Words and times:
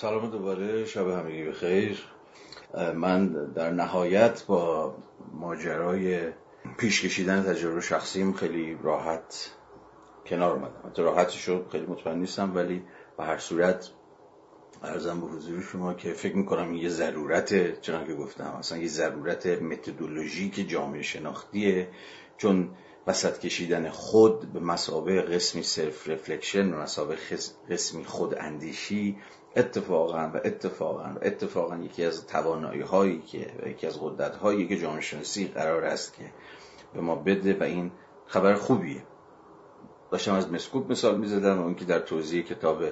سلام 0.00 0.30
دوباره 0.30 0.84
شب 0.84 1.08
همگی 1.08 1.44
بخیر. 1.44 2.04
من 2.94 3.28
در 3.52 3.70
نهایت 3.70 4.44
با 4.46 4.94
ماجرای 5.32 6.28
پیش 6.78 7.04
کشیدن 7.04 7.42
تجربه 7.42 7.80
شخصیم 7.80 8.32
خیلی 8.32 8.78
راحت 8.82 9.50
کنار 10.26 10.52
اومدم. 10.52 10.90
تو 10.94 11.04
راحتش 11.04 11.48
رو 11.48 11.68
خیلی 11.68 11.86
مطمئن 11.86 12.18
نیستم 12.18 12.56
ولی 12.56 12.82
به 13.18 13.24
هر 13.24 13.38
صورت 13.38 13.90
عرضم 14.82 15.20
به 15.20 15.26
حضور 15.26 15.62
شما 15.62 15.94
که 15.94 16.12
فکر 16.12 16.36
می‌کنم 16.36 16.74
یه 16.74 16.88
ضرورت 16.88 17.80
چنان 17.80 18.06
که 18.06 18.14
گفتم 18.14 18.44
اصلا 18.58 18.78
یه 18.78 18.88
ضرورت 18.88 19.46
متدولوژیک 19.46 20.68
جامعه 20.68 21.02
شناختیه 21.02 21.88
چون 22.36 22.70
وسط 23.06 23.38
کشیدن 23.38 23.88
خود 23.88 24.52
به 24.52 24.60
مثابه 24.60 25.22
قسمی 25.22 25.62
self-reflection 25.62 26.72
و 26.72 26.76
مثابه 26.76 27.16
قسمی 27.70 28.04
خود 28.04 28.34
اندیشی 28.38 29.16
اتفاقا 29.56 30.30
و 30.34 30.40
اتفاقا 30.44 31.04
و 31.16 31.18
اتفاقا 31.22 31.76
یکی 31.76 32.04
از 32.04 32.26
توانایی 32.26 32.80
هایی 32.80 33.22
که 33.22 33.52
یکی 33.66 33.86
از 33.86 34.00
قدرت 34.00 34.36
هایی 34.36 34.68
که 34.68 34.76
جامعه 34.76 35.00
شناسی 35.00 35.48
قرار 35.48 35.84
است 35.84 36.14
که 36.14 36.24
به 36.94 37.00
ما 37.00 37.14
بده 37.14 37.58
و 37.60 37.62
این 37.62 37.90
خبر 38.26 38.54
خوبیه. 38.54 39.02
داشتم 40.10 40.34
از 40.34 40.52
مسکوب 40.52 40.90
مثال 40.90 41.18
می‌زدم 41.18 41.58
و 41.58 41.62
اون 41.62 41.74
که 41.74 41.84
در 41.84 41.98
توضیح 41.98 42.42
کتاب 42.42 42.82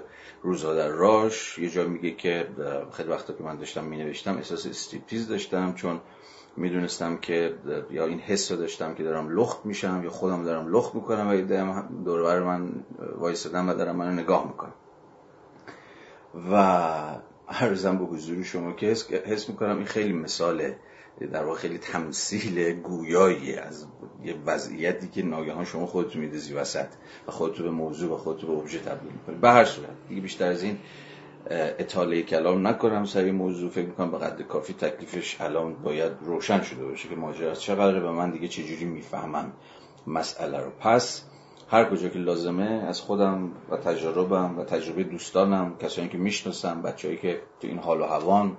روزا 0.42 0.74
در 0.74 0.88
راش 0.88 1.58
یه 1.58 1.70
جا 1.70 1.84
میگه 1.84 2.10
که 2.10 2.48
خیلی 2.92 3.08
وقتا 3.08 3.32
که 3.32 3.42
من 3.42 3.56
داشتم 3.56 3.84
مینوشتم 3.84 4.36
احساس 4.36 4.66
استریپتیز 4.66 5.28
داشتم 5.28 5.74
چون 5.74 6.00
می‌دونستم 6.56 7.16
که 7.16 7.54
یا 7.90 8.06
این 8.06 8.18
حس 8.18 8.52
رو 8.52 8.58
داشتم 8.58 8.94
که 8.94 9.02
دارم 9.02 9.38
لخت 9.38 9.66
میشم 9.66 10.00
یا 10.04 10.10
خودم 10.10 10.44
دارم 10.44 10.76
لخت 10.76 10.94
می‌کنم 10.94 11.28
و 11.28 11.82
دوربر 12.04 12.40
من 12.40 12.84
وایستدم 13.18 13.68
و 13.68 13.74
دارم 13.74 13.96
منو 13.96 14.12
نگاه 14.12 14.46
می‌کنم. 14.46 14.74
و 16.50 16.54
عرضم 17.48 17.98
به 17.98 18.04
حضور 18.04 18.42
شما 18.42 18.72
که 18.72 18.86
حس 19.26 19.48
می‌کنم 19.48 19.76
این 19.76 19.86
خیلی 19.86 20.12
مثاله 20.12 20.76
در 21.32 21.44
واقع 21.44 21.58
خیلی 21.58 21.78
تمثیل 21.78 22.72
گویایی 22.72 23.54
از 23.54 23.86
یه 24.24 24.34
وضعیتی 24.46 25.08
که 25.08 25.22
ناگهان 25.22 25.64
شما 25.64 25.86
خودتون 25.86 26.22
میدازی 26.22 26.54
وسط 26.54 26.86
و 27.28 27.30
خودتو 27.30 27.62
به 27.62 27.70
موضوع 27.70 28.14
و 28.14 28.16
خودتو 28.16 28.46
به 28.46 28.52
ابژه 28.52 28.78
تبدیل 28.78 29.12
می‌کنی 29.12 29.36
به 29.36 29.50
هر 29.50 29.64
صورت 29.64 29.88
دیگه 30.08 30.20
بیشتر 30.20 30.46
از 30.46 30.62
این 30.62 30.78
اطاله 31.50 32.22
کلام 32.22 32.66
نکنم. 32.66 33.04
سر 33.04 33.20
این 33.20 33.34
موضوع 33.34 33.70
فکر 33.70 33.86
می‌کنم 33.86 34.10
به 34.10 34.18
قدر 34.18 34.42
کافی 34.42 34.72
تکلیفش 34.72 35.40
الان 35.40 35.74
باید 35.74 36.12
روشن 36.20 36.62
شده 36.62 36.84
باشه 36.84 37.08
که 37.08 37.16
ماجرا 37.16 37.54
چقدر 37.54 38.00
به 38.00 38.10
من 38.10 38.30
دیگه 38.30 38.48
چجوری 38.48 38.84
می‌فهمم 38.84 39.52
مسئله 40.06 40.58
رو. 40.58 40.70
پس 40.80 41.22
هر 41.70 41.84
کجا 41.84 42.08
که 42.08 42.18
لازمه 42.18 42.84
از 42.88 43.00
خودم 43.00 43.52
و 43.70 43.76
تجربم 43.76 44.58
و 44.58 44.64
تجربه 44.64 45.04
دوستانم 45.04 45.76
کسانی 45.76 46.08
که 46.08 46.18
می‌شناسم 46.18 46.82
بچههایی 46.82 47.20
که 47.20 47.40
تو 47.60 47.68
این 47.68 47.78
حال 47.78 48.00
و 48.00 48.04
هوان 48.04 48.56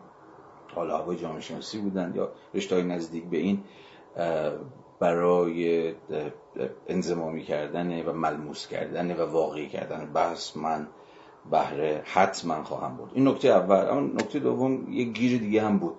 حال 0.75 0.89
و 0.89 0.93
هوای 0.93 1.17
جامعه 1.17 1.41
شناسی 1.41 1.77
بودن 1.77 2.13
یا 2.16 2.31
رشته 2.53 2.81
نزدیک 2.83 3.23
به 3.23 3.38
این 3.38 3.63
برای 4.99 5.93
انزمامی 6.88 7.43
کردن 7.43 8.05
و 8.05 8.13
ملموس 8.13 8.67
کردن 8.67 9.11
و 9.11 9.25
واقعی 9.25 9.69
کردن 9.69 10.11
بحث 10.13 10.57
من 10.57 10.88
بهره 11.51 12.01
حتما 12.05 12.63
خواهم 12.63 12.97
بود 12.97 13.11
این 13.13 13.27
نکته 13.27 13.47
اول. 13.47 13.89
اما 13.89 13.99
نکته 13.99 14.39
دوم 14.39 14.94
یک 14.94 15.13
گیر 15.13 15.39
دیگه 15.39 15.61
هم 15.61 15.79
بود. 15.79 15.95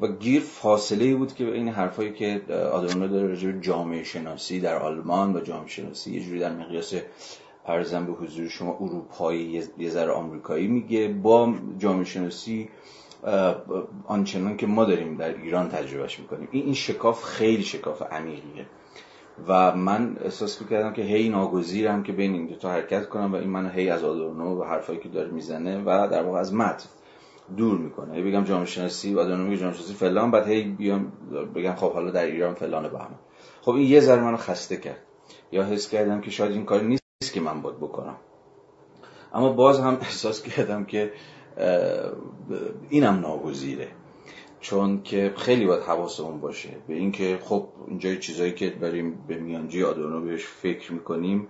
و 0.00 0.06
گیر 0.06 0.42
فاصله 0.42 1.14
بود 1.14 1.34
که 1.34 1.44
این 1.52 1.68
حرفایی 1.68 2.12
که 2.12 2.42
آدورنو 2.72 3.08
داره 3.08 3.28
راجع 3.28 3.52
جامعه 3.52 4.04
شناسی 4.04 4.60
در 4.60 4.76
آلمان 4.76 5.36
و 5.36 5.40
جامعه 5.40 5.68
شناسی 5.68 6.14
یه 6.14 6.20
جوری 6.20 6.38
در 6.40 6.52
مقیاس 6.52 6.94
ارزم 7.66 8.06
به 8.06 8.12
حضور 8.12 8.48
شما 8.48 8.76
اروپایی 8.80 9.64
یه 9.78 9.90
ذره 9.90 10.12
آمریکایی 10.12 10.66
میگه. 10.66 11.08
با 11.08 11.54
جامعه 11.78 12.04
شناسی 12.04 12.68
آنچنان 14.06 14.56
که 14.56 14.66
ما 14.66 14.84
داریم 14.84 15.16
در 15.16 15.34
ایران 15.34 15.68
تجربهش 15.68 16.18
می‌کنیم. 16.18 16.48
این 16.50 16.74
شکاف 16.74 17.24
خیلی 17.24 17.62
شکاف 17.62 18.02
عمیقیه. 18.02 18.66
و 19.48 19.76
من 19.76 20.16
احساس 20.24 20.62
می‌کردم 20.62 20.92
که 20.92 21.02
هی 21.02 21.28
ناگزیرم 21.28 22.02
که 22.02 22.12
بین 22.12 22.32
این 22.32 22.46
دو 22.46 22.54
تا 22.54 22.70
حرکت 22.70 23.08
کنم 23.08 23.32
و 23.32 23.36
این 23.36 23.50
منو 23.50 23.68
هی 23.68 23.90
از 23.90 24.04
آدورنو 24.04 24.60
و 24.60 24.64
حرفایی 24.64 24.98
که 24.98 25.08
داره 25.08 25.30
می‌زنه 25.30 25.78
و 25.78 26.08
در 26.10 26.22
واقع 26.22 26.38
از 26.38 26.54
متن 26.54 26.88
دور 27.56 27.78
می‌کنه. 27.78 28.14
هی 28.14 28.22
بگم 28.22 28.44
جامعه 28.44 28.66
شناسی 28.66 29.14
و 29.14 29.36
میگه 29.36 29.56
جامعه 29.56 29.74
شناسی 29.76 29.94
فلان 29.94 30.30
بعد 30.30 30.46
هی 30.46 30.62
بیام 30.62 31.12
بگم 31.54 31.74
خب 31.74 31.92
حالا 31.92 32.10
در 32.10 32.24
ایران 32.24 32.54
فلان 32.54 32.82
بهمان 32.82 33.18
خب 33.62 33.70
این 33.70 33.86
یه 33.88 34.00
ذره 34.00 34.22
منو 34.22 34.36
خسته 34.36 34.76
کرد. 34.76 35.02
یا 35.52 35.64
حس 35.64 35.88
کردم 35.88 36.20
که 36.20 36.30
شاید 36.30 36.52
این 36.52 36.64
کاری 36.64 36.86
نیست 36.86 37.32
که 37.34 37.40
من 37.40 37.62
باید 37.62 37.76
بکنم. 37.76 38.16
اما 39.34 39.52
باز 39.52 39.80
هم 39.80 39.94
احساس 40.00 40.42
کردم 40.42 40.84
که 40.84 41.12
اینم 42.90 43.14
ناگزیره. 43.14 43.88
چون 44.60 45.02
که 45.02 45.34
خیلی 45.36 45.66
باید 45.66 45.82
حواسمون 45.82 46.40
باشه. 46.40 46.68
به 46.88 46.94
اینکه 46.94 47.38
خب 47.42 47.68
اینجا 47.88 48.14
چیزایی 48.14 48.52
که 48.52 48.70
بریم 48.70 49.24
به 49.28 49.38
میانجی 49.38 49.84
آدورنو 49.84 50.24
بهش 50.24 50.46
فکر 50.46 50.92
می‌کنیم 50.92 51.48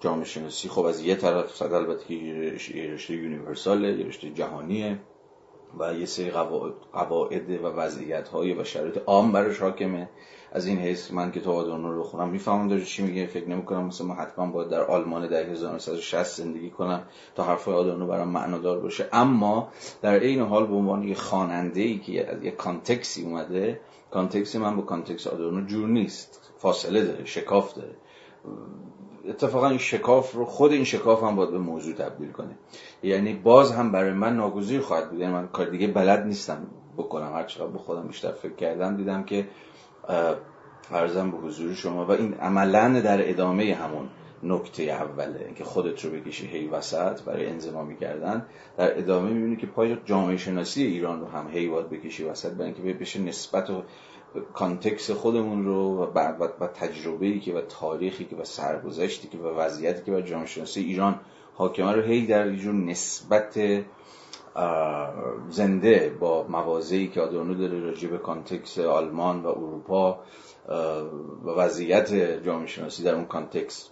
جامعه 0.00 0.24
شناسی 0.24 0.68
خب 0.68 0.84
از 0.84 1.00
یه 1.00 1.14
طرف 1.14 1.56
صد 1.56 1.72
البته 1.72 2.04
که 2.04 2.14
یه 2.14 2.90
رشته 2.92 3.14
universal 3.14 3.90
ه 3.90 3.98
یه 3.98 4.06
رشته 4.06 4.30
جهانیه 4.30 4.98
و 5.78 5.94
یه 5.94 6.06
سری 6.06 6.30
قواعد 6.92 7.50
و 7.50 7.66
وضعیت 7.66 8.28
های 8.28 8.52
و 8.52 8.64
شرایط 8.64 8.98
عام 9.06 9.32
براش 9.32 9.58
حاکمه. 9.58 10.08
از 10.52 10.66
این 10.66 10.78
حیث 10.78 11.12
من 11.12 11.32
که 11.32 11.40
تو 11.40 11.52
آدورنو 11.52 11.92
رو 11.92 12.00
بخونم 12.00 12.28
می‌فهمم 12.28 12.68
داره 12.68 12.84
چی 12.84 13.02
میگه. 13.02 13.26
فکر 13.26 13.48
نمی‌کنم 13.48 13.84
مثلا 13.84 14.06
من 14.06 14.14
حتما 14.14 14.46
باید 14.46 14.68
در 14.68 14.84
آلمان 14.84 15.26
در 15.26 15.42
1960 15.42 16.36
زندگی 16.36 16.70
کنم 16.70 17.02
تا 17.34 17.42
حرفای 17.42 17.74
آدورنو 17.74 18.06
برام 18.06 18.28
معنادار 18.28 18.80
باشه. 18.80 19.08
اما 19.12 19.68
در 20.02 20.20
این 20.20 20.40
حال 20.40 20.66
به 20.66 20.74
عنوان 20.74 21.02
یه 21.02 21.14
خواننده 21.14 21.80
ای 21.80 21.98
که 21.98 22.30
از 22.30 22.42
یه 22.42 22.50
context 22.50 23.13
ی 23.13 23.22
اومده 23.22 23.80
context 24.10 24.52
ی 24.52 24.58
من 24.58 24.76
با 24.76 24.82
context 24.82 25.26
آدورنو 25.26 25.66
جور 25.66 25.88
نیست. 25.88 26.52
فاصله 26.58 27.04
داره 27.04 27.24
شکاف 27.24 27.74
داره. 27.74 27.94
اتفاقا 29.28 29.68
این 29.68 29.78
شکاف 29.78 30.32
رو 30.32 30.44
خود 30.44 30.72
این 30.72 30.84
شکاف 30.84 31.22
هم 31.22 31.36
باید 31.36 31.50
به 31.50 31.58
موضوع 31.58 31.94
تبدیل 31.94 32.32
کنه. 32.32 32.58
یعنی 33.02 33.34
باز 33.34 33.72
هم 33.72 33.92
برای 33.92 34.12
من 34.12 34.36
ناگزیر 34.36 34.80
خواهد 34.80 35.10
بود. 35.10 35.20
یعنی 35.20 35.32
من 35.32 35.48
کار 35.48 35.66
دیگه 35.66 35.86
بلد 35.86 36.26
نیستم 36.26 36.66
بکنم. 36.96 37.32
هر 37.32 37.44
چقدر 37.44 37.66
به 37.66 37.78
خودم 37.78 38.06
بیشتر 38.06 38.32
فکر 38.32 38.54
کردم 38.54 38.96
دیدم 38.96 39.24
که 39.24 39.48
فرزم 40.82 41.30
به 41.30 41.36
حضور 41.36 41.74
شما 41.74 42.06
و 42.06 42.10
این 42.10 42.34
عملا 42.34 43.00
در 43.00 43.30
ادامه 43.30 43.74
همون 43.74 44.08
نکته 44.42 44.82
اوله 44.82 45.52
که 45.56 45.64
خودت 45.64 46.04
رو 46.04 46.10
بکشی 46.10 46.46
هی 46.46 46.66
وسط 46.66 47.22
برای 47.22 47.46
انزمامی 47.46 47.96
کردن 47.96 48.46
در 48.76 48.98
ادامه 48.98 49.30
می‌بینی 49.30 49.56
که 49.56 49.66
پای 49.66 49.96
جامعه 50.04 50.36
شناسی 50.36 50.82
ایران 50.82 51.20
رو 51.20 51.26
هم 51.26 51.50
هی 51.50 51.68
باید 51.68 51.90
بکشی 51.90 52.24
وسط 52.24 52.52
برای 52.52 52.72
اینکه 52.72 52.98
بشه 52.98 53.20
نسبت 53.20 53.70
و 53.70 53.82
context 54.54 55.10
خودمون 55.10 55.64
رو 55.64 56.04
و, 56.04 56.46
و, 56.60 56.66
تجربه‌ای 56.66 57.40
که 57.40 57.54
و 57.54 57.60
تاریخی 57.60 58.24
که 58.24 58.36
و 58.36 58.44
سرگذشتی 58.44 59.28
که 59.28 59.38
و 59.38 59.46
وضعیتی 59.46 60.04
که 60.04 60.12
بر 60.12 60.20
جامعه 60.20 60.46
شناسی 60.46 60.80
ایران 60.80 61.20
حاکمه 61.54 61.92
رو 61.92 62.02
هی 62.02 62.26
در 62.26 62.52
یه 62.52 62.72
نسبت 62.72 63.58
زنده 65.50 66.16
با 66.20 66.46
مواضعی 66.48 67.08
که 67.08 67.20
آدورنو 67.20 67.54
داره 67.54 67.80
راجع 67.80 68.08
به 68.08 68.18
context 68.18 68.78
آلمان 68.78 69.42
و 69.42 69.48
اروپا 69.48 70.20
و 71.44 71.50
وضعیت 71.50 72.14
جامعه 72.44 72.66
شناسی 72.66 73.02
در 73.02 73.14
اون 73.14 73.24
context 73.24 73.90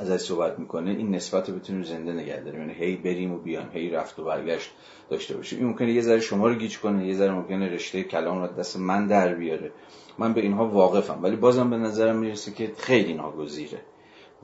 ازش 0.00 0.16
صحبت 0.16 0.58
می‌کنه 0.58 0.90
این 0.90 1.14
نسبت 1.14 1.48
رو 1.48 1.56
بتونیم 1.56 1.82
زنده 1.82 2.12
نگه 2.12 2.40
داریم. 2.40 2.60
یعنی 2.60 2.72
هی 2.72 2.96
بریم 2.96 3.32
و 3.32 3.38
بیام 3.38 3.70
هی 3.72 3.90
رفت 3.90 4.18
و 4.18 4.24
برگشت 4.24 4.70
داشته 5.10 5.36
باشیم. 5.36 5.58
این 5.58 5.68
ممکنه 5.68 5.92
یه 5.92 6.00
ذره 6.00 6.20
شما 6.20 6.48
رو 6.48 6.54
گیج 6.54 6.78
کنه 6.78 7.06
یه 7.06 7.14
ذره 7.14 7.32
ممکنه 7.32 7.68
رشته 7.68 8.02
کلام 8.02 8.42
رو 8.42 8.46
دست 8.46 8.76
من 8.76 9.06
در 9.06 9.34
بیاره. 9.34 9.72
من 10.18 10.32
به 10.32 10.40
اینها 10.40 10.68
واقفم. 10.68 11.18
ولی 11.22 11.36
بازم 11.36 11.70
به 11.70 11.76
نظرم 11.76 12.16
می‌رسه 12.16 12.52
که 12.52 12.72
خیلی 12.78 13.14
ناگزیره. 13.14 13.80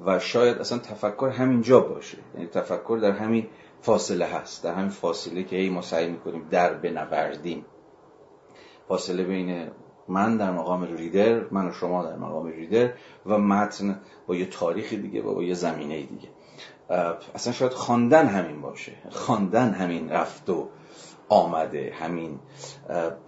و 0.07 0.19
شاید 0.19 0.59
اصلا 0.59 0.79
تفکر 0.79 1.29
همینجا 1.29 1.81
باشه. 1.81 2.19
یعنی 2.35 2.47
تفکر 2.47 2.99
در 3.03 3.13
همین 3.13 3.47
فاصله 3.81 4.25
هست. 4.25 4.65
در 4.65 4.75
همین 4.75 4.89
فاصله 4.89 5.43
که 5.43 5.57
هی 5.57 5.71
ما 5.71 5.83
سعی 5.83 6.09
می‌کنیم 6.09 6.47
در 6.51 6.75
بنوردیم. 6.75 7.65
فاصله 8.89 9.25
بین 9.25 9.69
من 10.09 10.37
در 10.37 10.51
مقام 10.51 10.97
ریدر 10.97 11.41
من 11.51 11.69
و 11.69 11.73
شما 11.73 12.05
در 12.05 12.17
مقام 12.17 12.47
ریدر 12.47 12.93
و 13.27 13.39
متن 13.39 14.01
با 14.27 14.35
یه 14.35 14.47
تاریخی 14.47 14.97
دیگه 14.97 15.23
و 15.23 15.35
با 15.35 15.43
یه 15.43 15.55
زمینه 15.55 16.03
دیگه. 16.03 16.29
اصلا 17.35 17.53
شاید 17.53 17.73
خواندن 17.73 18.27
همین 18.27 18.63
باشه. 18.63 18.93
خواندن 19.11 19.71
همین 19.71 20.11
رفت 20.11 20.51
و 20.51 20.69
آمده 21.29 21.93
همین 22.01 22.39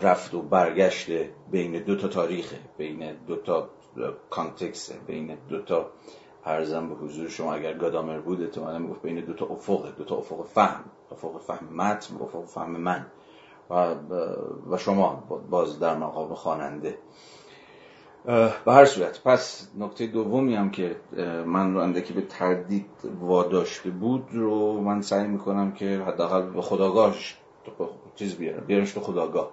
رفت 0.00 0.34
و 0.34 0.42
برگشت 0.42 1.10
بین 1.50 1.82
دو 1.82 1.96
تا 1.96 2.08
تاریخه 2.08 2.58
بین 2.78 3.12
دو 3.26 3.36
تا 3.36 3.68
کانتکسه 4.30 4.94
بین 5.06 5.36
دو 5.48 5.62
تا 5.62 5.90
ارزم 6.44 6.88
به 6.88 6.94
حضور 6.94 7.28
شما 7.28 7.54
اگر 7.54 7.74
گادامر 7.74 8.18
بود 8.18 8.42
احتمالا 8.42 8.78
می‌گفت 8.78 9.02
بین 9.02 9.24
دو 9.24 9.32
تا 9.32 9.46
افق 9.46 9.96
دو 9.96 10.04
تا 10.04 10.16
افق 10.16 10.46
فهم 10.46 10.84
افق 11.12 11.40
فهم 11.40 11.66
متن 11.66 12.14
افق 12.20 12.44
فهم 12.44 12.70
من. 12.70 13.06
و, 13.70 13.94
و 14.70 14.78
شما 14.78 15.24
باز 15.50 15.78
در 15.78 15.96
مقام 15.96 16.34
خواننده. 16.34 16.98
به 18.64 18.72
هر 18.72 18.84
صورت 18.84 19.22
پس 19.22 19.68
نکته 19.78 20.06
دومی 20.06 20.54
هم 20.54 20.70
که 20.70 20.96
من 21.46 21.74
رو 21.74 21.80
اندکی 21.80 22.12
به 22.12 22.20
تردید 22.20 22.86
واداشته 23.20 23.90
بود 23.90 24.28
رو 24.32 24.80
من 24.80 25.02
سعی 25.02 25.26
می‌کنم 25.26 25.72
که 25.72 26.02
حداقل 26.06 26.42
به 26.42 26.62
خداگاهش 26.62 27.36
چیز 28.14 28.34
بیارم 28.36 28.64
بیارمش 28.66 28.92
به 28.92 29.00
خداگاه. 29.00 29.50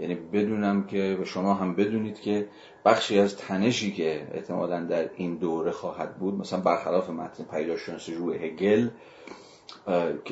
یعنی 0.00 0.14
بدونم 0.14 0.86
که 0.86 1.16
به 1.18 1.24
شما 1.24 1.54
هم 1.54 1.74
بدونید 1.74 2.20
که 2.20 2.48
بخشی 2.84 3.18
از 3.18 3.36
تنشی 3.36 3.92
که 3.92 4.28
احتمالا 4.32 4.80
در 4.84 5.10
این 5.16 5.36
دوره 5.36 5.70
خواهد 5.70 6.18
بود 6.18 6.34
مثلا 6.34 6.60
برخلاف 6.60 7.10
متن 7.10 7.44
پیداشناسی 7.44 8.14
روی 8.14 8.36
هگل 8.36 8.88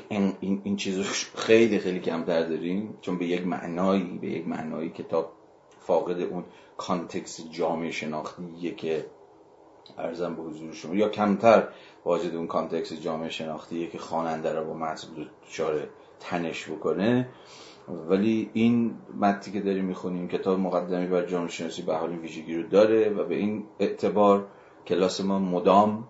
این, 0.08 0.32
این, 0.40 0.60
این 0.64 0.76
چیز 0.76 1.00
خیلی 1.34 1.78
خیلی 1.78 2.00
کمتر 2.00 2.42
داریم 2.42 2.98
چون 3.00 3.18
به 3.18 3.26
یک 3.26 3.46
معنایی 3.46 4.18
به 4.20 4.28
یک 4.28 4.48
معنایی 4.48 4.90
کتاب 4.90 5.32
فاقد 5.80 6.20
اون 6.20 6.44
context 6.76 7.50
جامعه 7.50 7.90
شناختیه 7.90 8.74
که 8.74 9.06
عرضم 9.98 10.34
به 10.34 10.42
حضور 10.42 10.72
شما. 10.72 10.94
یا 10.94 11.08
کمتر 11.08 11.68
واجد 12.04 12.34
اون 12.34 12.46
context 12.46 13.00
جامعه 13.00 13.28
شناختیه 13.28 13.86
که 13.86 13.98
خواننده 13.98 14.52
رو 14.52 14.64
با 14.64 14.74
متن 14.74 15.08
دچار 15.44 15.88
تنش 16.20 16.70
بکنه. 16.70 17.28
ولی 18.08 18.50
این 18.52 18.94
متنی 19.20 19.52
که 19.52 19.60
داریم 19.60 19.84
می‌خونیم 19.84 20.28
کتاب 20.28 20.58
مقدمه‌ای 20.58 21.06
بر 21.06 21.26
جامعه 21.26 21.48
شناسی 21.48 21.82
به 21.82 21.88
هر 21.88 21.94
حال 21.94 22.12
ویژگی 22.12 22.56
رو 22.56 22.68
داره 22.68 23.08
و 23.08 23.24
به 23.24 23.34
این 23.34 23.64
اعتبار 23.78 24.46
کلاس 24.86 25.20
ما 25.20 25.38
مدام 25.38 26.08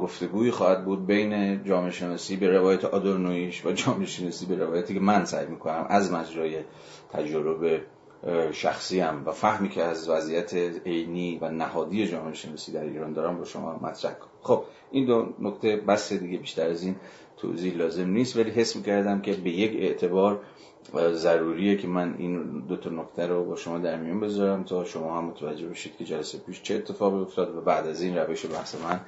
گفتگوی 0.00 0.50
خواهد 0.50 0.84
بود 0.84 1.06
بین 1.06 1.64
جامعه 1.64 1.90
شناسی 1.90 2.36
به 2.36 2.48
روایت 2.48 2.84
آدورنوییش 2.84 3.66
و 3.66 3.72
جامعه 3.72 4.06
شناسی 4.06 4.46
به 4.46 4.56
روایتی 4.56 4.94
که 4.94 5.00
من 5.00 5.24
سعی 5.24 5.46
می‌کنم 5.46 5.86
از 5.88 6.12
مجرای 6.12 6.58
تجربه 7.12 7.80
شخصیم 8.52 9.22
و 9.26 9.32
فهمی 9.32 9.68
که 9.68 9.82
از 9.82 10.08
وضعیت 10.08 10.54
عینی 10.86 11.38
و 11.40 11.50
نهادی 11.50 12.06
جامعه 12.06 12.34
شناسی 12.34 12.72
در 12.72 12.84
ایران 12.84 13.12
دارم 13.12 13.38
با 13.38 13.44
شما 13.44 13.78
مطرح 13.82 14.12
کنم. 14.12 14.28
خب 14.42 14.64
این 14.90 15.06
دو 15.06 15.26
نکته 15.40 15.76
بس 15.76 16.12
دیگه 16.12 16.38
بیشتر 16.38 16.68
از 16.68 16.82
این 16.82 16.96
توضیح 17.36 17.76
لازم 17.76 18.08
نیست 18.08 18.36
ولی 18.36 18.50
حس 18.50 18.76
می‌کردم 18.76 19.20
که 19.20 19.32
به 19.32 19.50
یک 19.50 19.76
اعتبار 19.80 20.40
ضروریه 21.12 21.76
که 21.76 21.88
من 21.88 22.14
این 22.18 22.60
دو 22.68 22.76
تا 22.76 22.90
نکته 22.90 23.26
رو 23.26 23.44
با 23.44 23.56
شما 23.56 23.78
در 23.78 23.96
میون 23.96 24.20
بذارم 24.20 24.64
تا 24.64 24.84
شما 24.84 25.18
هم 25.18 25.24
متوجه 25.24 25.66
بشید 25.66 25.96
که 25.96 26.04
جلسه 26.04 26.38
پیش 26.38 26.62
چه 26.62 26.74
اتفاقی 26.74 27.20
افتاد 27.20 27.56
و 27.56 27.60
بعد 27.60 27.86
از 27.86 28.02
این 28.02 28.16
روش 28.16 28.46
بحث 28.46 28.74
من 28.74 29.00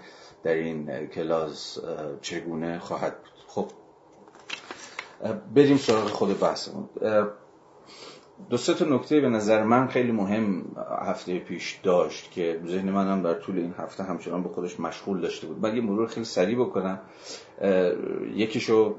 در 0.44 0.52
این 0.54 1.06
کلاس 1.06 1.78
چگونه 2.20 2.78
خواهد 2.78 3.16
بود. 3.18 3.32
خب 3.46 3.70
بریم 5.54 5.76
سراغ 5.76 6.08
خود 6.08 6.40
بحثمون. 6.40 6.88
دو 8.50 8.56
سه 8.56 8.74
تا 8.74 8.84
نکته 8.84 9.20
به 9.20 9.28
نظر 9.28 9.62
من 9.62 9.88
خیلی 9.88 10.12
مهم 10.12 10.76
هفته 11.00 11.38
پیش 11.38 11.80
داشت 11.82 12.30
که 12.30 12.60
ذهن 12.66 12.90
من 12.90 13.08
هم 13.08 13.22
در 13.22 13.34
طول 13.34 13.58
این 13.58 13.74
هفته 13.78 14.04
همچنان 14.04 14.42
به 14.42 14.48
خودش 14.48 14.80
مشغول 14.80 15.20
داشته 15.20 15.46
بود. 15.46 15.58
من 15.66 15.76
یه 15.76 15.82
مرور 15.82 16.06
خیلی 16.06 16.26
سریع 16.26 16.58
بکنم. 16.58 17.00
یکیشو 18.34 18.94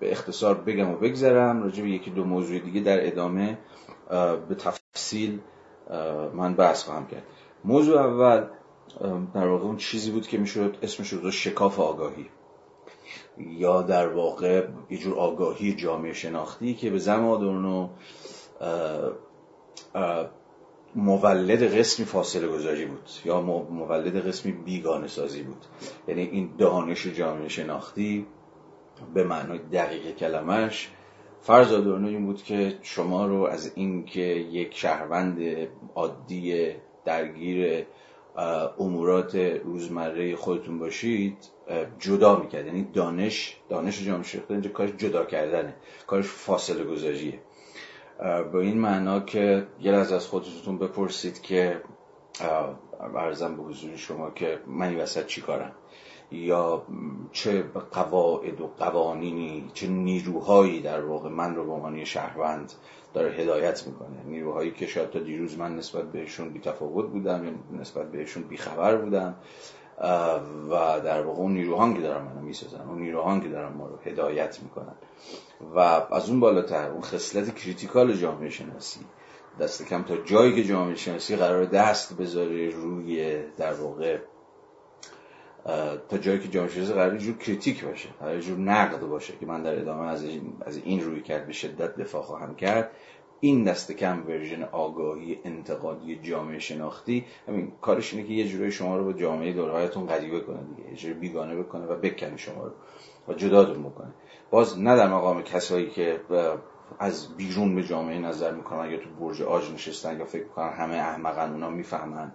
به 0.00 0.12
اختصار 0.12 0.54
بگم 0.54 0.90
و 0.90 0.96
بگذرم. 0.96 1.62
راجع 1.62 1.82
به 1.82 1.90
یکی 1.90 2.10
دو 2.10 2.24
موضوع 2.24 2.58
دیگه 2.58 2.80
در 2.80 3.06
ادامه 3.06 3.58
به 4.48 4.54
تفصیل 4.54 5.40
من 6.34 6.54
بحث 6.54 6.84
خواهم 6.84 7.06
کرد. 7.06 7.22
موضوع 7.64 8.00
اول 8.00 8.46
در 9.34 9.46
واقع 9.46 9.64
اون 9.64 9.76
چیزی 9.76 10.10
بود 10.10 10.26
که 10.26 10.38
می‌شد 10.38 10.76
اسمش 10.82 11.12
رو 11.12 11.30
شکاف 11.30 11.80
آگاهی. 11.80 12.26
یا 13.38 13.82
در 13.82 14.08
واقع 14.08 14.66
یه 14.90 14.98
جور 14.98 15.14
آگاهی 15.14 15.72
جامعه 15.72 16.12
شناختی 16.12 16.74
که 16.74 16.90
به 16.90 16.98
زم 16.98 17.26
آدورنو 17.26 17.88
مولد 20.94 21.78
قسمی 21.78 22.06
فاصله 22.06 22.48
گذاری 22.48 22.86
بود 22.86 23.08
یا 23.24 23.40
مولد 23.40 24.28
قسمی 24.28 24.52
بیگانه 24.52 25.08
سازی 25.08 25.42
بود. 25.42 25.64
یعنی 26.08 26.22
این 26.22 26.50
دانش 26.58 27.06
جامعه 27.06 27.48
شناختی 27.48 28.26
به 29.14 29.24
معنای 29.24 29.58
دقیق 29.58 30.16
کلمش 30.16 30.90
فرض 31.40 31.72
آدورنو 31.72 32.08
این 32.08 32.26
بود 32.26 32.42
که 32.42 32.78
شما 32.82 33.26
رو 33.26 33.42
از 33.42 33.72
اینکه 33.74 34.20
یک 34.20 34.76
شهروند 34.76 35.68
عادی 35.94 36.72
درگیر 37.04 37.86
امورات 38.78 39.36
روزمره 39.36 40.36
خودتون 40.36 40.78
باشید 40.78 41.36
جدا 41.98 42.36
می‌کرد. 42.36 42.66
یعنی 42.66 42.88
دانش 42.92 43.56
دانش 43.68 44.04
جامعه 44.06 44.22
شناختی 44.22 44.52
اینجا 44.54 44.70
کارش 44.70 44.90
جدا 44.90 45.24
کردنه. 45.24 45.74
کارش 46.06 46.26
فاصله 46.26 46.84
گذاریه. 46.84 47.38
با 48.52 48.60
این 48.60 48.78
معنا 48.78 49.20
که 49.20 49.66
یه 49.80 49.92
از 49.92 50.12
از 50.12 50.26
خودتون 50.26 50.78
بپرسید 50.78 51.42
که 51.42 51.82
ارزم 53.14 53.56
به 53.56 53.62
حضور 53.62 53.96
شما 53.96 54.30
که 54.30 54.58
من 54.66 54.88
این 54.88 55.00
وسط 55.00 55.26
چی 55.26 55.40
کارم؟ 55.40 55.72
یا 56.32 56.82
چه 57.32 57.64
قواعد 57.92 58.60
و 58.60 58.70
قوانینی 58.78 59.70
چه 59.74 59.86
نیروهایی 59.86 60.80
در 60.80 61.04
واقع 61.04 61.28
من 61.28 61.54
رو 61.54 61.64
به 61.64 61.72
عنوان 61.72 62.04
شهروند 62.04 62.72
داره 63.14 63.30
هدایت 63.30 63.86
می‌کنه. 63.86 64.22
نیروهایی 64.26 64.70
که 64.70 64.86
شاید 64.86 65.10
تا 65.10 65.18
دیروز 65.18 65.58
من 65.58 65.76
نسبت 65.76 66.12
بهشون 66.12 66.48
بی 66.48 66.60
تفاوت 66.60 67.06
بودم 67.06 67.44
یا 67.44 67.80
نسبت 67.80 68.10
بهشون 68.12 68.42
بی 68.42 68.56
خبر 68.56 68.96
بودم 68.96 69.34
و 70.70 71.00
در 71.04 71.22
واقع 71.22 71.38
اون 71.38 71.52
نیروهان 71.52 71.94
که 71.94 72.00
دارن 72.00 72.24
منو 72.24 72.40
می‌سازن 72.40 72.88
اون 72.88 72.98
نیروهان 72.98 73.40
که 73.40 73.48
دارن 73.48 73.72
ما 73.72 73.86
رو 73.86 73.96
هدایت 74.04 74.60
می‌کنن. 74.62 74.94
و 75.74 75.78
از 76.14 76.30
اون 76.30 76.40
بالاتر 76.40 76.90
اون 76.90 77.02
خصلت 77.02 77.54
critical 77.54 78.12
جامعه 78.12 78.50
شناسی 78.50 79.00
دست 79.60 79.88
کم 79.88 80.02
تا 80.02 80.16
جایی 80.16 80.54
که 80.54 80.64
جامعه 80.64 80.94
شناسی 80.94 81.36
قرار 81.36 81.64
دست 81.64 82.16
بذاره 82.16 82.70
روی 82.70 83.42
در 83.56 83.74
واقع 83.74 84.18
تا 86.08 86.18
جایی 86.20 86.38
که 86.38 86.68
شناسی 86.68 86.92
قرار 86.92 87.16
جور 87.16 87.36
critique 87.38 87.84
باشه 87.84 88.08
قرار 88.20 88.40
جور 88.40 88.58
نقد 88.58 89.00
باشه 89.00 89.32
که 89.40 89.46
من 89.46 89.62
در 89.62 89.78
ادامه 89.78 90.08
از 90.08 90.24
این, 90.24 90.52
از 90.66 90.76
این 90.76 91.00
رویکرد 91.00 91.46
به 91.46 91.52
شدت 91.52 91.96
دفاع 91.96 92.22
خواهم 92.22 92.54
کرد. 92.54 92.90
این 93.40 93.64
دست 93.64 93.92
کم 93.92 94.26
version 94.26 94.62
آگاهی 94.62 95.38
انتقادی 95.44 96.16
جامعه 96.16 96.58
شناختی 96.58 97.24
همین 97.48 97.72
کارش 97.80 98.14
اینه 98.14 98.28
که 98.28 98.34
یه 98.34 98.48
جورایی 98.48 98.72
شما 98.72 98.96
رو 98.96 99.04
با 99.04 99.12
جامعه 99.12 99.52
دور 99.52 99.70
و 99.70 99.76
برتون 99.76 100.06
غریبه 100.06 100.40
کنه 100.40 100.58
دیگه 100.76 100.90
یه 100.90 100.96
جوری 100.96 101.14
بیگانه 101.14 101.56
بکنه 101.56 101.86
و 101.86 101.96
بکنه 101.96 102.36
شما 102.36 102.64
رو 102.64 102.72
و 103.28 103.34
جداتون 103.34 103.82
بکنه. 103.82 104.12
باز 104.50 104.78
نه 104.78 104.96
در 104.96 105.08
مقام 105.08 105.42
کسایی 105.42 105.90
که 105.90 106.20
از 106.98 107.36
بیرون 107.36 107.74
به 107.74 107.82
جامعه 107.82 108.18
نظر 108.18 108.52
می‌کنن 108.52 108.90
یا 108.90 108.98
تو 108.98 109.10
برج 109.20 109.42
آج 109.42 109.72
نشستن 109.72 110.18
یا 110.18 110.24
فکر 110.24 110.42
می‌کنن 110.42 110.72
همه 110.72 110.94
احمقن 110.94 111.52
اونا 111.52 111.70
می‌فهمن 111.70 112.32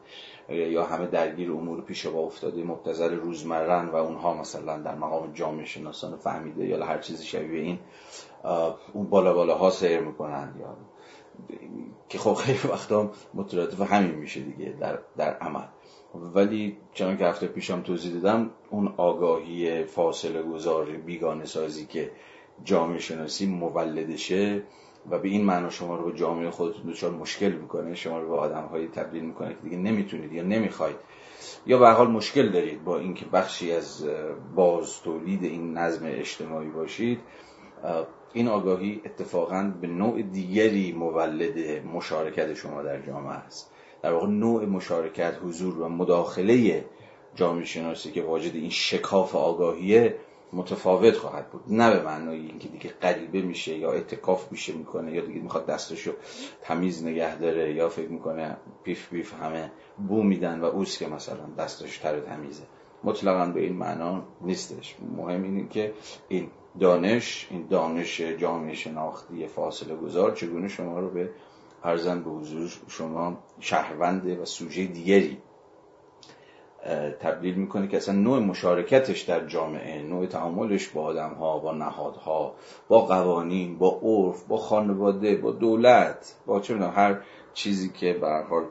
یا 0.50 0.86
همه 0.86 1.08
درگیر 1.08 1.52
امور 1.52 1.82
پیش 1.82 2.08
با 2.08 2.20
افتاده 2.20 2.64
مبتذل 2.64 3.16
روزمرن 3.16 3.90
و 3.90 3.96
اونها 3.96 4.34
مثلا 4.34 4.78
در 4.78 4.96
مقام 4.96 5.34
جامعه 5.34 5.66
شناسان 5.66 6.18
فهمیده 6.18 6.66
یا 6.66 6.86
هر 6.86 6.98
چیزی 6.98 7.26
شبیه 7.26 7.62
این 7.62 7.80
اون 8.94 9.10
بالا 9.10 9.34
بالا 9.34 9.58
ها 9.58 9.70
سیر 9.70 10.00
می‌کنن 10.00 10.56
یا 10.60 10.78
که 12.10 12.18
خب 12.18 12.34
خیلی 12.34 12.60
وقتا 12.74 13.12
مترادف 13.34 13.82
همین 13.82 14.16
میشه 14.16 14.40
دیگه 14.40 14.76
در, 14.80 15.00
در 15.18 15.34
عمل. 15.34 15.66
ولی 16.34 16.78
چنان 16.94 17.18
که 17.18 17.26
هفته 17.26 17.48
پیشم 17.48 17.82
توضیح 17.82 18.14
دادم 18.14 18.50
اون 18.70 18.94
آگاهی 18.98 19.84
فاصله 19.84 20.44
گذار 20.44 20.86
بیگانه 20.86 21.46
سازی 21.46 21.86
که 21.86 22.12
جامعه 22.64 23.00
شناسی 23.00 23.46
مولدشه 23.46 24.64
و 25.10 25.20
به 25.20 25.28
این 25.28 25.46
معنا 25.46 25.70
شما 25.70 25.96
رو 25.96 26.12
به 26.12 26.18
جامعه 26.18 26.50
خودتون 26.50 26.92
دچار 26.92 27.12
مشکل 27.12 27.52
می‌کنه 27.52 27.96
شما 27.96 28.20
رو 28.20 28.30
به 28.30 28.36
آدم 28.36 28.66
های 28.66 28.88
تبدیل 28.88 29.24
می‌کنه 29.24 29.50
که 29.50 29.60
دیگه 29.64 29.78
نمی‌تونید 29.78 30.34
یا 30.34 30.44
نمی‌خواید. 30.44 30.96
یا 31.66 31.78
به 31.78 31.90
حال 31.90 32.08
مشکل 32.08 32.50
دارید 32.50 32.84
با 32.84 33.00
اینکه 33.00 33.26
بخشی 33.26 33.72
از 33.72 34.10
باز 34.56 35.02
تولید 35.02 35.44
این 35.44 35.78
نظم 35.78 36.06
اجتماعی 36.06 36.70
باشید 36.70 37.20
این 38.34 38.48
آگاهی 38.48 39.02
اتفاقا 39.06 39.74
به 39.82 39.88
نوع 39.88 40.22
دیگری 40.22 40.92
مولد 40.92 41.86
مشارکت 41.86 42.54
شما 42.54 42.84
در 42.84 43.02
جامعه 43.02 43.34
است. 43.34 43.72
در 44.02 44.14
واقع 44.14 44.28
نوع 44.28 44.66
مشارکت 44.66 45.34
حضور 45.44 45.82
و 45.82 45.90
مداخله 45.90 46.86
جامعه 47.36 47.66
شناسی 47.66 48.12
که 48.12 48.22
واجد 48.22 48.56
این 48.56 48.70
شکاف 48.70 49.36
آگاهیه 49.36 50.16
متفاوت 50.54 51.18
خواهد 51.18 51.50
بود. 51.50 51.64
نه 51.68 51.92
به 51.92 52.04
معنای 52.04 52.38
اینکه 52.38 52.68
دیگه 52.68 52.90
غریبه 53.02 53.42
میشه 53.42 53.78
یا 53.78 53.92
اتکاف 53.92 54.52
میشه 54.52 54.74
می‌کنه 54.74 55.12
یا 55.12 55.26
دیگه 55.26 55.42
می‌خواد 55.42 55.66
دستشو 55.66 56.12
تمیز 56.62 57.04
نگه 57.04 57.38
داره 57.38 57.74
یا 57.74 57.90
فکر 57.90 58.10
می‌کنه 58.10 58.58
پیف 58.84 59.10
پیف 59.10 59.34
همه 59.34 59.72
بو 60.08 60.24
میدن 60.24 60.60
و 60.60 60.66
اوست 60.66 61.00
که 61.00 61.08
مثلا 61.08 61.46
دستش 61.58 61.98
تر 61.98 62.20
تمیزه. 62.20 62.64
مطلقا 63.04 63.46
به 63.46 63.62
این 63.62 63.74
معنا 63.74 64.24
نیستش. 64.42 64.96
مهم 65.18 65.44
اینه 65.44 65.68
که 65.68 65.94
این 66.28 66.50
دانش 66.80 67.48
این 67.52 67.68
دانش 67.70 68.22
جامعه 68.22 68.74
شناختی 68.74 69.48
فاصله 69.48 69.96
گذار 69.96 70.36
چگونه 70.36 70.68
شما 70.68 71.00
رو 71.00 71.10
به 71.10 71.30
ارزن 71.84 72.24
به 72.24 72.30
حضور 72.30 72.70
شما 72.88 73.38
شهروند 73.60 74.40
و 74.40 74.46
سوژه 74.46 74.86
دیگری 74.86 75.38
تبدیل 77.20 77.56
می‌کنه 77.56 77.88
که 77.88 77.98
اصلا 77.98 78.16
نوع 78.16 78.40
مشارکتش 78.40 79.22
در 79.22 79.48
جامعه 79.48 80.04
نوع 80.04 80.26
تعاملش 80.26 80.88
با 80.90 81.04
آدم 81.04 81.34
ها 81.34 81.60
با 81.60 81.74
نهادها 81.74 82.56
با 82.88 83.00
قوانین 83.00 83.78
با 83.78 84.00
عرف 84.04 84.44
با 84.44 84.58
خانواده 84.58 85.36
با 85.36 85.52
دولت 85.52 86.36
با 86.46 86.60
چه 86.60 86.78
هر 86.78 87.18
چیزی 87.54 87.90
که 87.90 88.14
به 88.14 88.44
حال 88.50 88.64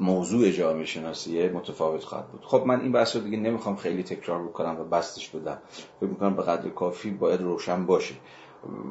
موضوع 0.00 0.50
جامعه 0.50 0.84
شناسیه 0.84 1.48
متفاوت 1.48 2.04
خواهد 2.04 2.26
بود. 2.26 2.40
خب 2.44 2.62
من 2.66 2.80
این 2.80 2.92
بحث 2.92 3.16
رو 3.16 3.22
دیگه 3.22 3.36
نمی‌خوام 3.36 3.76
خیلی 3.76 4.02
تکرار 4.02 4.42
بکنم 4.42 4.80
و 4.80 4.84
بستش 4.84 5.28
بدم. 5.28 5.58
فکر 6.00 6.10
می‌کنم 6.10 6.36
به 6.36 6.42
قدر 6.42 6.68
کافی 6.68 7.10
باید 7.10 7.42
روشن 7.42 7.86
باشه. 7.86 8.14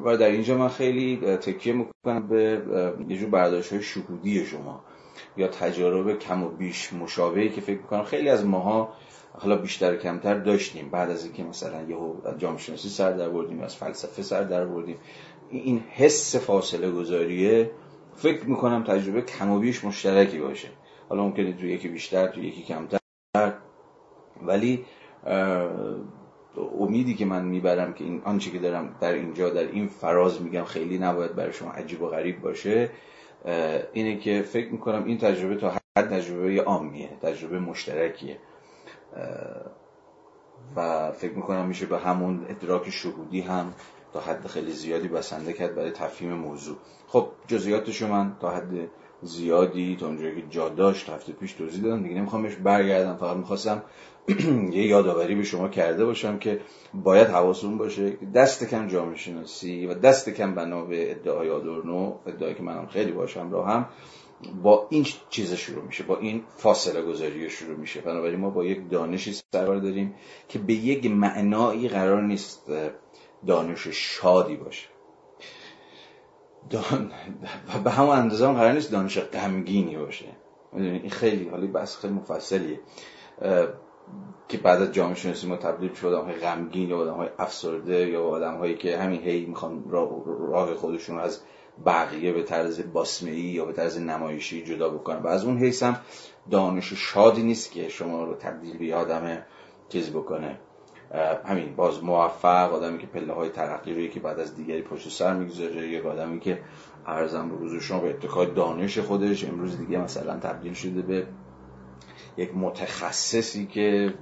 و 0.04 0.16
در 0.16 0.26
اینجا 0.26 0.58
من 0.58 0.68
خیلی 0.68 1.16
تکیه 1.36 1.72
می‌کنم 1.72 2.28
به 2.28 2.62
یه 3.08 3.16
جور 3.16 3.30
برداشت 3.30 3.72
های 3.72 3.82
شهودی 3.82 4.46
شما. 4.46 4.80
یا 5.36 5.48
تجارب 5.48 6.18
کم 6.18 6.42
و 6.42 6.48
بیش 6.48 6.92
مشابهی 6.92 7.48
که 7.48 7.60
فکر 7.60 7.78
می‌کنم 7.78 8.02
خیلی 8.02 8.28
از 8.28 8.46
ماها 8.46 8.92
حالا 9.32 9.56
بیشتر 9.56 9.96
کمتر 9.96 10.34
داشتیم. 10.34 10.90
بعد 10.90 11.10
از 11.10 11.24
اینکه 11.24 11.42
مثلا 11.42 11.82
یهو 11.82 12.14
جامعه 12.38 12.58
شناسی 12.58 12.88
سر 12.88 13.12
در 13.12 13.28
بردیم 13.28 13.60
از 13.60 13.76
فلسفه 13.76 14.22
سر 14.22 14.42
در 14.42 14.64
بردیم. 14.64 14.96
این 15.50 15.84
حس 15.90 16.36
فاصله 16.36 16.90
گذاریه 16.90 17.70
فکر 18.14 18.44
می‌کنم 18.44 18.84
تجربه 18.84 19.22
کم 19.22 19.50
و 19.50 19.58
بیش 19.58 19.84
مشترکی 19.84 20.38
باشه. 20.38 20.68
حالا 21.08 21.22
ممکنه 21.22 21.52
تو 21.52 21.66
یکی 21.66 21.88
بیشتر 21.88 22.26
تو 22.26 22.40
یکی 22.40 22.62
کمتر. 22.62 22.98
ولی 24.42 24.84
امیدی 26.78 27.14
که 27.14 27.24
من 27.24 27.44
می‌برم 27.44 27.92
که 27.92 28.04
این 28.04 28.22
آنچه 28.24 28.50
که 28.50 28.58
دارم 28.58 28.96
در 29.00 29.12
اینجا 29.12 29.50
در 29.50 29.64
این 29.72 29.88
فراز 29.88 30.42
میگم 30.42 30.64
خیلی 30.64 30.98
نباید 30.98 31.34
برای 31.34 31.52
شما 31.52 31.70
عجیب 31.70 32.02
و 32.02 32.08
غریب 32.08 32.40
باشه. 32.40 32.90
اینه 33.92 34.16
که 34.16 34.42
فکر 34.42 34.72
می‌کنم 34.72 35.04
این 35.04 35.18
تجربه 35.18 35.56
تا 35.56 35.70
حد 35.70 36.08
تجربه 36.08 36.62
عامیه 36.62 37.08
تجربه 37.22 37.58
مشترکیه. 37.58 38.38
و 40.76 41.12
فکر 41.12 41.32
می‌کنم 41.32 41.66
میشه 41.66 41.86
به 41.86 41.98
همون 41.98 42.46
ادراک 42.48 42.90
شهودی 42.90 43.40
هم 43.40 43.72
تا 44.12 44.20
حد 44.20 44.46
خیلی 44.46 44.72
زیادی 44.72 45.08
بسنده 45.08 45.52
کرد 45.52 45.74
برای 45.74 45.90
تفهیم 45.90 46.32
موضوع. 46.32 46.76
خب 47.08 47.28
جزئیاتشو 47.46 48.08
من 48.08 48.36
تا 48.40 48.50
حد 48.50 48.88
زیادی 49.22 49.96
تا 50.00 50.06
اونجایی 50.06 50.42
که 50.42 50.48
جا 50.50 50.68
داشت 50.68 51.10
هفته 51.10 51.32
پیش 51.32 51.52
توضیح 51.52 51.82
دادم. 51.82 52.02
دیگه 52.02 52.14
نمی‌خوام 52.14 52.42
بهش 52.42 52.54
برگردم. 52.54 53.16
فقط 53.16 53.36
می‌خواستم 53.36 53.82
یه 54.72 54.86
یادآوری 54.86 55.34
به 55.34 55.42
شما 55.42 55.68
کرده 55.68 56.04
باشم 56.04 56.38
که 56.38 56.60
باید 56.94 57.28
حواستون 57.28 57.78
باشه. 57.78 58.10
دست 58.34 58.64
کم 58.64 58.88
جامعه 58.88 59.16
شناسی 59.16 59.86
و 59.86 59.94
دست 59.94 60.28
کم 60.28 60.54
بنا 60.54 60.84
به 60.84 61.10
ادعای 61.10 61.50
آدورنو 61.50 62.18
ادعایی 62.26 62.54
که 62.54 62.62
منم 62.62 62.86
خیلی 62.86 63.12
باشم 63.12 63.52
را 63.52 63.64
هم 63.64 63.88
با 64.62 64.86
این 64.90 65.06
چیز 65.30 65.54
شروع 65.54 65.84
میشه 65.84 66.04
با 66.04 66.18
این 66.18 66.42
فاصله 66.56 67.02
گذاری 67.02 67.50
شروع 67.50 67.76
میشه. 67.76 68.00
بنابراین 68.00 68.40
ما 68.40 68.50
با 68.50 68.64
یک 68.64 68.90
دانشی 68.90 69.32
سرکار 69.52 69.78
داریم 69.78 70.14
که 70.48 70.58
به 70.58 70.74
یک 70.74 71.10
معنایی 71.10 71.88
قرار 71.88 72.22
نیست 72.22 72.72
دانش 73.46 73.88
شادی 73.88 74.56
باشه. 74.56 74.88
دان... 76.70 77.12
به 77.84 77.90
همون 77.90 78.16
اندازه 78.16 78.48
هم 78.48 78.54
قرار 78.54 78.72
نیست 78.72 78.92
دانش 78.92 79.18
غمگینی 79.18 79.96
باشه. 79.96 80.24
این 80.72 81.10
خیلی 81.10 81.48
حالی 81.48 81.66
بس 81.66 81.96
خیلی 81.96 82.14
مفصلیه. 82.14 82.80
که 84.48 84.58
بعد 84.58 84.82
از 84.82 84.92
جامعه 84.92 85.14
شناسی 85.14 85.46
ما 85.46 85.56
تبدیل 85.56 85.94
شد 85.94 86.06
آدم 86.06 86.24
های 86.24 86.34
غمگین 86.34 86.88
یا 86.88 86.98
آدم 86.98 87.14
های 87.14 87.28
افسرده 87.38 88.08
یا 88.08 88.24
آدم 88.24 88.54
هایی 88.54 88.74
که 88.74 88.98
همین 88.98 89.20
هی 89.20 89.46
می‌خوان 89.46 89.84
راه 90.50 90.74
خودشون 90.74 91.18
از 91.18 91.40
بقیه 91.86 92.32
به 92.32 92.42
طرز 92.42 92.80
باسمه 92.92 93.38
یا 93.38 93.64
به 93.64 93.72
طرز 93.72 93.98
نمایشی 93.98 94.64
جدا 94.64 94.88
بکنن. 94.88 95.18
و 95.18 95.26
از 95.26 95.44
اون 95.44 95.58
حیث 95.58 95.82
هم 95.82 95.96
دانش 96.50 96.92
شادی 96.92 97.42
نیست 97.42 97.72
که 97.72 97.88
شما 97.88 98.24
رو 98.24 98.34
تبدیل 98.34 98.78
به 98.78 98.94
آدم 98.94 99.42
چیز 99.88 100.10
بکنه. 100.10 100.58
همین 101.44 101.76
باز 101.76 102.04
موفق 102.04 102.72
آدمی 102.72 102.98
که 102.98 103.06
پله 103.06 103.32
های 103.32 103.48
ترقی 103.48 103.94
رو 103.94 104.00
یکی 104.00 104.20
بعد 104.20 104.40
از 104.40 104.56
دیگری 104.56 104.82
پشت 104.82 105.08
سر 105.08 105.34
می‌گذاره 105.34 105.88
یک 105.88 106.06
آدمی 106.06 106.40
که 106.40 106.58
ارزم 107.06 107.48
به 107.48 107.56
حضور 107.56 107.80
شما 107.80 108.00
به 108.00 108.10
اتکای 108.10 108.46
دانش 108.46 108.98
خودش 108.98 109.44
امروز 109.44 109.78
دیگه 109.78 109.98
مثلا 109.98 110.38
تبدیل 110.38 110.72
شده 110.72 111.02
به 111.02 111.26
یک 112.38 112.56
متخصصی 112.56 113.66
که 113.66 114.14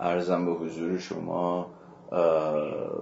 ارزم 0.00 0.46
به 0.46 0.52
حضور 0.52 0.98
شما 0.98 1.70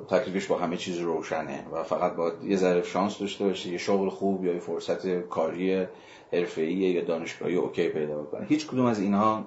تکلیفش 0.09 0.47
با 0.47 0.59
همه 0.59 0.77
چیز 0.77 0.99
روشنه 0.99 1.67
و 1.73 1.83
فقط 1.83 2.13
باید 2.15 2.45
یه 2.45 2.57
ذره 2.57 2.83
شانس 2.83 3.19
داشته 3.19 3.45
باشه 3.45 3.71
یه 3.71 3.79
شغل 3.79 4.09
خوب 4.09 4.45
یا 4.45 4.53
یه 4.53 4.59
فرصت 4.59 5.21
کاری 5.21 5.87
حرفه‌ای 6.33 6.75
یا 6.75 7.05
دانشگاهی 7.05 7.55
اوکی 7.55 7.89
پیدا 7.89 8.23
بکنه. 8.23 8.47
هیچ 8.47 8.67
کدوم 8.67 8.87
از 8.87 9.01
اینها 9.01 9.45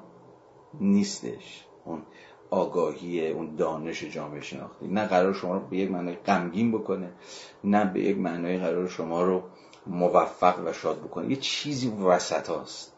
نیستش. 0.81 1.65
اون 1.85 2.01
آگاهی 2.49 3.29
اون 3.29 3.55
دانش 3.55 4.03
جامعه 4.03 4.41
شناختی. 4.41 4.87
نه 4.87 5.05
قرار 5.05 5.33
شما 5.33 5.53
رو 5.53 5.59
به 5.59 5.77
یک 5.77 5.91
معنای 5.91 6.15
غمگین 6.15 6.71
بکنه 6.71 7.11
نه 7.63 7.85
به 7.85 7.99
یک 7.99 8.17
معنای 8.17 8.57
قرار 8.57 8.87
شما 8.87 9.23
رو 9.23 9.43
موفق 9.87 10.59
و 10.65 10.73
شاد 10.73 10.99
بکنه. 10.99 11.29
یه 11.29 11.35
چیزی 11.35 11.89
وسط 11.89 12.49
هاست. 12.49 12.96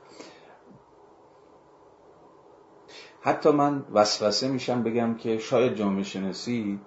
حتی 3.22 3.50
من 3.52 3.86
وسوسه 3.94 4.48
میشم 4.48 4.84
بگم 4.84 5.16
که 5.16 5.38
شاید 5.38 5.76
جامعه 5.76 6.04
شناسی 6.04 6.80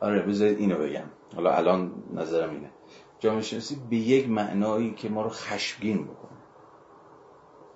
آره 0.00 0.22
بذارید 0.22 0.58
اینو 0.58 0.78
بگم. 0.78 1.04
حالا 1.36 1.52
الان 1.52 1.92
نظرم 2.14 2.50
اینه. 2.50 2.70
جامعه 3.18 3.42
شناسی 3.42 3.82
به 3.90 3.96
یک 3.96 4.28
معنایی 4.28 4.94
که 4.94 5.08
ما 5.08 5.22
رو 5.22 5.30
خشمگین 5.30 6.04
بکنه. 6.04 6.38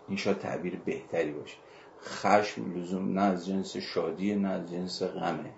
این 0.09 0.17
شاید 0.17 0.39
تعبیر 0.39 0.77
بهتری 0.85 1.31
باشه. 1.31 1.57
خشم 2.05 2.75
لزوم 2.75 3.13
نه 3.13 3.23
از 3.23 3.47
جنس 3.47 3.77
شادی 3.77 4.35
نه 4.35 4.49
از 4.49 4.71
جنس 4.71 5.03
غمه. 5.03 5.51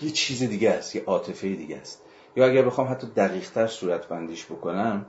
یه 0.00 0.10
چیز 0.10 0.42
دیگه 0.42 0.70
است 0.70 0.96
یه 0.96 1.04
عاطفه 1.06 1.48
دیگه 1.48 1.76
است. 1.76 2.02
یا 2.36 2.46
اگر 2.46 2.62
بخوام 2.62 2.88
حتی 2.88 3.06
دقیقتر 3.06 3.66
صورت 3.66 4.08
بندیش 4.08 4.46
بکنم 4.46 5.06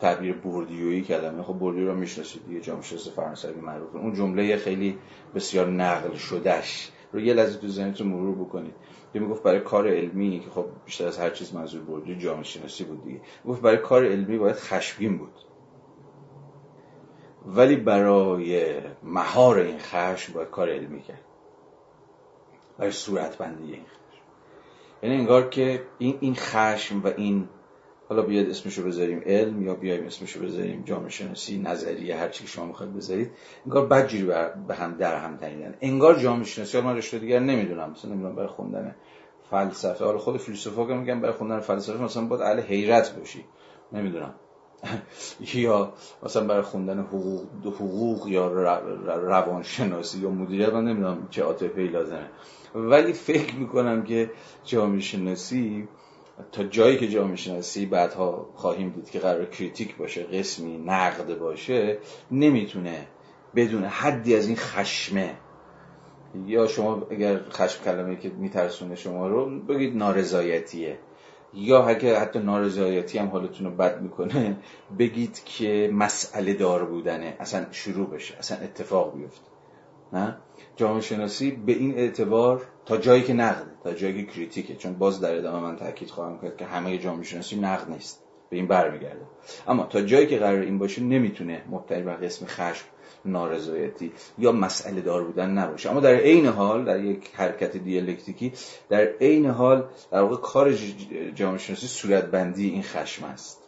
تعبیر 0.00 0.34
بوردیویی 0.34 1.02
کلمه 1.02 1.42
خب 1.42 1.54
بوردیو 1.54 1.86
رو 1.86 1.94
می‌شناسید 1.94 2.46
دیگه 2.46 2.60
جامعه 2.60 2.82
شناسی 2.82 3.10
فرانسوی 3.10 3.60
معروفه. 3.60 3.98
اون 3.98 4.14
جمله 4.14 4.56
خیلی 4.56 4.98
بسیار 5.34 5.66
نقل 5.66 6.14
شدهش 6.14 6.92
رو 7.12 7.20
یه 7.20 7.34
لحظه 7.34 7.58
تو 7.58 7.68
ذهنتون 7.68 8.06
مرور 8.06 8.34
بکنید. 8.34 8.74
یه 9.14 9.20
می‌گفت 9.20 9.42
برای 9.42 9.60
کار 9.60 9.88
علمی 9.88 10.40
که 10.40 10.50
خب 10.50 10.66
بیشتر 10.84 11.06
از 11.06 11.18
هر 11.18 11.30
چیز 11.30 11.54
منظور 11.54 11.82
بوردیو 11.82 12.18
جامعه 12.18 12.42
شناسی 12.42 12.84
بود 12.84 13.04
دیگه. 13.04 13.20
گفت 13.46 13.62
برای 13.62 13.76
کار 13.76 14.06
علمی 14.06 14.38
باید 14.38 14.56
خشمگین 14.56 15.18
بود. 15.18 15.34
ولی 17.46 17.76
برای 17.76 18.80
مهار 19.02 19.58
این 19.58 19.78
خشم 19.78 20.32
باید 20.32 20.50
کار 20.50 20.70
علمی 20.70 21.02
کرد. 21.02 21.24
برای 22.78 22.92
صورت 22.92 23.38
بندی 23.38 23.72
این 23.72 23.82
خشم. 23.82 24.22
یعنی 25.02 25.16
انگار 25.16 25.48
که 25.48 25.82
این 25.98 26.18
این 26.20 26.34
خشم 26.34 27.02
و 27.02 27.10
این 27.16 27.48
حالا 28.10 28.22
بیاد 28.22 28.48
اسمشو 28.50 28.82
بذاریم 28.82 29.22
علم 29.26 29.62
یا 29.62 29.74
بیایم 29.74 30.06
اسمشو 30.06 30.40
بذاریم 30.40 30.82
جامعه 30.86 31.08
شناسی 31.08 31.58
نظریه 31.58 32.16
هر 32.16 32.28
چی 32.28 32.46
شما 32.46 32.64
می‌خواید 32.64 32.94
بذارید. 32.96 33.30
انگار 33.66 33.86
بدجوری 33.86 34.24
به 34.68 34.74
هم 34.74 34.94
در 34.94 35.16
هم 35.16 35.36
تنیدن. 35.36 35.74
انگار 35.80 36.18
جامعه 36.18 36.44
شناسی 36.44 36.80
من 36.80 36.96
رشته 36.96 37.18
دیگر 37.18 37.38
نمی‌دونم. 37.38 37.90
مثلا 37.90 38.10
نمی‌دونم 38.10 38.34
برای 38.34 38.48
خوندن 38.48 38.94
فلسفه. 39.50 40.04
حالا 40.04 40.18
خود 40.18 40.36
فیلسوفا 40.36 40.86
که 40.86 40.94
میگن 40.94 41.20
برای 41.20 41.34
خوندن 41.34 41.60
فلسفه 41.60 42.02
مثلا 42.02 42.24
باید 42.24 42.42
اهل 42.42 42.60
حیرت 42.60 43.16
باشی. 43.16 43.44
نمی‌دونم. 43.92 44.34
یا 45.54 45.92
مثلا 46.22 46.46
برای 46.46 46.62
خوندن 46.62 47.00
حقوق 47.00 47.46
حقوق 47.66 48.28
یا 48.28 48.48
روانشناسی 49.06 50.20
یا 50.20 50.30
مدیریت 50.30 50.72
من 50.72 50.84
نمی‌دونم 50.84 51.28
چه 51.30 51.42
عاطفه‌ای 51.42 51.88
لازمه. 51.88 52.30
ولی 52.74 53.12
فکر 53.12 53.54
می‌کنم 53.54 54.02
که 54.02 54.30
جامعه 54.64 55.00
شناسی 55.00 55.88
تا 56.52 56.64
جایی 56.64 56.98
که 56.98 57.08
جامعه 57.08 57.36
شناسی 57.36 57.86
بعدها 57.86 58.50
خواهیم 58.54 58.90
دید 58.90 59.10
که 59.10 59.18
قرار 59.18 59.44
کریتیک 59.44 59.96
باشه 59.96 60.22
قسمی 60.22 60.78
نقد 60.78 61.38
باشه 61.38 61.98
نمی‌تونه 62.30 63.06
بدون 63.54 63.84
حدی 63.84 64.36
از 64.36 64.46
این 64.46 64.56
خشمه 64.56 65.34
یا 66.46 66.66
شما 66.66 67.06
اگر 67.10 67.40
خشم 67.50 67.84
کلمه 67.84 68.16
که 68.16 68.28
میترسونه 68.28 68.94
شما 68.94 69.28
رو 69.28 69.60
بگید 69.60 69.96
نارضایتیه 69.96 70.98
یا 71.54 71.84
اگه 71.84 72.18
حتی 72.18 72.38
نارضایتی 72.38 73.18
هم 73.18 73.28
حالتون 73.28 73.66
رو 73.66 73.72
بد 73.72 74.02
می‌کنه 74.02 74.56
بگید 74.98 75.44
که 75.44 75.90
مسئله 75.94 76.54
دار 76.54 76.84
بودنه 76.84 77.36
اصلا 77.40 77.66
شروع 77.70 78.10
بشه 78.10 78.36
اصلا 78.38 78.58
اتفاق 78.58 79.16
بیفته. 79.16 79.50
نه؟ 80.12 80.36
جامعه 80.80 81.00
شناسی 81.00 81.50
به 81.50 81.72
این 81.72 81.98
اعتبار 81.98 82.62
تا 82.86 82.96
جایی 82.96 83.22
که 83.22 83.32
نقده 83.32 83.70
تا 83.84 83.92
جایی 83.92 84.24
که 84.24 84.32
کریتیکه. 84.32 84.74
چون 84.74 84.94
باز 84.94 85.20
در 85.20 85.34
ادامه 85.34 85.60
من 85.60 85.76
تاکید 85.76 86.10
خواهم 86.10 86.40
کرد 86.42 86.56
که 86.56 86.64
همه 86.64 86.98
جامعه 86.98 87.24
شناسی 87.24 87.56
نقد 87.56 87.90
نیست. 87.90 88.22
به 88.50 88.56
این 88.56 88.66
برمیگرده. 88.66 89.26
اما 89.68 89.86
تا 89.86 90.02
جایی 90.02 90.26
که 90.26 90.38
قرار 90.38 90.60
این 90.60 90.78
باشه 90.78 91.02
نمی‌تونه 91.02 91.62
مبتنی 91.70 92.02
بر 92.02 92.14
قسم 92.14 92.46
خشم 92.46 92.84
نارضایتی 93.24 94.12
یا 94.38 94.52
مسئله 94.52 95.00
دار 95.00 95.24
بودن 95.24 95.50
نباشه. 95.50 95.90
اما 95.90 96.00
در 96.00 96.14
عین 96.14 96.46
حال 96.46 96.84
در 96.84 97.04
یک 97.04 97.30
حرکت 97.34 97.76
دیالکتیکی 97.76 98.52
در 98.88 99.08
عین 99.20 99.46
حال 99.46 99.84
در 100.12 100.20
واقع 100.20 100.36
کار 100.36 100.72
جامعه 101.34 101.58
شناسی 101.58 101.86
صورت 101.86 102.24
بندی 102.24 102.70
این 102.70 102.82
خشم 102.82 103.24
است. 103.24 103.59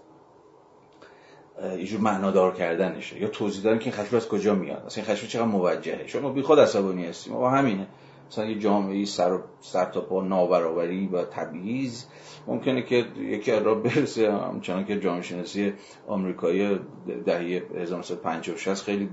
یه 1.78 1.84
جور 1.84 2.00
معنادار 2.00 2.54
کردنشه. 2.54 3.20
یا 3.20 3.28
توضیح 3.28 3.64
دادن 3.64 3.78
که 3.78 3.84
این 3.84 3.92
خشم 3.92 4.16
از 4.16 4.28
کجا 4.28 4.54
میاد. 4.54 4.82
اصلا 4.86 5.04
این 5.04 5.14
خشم 5.14 5.26
چقدر 5.26 5.46
موجهه. 5.46 6.06
شما 6.06 6.30
بی 6.30 6.42
خود 6.42 6.60
عصبانی 6.60 7.06
هستیم. 7.06 7.36
و 7.36 7.46
همینه. 7.46 7.86
مثلا 8.28 8.44
یه 8.44 8.58
جامعه 8.58 9.04
سر, 9.04 9.38
سر 9.60 9.84
تا 9.84 10.00
پا 10.00 10.22
نابرابری 10.22 11.06
و 11.06 11.24
تبعیض. 11.24 12.04
ممکنه 12.46 12.82
که 12.82 13.04
یکی 13.18 13.52
را 13.52 13.74
برسه. 13.74 14.32
همچنان 14.32 14.84
که 14.84 15.00
جامعه 15.00 15.22
شناسی 15.22 15.72
آمریکایی 16.06 16.78
دهه 17.26 17.62
1950 17.74 18.74
خیلی 18.74 19.10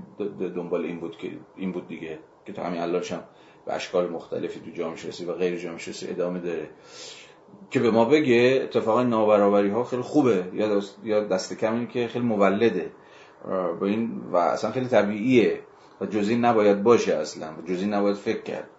دنبال 0.56 0.84
این 0.84 1.00
بود 1.00 1.16
که 1.16 1.30
این 1.56 1.72
بود 1.72 1.88
دیگه. 1.88 2.18
که 2.46 2.52
تا 2.52 2.62
همین 2.62 2.80
الانش 2.80 3.12
هم 3.12 3.22
به 3.66 3.74
اشکال 3.74 4.10
مختلفی 4.10 4.60
تو 4.60 4.70
جامعه 4.70 4.96
شناسی 4.96 5.24
و 5.24 5.32
غیر 5.32 5.56
جامعه 5.56 5.78
شناسی 5.78 6.08
ادامه 6.08 6.40
داره. 6.40 6.70
که 7.70 7.80
به 7.80 7.90
ما 7.90 8.04
بگه 8.04 8.60
اتفاقا 8.62 9.02
نابرابری 9.02 9.70
ها 9.70 9.84
خیلی 9.84 10.02
خوبه 10.02 10.44
یا 10.52 10.76
دست, 10.76 10.98
یا 11.04 11.24
دست 11.24 11.58
کم 11.58 11.74
این 11.74 11.86
که 11.86 12.08
خیلی 12.08 12.24
مولده. 12.24 12.92
با 13.80 13.86
این 13.86 14.22
و 14.32 14.36
اصلا 14.36 14.70
خیلی 14.70 14.88
طبیعیه 14.88 15.60
و 16.00 16.06
جزی 16.06 16.36
نباید 16.36 16.82
باشه 16.82 17.14
اصلا. 17.14 17.46
و 17.46 17.62
جزی 17.62 17.86
نباید 17.86 18.16
فکر 18.16 18.42
کرد. 18.42 18.70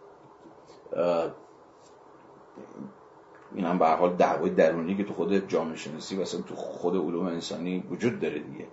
این 3.55 3.65
هم 3.65 3.79
به 3.79 3.87
حال 3.87 4.13
دعوای 4.13 4.49
درونی 4.49 4.97
که 4.97 5.03
تو 5.03 5.13
خود 5.13 5.47
جامعه 5.47 5.75
شناسی 5.75 6.17
و 6.17 6.21
اصلا 6.21 6.41
تو 6.41 6.55
خود 6.55 6.95
علوم 6.95 7.25
انسانی 7.25 7.83
وجود 7.91 8.19
داره 8.19 8.39
دیگه. 8.39 8.67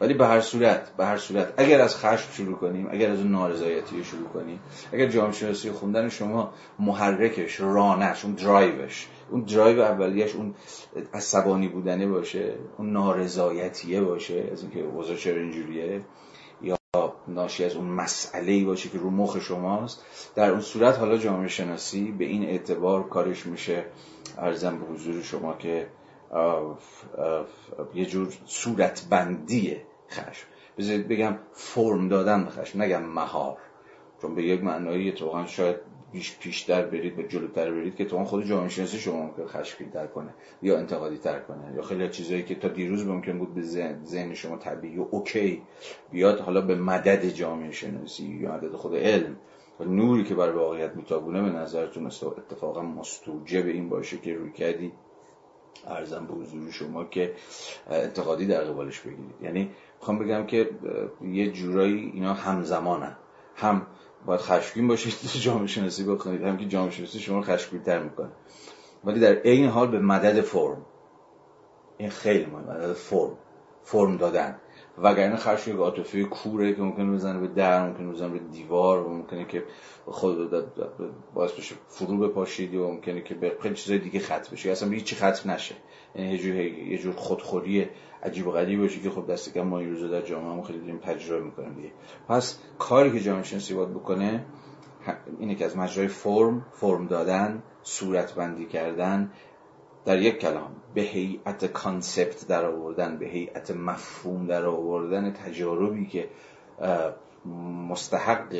ولی 0.00 0.14
به 0.14 0.26
هر 0.26 0.40
صورت 0.40 0.96
به 0.96 1.06
هر 1.06 1.16
صورت. 1.16 1.54
اگر 1.56 1.80
از 1.80 1.96
خشم 1.96 2.32
شروع 2.32 2.56
کنیم 2.56 2.88
اگر 2.90 3.10
از 3.10 3.26
نارضایتی 3.26 4.04
شروع 4.04 4.28
کنیم 4.28 4.60
اگر 4.92 5.06
جامعه 5.06 5.32
شناسی 5.32 5.70
خوندن 5.70 6.08
شما 6.08 6.52
محرکش 6.78 7.60
رانش 7.60 8.24
اون 8.24 8.34
درایوش 8.34 9.08
اون 9.30 9.40
درایو 9.40 9.80
اولیش 9.80 10.34
اون 10.34 10.54
عصبانی 11.14 11.68
بودنه 11.68 12.06
باشه 12.06 12.54
اون 12.78 12.92
نارضایتیه 12.92 14.00
باشه 14.00 14.48
از 14.52 14.62
اینکه 14.62 14.80
اوضاع 14.80 15.16
چرا 15.16 15.36
اینجوریه 15.36 16.00
یا 16.62 16.76
ناشی 17.28 17.64
از 17.64 17.74
اون 17.74 17.86
مسئله 17.86 18.52
ای 18.52 18.64
باشه 18.64 18.88
که 18.88 18.98
رو 18.98 19.10
مخ 19.10 19.40
شماست 19.40 20.04
در 20.34 20.50
اون 20.50 20.60
صورت 20.60 20.98
حالا 20.98 21.18
جامعه 21.18 21.48
شناسی 21.48 22.12
به 22.18 22.24
این 22.24 22.44
اعتبار 22.44 23.08
کارش 23.08 23.46
میشه. 23.46 23.84
ارزم 24.38 24.78
به 24.78 24.86
حضور 24.86 25.22
شما 25.22 25.54
که 25.54 25.86
یه 27.94 28.06
جور 28.06 28.28
صورت 28.46 29.06
بندی 29.10 29.76
خشم. 30.10 30.46
بذارید 30.78 31.08
بگم 31.08 31.38
فرم 31.52 32.08
دادن 32.08 32.44
به 32.44 32.50
خشم 32.50 32.82
نگم 32.82 33.02
مهار. 33.02 33.56
چون 34.22 34.34
به 34.34 34.42
یک 34.42 34.64
معنایی 34.64 35.12
تو 35.12 35.46
شاید 35.46 35.76
بیش 36.12 36.38
پیشتر 36.38 36.82
برید 36.82 37.18
و 37.18 37.22
جلوتر 37.22 37.70
برید 37.70 37.96
که 37.96 38.04
تو 38.04 38.24
خود 38.24 38.44
جامعه 38.44 38.68
شناسی 38.68 38.98
شما 38.98 39.22
ممکن 39.22 39.46
خشمگین 39.46 39.90
تر 39.90 40.06
کنه 40.06 40.34
یا 40.62 40.78
انتقادی 40.78 41.16
تر 41.16 41.40
کنه 41.40 41.74
یا 41.76 41.82
خیلی 41.82 42.08
چیزایی 42.08 42.42
که 42.42 42.54
تا 42.54 42.68
دیروز 42.68 43.06
ممکن 43.06 43.38
بود 43.38 43.54
به 43.54 43.62
ذهن 44.04 44.34
شما 44.34 44.56
طبیعی 44.56 44.98
و 44.98 45.06
اوکی 45.10 45.62
بیاد 46.10 46.40
حالا 46.40 46.60
به 46.60 46.74
مدد 46.74 47.24
جامعه 47.24 47.72
شناسی 47.72 48.26
یا 48.26 48.52
مدد 48.52 48.72
خود 48.72 48.96
علم. 48.96 49.36
و 49.80 49.84
نوری 49.84 50.24
که 50.24 50.34
بر 50.34 50.50
واقعیت 50.50 50.96
میتابونه 50.96 51.42
به 51.42 51.48
نظرتون 51.48 52.06
اتفاقا 52.06 52.82
مستوجب 52.82 53.66
این 53.66 53.88
باشه 53.88 54.16
که 54.16 54.34
روی 54.34 54.52
کردی. 54.52 54.92
ارزم 55.86 56.26
به 56.26 56.34
حضور 56.34 56.70
شما 56.70 57.04
که 57.04 57.34
انتقادی 57.90 58.46
در 58.46 58.64
قبالش 58.64 59.00
بگیرید. 59.00 59.34
یعنی 59.42 59.70
می‌خوام 60.00 60.18
بگم 60.18 60.46
که 60.46 60.70
یه 61.22 61.52
جورایی 61.52 62.10
اینا 62.14 62.34
همزمانن. 62.34 63.16
هم 63.54 63.86
باید 64.26 64.40
خشمگین 64.40 64.88
باشید 64.88 65.14
تو 65.32 65.38
جامعه 65.38 65.66
شناسی 65.66 66.04
بخونید 66.04 66.42
هم 66.42 66.56
که 66.56 66.66
جامعه 66.66 66.90
شناسی 66.90 67.18
شما 67.18 67.38
رو 67.38 67.78
تر 67.78 68.02
می‌کنه. 68.02 68.30
ولی 69.04 69.20
در 69.20 69.42
این 69.42 69.68
حال 69.68 69.88
به 69.88 69.98
مدد 69.98 70.40
فرم. 70.40 70.86
این 71.98 72.10
خیلی 72.10 72.46
مهمه 72.46 72.74
مدد 72.74 72.92
فرم. 72.92 73.38
فرم 73.82 74.16
دادن. 74.16 74.56
وگرنه 74.98 75.36
خرش 75.36 75.68
یک 75.68 75.76
عاطفه 75.76 76.24
کوره 76.24 76.74
که 76.74 76.82
ممکنه 76.82 77.12
بزنه 77.12 77.40
به 77.40 77.46
در 77.46 77.86
ممکنه 77.86 78.12
بزنه 78.12 78.28
به 78.28 78.38
دیوار 78.38 79.06
و 79.06 79.08
ممکنه 79.08 79.44
که 79.44 79.64
خود 80.06 80.54
باعث 81.34 81.52
بشه 81.52 81.74
فرو 81.88 82.18
بپاشید 82.18 82.74
و 82.74 82.88
ممکنه 82.88 83.22
که 83.22 83.34
به 83.34 83.56
خیلی 83.60 83.74
چیزای 83.74 83.98
دیگه 83.98 84.20
ختم 84.20 84.52
بشه. 84.52 84.70
اصلا 84.70 84.90
هیچی 84.90 85.16
ختم 85.16 85.50
نشه. 85.50 85.74
یعنی 86.14 86.34
یه 86.34 86.90
یه 86.90 86.98
جور 86.98 87.14
خودخوری 87.14 87.88
عجیب 88.26 88.46
و 88.46 88.50
غریبی 88.50 88.82
باشه 88.82 89.00
که 89.00 89.10
خب 89.10 89.32
دست 89.32 89.54
کم 89.54 89.62
ما 89.62 89.78
این 89.78 89.90
روزا 89.90 90.08
در 90.08 90.20
جامعه 90.20 90.62
خیلی 90.62 90.78
داریم 90.78 90.98
تجربه 90.98 91.44
می‌کنیم 91.44 91.74
دیگه. 91.74 91.92
پس 92.28 92.58
کاری 92.78 93.12
که 93.12 93.20
جامعه 93.20 93.42
شناسی 93.42 93.74
باید 93.74 93.94
بکنه 93.94 94.44
اینه 95.38 95.54
که 95.54 95.64
از 95.64 95.76
مجرای 95.76 96.08
فرم 96.08 96.66
فرم 96.72 97.06
دادن 97.06 97.62
صورت 97.82 98.34
بندی 98.34 98.66
کردن 98.66 99.30
در 100.04 100.22
یک 100.22 100.38
کلام 100.38 100.70
به 100.94 101.00
هیئت 101.00 101.64
کانسپت 101.64 102.48
در 102.48 102.64
آوردن 102.64 103.18
به 103.18 103.26
هیئت 103.26 103.70
مفهوم 103.70 104.46
در 104.46 104.66
آوردن 104.66 105.32
تجاربی 105.32 106.06
که 106.06 106.28
مستحق 107.88 108.54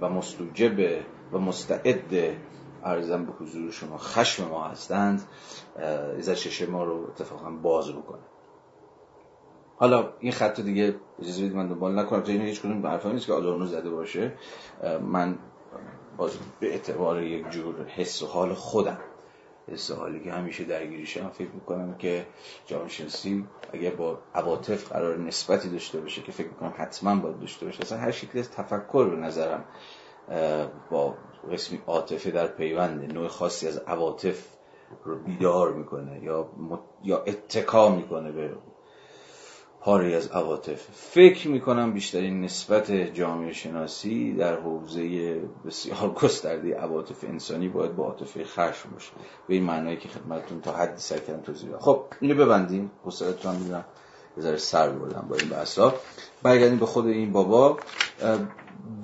و 0.00 0.08
مستوجب 0.08 1.02
و 1.32 1.38
مستعد 1.38 2.36
ارزم 2.84 3.24
به 3.24 3.32
حضور 3.32 3.70
شما 3.70 3.98
خشم 3.98 4.48
ما 4.48 4.64
هستند 4.64 5.22
از 6.18 6.40
چشم 6.40 6.70
ما 6.70 6.84
رو 6.84 7.04
اتفاقا 7.08 7.50
باز 7.50 7.92
بکنه. 7.92 8.22
حالا 9.78 10.12
این 10.20 10.32
خط 10.32 10.60
دیگه 10.60 10.94
اجازه 11.18 11.42
بدید 11.42 11.56
من 11.56 11.68
دنبال 11.68 11.98
نکنم. 11.98 12.20
تا 12.20 12.32
این 12.32 12.40
هیچ 12.40 12.62
کنون 12.62 12.86
حرفا 12.86 13.12
نیست 13.12 13.26
که 13.26 13.32
آدورنو 13.32 13.66
زده 13.66 13.90
باشه. 13.90 14.32
من 15.02 15.38
باز 16.16 16.38
به 16.60 16.66
اعتبار 16.66 17.22
یک 17.22 17.48
جور 17.50 17.86
حس 17.86 18.22
و 18.22 18.26
حال 18.26 18.54
خودم 18.54 18.98
حس 19.68 19.90
حالی 19.90 20.20
که 20.20 20.32
همیشه 20.32 20.64
درگیریشم 20.64 21.28
فکر 21.28 21.50
می‌کنم 21.54 21.94
که 21.94 22.26
جامعه 22.66 22.88
شناسی 22.88 23.44
اگر 23.72 23.90
با 23.90 24.18
عواطف 24.34 24.92
قرار 24.92 25.18
نسبتی 25.18 25.68
داشته 25.68 26.00
باشه 26.00 26.22
که 26.22 26.32
فکر 26.32 26.48
می‌کنم 26.48 26.74
حتما 26.76 27.14
باید 27.14 27.40
داشته 27.40 27.66
باشه. 27.66 27.82
اصلا 27.82 27.98
هر 27.98 28.10
شکلی 28.10 28.40
از 28.40 28.50
تفکر 28.50 29.04
به 29.04 29.16
نظرم 29.16 29.64
با 30.90 31.14
قسمی 31.52 31.80
عاطفه 31.86 32.30
در 32.30 32.46
پیونده 32.46 33.06
نوع 33.06 33.28
خاصی 33.28 33.68
از 33.68 33.78
عواطف 33.78 34.46
رو 35.04 35.18
بیدار 35.18 35.72
می‌کنه 35.72 36.24
یا 36.24 36.48
یا 37.02 37.18
اتکا 37.18 37.88
می‌کنه 37.88 38.32
به 38.32 38.50
پاری 39.80 40.14
از 40.14 40.28
عواطف. 40.28 40.88
فکر 40.92 41.48
می‌کنم 41.48 41.92
بیشترین 41.92 42.40
نسبت 42.40 42.92
جامعه 42.92 43.52
شناسی 43.52 44.32
در 44.32 44.60
حوزه 44.60 45.34
بسیار 45.66 46.10
گسترده 46.22 46.74
عواطف 46.74 47.24
انسانی 47.24 47.68
باید 47.68 47.96
با 47.96 48.04
عاطفه 48.04 48.44
خشم 48.44 48.90
باشه. 48.92 49.12
به 49.48 49.54
این 49.54 49.64
معنایی 49.64 49.96
که 49.96 50.08
خدمتتون 50.08 50.60
تا 50.60 50.72
حدی 50.72 51.00
سعی 51.00 51.20
کردم 51.20 51.42
توضیح 51.42 51.70
خب 51.78 52.04
اینو 52.20 52.34
ببندیم. 52.34 52.90
حوصلتون 53.04 53.56
می‌دونم 53.56 53.84
یه 54.36 54.42
ذره 54.42 54.56
سر 54.56 54.90
بردم 54.90 55.26
با 55.30 55.36
این 55.36 55.48
بحثا. 55.48 55.94
برگردیم 56.42 56.78
به 56.78 56.86
خود 56.86 57.06
این 57.06 57.32
بابا. 57.32 57.78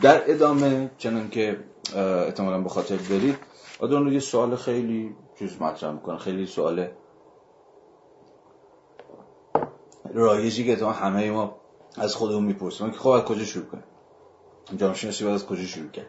در 0.01 0.23
ادامه 0.27 0.91
چنان 0.99 1.31
که 1.31 1.59
احتمالا 1.97 2.61
به 2.61 2.69
خاطر 2.69 2.97
دارید 2.97 3.37
آدم 3.81 4.09
یه 4.09 4.21
سوال 4.21 4.57
خیلی 4.57 5.17
چیز 5.39 5.63
مطرح 5.63 5.93
می‌کنه. 5.93 6.19
خیلی 6.19 6.47
سوال 6.47 6.89
رایجی 10.15 10.65
که 10.65 10.77
تو 10.77 10.89
همه 10.89 11.31
ما 11.31 11.57
از 11.97 12.15
خودمون 12.15 12.45
می‌پرسیم. 12.45 12.91
که 12.91 12.99
خب 12.99 13.09
از 13.09 13.23
کجا 13.23 13.45
شروع 13.45 13.65
کنیم؟ 13.65 13.85
جامعه 14.77 14.97
شناسی 14.97 15.25
باید 15.25 15.35
از 15.35 15.47
کجا 15.47 15.63
شروع 15.63 15.91
کرد؟ 15.91 16.07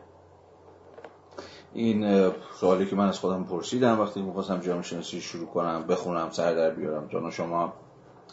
این 1.74 2.32
سوالی 2.60 2.86
که 2.86 2.96
من 2.96 3.08
از 3.08 3.20
خودم 3.20 3.44
پرسیدم 3.44 4.00
وقتی 4.00 4.22
می‌خواستم 4.22 4.60
جامعه 4.60 4.84
شناسی 4.84 5.22
شروع 5.22 5.48
کنم 5.48 5.86
بخونم 5.88 6.30
سر 6.32 6.54
در 6.54 6.70
بیارم 6.70 7.08
جانا 7.08 7.32
شما 7.32 7.74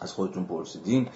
از 0.01 0.13
خودتون 0.13 0.45
پرسیدین. 0.45 1.09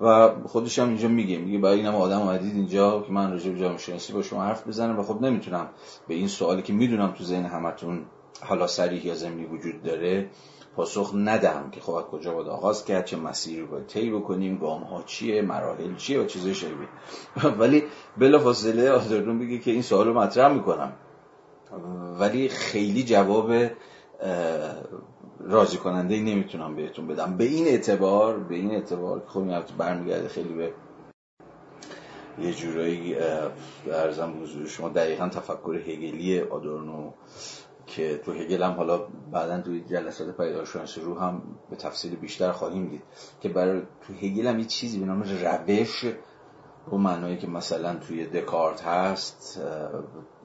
و 0.00 0.30
خودش 0.46 0.78
هم 0.78 0.88
اینجا 0.88 1.08
میگه 1.08 1.38
میگه 1.38 1.58
برای 1.58 1.78
اینم 1.78 1.94
آدم 1.94 2.20
اومدید 2.20 2.54
اینجا 2.54 3.02
که 3.02 3.12
من 3.12 3.32
راجع 3.32 3.50
به 3.50 3.58
جامعه 3.58 3.78
شناسی 3.78 4.12
با 4.12 4.22
شما 4.22 4.42
حرف 4.42 4.66
بزنم 4.68 4.98
و 4.98 5.02
خب 5.02 5.20
نمی‌تونم 5.20 5.68
به 6.08 6.14
این 6.14 6.28
سوالی 6.28 6.62
که 6.62 6.72
می‌دونم 6.72 7.12
تو 7.12 7.24
ذهن 7.24 7.44
همتون 7.44 8.04
حالا 8.42 8.66
سریح 8.66 9.06
یا 9.06 9.14
زمینی 9.14 9.46
وجود 9.46 9.82
داره 9.82 10.30
پاسخ 10.76 11.12
ندهم 11.14 11.70
که 11.70 11.80
خب 11.80 11.92
کجا 12.10 12.34
باید 12.34 12.48
آغاز 12.48 12.84
کرد 12.84 13.04
چه 13.04 13.16
مسیری 13.16 13.62
باید 13.62 13.86
طی 13.86 14.10
بکنیم 14.10 14.58
گام 14.58 14.82
ها 14.82 15.02
چیه 15.06 15.42
مراحل 15.42 15.96
چیه 15.96 16.20
و 16.20 16.24
چیزای 16.24 16.54
شبیه. 16.54 16.88
ولی 17.60 17.82
بلا 18.18 18.38
فاصله 18.38 18.90
آدرون 18.90 19.38
بگه 19.38 19.58
که 19.58 19.70
این 19.70 19.82
سوال 19.82 20.06
رو 20.06 20.14
مطرح 20.14 20.52
می‌کنم. 20.52 20.92
ولی 22.20 22.48
خیلی 22.48 23.02
جواب 23.02 23.52
راضی 25.40 25.76
کننده 25.76 26.14
ای 26.14 26.20
نمی‌تونم 26.20 26.76
بهتون 26.76 27.06
بدم. 27.06 27.36
به 27.36 27.44
این 27.44 27.66
اعتبار 27.66 28.38
به 28.38 28.54
این 28.54 28.70
اعتبار 28.70 29.20
که 29.20 29.26
خب 29.26 29.38
این 29.38 29.62
برمیگرده 29.78 30.28
خیلی 30.28 30.54
به 30.54 30.72
یه 32.38 32.54
جورایی 32.54 33.16
ارزم 33.86 34.42
حضور 34.42 34.66
شما 34.66 34.88
دقیقا 34.88 35.28
تفکر 35.28 35.74
هگلی 35.74 36.40
آدورنو 36.40 37.12
که 37.90 38.20
تو 38.24 38.32
هگل 38.32 38.62
هم 38.62 38.72
حالا 38.72 38.98
بعدا 39.32 39.60
توی 39.60 39.80
جلسات 39.80 40.36
پیداشناسی 40.36 41.00
رو 41.00 41.18
هم 41.18 41.42
به 41.70 41.76
تفصیل 41.76 42.16
بیشتر 42.16 42.52
خواهیم 42.52 42.88
دید 42.88 43.02
که 43.40 43.48
برای 43.48 43.80
تو 43.80 44.12
هگل 44.12 44.46
هم 44.46 44.58
یه 44.58 44.64
چیزی 44.64 44.98
به 44.98 45.06
نام 45.06 45.22
روش 45.22 46.04
به 46.90 46.96
معنایی 46.96 47.36
که 47.36 47.46
مثلا 47.46 47.96
توی 47.96 48.26
دکارت 48.26 48.82
هست 48.82 49.60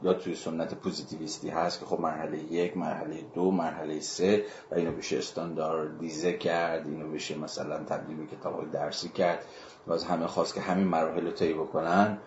یا 0.03 0.13
توی 0.13 0.35
سنت 0.35 0.73
پوزیتیویستی 0.73 1.49
هست 1.49 1.79
که 1.79 1.85
خب 1.85 1.99
مرحله 1.99 2.37
یک 2.37 2.77
مرحله 2.77 3.21
دو 3.35 3.51
مرحله 3.51 3.99
سه 3.99 4.45
و 4.71 4.75
اینو 4.75 4.91
بشه 4.91 5.17
استانداردیزه 5.17 6.33
کرد 6.33 6.87
اینو 6.87 7.11
بشه 7.11 7.37
مثلا 7.37 7.83
تبدیل 7.83 8.17
به 8.17 8.25
کتاب 8.25 8.71
درسی 8.71 9.09
کرد 9.09 9.45
و 9.87 9.93
از 9.93 10.03
همه 10.03 10.27
خواست 10.27 10.53
که 10.53 10.61
همین 10.61 10.87
مراحل 10.87 11.25
رو 11.25 11.31
طی 11.31 11.53
بکنن. 11.53 12.17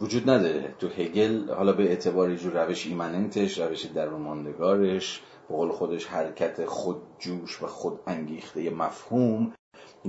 وجود 0.00 0.30
نداره. 0.30 0.74
تو 0.78 0.88
هگل 0.88 1.50
حالا 1.50 1.72
به 1.72 1.82
اعتبار 1.82 2.34
جو 2.34 2.50
روش 2.50 2.86
ایمننتش 2.86 3.58
روش 3.60 3.84
درونماندگارش 3.86 5.22
به 5.48 5.54
قول 5.54 5.72
خودش 5.72 6.06
حرکت 6.06 6.66
خودجوش 6.66 7.62
و 7.62 7.66
خود 7.66 8.00
انگیخته 8.06 8.70
مفهوم. 8.70 9.52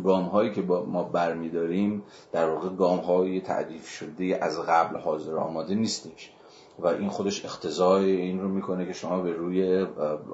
گام 0.04 0.26
هایی 0.26 0.52
که 0.52 0.62
با 0.62 0.86
ما 0.86 1.04
برمیداریم 1.04 2.04
در 2.32 2.50
واقع 2.50 2.70
گام 2.70 3.00
های 3.00 3.42
تعریف 3.42 3.88
شده 3.88 4.40
از 4.42 4.60
قبل 4.60 4.98
حاضر 4.98 5.36
آماده 5.36 5.76
نیستش. 5.76 6.32
و 6.80 6.88
این 6.88 7.10
خودش 7.10 7.46
اختزای 7.46 8.12
این 8.12 8.42
رو 8.42 8.50
می‌کنه 8.50 8.86
که 8.86 8.94
شما 8.94 9.22
به 9.22 9.32
روی 9.32 9.86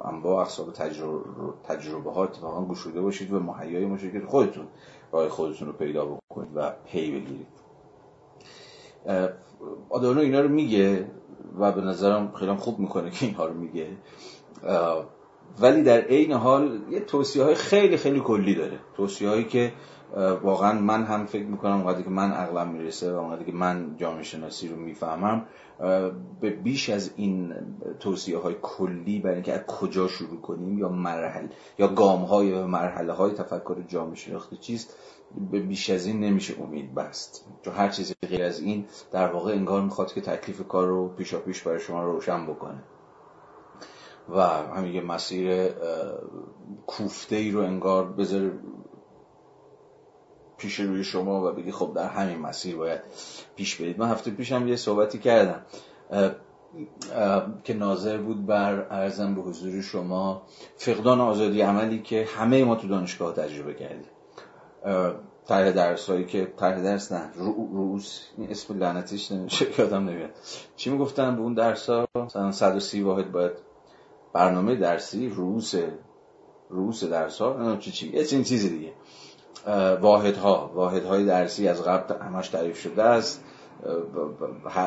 انواع 0.05 0.45
تجربه, 0.45 1.23
تجربه 1.63 2.11
ها 2.11 2.23
اتفاقا 2.23 2.65
گشوده 2.65 3.01
باشید 3.01 3.33
و 3.33 3.39
مهیای 3.39 3.85
مشکل 3.85 4.25
خودتون 4.25 4.67
راه 5.11 5.29
خودتون 5.29 5.67
رو 5.67 5.73
پیدا 5.73 6.05
بکنید 6.05 6.49
و 6.55 6.71
پی 6.85 7.11
بگیرید. 7.11 7.58
آدانو 9.89 10.19
اینا 10.19 10.41
رو 10.41 10.49
میگه 10.49 11.11
و 11.59 11.71
به 11.71 11.81
نظرم 11.81 12.31
خیلی 12.31 12.55
خوب 12.55 12.79
می‌کنه 12.79 13.09
که 13.09 13.25
اینها 13.25 13.45
رو 13.45 13.53
میگه. 13.53 13.87
ولی 15.59 15.83
در 15.83 16.01
عین 16.01 16.31
حال 16.31 16.79
یه 16.89 16.99
توصیه 16.99 17.43
های 17.43 17.55
خیلی 17.55 17.97
خیلی 17.97 18.19
کلی 18.19 18.55
داره. 18.55 18.79
توصیه 18.97 19.29
هایی 19.29 19.43
که 19.43 19.73
واقعا 20.43 20.79
من 20.79 21.03
هم 21.03 21.25
فکر 21.25 21.45
می‌کنم 21.45 21.85
وقتی 21.85 22.03
که 22.03 22.09
من 22.09 22.31
عقلم 22.31 22.67
می‌رسه 22.67 23.13
و 23.13 23.31
وقتی 23.31 23.45
که 23.45 23.51
من 23.51 23.95
جامعه 23.97 24.23
شناسی 24.23 24.67
رو 24.67 24.75
می‌فهمم. 24.75 25.45
به 26.41 26.49
بیش 26.49 26.89
از 26.89 27.11
این 27.15 27.53
توصیه 27.99 28.37
های 28.37 28.55
کلی 28.61 29.19
برای 29.19 29.35
اینکه 29.35 29.53
از 29.53 29.65
کجا 29.65 30.07
شروع 30.07 30.41
کنیم 30.41 30.77
یا 30.77 30.89
مرحله 30.89 31.49
یا 31.79 31.87
گام 31.87 32.21
های 32.21 32.47
یا 32.47 32.67
مرحله 32.67 33.13
های 33.13 33.31
تفکر 33.31 33.75
جامعه 33.87 34.15
شناختی 34.15 34.57
چیست 34.57 34.95
به 35.51 35.59
بیش 35.59 35.89
از 35.89 36.05
این 36.05 36.19
نمیشه 36.19 36.53
امید 36.61 36.95
بست. 36.95 37.45
چون 37.61 37.73
هر 37.73 37.89
چیزی 37.89 38.13
غیر 38.29 38.43
از 38.43 38.59
این 38.59 38.85
در 39.11 39.27
واقع 39.27 39.51
انگار 39.51 39.81
می‌خواد 39.81 40.13
که 40.13 40.21
تکلیف 40.21 40.67
کار 40.67 40.87
رو 40.87 41.07
پیشا 41.07 41.39
پیش 41.39 41.61
برای 41.61 41.79
شما 41.79 42.03
روشن 42.03 42.45
بکنه. 42.45 42.83
و 44.29 44.41
همین 44.41 44.93
یه 44.93 45.01
مسیر 45.01 45.69
کوفته 46.87 47.35
ای 47.35 47.51
رو 47.51 47.61
انگار 47.61 48.11
بذاره 48.11 48.51
پیش 50.57 50.79
روی 50.79 51.03
شما 51.03 51.47
و 51.47 51.51
بگی 51.51 51.71
خب 51.71 51.91
در 51.95 52.07
همین 52.07 52.39
مسیر 52.39 52.75
باید 52.75 53.01
پیش 53.55 53.75
برید. 53.81 53.99
من 53.99 54.09
هفته 54.09 54.31
پیشم 54.31 54.67
یه 54.67 54.75
صحبتی 54.75 55.19
کردم. 55.19 55.65
که 57.63 57.73
ناظر 57.73 58.17
بود 58.17 58.45
بر 58.45 58.87
ارزم 58.89 59.35
به 59.35 59.41
حضور 59.41 59.81
شما 59.81 60.41
فقدان 60.75 61.21
آزادی 61.21 61.61
عملی 61.61 62.01
که 62.01 62.27
همه 62.35 62.63
ما 62.63 62.75
تو 62.75 62.87
دانشگاه 62.87 63.35
تجربه 63.35 63.73
کردیم. 63.73 64.11
طرح 65.47 65.71
درس 65.71 66.09
هایی 66.09 66.25
که 66.25 66.53
طرح 66.57 66.81
درس 66.81 67.11
نه 67.11 67.29
روز 67.71 68.21
این 68.37 68.49
اسم 68.49 68.79
لعنتیش 68.79 69.31
نمیشه 69.31 69.79
یادم 69.79 70.09
نمیاد. 70.09 70.29
چی 70.75 70.89
می‌گفتن 70.89 71.35
به 71.35 71.41
اون 71.41 71.53
درس 71.53 71.89
ها 71.89 72.07
مثلا 72.15 72.51
130 72.51 73.01
واحد 73.01 73.31
باید 73.31 73.51
برنامه 74.33 74.75
درسی 74.75 75.29
روس 75.29 75.73
روس 76.69 77.03
درس 77.03 77.41
ها 77.41 77.77
چی 77.77 77.91
چی 77.91 78.09
یه 78.13 78.25
چیز 78.25 78.69
دیگه. 78.69 78.93
واحد 80.01 80.37
ها 80.37 80.71
واحد 80.73 81.05
های 81.05 81.25
درسی 81.25 81.67
از 81.67 81.83
قبل 81.83 82.15
همش 82.23 82.49
تعریف 82.49 82.79
شده 82.79 83.03
است. 83.03 83.43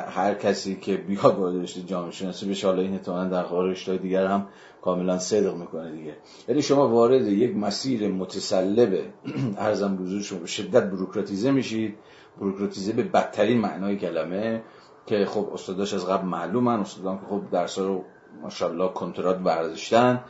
هر 0.08 0.34
کسی 0.34 0.76
که 0.76 0.96
بیاد 0.96 1.38
وارد 1.38 1.62
رشته 1.62 1.82
جامعه 1.82 2.10
شناسی 2.10 2.50
بشه 2.50 2.66
حالا 2.66 2.82
این 2.82 2.92
احتمالاً 2.92 3.28
در 3.28 3.44
رشته 3.50 3.96
دیگر 3.96 4.26
هم 4.26 4.46
کاملا 4.82 5.18
صدق 5.18 5.54
می‌کنه 5.54 5.92
دیگه. 5.92 6.16
یعنی 6.48 6.62
شما 6.62 6.88
وارد 6.88 7.26
یک 7.26 7.56
مسیر 7.56 8.08
متسلب 8.08 8.98
ارزم 9.58 9.96
بزرگ 9.96 10.22
شما 10.22 10.38
به 10.38 10.46
شدت 10.46 10.82
بروکراتیزه 10.90 11.50
میشید. 11.50 11.98
بروکراتیزه 12.40 12.92
به 12.92 13.02
بدترین 13.02 13.60
معنای 13.60 13.96
کلمه 13.96 14.62
که 15.06 15.24
خب 15.26 15.50
استاداش 15.52 15.94
از 15.94 16.06
قبل 16.06 16.26
معلومن. 16.26 16.80
استادان 16.80 17.18
که 17.18 17.26
خب 17.26 17.42
درس 17.52 17.78
رو 17.78 18.04
ماشاءالله 18.42 18.88
کنترات 18.88 19.38
برداشتن 19.38 20.24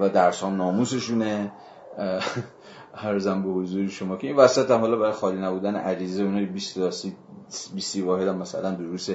و 0.00 0.08
درس 0.08 0.42
هم 0.42 0.56
ناموسشونه. 0.56 1.52
هرزم 2.98 3.42
به 3.42 3.48
حضور 3.48 3.88
شما 3.88 4.16
که 4.16 4.26
این 4.26 4.36
وسط 4.36 4.70
هم 4.70 4.80
حالا 4.80 4.96
برای 4.96 5.12
خالی 5.12 5.38
نبودن 5.38 5.76
عریضه 5.76 6.22
اونای 6.22 6.46
20 6.46 6.78
20 7.74 7.96
واحد 7.96 8.28
هم 8.28 8.36
مثلا 8.36 8.70
دروس 8.70 9.10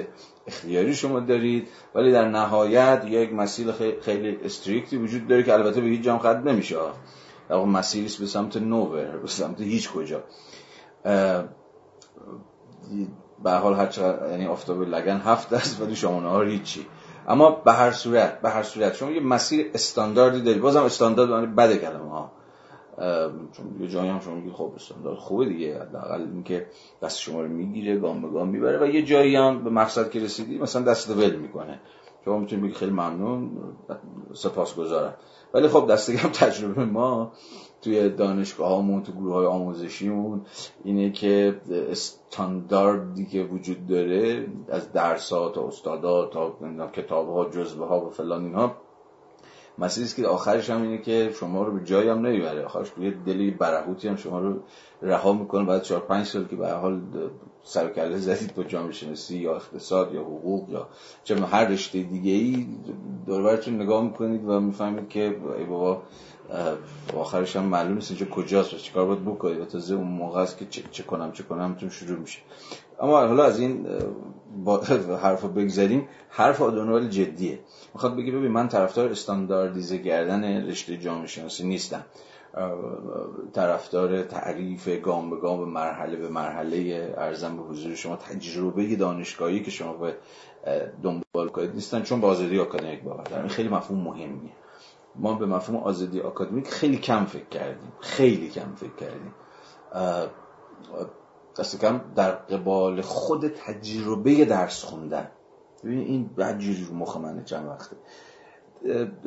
اختیاری 0.46 0.94
شما 0.94 1.20
دارید. 1.20 1.68
ولی 1.94 2.12
در 2.12 2.28
نهایت 2.28 3.04
یک 3.08 3.32
مسیر 3.32 3.72
خیلی 4.00 4.38
استریکتی 4.44 4.96
وجود 4.96 5.28
داره 5.28 5.42
که 5.42 5.52
البته 5.52 5.80
به 5.80 5.86
هیچ 5.86 6.02
جام 6.02 6.18
ختم 6.18 6.48
نمیشه. 6.48 6.76
در 7.48 7.56
واقع 7.56 7.68
مسیری 7.68 8.16
به 8.20 8.26
سمت 8.26 8.56
نوور 8.56 9.16
به 9.16 9.28
سمت 9.28 9.60
هیچ 9.60 9.90
کجا. 9.92 10.24
به 13.44 13.50
حال 13.50 13.74
هر 13.74 13.86
چقدر 13.86 14.30
یعنی 14.30 14.46
آفتاب 14.46 14.82
لگن 14.82 15.20
هفت 15.24 15.52
است 15.52 15.80
ولی 15.80 15.96
شما 15.96 16.20
ها 16.20 16.42
هیچی. 16.42 16.86
اما 17.28 17.50
به 17.50 17.72
هر 17.72 17.90
صورت 17.90 18.40
به 18.40 18.50
هر 18.50 18.62
صورت 18.62 18.94
شما 18.94 19.10
یه 19.10 19.20
مسیر 19.20 19.70
استانداردی 19.74 20.40
دارید. 20.40 20.62
بازم 20.62 20.82
استاندارد 20.82 21.56
بده 21.56 21.76
کلمه 21.76 22.10
ها 22.10 22.32
چون 23.52 23.76
یه 23.80 23.88
جایی 23.88 24.10
هم 24.10 24.20
شما 24.20 24.34
میگید 24.34 24.52
خب 24.52 24.72
استاندارد 24.76 25.18
خوبه 25.18 25.44
دیگه 25.44 25.80
حداقل 25.80 26.20
اینکه 26.20 26.66
دست 27.02 27.18
شما 27.18 27.42
رو 27.42 27.48
می‌گیره 27.48 27.96
گام 27.96 28.22
به 28.22 28.28
گام 28.28 28.48
می‌بره 28.48 28.78
و 28.82 28.86
یه 28.86 29.02
جایی 29.02 29.36
هم 29.36 29.64
به 29.64 29.70
مقصد 29.70 30.10
که 30.10 30.20
رسیدی 30.20 30.58
مثلا 30.58 30.82
دست 30.82 31.10
ول 31.10 31.36
می‌کنه. 31.36 31.80
شما 32.24 32.38
می‌تونید 32.38 32.64
بگید 32.64 32.76
خیلی 32.76 32.92
ممنون 32.92 33.50
سپاسگزارم. 34.32 35.14
ولی 35.54 35.68
خب 35.68 35.86
دستگم 35.90 36.28
تجربه 36.28 36.84
ما 36.84 37.32
توی 37.82 38.08
دانشگاه 38.08 38.68
هامون 38.68 39.02
تو 39.02 39.12
گروه 39.12 39.34
های 39.34 39.46
آموزشیمون 39.46 40.40
اینه 40.84 41.10
که 41.10 41.60
استانداردی 41.90 43.26
که 43.26 43.42
وجود 43.42 43.86
داره 43.86 44.46
از 44.68 44.92
درس 44.92 45.32
ها 45.32 45.48
تا 45.48 45.66
استادا 45.66 46.26
تا 46.26 46.56
کتاب 46.92 47.28
ها 47.28 47.44
جزبه 47.44 47.86
ها 47.86 48.06
و 48.06 48.10
فلان 48.10 48.44
اینها. 48.44 48.76
مسئله 49.78 50.06
که 50.16 50.26
آخرش 50.26 50.70
هم 50.70 50.82
اینه 50.82 50.98
که 50.98 51.34
شما 51.40 51.62
رو 51.62 51.72
به 51.72 51.84
جایی 51.84 52.08
هم 52.08 52.26
نمی‌بره. 52.26 52.64
آخرش 52.64 52.90
توی 52.90 53.10
دلی 53.10 53.50
برهوتی 53.50 54.08
هم 54.08 54.16
شما 54.16 54.38
رو 54.38 54.60
رها 55.02 55.32
می‌کنه. 55.32 55.64
بعد 55.64 55.82
چهار 55.82 56.00
پنج 56.00 56.26
سال 56.26 56.44
که 56.44 56.56
به 56.56 56.72
حال 56.72 57.00
سر 57.64 57.88
کله 57.88 58.16
زدید 58.16 58.54
با 58.54 58.64
جامعه 58.64 58.92
شناسی 58.92 59.36
یا 59.36 59.56
اقتصاد 59.56 60.14
یا 60.14 60.20
حقوق 60.20 60.70
یا 60.70 60.88
چه 61.24 61.36
هر 61.36 61.64
رشته 61.64 62.02
دیگه 62.02 62.32
ای 62.32 62.66
دوربرتون 63.26 63.82
نگاه 63.82 64.04
می‌کنید 64.04 64.44
و 64.48 64.60
می‌فهمید 64.60 65.08
که 65.08 65.36
ای 65.58 65.64
بابا 65.64 66.02
آخرش 67.16 67.56
هم 67.56 67.64
معلوم 67.64 67.94
نیست 67.94 68.10
اینجا 68.10 68.26
کجاست 68.26 68.74
و 68.74 68.76
چیکار 68.76 69.06
باید 69.06 69.24
بکنید. 69.24 69.60
و 69.60 69.64
تازه 69.64 69.94
اون 69.94 70.06
موقع 70.06 70.40
است 70.40 70.58
که 70.58 70.66
چه, 70.90 71.02
کنم 71.02 71.32
چه 71.32 71.42
کنم 71.42 71.74
تون 71.74 71.88
شروع 71.88 72.18
میشه. 72.18 72.38
اما 73.00 73.26
حالا 73.26 73.44
از 73.44 73.60
این 73.60 73.86
با 74.64 74.80
حرف 75.24 75.44
بگذاریم 75.44 76.08
حرف 76.28 76.62
آدونوال 76.62 77.08
جدیه. 77.08 77.58
می‌خواد 77.94 78.16
بگی 78.16 78.30
ببین 78.30 78.50
من 78.50 78.68
طرفدار 78.68 79.08
استانداردیزه 79.08 79.98
کردن 79.98 80.66
رشته 80.66 80.96
جامعه 80.96 81.26
شناسی 81.26 81.66
نیستم. 81.66 82.04
طرفدار 83.52 84.22
تعریف 84.22 84.88
گام 84.88 85.30
به 85.30 85.36
گام 85.36 85.58
به 85.58 85.64
مرحله 85.64 86.16
به 86.16 86.28
مرحله 86.28 87.14
ارزم 87.18 87.56
به 87.56 87.62
حضور 87.62 87.94
شما 87.94 88.16
تجربه 88.16 88.96
دانشگاهی 88.96 89.62
که 89.62 89.70
شما 89.70 89.92
باید 89.92 90.14
دنبال 91.02 91.48
کنید 91.48 91.74
نیستن 91.74 92.02
چون 92.02 92.20
با 92.20 92.28
آزادی 92.28 92.60
آکادمیک 92.60 93.02
باور 93.02 93.48
خیلی 93.48 93.68
مفهوم 93.68 94.00
مهمیه. 94.00 94.52
ما 95.16 95.34
به 95.34 95.46
مفهوم 95.46 95.82
آزادی 95.82 96.20
آکادمیک 96.20 96.68
خیلی 96.68 96.98
کم 96.98 97.24
فکر 97.24 97.48
کردیم. 97.48 97.92
خیلی 98.00 98.48
کم 98.48 98.74
فکر 98.74 98.94
کردیم. 98.96 99.34
دست 101.58 101.80
کم 101.80 102.00
در 102.16 102.30
قبال 102.30 103.00
خود 103.00 103.48
تجربه 103.48 104.44
درس 104.44 104.84
خوندن. 104.84 105.30
ببین 105.84 105.98
این 105.98 106.30
بدجوری 106.38 106.84
رو 106.84 106.94
مخ 106.94 107.16
منه 107.16 107.44
چند 107.44 107.68
وقته. 107.68 107.96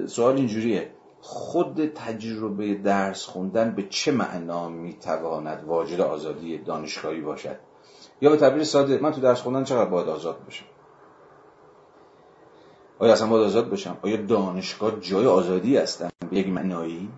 سوال 0.07 0.35
اینجوریه. 0.35 0.91
خود 1.21 1.85
تجربه 1.85 2.75
درس 2.75 3.25
خوندن 3.25 3.75
به 3.75 3.83
چه 3.89 4.11
معنا 4.11 4.69
می‌تواند 4.69 5.63
واجد 5.63 6.01
آزادی 6.01 6.57
دانشگاهی 6.57 7.21
باشد؟ 7.21 7.55
یا 8.21 8.29
به 8.29 8.37
تعبیر 8.37 8.63
ساده 8.63 8.97
من 8.97 9.11
تو 9.11 9.21
درس 9.21 9.41
خوندن 9.41 9.63
چقدر 9.63 9.89
باید 9.89 10.09
آزاد 10.09 10.43
باشم؟ 10.43 10.65
آیا 12.99 13.13
اصلا 13.13 13.27
باید 13.27 13.45
آزاد 13.45 13.69
باشم؟ 13.69 13.97
آیا 14.01 14.25
دانشگاه 14.25 14.99
جای 14.99 15.25
آزادی 15.25 15.77
هستن؟ 15.77 16.09
یک 16.31 16.47
معنایی؟ 16.47 17.09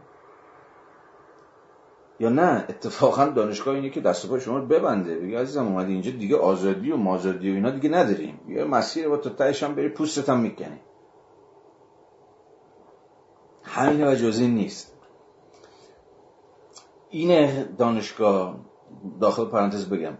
یا 2.19 2.29
نه؟ 2.29 2.65
اتفاقا 2.69 3.25
دانشگاه 3.25 3.75
اینه 3.75 3.89
که 3.89 4.01
دست 4.01 4.29
پای 4.29 4.41
شما 4.41 4.57
رو 4.57 4.65
ببنده. 4.65 5.15
بگه 5.15 5.39
عزیزم 5.39 5.67
اومدی 5.67 5.93
اینجا 5.93 6.11
دیگه 6.11 6.37
آزادی 6.37 6.91
و 6.91 6.97
مازادی 6.97 7.51
و 7.51 7.53
اینا 7.53 7.71
دیگه 7.71 7.89
نداریم. 7.89 8.39
یه 8.47 8.63
مسیر 8.63 9.09
با 9.09 9.17
تا 9.17 9.29
تهش 9.29 9.63
هم 9.63 9.75
بری 9.75 9.89
پوستت 9.89 10.29
هم 10.29 10.39
می‌کنی. 10.39 10.79
همین 13.63 14.07
و 14.07 14.31
نیست. 14.39 14.95
این 17.09 17.63
دانشگاه 17.63 18.59
داخل 19.21 19.45
پرانتز 19.45 19.89
بگم 19.89 20.17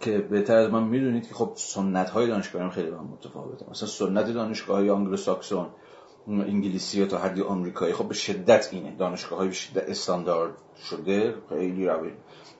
که 0.00 0.18
بهتر 0.18 0.56
از 0.56 0.70
من 0.70 0.82
می‌دونید 0.82 1.28
که 1.28 1.34
خب 1.34 1.52
سنت 1.54 2.10
های 2.10 2.26
دانشگاهی 2.26 2.70
خیلی 2.70 2.90
با 2.90 3.02
متفاوته. 3.02 3.70
مثلا 3.70 3.88
سنت 3.88 4.32
دانشگاه 4.32 4.76
های 4.76 4.90
آنگلو 4.90 5.16
ساکسون 5.16 5.66
انگلیسی 6.28 7.06
تا 7.06 7.18
حدی 7.18 7.42
آمریکایی. 7.42 7.92
خب 7.92 8.08
به 8.08 8.14
شدت 8.14 8.68
اینه. 8.72 8.96
دانشگاه 8.96 9.38
های 9.38 9.48
به 9.48 9.54
شدت 9.54 9.88
استاندارد 9.88 10.54
شده. 10.90 11.34
خیلی 11.48 11.86
روی 11.86 12.10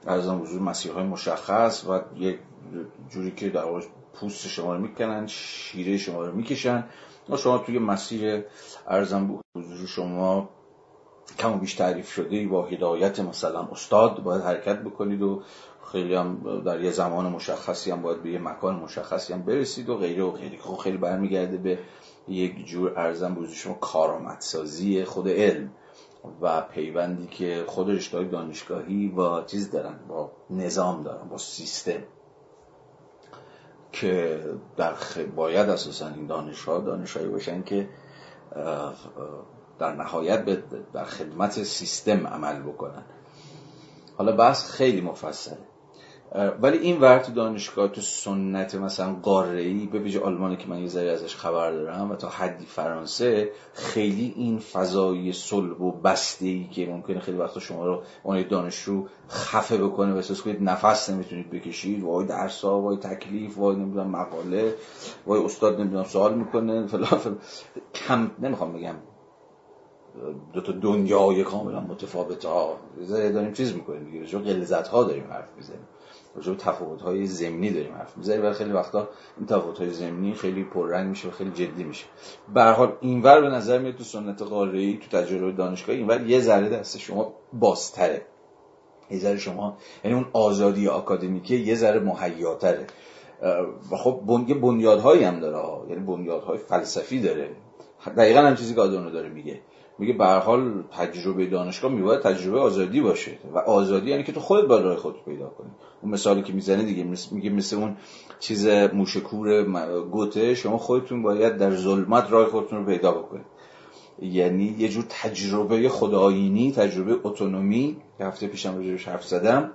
از 0.06 0.28
آن 0.28 0.40
وجود 0.40 0.62
مسیرهای 0.62 1.04
مشخص 1.04 1.84
و 1.84 2.00
یک 2.16 2.38
جوری 3.10 3.30
که 3.30 3.48
در 3.48 3.64
پوست 4.14 4.48
شما 4.48 4.74
رو 4.74 4.80
می‌کنن 4.80 5.26
شیره 5.26 5.96
شما 5.96 6.26
رو 6.26 6.34
می‌کشن. 6.36 6.84
و 7.28 7.36
شما 7.36 7.58
توی 7.58 7.78
مسیر 7.78 8.44
ارزم 8.88 9.28
به 9.28 9.60
حضور 9.60 9.86
شما 9.86 10.48
کم 11.38 11.52
و 11.52 11.58
بیش 11.58 11.74
تعریف 11.74 12.12
شده 12.12 12.46
با 12.46 12.66
هدایت 12.66 13.20
مثلا 13.20 13.60
استاد 13.60 14.22
باید 14.22 14.42
حرکت 14.42 14.78
بکنید 14.78 15.22
و 15.22 15.42
خیلی 15.92 16.14
هم 16.14 16.62
در 16.64 16.80
یه 16.80 16.90
زمان 16.90 17.26
مشخصی 17.26 17.90
هم 17.90 18.02
باید 18.02 18.22
به 18.22 18.30
یه 18.30 18.38
مکان 18.38 18.76
مشخصی 18.76 19.32
هم 19.32 19.42
برسید 19.42 19.88
و 19.88 19.96
غیره 19.96 20.22
و 20.22 20.30
غیره. 20.30 20.58
خب 20.58 20.76
خیلی 20.76 20.96
برمیگرده 20.96 21.56
به 21.56 21.78
یک 22.28 22.66
جور 22.66 22.98
ارزم 22.98 23.34
به 23.34 23.48
شما 23.48 23.74
کارآمدسازی 23.74 25.04
خود 25.04 25.28
علم 25.28 25.70
و 26.40 26.60
پیوندی 26.60 27.26
که 27.26 27.64
خود 27.66 27.90
رشته 27.90 28.24
دانشگاهی 28.24 29.08
با 29.08 29.42
چیز 29.42 29.70
دارن 29.70 29.98
با 30.08 30.32
نظام 30.50 31.02
دارن 31.02 31.28
با 31.28 31.38
سیستم 31.38 32.02
که 33.92 34.44
در 34.76 34.94
باید 35.36 35.68
اساسا 35.68 36.08
این 36.08 36.26
دانشها 36.26 36.78
دانشهایی 36.78 37.28
باشن 37.28 37.62
که 37.62 37.88
در 39.78 39.94
نهایت 39.94 40.44
در 40.92 41.04
خدمت 41.04 41.62
سیستم 41.62 42.26
عمل 42.26 42.62
بکنن. 42.62 43.04
حالا 44.18 44.36
بحث 44.36 44.70
خیلی 44.70 45.00
مفصله. 45.00 45.69
ولی 46.34 46.78
این 46.78 47.00
ور 47.00 47.18
تو 47.18 47.32
دانشگاه 47.32 47.88
تو 47.88 48.00
سنت 48.00 48.74
مثلا 48.74 49.14
قاره 49.22 49.60
ای 49.60 49.86
به 49.86 49.98
ویژه 49.98 50.20
آلمانی 50.20 50.56
که 50.56 50.68
من 50.68 50.80
یه 50.80 50.88
ذره 50.88 51.10
ازش 51.10 51.36
خبر 51.36 51.72
دارم 51.72 52.10
و 52.10 52.16
تا 52.16 52.28
حدی 52.28 52.66
فرانسه 52.66 53.50
خیلی 53.74 54.34
این 54.36 54.58
فضای 54.58 55.32
صلب 55.32 55.80
و 55.80 55.92
بسته 55.92 56.46
ای 56.46 56.68
که 56.72 56.86
ممکنه 56.86 57.20
خیلی 57.20 57.38
وقتا 57.38 57.60
شما 57.60 57.86
رو 57.86 58.02
اون 58.22 58.42
دانشجو 58.48 59.06
خفه 59.28 59.76
بکنه 59.76 60.12
و 60.12 60.16
احساس 60.16 60.42
کنید 60.42 60.62
نفس 60.62 61.10
نمی‌تونید 61.10 61.50
بکشید. 61.50 62.02
وای 62.02 62.26
درس 62.26 62.64
ها 62.64 62.80
وای 62.80 62.96
تکلیف 62.96 63.58
وای 63.58 63.76
نمی‌دونم 63.76 64.10
مقاله 64.10 64.74
وای 65.26 65.44
استاد 65.44 65.80
نمی‌دونم 65.80 66.04
سوال 66.04 66.34
می‌کنه 66.34 66.86
فلان 66.86 67.38
کم 67.94 68.30
نمی‌خوام 68.38 68.72
بگم. 68.72 68.94
دو 70.52 70.60
تا 70.60 70.72
دنیای 70.72 71.44
کاملا 71.44 71.80
متفاوت 71.80 72.44
ها 72.44 72.76
داریم 73.08 73.52
چیز 73.52 73.74
می‌کنیم 73.74 74.04
دیگه. 74.04 74.26
جو 74.26 74.38
غلظت 74.38 74.88
ها 74.88 75.04
داریم 75.04 75.24
حرف 75.30 75.48
می‌زنیم. 75.56 75.88
راجع 76.34 76.54
تفاوت 76.54 77.02
های 77.02 77.26
زمینی 77.26 77.70
داریم 77.70 77.94
حرف 77.94 78.16
می‌زنیم 78.16 78.44
و 78.44 78.52
خیلی 78.52 78.72
وقتا 78.72 79.08
این 79.38 79.46
تفاوت 79.46 79.78
های 79.78 79.90
زمینی 79.90 80.34
خیلی 80.34 80.64
پررنگ 80.64 81.08
میشه 81.08 81.28
و 81.28 81.30
خیلی 81.30 81.50
جدی 81.50 81.84
میشه. 81.84 82.06
به 82.54 82.62
هر 82.62 82.72
حال 82.72 82.92
اینور 83.00 83.40
به 83.40 83.48
نظر 83.48 83.78
میاد 83.78 83.94
تو 83.94 84.04
سنت 84.04 84.42
قاره 84.42 84.96
تو 84.96 85.18
تجربه 85.18 85.52
دانشگاه 85.52 85.96
اینور 85.96 86.26
یه 86.26 86.40
ذره 86.40 86.68
دست 86.68 86.98
شما 86.98 87.34
بازتره. 87.52 88.22
یه 89.10 89.18
ذره 89.18 89.36
شما 89.36 89.76
یعنی 90.04 90.16
اون 90.16 90.26
آزادی 90.32 90.88
آکادمیکی 90.88 91.56
یه 91.56 91.74
ذره 91.74 92.00
مهیاتره. 92.00 92.86
و 93.92 93.96
خب 93.96 94.20
بنیادهایی 94.60 95.24
هم 95.24 95.40
داره 95.40 95.90
یعنی 95.90 96.06
بنیادهای 96.06 96.58
فلسفی 96.58 97.20
داره. 97.20 97.50
دقیقا 98.16 98.40
هم 98.40 98.54
چیزی 98.54 98.74
که 98.74 98.80
آدونو 98.80 99.10
داره 99.10 99.28
میگه. 99.28 99.60
میگه 100.00 100.12
به 100.12 100.26
حال 100.26 100.82
تجربه 100.82 101.46
دانشگاه 101.46 101.92
میباید 101.92 102.20
تجربه 102.20 102.60
آزادی 102.60 103.00
باشه. 103.00 103.38
و 103.54 103.58
آزادی 103.58 104.10
یعنی 104.10 104.22
که 104.22 104.32
تو 104.32 104.40
خودت 104.40 104.68
باید 104.68 104.84
راه 104.84 104.96
خودت 104.96 105.24
پیدا 105.24 105.46
کنی. 105.46 105.70
اون 106.02 106.12
مثالی 106.12 106.42
که 106.42 106.52
می‌زنه 106.52 106.82
دیگه 106.82 107.06
میگه 107.30 107.50
مثل 107.50 107.76
اون 107.76 107.96
چیز 108.38 108.66
موشکور 108.68 109.64
گوته 110.02 110.54
شما 110.54 110.78
خودتون 110.78 111.22
باید 111.22 111.56
در 111.56 111.76
ظلمت 111.76 112.30
راه 112.30 112.46
خودتون 112.46 112.78
رو 112.78 112.84
پیدا 112.84 113.12
بکنید. 113.12 113.46
یعنی 114.22 114.74
یه 114.78 114.88
جور 114.88 115.04
تجربه 115.08 115.88
خداینی 115.88 116.72
تجربه 116.72 117.16
اتونومی. 117.24 117.96
که 118.18 118.24
هفته 118.24 118.46
پیشم 118.46 118.76
راجعش 118.76 119.08
حرف 119.08 119.24
زدم. 119.24 119.70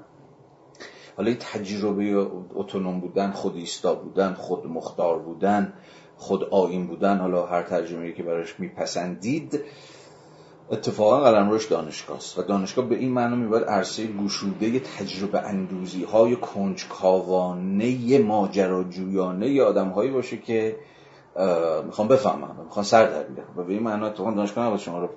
حالا 1.18 1.30
این 1.30 1.38
تجربه 1.40 2.28
اتونوم 2.56 3.00
بودن 3.00 3.32
خود 3.32 3.56
ایستا 3.56 3.96
بودن 3.96 4.34
خود 4.34 4.68
مختار 4.68 5.20
بودن 5.20 5.74
خود 6.18 6.44
آین 6.44 6.88
بودن 6.88 7.18
حالا 7.18 7.46
هر 7.46 7.64
ترجمه‌ای 7.64 8.14
که 8.14 8.24
براش 8.24 8.60
میپسندید 8.60 9.62
اتفاقا 10.72 11.20
قلمروش 11.22 11.66
دانشگاه 11.66 12.18
است 12.18 12.40
و 12.40 12.42
دانشگاه 12.42 12.86
به 12.86 12.96
این 12.96 13.12
معنا 13.12 13.36
میباید 13.36 13.64
عرصه 13.64 14.08
گشوده 14.08 14.80
تجربه 14.80 15.40
اندوزی 15.40 16.04
های 16.04 16.36
کنجکاوانه 16.36 18.20
ماجراجویانه 18.20 19.50
ی 19.50 19.62
آدم 19.62 19.90
هایی 19.90 20.12
باشه 20.12 20.38
که 20.38 20.76
می‌خوام 21.86 22.08
بفهمم 22.08 22.56
می‌خوام 22.64 22.86
سر 22.86 23.06
در 23.06 23.26
و 23.58 23.64
به 23.64 23.74
این 23.74 23.84
معنا 23.84 24.08
اتفاقا 24.08 24.32
دانشگاه 24.32 24.66
نباید 24.66 24.82
شما 24.82 25.00
رو 25.00 25.10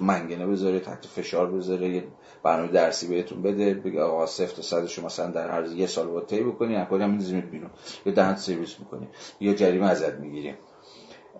منگنه 0.00 0.46
بذاره 0.46 0.80
تحت 0.80 1.06
فشار 1.06 1.50
بذاره 1.50 1.88
یه 1.88 2.04
برنامه 2.42 2.72
درسی 2.72 3.08
بهتون 3.08 3.42
بده 3.42 3.74
بگه 3.74 4.02
آقا 4.02 4.26
صفر 4.26 4.56
تا 4.56 4.62
صدش 4.62 4.98
مثلا 4.98 5.30
در 5.30 5.48
عرض 5.48 5.72
یه 5.72 5.86
سال 5.86 6.06
باید 6.06 6.26
طی 6.26 6.42
بکنی 6.42 6.76
نکنی 6.76 7.02
هم 7.02 7.10
می‌ذارید 7.10 7.50
بیرون. 7.50 7.70
یا 8.06 8.12
دهنت 8.12 8.38
سرویس 8.38 8.80
می‌کنی 8.80 9.08
یا 9.40 9.54
جریمه 9.54 9.86
ازت 9.86 10.14
می‌گیریم 10.14 10.54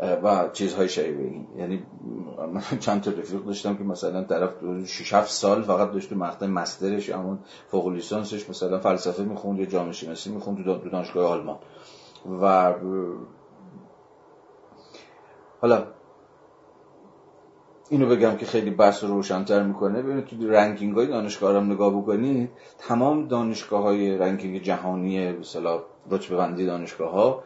و 0.02 0.48
چیزهای 0.52 0.88
شبیه 0.88 1.26
این. 1.26 1.46
یعنی 1.56 1.82
من 2.52 2.78
چند 2.80 3.00
تا 3.00 3.10
رفیق 3.10 3.44
داشتم 3.44 3.76
که 3.76 3.84
مثلا 3.84 4.24
طرف 4.24 4.50
6 4.86 5.12
7 5.12 5.30
سال 5.30 5.62
فقط 5.62 5.92
داشت 5.92 6.10
تو 6.10 6.16
مقطع 6.16 6.46
مسترش 6.46 7.10
همون 7.10 7.38
فوق 7.68 7.88
لیسانسش 7.88 8.50
مثلا 8.50 8.78
فلسفه 8.78 9.22
می‌خوند 9.22 9.58
یا 9.58 9.64
جامعه 9.64 9.92
شناسی 9.92 10.30
می‌خوند 10.30 10.64
تو 10.64 10.88
دانشگاه 10.88 11.26
آلمان. 11.26 11.58
و 12.42 12.74
حالا 15.60 15.86
اینو 17.90 18.08
بگم 18.08 18.36
که 18.36 18.46
خیلی 18.46 18.70
بحث 18.70 19.04
رو 19.04 19.10
روشنتر 19.10 19.62
می‌کنه. 19.62 20.02
ببینید 20.02 20.24
تو 20.24 20.48
ranking 20.48 20.94
های 20.94 21.06
دانشگاه 21.06 21.56
هم 21.56 21.72
نگاه 21.72 21.96
بکنید 21.96 22.50
تمام 22.78 23.28
دانشگاه 23.28 23.82
های 23.82 24.18
ranking 24.18 24.62
جهانی 24.62 25.32
مثلا 25.32 25.82
رتبه 26.10 26.36
بندی 26.36 26.66
دانشگاه 26.66 27.12
ها 27.12 27.42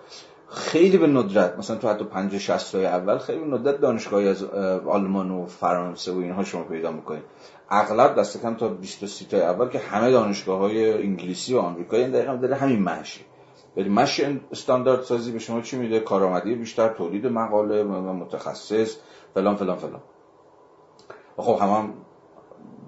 خیلی 0.48 0.98
به 0.98 1.06
ندرت 1.06 1.58
مثلا 1.58 1.76
تو 1.76 1.88
حتی 1.88 2.04
50 2.04 2.40
60 2.40 2.58
سال 2.58 2.84
اول 2.84 3.18
خیلی 3.18 3.38
به 3.38 3.46
ندرت 3.46 3.80
دانشگاهی 3.80 4.28
از 4.28 4.44
آلمان 4.86 5.30
و 5.30 5.46
فرانسه 5.46 6.12
و 6.12 6.18
اینها 6.18 6.44
شما 6.44 6.64
پیدا 6.64 6.92
می‌کنید 6.92 7.22
اغلب 7.70 8.14
دست 8.14 8.42
کم 8.42 8.54
تا 8.54 8.68
20 8.68 9.06
30 9.06 9.24
تا 9.24 9.36
اول 9.36 9.68
که 9.68 9.78
همه 9.78 10.10
دانشگاه 10.10 10.58
های 10.58 11.02
انگلیسی 11.02 11.54
و 11.54 11.58
آمریکایی 11.58 12.02
این 12.02 12.12
دقیقا 12.12 12.36
داره 12.36 12.56
همین 12.56 12.82
مشی 12.82 13.20
ولی 13.76 13.88
مشی 13.88 14.40
استاندارد 14.52 15.02
سازی 15.02 15.32
به 15.32 15.38
شما 15.38 15.60
چی 15.60 15.76
میده؟ 15.76 16.00
کارآمدی 16.00 16.54
بیشتر 16.54 16.88
تولید 16.88 17.26
مقاله 17.26 17.82
متخصص 17.82 18.96
فلان 19.34 19.56
فلان 19.56 19.76
فلان. 19.76 20.02
خب 21.36 21.58
هم, 21.60 21.68
هم 21.68 21.94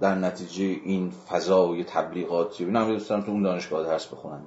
در 0.01 0.14
نتیجه 0.14 0.64
این 0.64 1.11
فضای 1.11 1.85
تبلیغاتی 1.85 2.64
اینا 2.64 2.85
هم 2.85 2.99
تو 2.99 3.31
اون 3.31 3.42
دانشگاه 3.42 3.87
درس 3.87 4.07
بخونن 4.07 4.42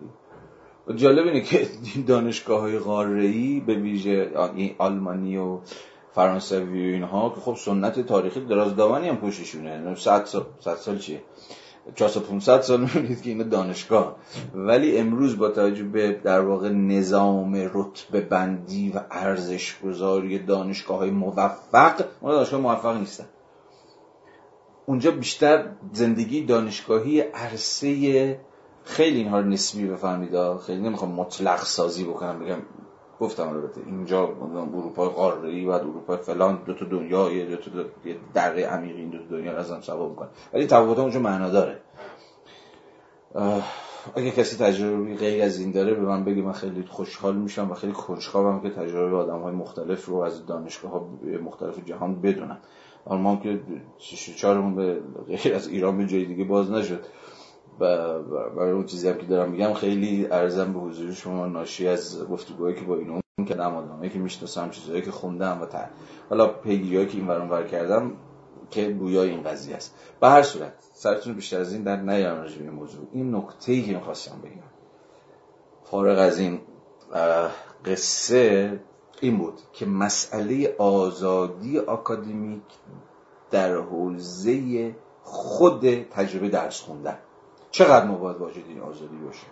جالب 0.96 1.28
اینه 1.28 1.42
که 1.42 1.68
دانشگاه 2.08 2.62
های 2.62 2.80
غاره‌ای 2.80 3.60
به 3.60 3.76
ویژه 3.76 4.32
آلمانی 4.78 5.38
و 5.38 5.60
فرانسوی 6.14 6.92
و 6.92 6.94
اینها 6.94 7.30
که 7.30 7.42
خب 7.42 7.56
سنت 7.56 8.00
تاریخی 8.00 8.46
درازدامانی 8.46 9.10
هم 9.10 9.18
پشتشونه 9.18 9.96
100 9.96 10.26
سال 10.26 10.46
100 10.60 10.76
سال 10.76 10.98
چیه؟ 10.98 11.22
400 11.96 12.22
500 12.22 12.62
سال 12.62 12.80
می‌بینید 12.96 13.22
که 13.22 13.30
اینا 13.30 13.44
دانشگاه. 13.44 14.16
ولی 14.56 14.98
امروز 14.98 15.38
با 15.38 15.50
توجه 15.50 15.84
به 15.84 16.12
در 16.24 16.40
واقع 16.40 16.70
نظام 16.70 17.56
رتبه 17.74 18.22
بندی 18.22 18.92
و 18.96 19.00
ارزش 19.12 19.80
گذاری 19.84 20.40
دانشگاه 20.40 20.98
های 20.98 21.12
موفق 21.12 22.06
اون 22.22 22.32
دانشگاه 22.32 22.60
موفق 22.60 22.98
نیستن. 22.98 23.26
اونجا 24.86 25.12
بیشتر 25.12 25.66
زندگی 25.94 26.46
دانشگاهی 26.46 27.22
عرصه 27.22 28.40
خیلی 28.84 29.18
اینها 29.18 29.40
رو 29.40 29.48
نسبی 29.48 29.88
بفهمید 29.88 30.58
خیلی 30.58 30.82
نمی‌خوام 30.82 31.12
مطلق 31.12 31.60
سازی 31.60 32.04
بکنم 32.04 32.40
بگم 32.40 32.58
گفتم 33.20 33.50
البته 33.50 33.82
اینجا 33.86 34.24
اروپای 34.74 35.10
قاره 35.10 35.66
و 35.66 35.70
اروپای 35.70 36.18
فلان 36.18 36.64
دو 36.66 36.74
تا 36.74 36.86
دنیا 36.86 37.32
یه 37.32 37.46
دو 37.46 37.56
تا 37.56 37.72
دره 38.34 38.66
عمیق 38.66 38.96
این 38.96 39.10
دو 39.10 39.18
تا 39.18 39.24
دنیا 39.30 39.52
رو 39.52 39.60
ازم 39.60 39.82
سوا 39.82 40.10
می‌کنه 40.10 40.30
ولی 40.54 40.68
تفاوت 40.68 41.00
اونجا 41.00 41.20
معنا 41.20 41.50
داره. 41.50 41.82
اگه 44.16 44.32
کسی 44.32 44.58
تجربه 44.58 45.16
غیر 45.16 45.44
از 45.44 45.60
این 45.60 45.72
داره 45.72 45.94
به 45.94 46.02
من 46.02 46.24
بگه 46.24 46.42
من 46.42 46.52
خیلی 46.52 46.84
خوشحال 46.90 47.36
میشم 47.36 47.72
و 47.72 47.74
خیلی 47.74 47.94
کنجکاوم 47.94 48.62
که 48.62 48.70
تجربه 48.70 49.16
آدم 49.16 49.40
های 49.40 49.54
مختلف 49.54 50.06
رو 50.06 50.18
از 50.18 50.46
دانشگاه 50.46 50.92
ها 50.92 51.10
مختلف 51.44 51.86
جهان 51.86 52.22
بدونم 52.22 52.58
آلمان 53.06 53.40
که 53.40 53.62
چهارمون 54.38 54.76
به 54.76 55.02
غیر 55.28 55.56
از 55.56 55.68
ایران 55.68 55.98
به 55.98 56.08
جای 56.08 56.26
دیگه 56.26 56.44
باز 56.44 56.72
نشد. 56.72 57.06
برای 58.56 58.72
اون 58.72 58.86
چیزی 58.86 59.10
هم 59.10 59.18
که 59.18 59.26
دارم 59.26 59.52
میگم 59.52 59.74
خیلی 59.74 60.28
ارزم 60.32 60.74
به 60.74 60.80
حضور 60.80 61.12
شما 61.12 61.46
ناشی 61.46 61.88
از 61.88 62.28
گفتگوهایی 62.28 62.76
که 62.76 62.86
با 62.86 62.96
اینو 62.96 63.22
کردم 63.48 63.76
آدمایی 63.76 64.10
که 64.10 64.20
می‌شناسم 64.20 64.70
چیزایی 64.70 65.02
که 65.02 65.12
خوندم 65.12 65.62
و 65.62 65.66
تا 65.66 65.80
حالا 66.30 66.48
پیگیری 66.48 67.06
که 67.06 67.18
این 67.18 67.28
ورون 67.28 67.50
ور 67.50 67.64
کردم 67.64 68.12
که 68.70 68.90
بویای 68.90 69.30
این 69.30 69.44
قضیه 69.44 69.76
است. 69.76 69.96
به 70.20 70.30
هر 70.30 70.42
صورت 70.42 70.74
سرتون 70.94 71.34
بیشتر 71.34 71.60
از 71.60 71.74
این 71.74 71.84
در 71.84 71.96
نیارم 71.96 72.42
راجع 72.42 72.62
این 72.62 72.70
موضوع. 72.70 73.08
این 73.12 73.36
نکته 73.36 73.72
ای 73.72 73.82
که 73.82 73.94
می‌خواستم 73.94 74.42
بگم 74.42 74.72
فارغ 75.84 76.20
از 76.20 76.40
این 76.40 76.60
قصه 77.86 78.80
این 79.22 79.38
بود 79.38 79.60
که 79.74 79.86
مسئله 79.86 80.76
آزادی 80.78 81.80
آکادمیک 81.80 82.62
در 83.52 83.76
حوزه 83.76 84.96
خود 85.24 86.04
تجربه 86.04 86.50
درس 86.50 86.82
خوندن. 86.82 87.18
چقدر 87.72 88.06
مباید 88.06 88.38
واجد 88.38 88.64
این 88.68 88.80
آزادی 88.80 89.18
باشه 89.18 89.48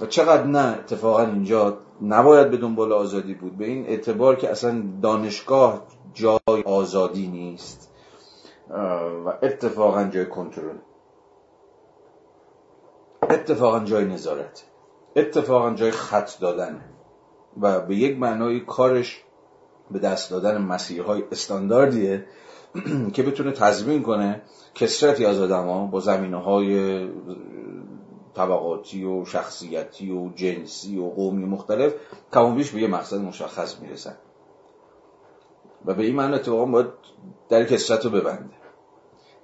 و 0.00 0.06
چقدر 0.06 0.44
نه 0.44 0.76
اتفاقا 0.78 1.22
اینجا 1.22 1.78
نباید 2.02 2.50
به 2.50 2.56
دنبال 2.56 2.92
آزادی 2.92 3.34
بود؟ 3.34 3.56
به 3.56 3.64
این 3.64 3.86
اعتبار 3.86 4.36
که 4.36 4.50
اصلا 4.50 4.82
دانشگاه 5.02 5.86
جای 6.14 6.62
آزادی 6.64 7.26
نیست. 7.26 7.90
و 9.26 9.28
اتفاقا 9.42 10.04
جای 10.04 10.26
کنترل. 10.26 10.76
اتفاقا 13.22 13.80
جای 13.80 14.04
نظارت. 14.04 14.64
اتفاقا 15.16 15.74
جای 15.74 15.90
خط 15.90 16.40
دادن. 16.40 16.84
و 17.60 17.80
به 17.80 17.96
یک 17.96 18.18
معنای 18.18 18.60
کارش 18.60 19.24
به 19.90 19.98
دست 19.98 20.30
دادن 20.30 20.58
مسیرهای 20.62 21.24
استانداردیه. 21.32 22.26
که 23.14 23.22
بتونه 23.22 23.52
تضمین 23.52 24.02
کنه 24.02 24.42
کسرتی 24.74 25.26
از 25.26 25.40
ها 25.40 25.86
با 25.86 26.00
زمینه 26.00 26.36
های 26.36 27.08
طبقاتی 28.34 29.04
و 29.04 29.24
شخصیتی 29.24 30.10
و 30.10 30.28
جنسی 30.34 30.98
و 30.98 31.08
قومی 31.08 31.44
مختلف 31.44 31.94
کمابیش 32.32 32.70
به 32.70 32.80
یه 32.80 32.88
مقصد 32.88 33.16
مشخص 33.16 33.80
می‌رسن. 33.80 34.16
و 35.86 35.94
به 35.94 36.02
این 36.02 36.14
معنی 36.14 36.34
اتفاقا 36.34 36.64
باید 36.64 36.86
در 37.48 37.64
کسرت 37.64 38.04
رو 38.04 38.10
ببنده. 38.10 38.60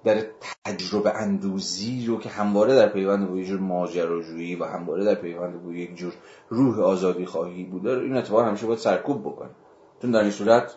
در 0.04 0.22
تجربه 0.64 1.14
اندوزی 1.14 2.06
رو 2.06 2.18
که 2.18 2.28
همواره 2.28 2.74
در 2.74 2.88
پیوند 2.88 3.30
با 3.30 3.36
یک 3.36 3.46
جور 3.46 3.60
ماجراجویی 3.60 4.56
و 4.56 4.64
همواره 4.64 5.04
در 5.04 5.14
پیوند 5.14 5.64
با 5.64 5.72
یک 5.72 5.94
جور 5.94 6.12
روح 6.48 6.80
آزادی 6.80 7.26
خواهی 7.26 7.64
بوده 7.64 7.90
این 7.90 8.16
اتفاق 8.16 8.40
همیشه 8.40 8.66
باید 8.66 8.78
سرکوب 8.78 9.20
بکنه. 9.20 9.50
چون 10.02 10.10
در 10.10 10.20
این 10.20 10.30
صورت 10.30 10.74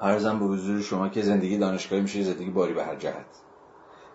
ارزم 0.00 0.38
به 0.38 0.44
حضور 0.44 0.80
شما 0.80 1.08
که 1.08 1.22
زندگی 1.22 1.58
دانشگاهی 1.58 2.02
میشه 2.02 2.22
زندگی 2.22 2.50
باری 2.50 2.74
به 2.74 2.84
هر 2.84 2.96
جهت. 2.96 3.26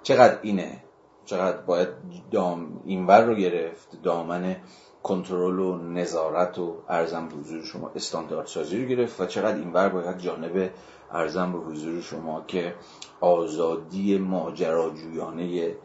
چقدر 0.04 0.40
اینه؟ 0.42 0.84
چقدر 1.26 1.58
باید 1.58 1.90
دام 2.32 2.82
اینور 2.86 3.22
رو 3.22 3.36
گرفت 3.36 4.02
دامن 4.04 4.56
کنترل 5.04 5.60
و 5.60 5.78
نظارت 5.78 6.60
و 6.60 6.76
ارزم 6.90 7.28
به 7.28 7.36
حضور 7.36 7.64
شما 7.64 7.92
استاندارد 7.96 8.48
سازی 8.48 8.82
رو 8.82 8.88
گرفت 8.88 9.22
و 9.22 9.26
چقدر 9.26 9.58
اینور 9.58 9.90
باید 9.90 10.18
جانب 10.18 10.70
ارزم 11.12 11.52
به 11.52 11.58
حضور 11.58 12.02
شما 12.02 12.44
که 12.48 12.76
آزادی 13.22 14.18
ماجراجویانه 14.18 15.76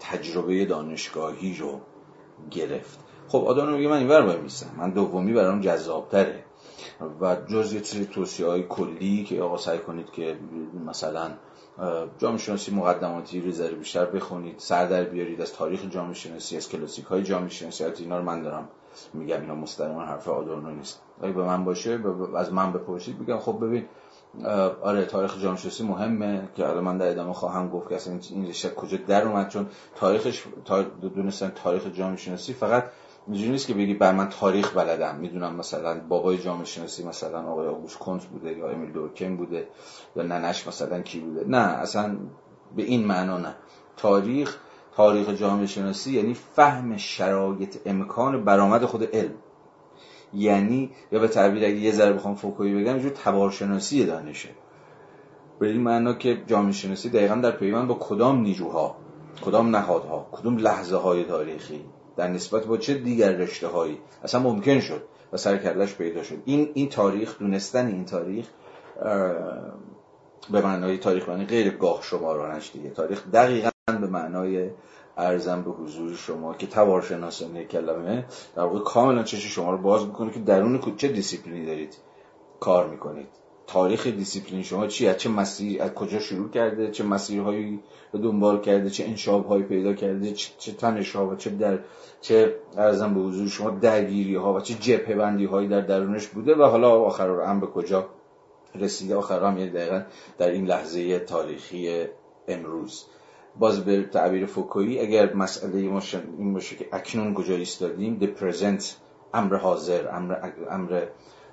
تجربه 0.00 0.64
دانشگاهی 0.64 1.56
رو 1.56 1.80
گرفت. 2.50 2.98
خب 3.28 3.44
آدم 3.44 3.72
میگه 3.72 3.88
من 3.88 3.98
اینور 3.98 4.22
باید 4.22 4.40
میستم 4.40 4.70
من 4.76 4.90
دومی 4.90 5.32
برام 5.32 5.60
جذابتره. 5.60 6.43
و 7.20 7.36
جز 7.36 7.72
یه 7.72 7.82
سری 7.82 8.06
توصیه 8.06 8.46
های 8.46 8.62
کلی 8.62 9.24
که 9.24 9.42
آقا 9.42 9.56
سعی 9.56 9.78
کنید 9.78 10.10
که 10.10 10.36
مثلا 10.86 11.30
جامعه 12.18 12.38
شناسی 12.38 12.74
مقدماتی 12.74 13.40
رو 13.40 13.50
ذره 13.50 13.74
بیشتر 13.74 14.06
بخونید 14.06 14.54
سر 14.58 14.86
در 14.86 15.04
بیارید 15.04 15.40
از 15.40 15.52
تاریخ 15.52 15.90
جامعه 15.90 16.14
شناسی 16.14 16.56
از 16.56 16.68
کلاسیک 16.68 17.04
های 17.04 17.22
جامعه 17.22 17.48
شناسی 17.48 17.84
اینا 17.84 18.18
رو 18.18 18.24
من 18.24 18.42
دارم 18.42 18.68
میگم 19.14 19.40
اینا 19.40 19.54
مستقیما 19.54 20.04
حرف 20.04 20.28
آدورنو 20.28 20.70
نیست. 20.70 21.00
اگه 21.22 21.32
به 21.32 21.42
من 21.42 21.64
باشه 21.64 22.00
از 22.36 22.52
من 22.52 22.72
بپرسید 22.72 23.18
بگم 23.18 23.38
خب 23.38 23.58
ببین 23.62 23.84
آره 24.82 25.04
تاریخ 25.04 25.42
جامعه 25.42 25.60
شناسی 25.60 25.84
مهمه 25.84 26.48
که 26.56 26.68
الان 26.68 26.84
من 26.84 26.98
در 26.98 27.10
ادامه 27.10 27.32
خواهم 27.32 27.68
گفت 27.68 27.88
که 27.88 27.94
اصلا 27.94 28.18
این 28.30 28.48
رشته 28.48 28.70
کجا 28.70 28.98
در 29.06 29.24
اومد 29.28 29.48
چون 29.48 29.66
تاریخش 29.96 30.44
دونستن 31.14 31.52
تاریخ 31.64 31.86
جامعه 31.86 32.16
شناسی 32.16 32.52
فقط 32.52 32.84
اینجوری 33.26 33.50
نیست 33.50 33.66
که 33.66 33.74
بگی 33.74 33.94
بر 33.94 34.12
من 34.12 34.28
تاریخ 34.28 34.76
بلدم. 34.76 35.16
می‌دونم 35.16 35.56
مثلا 35.56 36.00
بابای 36.08 36.38
جامعه 36.38 36.64
شناسی 36.64 37.04
مثلا 37.06 37.42
آقای 37.42 37.66
آگوست 37.66 37.98
کنت 37.98 38.24
بوده 38.24 38.52
یا 38.52 38.68
امیل 38.68 38.92
دورکن 38.92 39.36
بوده 39.36 39.68
یا 40.16 40.22
ننش 40.22 40.66
مثلا 40.66 41.00
کی 41.00 41.20
بوده. 41.20 41.44
نه 41.48 41.58
اصلا 41.58 42.16
به 42.76 42.82
این 42.82 43.06
معنا 43.06 43.38
نه. 43.38 43.54
تاریخ 43.96 44.58
تاریخ 44.96 45.28
جامعه 45.28 45.66
شناسی 45.66 46.12
یعنی 46.12 46.34
فهم 46.34 46.96
شرایط 46.96 47.76
امکان 47.86 48.44
برآمد 48.44 48.84
خود 48.84 49.16
علم. 49.16 49.34
یعنی 50.34 50.90
یا 51.12 51.18
به 51.18 51.28
تعبیر 51.28 51.64
اگه 51.64 51.76
یه 51.76 51.92
ذره 51.92 52.12
بخوام 52.12 52.34
فوکویی 52.34 52.74
بگم 52.74 52.98
جو 52.98 53.08
تبارشناسی 53.08 54.06
دانشه. 54.06 54.48
به 55.58 55.68
این 55.68 55.80
معنا 55.80 56.12
که 56.12 56.42
جامعه 56.46 56.72
شناسی 56.72 57.10
دقیقا 57.10 57.34
در 57.34 57.50
پیوند 57.50 57.88
با 57.88 57.94
کدام 57.94 58.40
نیروها 58.40 58.96
کدام 59.44 59.76
نهادها 59.76 60.28
کدوم 60.32 60.56
لحظه 60.56 60.96
های 60.96 61.24
تاریخی 61.24 61.84
در 62.16 62.28
نسبت 62.28 62.66
با 62.66 62.76
چه 62.76 62.94
دیگر 62.94 63.32
رشته 63.32 63.68
هایی 63.68 63.98
اصلا 64.22 64.40
ممکن 64.40 64.80
شد 64.80 65.02
و 65.32 65.36
سرکلش 65.36 65.94
پیدا 65.94 66.22
شد. 66.22 66.36
این 66.44 66.70
این 66.74 66.88
تاریخ 66.88 67.38
دونستن 67.38 67.86
این 67.86 68.04
تاریخ 68.04 68.48
به 70.50 70.60
معنای 70.62 70.98
تاریخ 70.98 71.28
معنی 71.28 71.44
غیر 71.44 71.70
گاه‌شمارانه‌ش 71.70 72.70
دیگه. 72.72 72.90
تاریخ 72.90 73.22
دقیقا 73.32 73.70
به 73.86 74.06
معنای 74.06 74.70
عرضم 75.16 75.62
به 75.62 75.70
حضور 75.70 76.14
شما 76.14 76.54
که 76.54 76.66
تبارشناسانه 76.66 77.64
کلمه 77.64 78.24
در 78.56 78.62
واقع 78.62 78.78
کاملا 78.78 79.22
چشم 79.22 79.46
شما 79.46 79.70
رو 79.70 79.78
باز 79.78 80.06
می‌کنه 80.06 80.30
که 80.30 80.40
درون 80.40 80.96
چه 80.96 81.08
دیسیپلینی 81.08 81.66
دارید 81.66 81.96
کار 82.60 82.88
می‌کنید. 82.88 83.26
تاریخ 83.66 84.06
دیسیپلین 84.06 84.62
شما 84.62 84.86
چی؟ 84.86 85.08
از 85.08 85.16
چه 85.16 85.28
مسیر 85.28 85.82
از 85.82 85.90
کجا 85.94 86.18
شروع 86.18 86.50
کرده؟ 86.50 86.90
چه 86.90 87.04
مسیرهایی 87.04 87.80
رو 88.14 88.20
دنبال 88.20 88.60
کرده 88.60 88.90
چه 88.90 89.04
انشعاب 89.04 89.62
پیدا 89.62 89.92
کرده 89.92 90.32
چه, 90.32 90.52
چه 90.58 90.72
انشعاب 90.72 91.28
و 91.28 91.36
چه 91.36 91.50
در 91.50 91.78
چه 92.20 92.54
عرضم 92.76 93.14
به 93.14 93.20
حضور 93.20 93.48
شما 93.48 93.70
درگیری 93.70 94.34
ها 94.34 94.54
و 94.54 94.60
چه 94.60 94.74
جبهه 94.74 95.14
بندی 95.14 95.44
هایی 95.44 95.68
در 95.68 95.80
درونش 95.80 96.26
بوده 96.26 96.54
و 96.54 96.62
حالا 96.62 96.90
آخر 96.90 97.26
رو 97.26 97.44
هم 97.44 97.60
به 97.60 97.66
کجا 97.66 98.08
رسیده؟ 98.74 99.16
آخر 99.16 99.44
هم 99.44 99.58
یعنی 99.58 99.70
دقیقا 99.70 100.02
در 100.38 100.50
این 100.50 100.66
لحظه 100.66 101.18
تاریخی 101.18 102.04
امروز. 102.48 103.04
باز 103.58 103.84
به 103.84 104.02
تعبیر 104.02 104.46
فوکویی 104.46 105.00
اگر 105.00 105.34
مسئله 105.34 105.76
این 105.76 106.54
باشه 106.54 106.76
که 106.76 106.88
اکنون 106.92 107.34
کجا 107.34 107.54
ایستادیم 107.54 108.18
the 108.20 108.40
present 108.40 108.84
امر 109.34 109.56
حاضر 109.56 110.08
امر 110.16 110.50
امر 110.70 111.06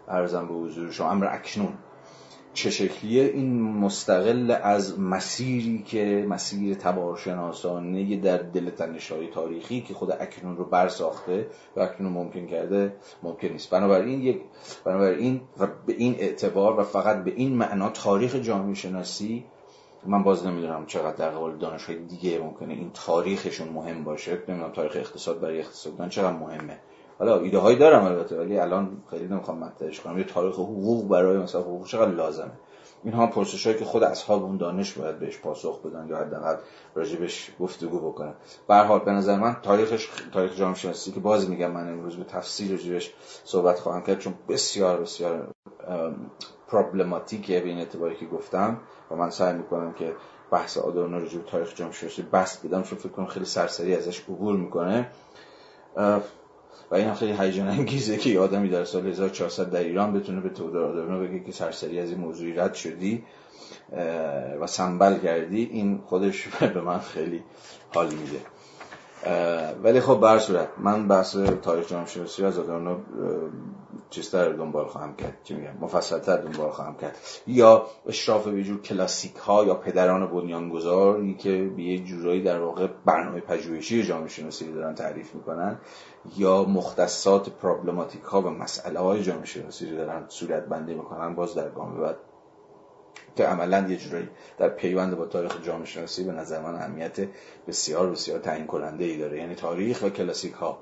ارزم 0.08 0.48
به 0.48 0.54
حضور 0.54 0.92
شما 0.92 1.12
امر 1.12 1.28
اکنون 1.32 1.74
چه 2.54 2.70
شکلیه؟ 2.70 3.24
این 3.24 3.62
مستقل 3.62 4.58
از 4.64 5.00
مسیری 5.00 5.84
که 5.88 6.26
مسیر 6.30 6.76
تبارشناسانه 6.76 8.18
در 8.18 8.38
دل 8.38 8.70
تنشهای 8.70 9.28
تاریخی 9.28 9.82
که 9.82 9.94
خود 9.94 10.12
اکنون 10.12 10.58
رو 10.58 10.66
برساخته 10.66 11.48
و 11.76 11.80
اکنون 11.80 12.14
ممکن 12.14 12.48
کرده 12.48 12.94
ممکن 13.24 13.48
نیست. 13.48 13.70
بنابراین 13.70 14.22
یک 14.22 14.42
بنابراین 14.86 15.42
و 15.60 15.68
به 15.86 15.94
این 15.94 16.16
اعتبار 16.20 16.80
و 16.80 16.84
فقط 16.84 17.24
به 17.24 17.34
این 17.36 17.56
معنا 17.56 17.90
تاریخ 17.90 18.36
جامعه 18.36 18.74
شناسی 18.74 19.46
من 20.06 20.24
باز 20.24 20.46
نمی‌دونم 20.46 20.86
چقدر 20.86 21.16
در 21.16 21.30
قبال 21.30 21.58
دانشهای 21.58 22.00
دیگه 22.00 22.40
ممکنه 22.40 22.74
این 22.74 22.92
تاریخشون 22.94 23.70
مهم 23.70 24.04
باشه. 24.04 24.44
نمی‌دونم 24.48 24.72
تاریخ 24.72 24.96
اقتصاد 24.96 25.40
برای 25.40 25.60
اقتصاددان 25.60 26.10
چقدر 26.10 26.38
مهمه. 26.38 26.80
حالا 27.22 27.40
ایده 27.40 27.58
هایی 27.58 27.78
دارم 27.78 28.04
البته 28.04 28.38
ولی 28.38 28.60
الان 28.60 29.04
خیلی 29.10 29.28
نمی‌خوام 29.28 29.58
مطرحش 29.58 30.00
کنم. 30.00 30.18
یه 30.18 30.24
تاریخ 30.24 30.54
حقوق 30.54 31.08
برای 31.08 31.38
مثلا 31.38 31.62
حقوق 31.62 31.88
چقدر 31.88 32.12
لازمه؟ 32.12 32.52
این 33.04 33.14
هم 33.14 33.28
پرسش 33.28 33.68
که 33.68 33.86
خود 33.86 34.04
اصحاب 34.04 34.44
اون 34.44 34.58
دانش 34.58 34.94
باید 34.94 35.20
بهش 35.20 35.38
پاسخ 35.38 35.82
بدن 35.82 36.08
یا 36.08 36.18
حداقل 36.18 36.56
راجبش 36.96 37.52
گفتگو 37.60 38.00
بکنن. 38.00 38.34
به 38.68 38.76
حال 38.76 39.00
به 39.00 39.12
نظر 39.12 39.40
من 39.40 39.56
تاریخش 39.64 40.10
تاریخ 40.34 40.56
جامعه 40.56 40.76
شناسی 40.76 41.12
که 41.12 41.20
باز 41.20 41.50
میگم 41.50 41.72
من 41.72 41.90
امروز 41.90 42.18
به 42.18 42.24
تفصیل 42.24 42.72
راجبش 42.72 43.14
صحبت 43.44 43.80
خواهم 43.80 44.04
کرد 44.04 44.20
چون 44.20 44.34
بسیار 44.50 45.02
بسیار 45.02 45.48
پرابلماتیکه 46.68 47.60
به 47.60 47.70
این 47.70 47.78
اعتباری 47.78 48.16
که 48.16 48.26
گفتم 48.26 48.78
و 49.12 49.16
من 49.16 49.30
سعی 49.30 49.54
می‌کنم 49.54 49.94
که 49.94 50.16
بحث 50.52 50.78
آدورنو 50.78 51.20
رو 51.20 51.42
تاریخ 51.42 51.76
جامعه 51.76 51.94
شناسی 51.94 52.22
بست 52.22 52.66
بدم 52.66 52.84
چون 52.84 52.98
فکر 52.98 53.10
کنم 53.10 53.26
خیلی 53.26 53.46
سرسری 53.46 53.96
ازش 53.96 54.20
عبور 54.20 54.56
می‌کنه. 54.56 55.12
و 56.92 56.96
این 56.96 57.08
هم 57.08 57.14
خیلی 57.14 57.34
هیجان 57.40 57.68
انگیزه 57.68 58.18
که 58.18 58.40
آدمی 58.40 58.70
در 58.70 58.86
سال 58.86 59.08
1400 59.08 59.72
در 59.72 59.80
ایران 59.80 60.14
بتونه 60.14 60.42
به 60.42 60.50
تودور 60.50 60.84
آدورنو 60.84 61.28
بگه 61.28 61.40
که 61.40 61.52
سرسری 61.52 62.00
از 62.00 62.10
این 62.10 62.20
موضوعی 62.20 62.54
رد 62.54 62.74
شدی 62.74 63.24
و 64.62 64.68
سنبل 64.68 65.20
کردی 65.20 65.70
این 65.72 65.98
خودش 65.98 66.48
به 66.74 66.82
من 66.82 67.00
خیلی 67.00 67.44
حال 67.94 68.06
میده. 68.06 68.40
ولی 69.84 70.00
خب 70.00 70.20
بر 70.20 70.40
صورت 70.40 70.68
من 70.78 71.08
بحث 71.08 71.36
تاریخ 71.38 71.88
جامعه 71.88 72.08
شناسی 72.08 72.46
از 72.46 72.60
آدورنو 72.60 72.98
چیزتر 74.10 74.52
دنبال 74.52 74.86
خواهم 74.86 75.16
کرد. 75.16 75.38
چی 75.44 75.54
میگم؟ 75.54 75.78
مفصلتر 75.82 76.38
دنبال 76.38 76.70
خواهم 76.70 76.96
کرد. 76.96 77.18
یا 77.48 77.86
اشراف 78.08 78.48
به 78.48 78.64
جور 78.64 78.82
کلاسیک 78.82 79.36
ها 79.36 79.66
یا 79.66 79.76
پدران 79.76 80.28
بنیانگذاری 80.28 81.34
که 81.34 81.72
به 81.76 81.84
یه 81.84 82.04
جورایی 82.04 82.44
در 82.44 82.60
واقع 82.60 82.88
برنامه 83.06 83.40
پژوهشی 83.40 84.04
جامعه 84.04 84.28
شناسی 84.28 84.68
رو 84.68 84.76
دارن 84.76 84.96
تعریف 84.96 85.36
می‌کنن 85.36 85.78
یا 86.38 86.64
مختصات 86.64 87.50
پرابلماتیک 87.50 88.22
ها 88.22 88.42
و 88.42 88.50
مسئله 88.50 89.00
های 89.00 89.24
جامعه 89.24 89.46
شناسی 89.46 89.90
رو 89.90 89.98
دارن 89.98 90.26
صورت 90.28 90.66
بندی 90.66 90.94
می‌کنن 90.94 91.36
باز 91.36 91.56
در 91.56 91.70
گام 91.70 92.02
بعد 92.02 92.18
که 93.36 93.46
عملا 93.46 93.88
یه 93.90 93.98
جورایی 93.98 94.30
در 94.58 94.70
پیوند 94.70 95.18
با 95.18 95.26
تاریخ 95.26 95.62
جامعه 95.64 95.86
شناسی 95.86 96.24
به 96.24 96.32
نظر 96.32 96.62
من 96.62 96.76
اهمیت 96.76 97.28
بسیار 97.68 98.10
بسیار 98.10 98.40
تعیین 98.40 98.68
کننده 98.68 99.06
ای 99.06 99.18
داره 99.18 99.38
یعنی 99.38 99.56
تاریخ 99.56 100.04
و 100.04 100.10
کلاسیک 100.10 100.54
ها 100.54 100.78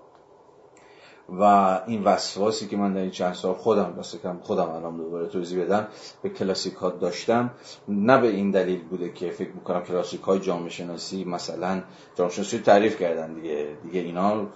و 1.29 1.43
این 1.87 2.03
وسواسی 2.03 2.67
که 2.67 2.77
من 2.77 2.93
در 2.93 3.01
این 3.01 3.11
چند 3.11 3.33
سال 3.33 3.53
خودم 3.53 4.01
کم 4.23 4.39
خودم 4.41 4.69
الان 4.69 4.97
دوباره 4.97 5.27
توضیح 5.27 5.63
بدم 5.63 5.87
به 6.21 6.29
کلاسیک 6.29 6.73
ها 6.73 6.89
داشتم 6.89 7.51
نه 7.87 8.21
به 8.21 8.27
این 8.27 8.51
دلیل 8.51 8.83
بوده 8.83 9.09
که 9.09 9.29
فکر 9.29 9.51
می‌کنم 9.51 9.81
کلاسیک 9.81 10.21
های 10.21 10.39
جامعه 10.39 10.69
شناسی 10.69 11.23
مثلا 11.23 11.83
جامعه 12.15 12.33
شناسی 12.33 12.59
تعریف 12.59 12.99
کردن. 12.99 13.33
دیگه 13.33 13.67
دیگه 13.83 13.99
اینا 13.99 14.47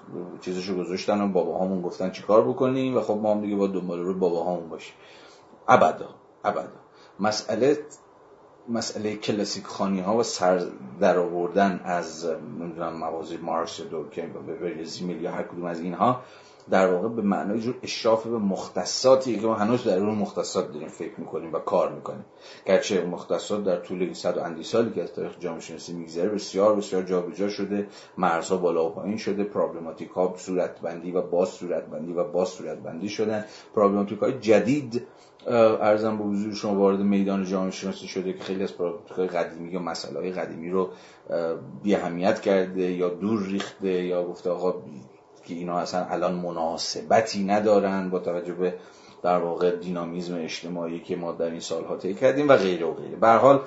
چیزشو 0.41 0.77
گذاشتن 0.77 1.21
و 1.21 1.27
باباهامون 1.27 1.81
گفتن 1.81 2.11
چیکار 2.11 2.47
بکنیم 2.47 2.97
و 2.97 3.01
خب 3.01 3.19
ما 3.23 3.31
هم 3.31 3.41
دیگه 3.41 3.55
با 3.55 3.67
دنبال 3.67 3.99
رو 3.99 4.13
باباهامون 4.19 4.69
باشیم. 4.69 4.95
ابدا 5.67 6.09
ابدا. 6.43 6.82
مسئله 7.19 7.77
مسئله 8.69 9.15
کلاسیک 9.15 9.65
خانی 9.65 10.01
ها 10.01 10.17
و 10.17 10.23
سر 10.23 10.65
در 10.99 11.17
آوردن 11.17 11.81
از 11.83 12.25
نمی‌دونم 12.59 12.93
موازی 12.93 13.37
مارکس 13.37 13.79
یا 13.79 13.85
دورکیم 13.85 14.35
یا 14.77 14.83
زیمیل 14.83 15.21
یا 15.21 15.31
هر 15.31 15.43
کدوم 15.43 15.65
از 15.65 15.79
اینها 15.79 16.21
در 16.69 16.93
واقع 16.93 17.07
به 17.09 17.21
معنای 17.21 17.59
جور 17.59 17.75
اشراف 17.83 18.27
به 18.27 18.37
مختصاتی 18.37 19.39
که 19.39 19.47
ما 19.47 19.55
هنوز 19.55 19.83
در 19.83 19.99
اون 19.99 20.15
مختصات 20.15 20.73
داریم 20.73 20.87
فکر 20.87 21.19
می‌کنیم 21.19 21.53
و 21.53 21.59
کار 21.59 21.91
می‌کنیم. 21.91 22.25
گرچه 22.65 23.05
مختصات 23.05 23.63
در 23.63 23.79
طول 23.79 24.01
این 24.01 24.13
صد 24.13 24.37
و 24.37 24.41
اندی 24.41 24.63
سالی 24.63 24.91
که 24.91 25.03
از 25.03 25.13
تاریخ 25.13 25.39
جامعه 25.39 25.61
شناسی 25.61 25.93
میگذره 25.93 26.29
بسیار 26.29 26.75
بسیار 26.75 27.03
جابجا 27.03 27.49
شده. 27.49 27.87
مرزها 28.17 28.57
بالا 28.57 28.85
و 28.85 28.89
پایین 28.89 29.17
شده. 29.17 29.43
پرابلماتیک 29.43 30.09
ها 30.09 30.33
صورت 30.37 30.81
بندی 30.81 31.11
و 31.11 31.21
باز 31.21 31.49
صورت 31.49 31.85
بندی 31.85 32.13
و 32.13 32.23
باز 32.23 32.49
صورت 32.49 32.77
بندی 32.77 33.09
شدن. 33.09 33.45
پرابلماتیک 33.75 34.19
های 34.19 34.39
جدید 34.39 35.07
ارزم 35.47 36.17
به 36.17 36.23
حضور 36.23 36.53
شما 36.53 36.75
وارد 36.75 36.99
میدان 36.99 37.45
جامعه 37.45 37.71
شناسی 37.71 38.07
شده 38.07 38.33
که 38.33 38.43
خیلی 38.43 38.63
از 38.63 38.77
پرابلماتیک 38.77 39.35
قدیمی 39.35 39.71
یا 39.71 39.79
مسائل 39.79 40.31
قدیمی 40.31 40.69
رو 40.69 40.89
بی 41.83 41.95
کرده 42.43 42.91
یا 42.91 43.09
دور 43.09 43.43
ریخته 43.43 44.03
یا 44.03 44.23
گفته 44.25 44.49
آقا 44.49 44.71
که 45.45 45.53
اینا 45.53 45.77
اصلا 45.77 46.05
الان 46.05 46.33
مناسبتی 46.33 47.43
ندارن 47.43 48.09
با 48.09 48.19
توجه 48.19 48.53
به 48.53 48.73
در 49.23 49.37
واقع 49.37 49.75
دینامیزم 49.75 50.35
اجتماعی 50.35 50.99
که 50.99 51.15
ما 51.15 51.31
در 51.31 51.45
این 51.45 51.59
سالها 51.59 51.97
طی 51.97 52.13
کردیم 52.13 52.49
و 52.49 52.55
غیره 52.55 52.85
و 52.85 52.93
غیره. 52.93 53.15
به 53.15 53.31
حال 53.31 53.61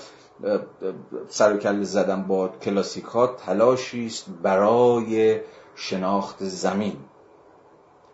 سر 1.29 1.55
و 1.55 1.57
کله 1.57 1.85
زدن 1.85 2.23
با 2.23 2.49
کلاسیک 2.49 3.05
ها 3.05 3.27
تلاشی 3.27 4.07
است 4.07 4.27
برای 4.43 5.41
شناخت 5.75 6.45
زمین. 6.45 6.97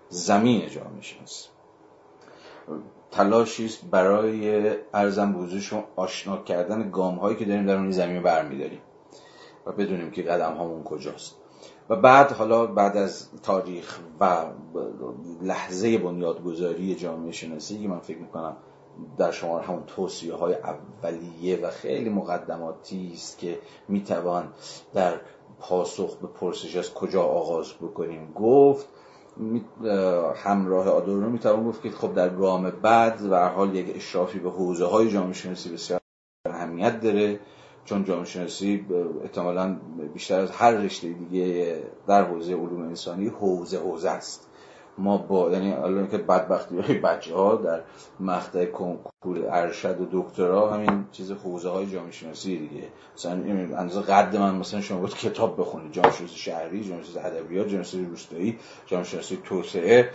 زمین 0.09 0.69
جامعه 0.69 1.01
شناسی. 1.01 1.49
تلاشی 3.13 3.65
است 3.65 3.85
برای 3.91 4.71
ارزم 4.95 5.33
بوزشون 5.33 5.85
آشنا 5.97 6.37
کردن 6.37 6.91
گام 6.91 7.15
هایی 7.15 7.37
که 7.37 7.45
داریم 7.45 7.67
در 7.67 7.77
اون 7.77 7.91
زمین 7.91 8.23
برمیداریم. 8.23 8.81
و 9.67 9.73
بدونیم 9.73 10.11
که 10.11 10.23
قدم 10.23 10.53
هامون 10.53 10.83
کجاست. 10.83 11.37
و 11.89 11.97
بعد 11.97 12.33
حالا 12.33 12.67
بعد 12.67 12.97
از 12.97 13.29
تاریخ 13.43 13.99
و 14.21 14.45
لحظه 15.43 15.99
بنیادگذاری 15.99 16.95
جامعه 16.95 17.33
شناسی 17.33 17.83
که 17.83 17.89
من 17.89 17.99
فکر 17.99 18.19
می‌کنم 18.19 18.57
در 19.19 19.31
شمار 19.31 19.63
همون 19.63 19.83
توصیه 19.87 20.35
های 20.35 20.55
اولیه 20.55 21.57
و 21.57 21.71
خیلی 21.71 22.11
مقدماتی 22.11 23.11
است 23.15 23.39
که 23.39 23.59
می‌توان 23.89 24.53
در 24.95 25.21
پاسخ 25.61 26.17
به 26.17 26.27
پرسش 26.27 26.77
از 26.77 26.95
کجا 26.95 27.23
آغاز 27.23 27.73
بکنیم 27.73 28.33
گفت 28.33 28.87
همراه 30.37 30.89
آدورنو 30.89 31.31
می‌توان 31.31 31.65
گفت 31.65 31.83
که 31.83 31.91
خب 31.91 32.15
در 32.15 32.29
گام 32.29 32.71
بعد 32.71 33.23
و 33.31 33.49
حال 33.49 33.75
یک 33.75 33.97
اشرافی 33.97 34.39
به 34.39 34.51
حوزه 34.51 34.87
های 34.87 35.11
جامعه 35.11 35.33
شناسی 35.33 35.73
بسیار 35.73 36.01
اهمیت 36.47 37.01
داره 37.01 37.41
چون 37.85 38.05
جامعه 38.05 38.25
شناسی 38.25 38.87
احتمالا 39.23 39.77
بیشتر 40.15 40.41
از 40.41 40.51
هر 40.51 40.71
رشته 40.71 41.09
دیگه 41.09 41.77
در 42.07 42.25
حوزه 42.25 42.55
علوم 42.55 42.83
انسانی 42.83 43.29
حوزه 43.29 43.79
حوزه 43.79 44.11
است. 44.11 44.49
ما 44.99 45.17
با 45.17 45.51
یعنی 45.51 45.73
الان 45.73 46.09
که 46.09 46.19
بدبختی 46.19 46.79
های 46.79 46.99
بچه 46.99 47.35
ها 47.35 47.57
در 47.57 47.81
مقطع 48.21 48.65
کنکور 48.65 49.47
ارشد 49.51 50.01
و 50.01 50.23
دکترا 50.23 50.71
همین 50.71 51.05
چیز 51.13 51.33
حوزه 51.33 51.71
های 51.71 51.87
جامعه 51.87 52.11
شناسی 52.11 52.59
دیگه. 52.59 52.89
مثلا 53.17 53.33
اندازه 53.79 54.01
قد 54.01 54.37
من 54.37 54.55
مثلا 54.55 54.81
شما 54.81 54.99
بود 54.99 55.15
کتاب 55.15 55.61
بخونید 55.61 55.93
جامعه 55.93 56.13
شناسی 56.13 56.37
شهری 56.37 56.85
جامعه 56.85 57.05
شناسی 57.05 57.19
ادبیات 57.19 57.69
جامعه 57.69 57.85
شناسی 57.85 58.05
روستایی 58.05 58.59
جامعه 58.87 59.07
شناسی 59.07 59.39
توسعه 59.45 60.11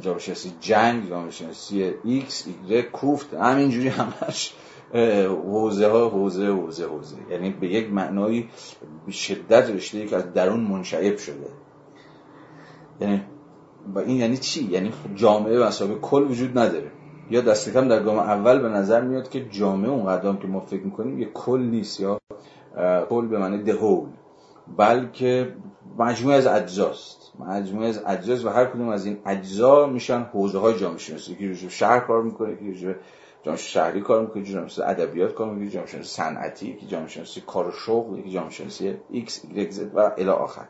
جامعه 0.00 0.20
شناسی 0.20 0.52
جنگ 0.60 1.08
جامعه 1.08 1.30
شناسی 1.30 1.94
ایکس 2.04 2.46
ایگرگ 2.46 2.82
کوفت 2.82 3.34
همینجوری 3.34 3.88
همش 3.88 4.54
حوزه 4.92 5.88
ها 5.88 6.08
حوزه 6.08 6.46
حوزه 6.46 6.86
حوزه. 6.86 7.16
یعنی 7.30 7.50
به 7.50 7.68
یک 7.68 7.92
معنایی 7.92 8.50
به 9.06 9.12
شدت 9.12 9.70
رشته 9.70 10.06
که 10.06 10.16
از 10.16 10.32
درون 10.32 10.60
منشعب 10.60 11.16
شده. 11.16 11.48
یعنی 13.00 13.22
و 13.94 13.98
این 13.98 14.16
یعنی 14.16 14.36
چی؟ 14.36 14.64
یعنی 14.64 14.92
جامعه 15.14 15.66
به 15.66 15.75
مثابه 15.75 15.98
کل 16.00 16.22
وجود 16.22 16.58
نداره. 16.58 16.90
یا 17.30 17.40
دست 17.40 17.72
کم 17.72 17.88
در 17.88 18.02
گام 18.02 18.18
اول 18.18 18.58
به 18.58 18.68
نظر 18.68 19.00
میاد 19.00 19.28
که 19.28 19.48
جامعه 19.48 19.90
اون 19.90 20.06
قدم 20.06 20.36
که 20.36 20.46
ما 20.46 20.60
فکر 20.60 20.82
می‌کنیم 20.82 21.18
یه 21.18 21.28
کل 21.34 21.60
نیست 21.60 22.00
یا 22.00 22.18
کل 23.10 23.26
به 23.26 23.38
معنی 23.38 23.62
the 23.62 23.79
whole 23.79 24.08
بلکه 24.76 25.54
مجموعه 25.98 26.36
از 26.36 26.46
اجزاست. 26.46 27.32
مجموعه 27.38 27.88
از 27.88 28.02
اجزاست 28.06 28.44
و 28.44 28.48
هر 28.48 28.64
کدوم 28.64 28.88
از 28.88 29.06
این 29.06 29.18
اجزا 29.26 29.86
میشن 29.86 30.22
حوزه 30.32 30.58
های 30.58 30.78
جامعه 30.78 30.98
شناسی. 30.98 31.34
که 31.34 31.68
شهر 31.68 32.00
کار 32.00 32.22
می‌کنه 32.22 32.56
که 32.56 32.96
جامعه 33.42 33.60
شهری 33.60 34.00
کار 34.00 34.20
می‌کنه 34.20 34.44
جامعه 34.44 34.68
شناسی 34.68 34.90
ادبیات 34.90 35.34
کار 35.34 35.50
می‌کنه 35.50 35.70
جامعه 35.70 35.88
شناسی 35.88 36.08
صنعتی 36.08 36.68
یکی 36.68 36.86
جامعه 36.86 37.08
شناسی 37.08 37.40
کار 37.46 37.68
و 37.68 37.72
شغل 37.72 38.18
یکی 38.18 38.30
جامعه 38.30 38.50
شناسی 38.50 38.94
ایکس 39.10 39.80
و 39.94 40.12
الی 40.18 40.28
آخر. 40.28 40.64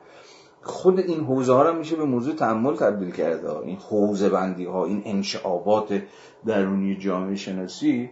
خود 0.63 0.99
این 0.99 1.21
حوزه 1.25 1.53
ها 1.53 1.63
رو 1.63 1.79
میشه 1.79 1.97
به 1.97 2.05
موضوع 2.05 2.35
تأمل 2.35 2.77
تبدیل 2.77 3.11
کرده 3.11 3.59
این 3.59 3.77
حوزه 3.77 4.29
بندی 4.29 4.65
ها 4.65 4.85
این 4.85 5.03
انشعابات 5.05 6.03
درونی 6.47 6.97
جامعه 6.97 7.37
شناسی 7.37 8.11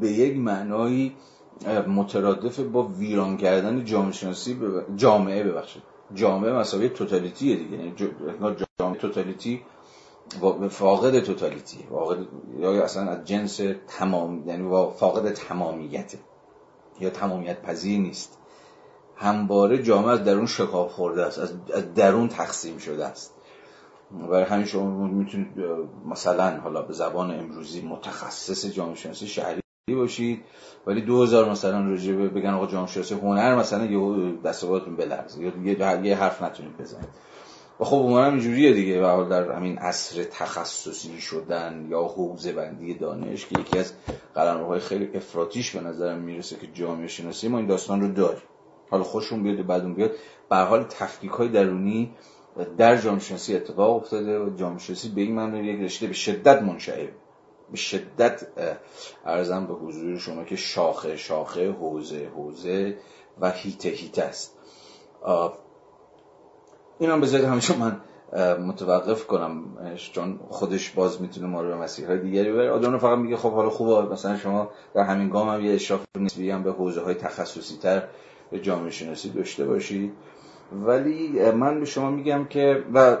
به 0.00 0.08
یک 0.08 0.36
معنایی 0.38 1.16
مترادف 1.88 2.60
با 2.60 2.82
ویران 2.82 3.36
کردن 3.36 3.84
جامعه 3.84 4.12
شناسی 4.12 4.58
جامعه 4.96 5.44
ببخشید. 5.44 5.82
جامعه 6.14 6.52
مساوی 6.52 6.88
توتالیتی 6.88 7.56
دیگه. 7.56 7.76
یعنی 7.76 7.94
جامعه 8.80 8.98
توتالیتی 8.98 9.62
فاقد 10.70 11.20
توتالیتی. 11.20 11.84
فاقد 11.90 12.18
یا 12.58 12.84
اصلا 12.84 13.10
از 13.10 13.24
جنس 13.24 13.60
تمام 13.88 14.48
یعنی 14.48 14.70
فاقد 14.96 15.32
تمامیت. 15.32 16.14
یا 17.00 17.10
تمامیت 17.10 17.62
پذیر 17.62 18.00
نیست. 18.00 18.38
همواره 19.22 19.82
جامعه 19.82 20.10
از 20.10 20.24
درون 20.24 20.46
شکاف 20.46 20.92
خورده 20.92 21.22
است 21.22 21.38
از 21.38 21.94
درون 21.94 22.28
تقسیم 22.28 22.78
شده 22.78 23.06
است. 23.06 23.34
برای 24.30 24.44
همین 24.44 24.64
شما 24.64 25.06
می‌تونید 25.06 25.48
مثلا 26.06 26.60
حالا 26.60 26.82
به 26.82 26.92
زبان 26.92 27.30
امروزی 27.30 27.82
متخصص 27.82 28.66
جامعه 28.66 28.94
شناسی 28.94 29.26
شهری 29.26 29.62
باشید 29.88 30.44
ولی 30.86 31.00
دو 31.00 31.22
هزار 31.22 31.50
مثلا 31.50 31.80
راجع 31.80 32.12
بگن 32.12 32.50
آقا 32.50 32.66
جامعه 32.66 32.90
شناسی 32.90 33.14
هنر 33.14 33.56
مثلا 33.56 33.84
یه 33.84 34.32
دستاوردتون 34.44 34.96
بلرزه 34.96 35.42
یا 35.42 36.02
یه 36.02 36.16
حرف 36.16 36.42
نتونید 36.42 36.76
بزنید. 36.76 37.08
و 37.80 37.84
خب 37.84 37.96
عموما 37.96 38.24
اینجوریه 38.24 38.72
دیگه 38.72 39.06
و 39.06 39.28
در 39.28 39.52
همین 39.52 39.78
عصر 39.78 40.24
تخصصی 40.24 41.20
شدن 41.20 41.86
یا 41.90 42.02
حوزه 42.02 42.52
بندی 42.52 42.94
دانش 42.94 43.46
که 43.46 43.60
یکی 43.60 43.78
از 43.78 43.92
قلمروهای 44.34 44.80
خیلی 44.80 45.10
افراتیش 45.14 45.76
به 45.76 45.80
نظرم 45.80 46.18
می‌رسه 46.18 46.56
که 46.56 46.66
جامعه 46.66 47.06
شناسی 47.06 47.48
ما 47.48 47.58
این 47.58 47.66
داستان 47.66 48.00
رو 48.00 48.08
داریم. 48.08 48.42
حالا 48.92 49.04
خوشون 49.04 49.42
بیاد 49.42 49.60
و 49.60 49.62
بعدون 49.62 49.94
بیاد. 49.94 50.10
به 50.50 50.56
حال 50.56 50.82
تفکیک 50.82 51.30
های 51.30 51.48
درونی 51.48 52.14
در 52.78 52.96
جامعه 52.96 53.20
شناسی 53.20 53.56
اتفاق 53.56 53.96
افتاده 53.96 54.38
و 54.38 54.56
جامعه 54.56 54.78
شناسی 54.78 55.08
به 55.08 55.20
این 55.20 55.34
معنی 55.34 55.58
یک 55.58 55.80
رشته 55.80 56.06
به 56.06 56.12
شدت 56.12 56.62
منشعب. 56.62 57.08
به 57.70 57.76
شدت 57.76 58.46
ارزم 59.26 59.66
به 59.66 59.74
حضور 59.74 60.18
شما 60.18 60.44
که 60.44 60.56
شاخه 60.56 61.16
شاخه 61.16 61.70
حوزه 61.70 62.30
حوزه 62.36 62.96
و 63.40 63.50
هیته 63.50 63.88
هیته 63.88 64.22
است. 64.22 64.58
اینم 66.98 67.20
بذارید 67.20 67.46
همیشه 67.46 67.78
من 67.78 68.00
متوقف 68.66 69.26
کنم 69.26 69.64
چون 70.12 70.40
خودش 70.48 70.90
باز 70.90 71.22
می‌تونه 71.22 71.46
ما 71.46 71.62
رو 71.62 71.68
به 71.68 71.76
مسیرهای 71.76 72.18
دیگری 72.18 72.52
بره 72.52 72.70
آدم 72.70 72.98
فقط 72.98 73.18
میگه 73.18 73.36
خب 73.36 73.52
حالا 73.52 73.70
خوبه 73.70 74.12
مثلا 74.12 74.36
شما 74.36 74.70
در 74.94 75.02
همین 75.02 75.28
گام 75.28 75.48
هم 75.48 75.64
یه 75.64 75.74
اشراف 75.74 76.00
نسبی 76.18 76.50
هم 76.50 76.62
به 76.62 76.72
حوزه 76.72 77.00
های 77.00 77.14
تخصصی 77.14 77.76
تر 77.76 78.08
جامعه 78.58 78.90
شناسی 78.90 79.30
داشته 79.30 79.64
باشید. 79.64 80.12
ولی 80.72 81.50
من 81.50 81.80
به 81.80 81.86
شما 81.86 82.10
میگم 82.10 82.44
که 82.44 82.84
و 82.94 83.16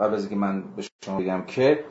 قبل 0.00 0.14
از 0.14 0.28
که 0.28 0.36
من 0.36 0.64
به 0.76 0.82
شما 1.04 1.20
بگم 1.20 1.42
که 1.46 1.84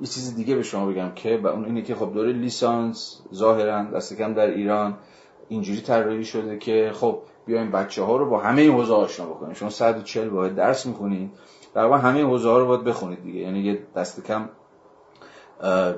یه 0.00 0.06
چیز 0.06 0.36
دیگه 0.36 0.54
به 0.54 0.62
شما 0.62 0.86
بگم 0.86 1.12
که 1.14 1.40
و 1.42 1.46
اون 1.46 1.64
اینه 1.64 1.82
که 1.82 1.94
خب 1.94 2.14
دوره 2.14 2.32
لیسانس 2.32 3.20
ظاهرا 3.34 3.82
دست 3.82 4.16
کم 4.16 4.34
در 4.34 4.46
ایران 4.46 4.98
اینجوری 5.48 5.80
طراحی 5.80 6.24
شده 6.24 6.58
که 6.58 6.90
خب 6.94 7.18
بیایم 7.46 7.70
بچه 7.70 8.02
ها 8.02 8.16
رو 8.16 8.30
با 8.30 8.40
همه 8.40 8.70
حوزه 8.70 8.94
آشنا 8.94 9.26
بکنیم 9.26 9.54
شما 9.54 9.70
140 9.70 10.28
واحد 10.28 10.54
درس 10.54 10.86
می‌خونید 10.86 11.30
در 11.74 11.84
واقع 11.84 11.98
همه 11.98 12.24
حوزه 12.24 12.48
ها 12.48 12.58
رو 12.58 12.66
باید 12.66 12.84
بخونید 12.84 13.22
دیگه. 13.22 13.40
یعنی 13.40 13.60
یه 13.60 13.78
دست 13.96 14.26
کم 14.26 14.48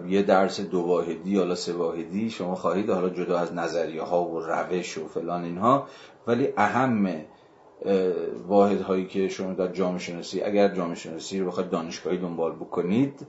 یه 0.09 0.23
درس 0.23 0.61
دو 0.61 0.81
واحدی 0.81 1.31
یا 1.31 1.55
سه 1.55 1.73
واحدی 1.73 2.31
شما 2.31 2.55
خواهید 2.55 2.91
حالا 2.91 3.09
جدا 3.09 3.39
از 3.39 3.55
نظریه 3.55 4.03
ها 4.03 4.25
و 4.25 4.41
روش 4.41 4.99
و 4.99 5.09
فلان 5.09 5.45
اینها. 5.45 5.87
ولی 6.27 6.49
اهم 6.57 7.25
واحد 8.49 8.81
هایی 8.81 9.07
که 9.07 9.29
شما 9.29 9.53
در 9.53 9.69
جامعه 9.69 9.99
شناسی 9.99 10.43
اگر 10.43 10.69
جامعه 10.75 10.95
شناسی 10.95 11.41
رو 11.41 11.47
بخواید 11.47 11.71
دانشگاهی 11.71 12.19
دنبال 12.19 12.53
بکنید. 12.53 13.27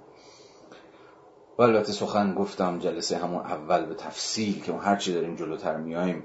و 1.57 1.61
البته 1.61 1.91
سخن 1.91 2.33
گفتم 2.33 2.79
جلسه 2.79 3.17
همون 3.17 3.39
اول 3.39 3.85
به 3.85 3.93
تفصیل 3.93 4.61
که 4.61 4.71
ما 4.71 4.79
هرچی 4.79 5.13
داریم 5.13 5.35
جلوتر 5.35 5.77
میایم 5.77 6.23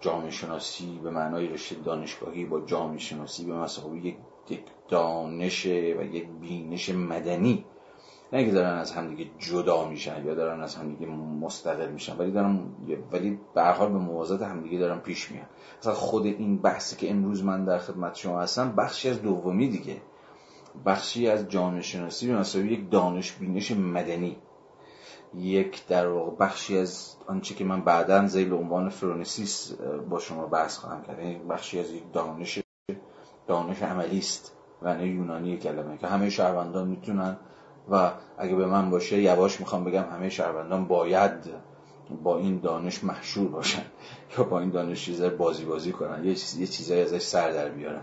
جامعه 0.00 0.30
شناسی 0.30 1.00
به 1.02 1.10
معنای 1.10 1.48
رشته 1.48 1.76
دانشگاهی 1.84 2.44
با 2.44 2.60
جامعه 2.60 2.98
شناسی 2.98 3.44
به 3.44 3.52
مسابقه 3.52 3.96
یک 3.96 4.16
دانش 4.88 5.66
و 5.66 6.02
یک 6.02 6.28
بینش 6.40 6.90
مدنی 6.90 7.64
نه 8.34 8.44
که 8.44 8.50
دارن 8.50 8.78
از 8.78 8.92
همدیگه 8.92 9.30
جدا 9.38 9.88
میشن 9.88 10.24
یا 10.26 10.34
دارن 10.34 10.60
از 10.60 10.76
همدیگه 10.76 11.06
مستقل 11.12 11.88
میشن 11.88 12.16
ولی 12.16 12.30
دارن 12.30 12.60
ولی 13.12 13.40
به 13.54 13.62
حال 13.62 13.92
به 13.92 13.98
موازات 13.98 14.42
همدیگه 14.42 14.78
دارن 14.78 14.98
پیش 14.98 15.30
میان. 15.30 15.46
مثلا 15.80 15.94
خود 15.94 16.26
این 16.26 16.58
بحثی 16.58 16.96
که 16.96 17.10
امروز 17.10 17.44
من 17.44 17.64
در 17.64 17.78
خدمت 17.78 18.14
شما 18.14 18.40
هستم 18.40 18.72
بخشی 18.76 19.08
از 19.08 19.22
دومی 19.22 19.68
دیگه. 19.68 19.96
بخشی 20.86 21.28
از 21.28 21.48
جامعه 21.48 21.82
شناسی 21.82 22.26
به 22.26 22.36
مسابقه 22.36 22.72
یک 22.72 22.90
دانش 22.90 23.32
بینش 23.32 23.70
مدنی. 23.70 24.36
یک 25.34 25.86
در 25.86 26.08
واقع 26.08 26.36
بخشی 26.36 26.78
از 26.78 27.16
آنچه 27.26 27.54
که 27.54 27.64
من 27.64 27.80
بعدا 27.80 28.26
زیل 28.26 28.52
عنوان 28.52 28.88
فرونسیس 28.88 29.72
با 30.10 30.18
شما 30.18 30.46
بحث 30.46 30.78
خواهم 30.78 31.02
کرد. 31.02 31.18
یعنی 31.18 31.38
بخشی 31.38 31.80
از 31.80 31.90
یک 31.90 32.12
دانش 32.12 32.60
دانش 33.46 33.82
عملی 33.82 34.18
است 34.18 34.56
و 34.82 35.06
یونانی 35.06 35.58
کلمه 35.58 35.98
که 35.98 36.06
همه 36.06 36.30
شهروندان 36.30 36.88
می‌تونن 36.88 37.36
و 37.90 38.10
اگه 38.38 38.54
به 38.54 38.66
من 38.66 38.90
باشه 38.90 39.22
یواش 39.22 39.60
می‌خوام 39.60 39.84
بگم 39.84 40.04
همه 40.12 40.28
شهروندان 40.28 40.84
باید 40.84 41.32
با 42.22 42.38
این 42.38 42.60
دانش 42.60 43.04
محشور 43.04 43.48
باشن 43.48 43.82
یا 44.38 44.44
با 44.44 44.60
این 44.60 44.70
دانش 44.70 45.04
چیزای 45.04 45.30
بازی 45.30 45.64
بازی 45.64 45.92
کنن. 45.92 46.24
یه, 46.24 46.34
چیز، 46.34 46.58
یه 46.58 46.66
چیزایی 46.66 47.02
ازش 47.02 47.22
سر 47.22 47.50
در 47.50 47.68
بیارن. 47.68 48.02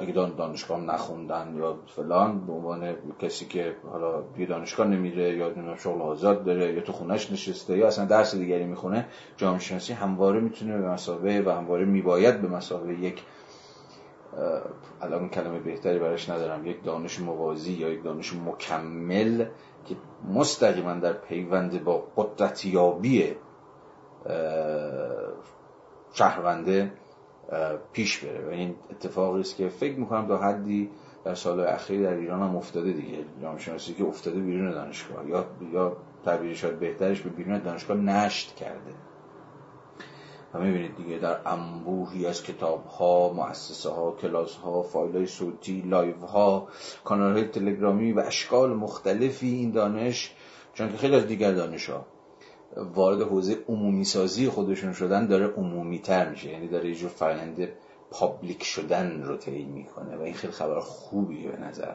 اگه 0.00 0.12
دانشگاه 0.12 0.80
نخوندن 0.80 1.54
یا 1.56 1.78
فلان 1.96 2.46
به 2.46 2.52
عنوان 2.52 2.94
کسی 3.20 3.46
که 3.46 3.76
حالا 3.92 4.22
یه 4.38 4.46
دانشگاه 4.46 4.86
نمیره 4.86 5.36
یا 5.36 5.76
شغل 5.76 6.02
آزاد 6.02 6.44
داره 6.44 6.72
یا 6.72 6.80
تو 6.80 6.92
خونش 6.92 7.32
نشسته 7.32 7.78
یا 7.78 7.86
اصلا 7.86 8.04
درس 8.04 8.34
دیگری 8.34 8.64
می‌خونه 8.64 9.06
جامعه 9.36 9.60
شناسی 9.60 9.92
همواره 9.92 10.40
می‌تونه 10.40 10.78
به 10.78 10.88
مسابقه 10.88 11.42
و 11.46 11.50
همواره 11.50 11.84
میباید 11.84 12.42
به 12.42 12.48
مسابقه 12.48 12.94
یک 12.94 13.22
الان 15.02 15.28
کلمه 15.28 15.58
بهتری 15.58 15.98
براش 15.98 16.30
ندارم. 16.30 16.66
یک 16.66 16.84
دانش 16.84 17.20
موازی 17.20 17.72
یا 17.72 17.88
یک 17.88 18.02
دانش 18.02 18.34
مکمل 18.34 19.44
که 19.86 19.96
مستقیما 20.34 20.94
در 20.94 21.12
پیوند 21.12 21.84
با 21.84 22.06
قدرتیابی 22.16 23.36
شهرونده 26.12 26.92
پیش 27.92 28.24
بره. 28.24 28.46
و 28.46 28.50
این 28.50 28.74
اتفاقی 28.90 29.40
است 29.40 29.56
که 29.56 29.68
فکر 29.68 29.98
می‌کنم 29.98 30.28
تا 30.28 30.38
حدی 30.38 30.90
در 31.24 31.34
سال 31.34 31.60
اخیر 31.60 32.02
در 32.02 32.14
ایران 32.14 32.42
هم 32.42 32.56
افتاده 32.56 32.92
دیگه. 32.92 33.18
جامعه 33.42 33.58
شناسی 33.58 33.94
که 33.94 34.04
افتاده 34.04 34.40
بیرون 34.40 34.70
دانشگاه 34.70 35.28
یا 35.28 35.44
یا 35.72 35.96
تعبیر 36.24 36.66
بهترش 36.66 37.20
به 37.20 37.30
بیرون 37.30 37.58
دانشگاه 37.58 37.96
نشت 37.96 38.56
کرده. 38.56 39.07
و 40.54 40.58
می‌بینید 40.58 40.96
دیگه 40.96 41.18
در 41.18 41.40
انبوهی 41.46 42.26
از 42.26 42.42
کتاب 42.42 42.86
ها 42.86 43.32
مؤسسه 43.32 43.90
ها 43.90 44.10
کلاس 44.10 44.56
ها 44.56 44.82
فایل 44.82 45.16
های 45.16 45.26
صوتی 45.26 45.80
لایو 45.80 46.26
ها 46.26 46.68
کانال 47.04 47.32
های 47.32 47.44
تلگرامی 47.44 48.12
و 48.12 48.20
اشکال 48.20 48.72
مختلفی 48.72 49.48
این 49.48 49.70
دانش 49.70 50.34
چون 50.74 50.92
که 50.92 50.96
خیلی 50.96 51.14
از 51.14 51.26
دیگر 51.26 51.52
دانش 51.52 51.90
ها 51.90 52.06
وارد 52.76 53.22
حوزه 53.22 53.58
عمومی 53.68 54.04
سازی 54.04 54.48
خودشون 54.48 54.92
شدن 54.92 55.26
داره 55.26 55.46
عمومی 55.46 55.98
تر 55.98 56.28
میشه. 56.30 56.50
یعنی 56.50 56.68
داره 56.68 56.88
یه 56.88 56.94
جور 56.94 57.10
فرآیند 57.10 57.68
public 58.10 58.62
شدن 58.62 59.22
رو 59.22 59.36
طی 59.36 59.64
می‌کنه 59.64 60.16
و 60.16 60.22
این 60.22 60.34
خیلی 60.34 60.52
خبر 60.52 60.80
خوبیه 60.80 61.50
به 61.50 61.58
نظر. 61.58 61.94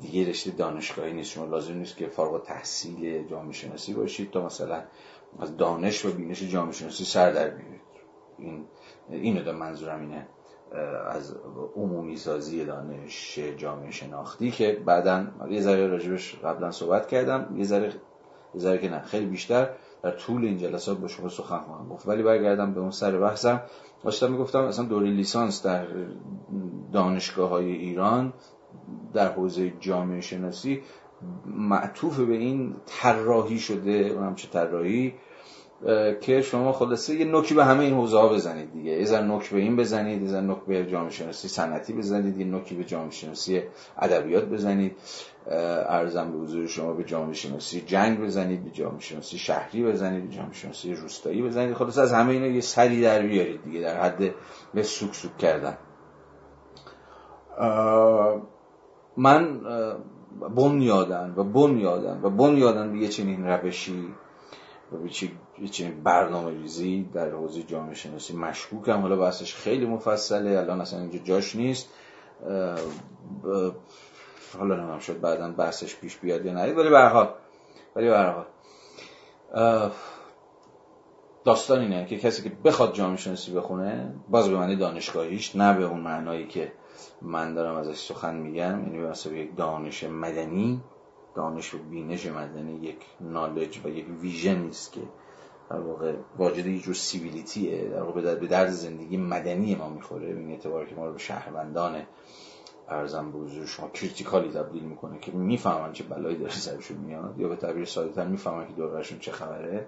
دیگه 0.00 0.28
رشته 0.28 0.50
دانشگاهی 0.50 1.12
نیست. 1.12 1.30
شما 1.30 1.44
لازم 1.44 1.74
نیست 1.74 1.96
که 1.96 2.06
فارغ 2.06 2.44
التحصیل 2.44 3.28
جامعه 3.28 3.52
شناسی 3.52 3.94
باشید 3.94 4.30
تا 4.30 4.46
مثلا 4.46 4.82
از 5.40 5.56
دانش 5.56 6.04
و 6.04 6.12
بینش 6.12 6.42
جامعه 6.42 6.72
شناسی 6.72 7.04
سر 7.04 7.32
در 7.32 7.48
بیارید. 7.48 7.80
این 8.38 8.64
اینو 9.10 9.42
دا 9.42 9.52
منظورم 9.52 10.00
اینه 10.00 10.26
از 11.10 11.36
عمومی 11.76 12.16
سازی 12.16 12.64
دانش 12.64 13.38
جامعه 13.38 13.90
شناختی 13.90 14.50
که 14.50 14.82
بعدا 14.86 15.26
یه 15.50 15.60
ذره 15.60 15.86
راجبش 15.86 16.36
قبلا 16.44 16.70
صحبت 16.70 17.08
کردم 17.08 17.56
یه 17.56 17.64
ذره 17.64 17.92
یه 18.54 18.60
ذره 18.60 18.78
که 18.78 18.90
نه 18.90 19.02
خیلی 19.02 19.26
بیشتر 19.26 19.70
در 20.02 20.10
طول 20.10 20.44
این 20.44 20.58
جلسات 20.58 20.98
با 20.98 21.08
شما 21.08 21.28
سخن 21.28 21.58
خواهم 21.58 21.88
گفت. 21.88 22.08
ولی 22.08 22.22
برگردم 22.22 22.74
به 22.74 22.80
اون 22.80 22.90
سر 22.90 23.18
بحثم. 23.18 23.62
داشتم 24.04 24.32
می‌گفتم 24.32 24.60
اصلا 24.60 24.84
دوره 24.84 25.10
لیسانس 25.10 25.66
در 25.66 25.86
دانشگاه 26.92 27.48
های 27.50 27.72
ایران 27.72 28.32
در 29.12 29.32
حوزه 29.32 29.72
جامعه 29.80 30.20
شناسی 30.20 30.82
معطوف 31.46 32.20
به 32.20 32.34
این 32.34 32.76
طراحی 32.86 33.58
شده 33.58 34.18
و 34.18 34.22
همچه 34.22 34.48
طراحی 34.48 35.14
که 36.20 36.42
شما 36.42 36.72
خلاصه 36.72 37.14
یه 37.14 37.24
نوکی 37.24 37.54
به 37.54 37.64
همه 37.64 37.84
این 37.84 37.94
حوزه 37.94 38.18
ها 38.18 38.28
بزنید 38.28 38.72
دیگه. 38.72 38.90
یه 38.90 39.04
ذره 39.04 39.24
نوک 39.24 39.50
به 39.50 39.58
این 39.58 39.76
بزنید 39.76 40.22
یه 40.22 40.28
ذره 40.28 40.40
نوک 40.40 40.64
به 40.66 40.86
جامعه 40.86 41.10
شناسی 41.10 41.48
صنعتی 41.48 41.92
بزنید 41.92 42.38
یه 42.38 42.46
نوکی 42.46 42.74
به 42.74 42.84
جامعه 42.84 43.10
شناسی 43.10 43.62
ادبیات 43.98 44.44
بزنید. 44.44 44.96
ارزم 45.88 46.32
به 46.32 46.38
حضور 46.38 46.66
شما 46.66 46.92
به 46.92 47.04
جامعه 47.04 47.34
شناسی 47.34 47.80
جنگ 47.80 48.20
بزنید 48.20 48.64
به 48.64 48.70
جامعه 48.70 49.00
شناسی 49.00 49.38
شهری 49.38 49.84
بزنید 49.84 50.28
به 50.28 50.34
جامعه 50.36 50.52
شناسی 50.52 50.94
روستایی 50.94 51.42
بزنید. 51.42 51.74
خلاص 51.74 51.98
از 51.98 52.12
همه 52.12 52.32
اینا 52.32 52.46
یه 52.46 52.60
سری 52.60 53.02
در 53.02 53.22
بیارید 53.22 53.64
دیگه 53.64 53.80
در 53.80 54.00
حد 54.00 54.34
به 54.74 54.82
سوک 54.82 55.14
سوک 55.14 55.38
کردن. 55.38 55.78
من 59.16 59.60
بنیادن 60.56 61.34
و 61.36 61.44
بنیادن 61.44 62.20
و 62.22 62.30
بنیادن 62.30 62.92
به 62.92 62.98
یه 62.98 63.08
چنین 63.08 63.46
روشی 63.46 64.14
و 64.92 64.96
به 65.60 65.68
چنین 65.68 66.02
برنامه 66.02 66.50
ریزی 66.50 67.08
در 67.14 67.30
حوزه 67.30 67.62
جامعه 67.62 67.94
شناسی 67.94 68.36
مشکوکم. 68.36 69.00
حالا 69.00 69.16
بحثش 69.16 69.54
خیلی 69.54 69.86
مفصله. 69.86 70.58
الان 70.58 70.80
اصلا 70.80 71.00
اینجا 71.00 71.18
جاش 71.18 71.56
نیست. 71.56 71.88
حالا 74.58 74.76
نمیم 74.76 74.98
شد 74.98 75.20
بعدا 75.20 75.50
بحثش 75.50 75.96
پیش 75.96 76.16
بیاد 76.16 76.46
یا 76.46 76.52
نه. 76.52 76.60
ولی 76.60 76.90
به 76.90 77.28
ولی 77.96 78.08
به 78.08 78.34
داستان 81.44 81.80
اینه 81.80 82.06
که 82.06 82.18
کسی 82.18 82.42
که 82.42 82.52
بخواد 82.64 82.94
جامعه 82.94 83.16
شناسی 83.16 83.52
بخونه 83.52 84.14
باز 84.28 84.48
به 84.48 84.56
معنی 84.56 84.76
دانشگاهیش 84.76 85.56
نه 85.56 85.74
به 85.74 85.84
اون 85.84 86.00
معنایی 86.00 86.46
که 86.46 86.72
من 87.24 87.54
دارم 87.54 87.74
ازش 87.74 87.98
سخن 87.98 88.34
میگم 88.34 88.94
یعنی 88.94 88.98
به 89.30 89.38
یک 89.38 89.56
دانش 89.56 90.04
مدنی 90.04 90.82
دانش 91.34 91.74
و 91.74 91.78
بینش 91.78 92.26
مدنی 92.26 92.74
یک 92.74 92.96
knowledge 93.20 93.80
و 93.84 93.88
یک 93.88 94.06
vision 94.20 94.58
نیست 94.58 94.92
که 94.92 95.00
در 95.70 95.80
واقع 95.80 96.14
واجد 96.38 96.66
یه 96.66 96.78
جور 96.78 96.94
civility 96.94 97.78
ه 97.78 97.88
در 97.88 98.02
واقع 98.02 98.34
به 98.34 98.46
درد 98.46 98.70
زندگی 98.70 99.16
مدنی 99.16 99.74
ما 99.74 99.88
می‌خوره. 99.88 100.26
این 100.26 100.50
اعتبار 100.50 100.86
که 100.86 100.94
ما 100.94 101.06
رو 101.06 101.12
به 101.12 101.18
شهروندان 101.18 102.02
عرضم 102.88 103.32
به 103.32 103.66
شما 103.66 103.88
critical 103.88 104.43
ی 104.43 104.50
تبدیل 104.50 104.82
می‌کنه 104.82 105.18
که 105.18 105.32
می‌فهمن 105.32 105.92
چه 105.92 106.04
بلایی 106.04 106.36
داره 106.36 106.52
سرشون 106.52 106.96
میاد 106.96 107.34
یا 107.38 107.48
به 107.48 107.56
تعبیر 107.56 107.84
ساده 107.84 108.12
تر 108.12 108.26
می‌فهمن 108.26 108.66
که 108.66 108.72
دورشون 108.72 109.18
چه 109.18 109.32
خبره. 109.32 109.86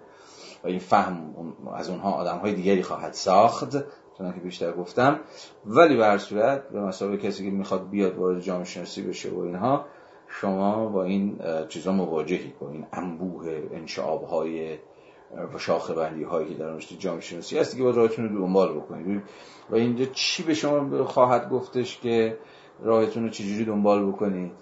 و 0.64 0.66
این 0.66 0.78
فهم 0.78 1.34
از 1.74 1.90
اونها 1.90 2.12
آدم 2.12 2.38
های 2.38 2.54
دیگری 2.54 2.82
خواهد 2.82 3.12
ساخت. 3.12 3.76
چون 4.18 4.32
که 4.32 4.40
بیشتر 4.40 4.72
گفتم. 4.72 5.20
ولی 5.66 5.96
به 5.96 6.06
هر 6.06 6.18
صورت 6.18 6.68
به 6.68 6.80
مسابقه 6.80 7.16
کسی 7.16 7.44
که 7.44 7.50
می‌خواد 7.50 7.90
بیاد 7.90 8.16
وارد 8.16 8.40
جامعه 8.40 8.64
شناسی 8.64 9.02
بشه 9.02 9.30
و 9.30 9.38
اینها 9.38 9.84
شما 10.28 10.86
با 10.86 11.04
این 11.04 11.38
چیزا 11.68 11.92
مواجهید 11.92 12.58
با 12.58 12.70
این 12.70 12.86
انبوه 12.92 13.62
انشعاب 13.72 14.24
های 14.24 14.78
و 15.54 15.58
شاخه 15.58 15.94
بندی 15.94 16.22
هایی 16.22 16.48
که 16.48 16.54
در 16.54 16.70
رشته 16.70 16.96
جامعه 16.96 17.20
شناسی 17.20 17.58
هستی 17.58 17.76
که 17.76 17.82
باید 17.82 17.96
راهتون 17.96 18.28
رو 18.28 18.38
دنبال 18.38 18.74
بکنید. 18.74 19.22
و 19.70 19.74
اینجا 19.74 20.04
چی 20.04 20.42
به 20.42 20.54
شما 20.54 21.04
خواهد 21.04 21.50
گفتش 21.50 22.00
که 22.00 22.38
راهتون 22.82 23.22
رو 23.22 23.28
چجوری 23.28 23.64
دنبال 23.64 24.06
بکنید؟ 24.06 24.52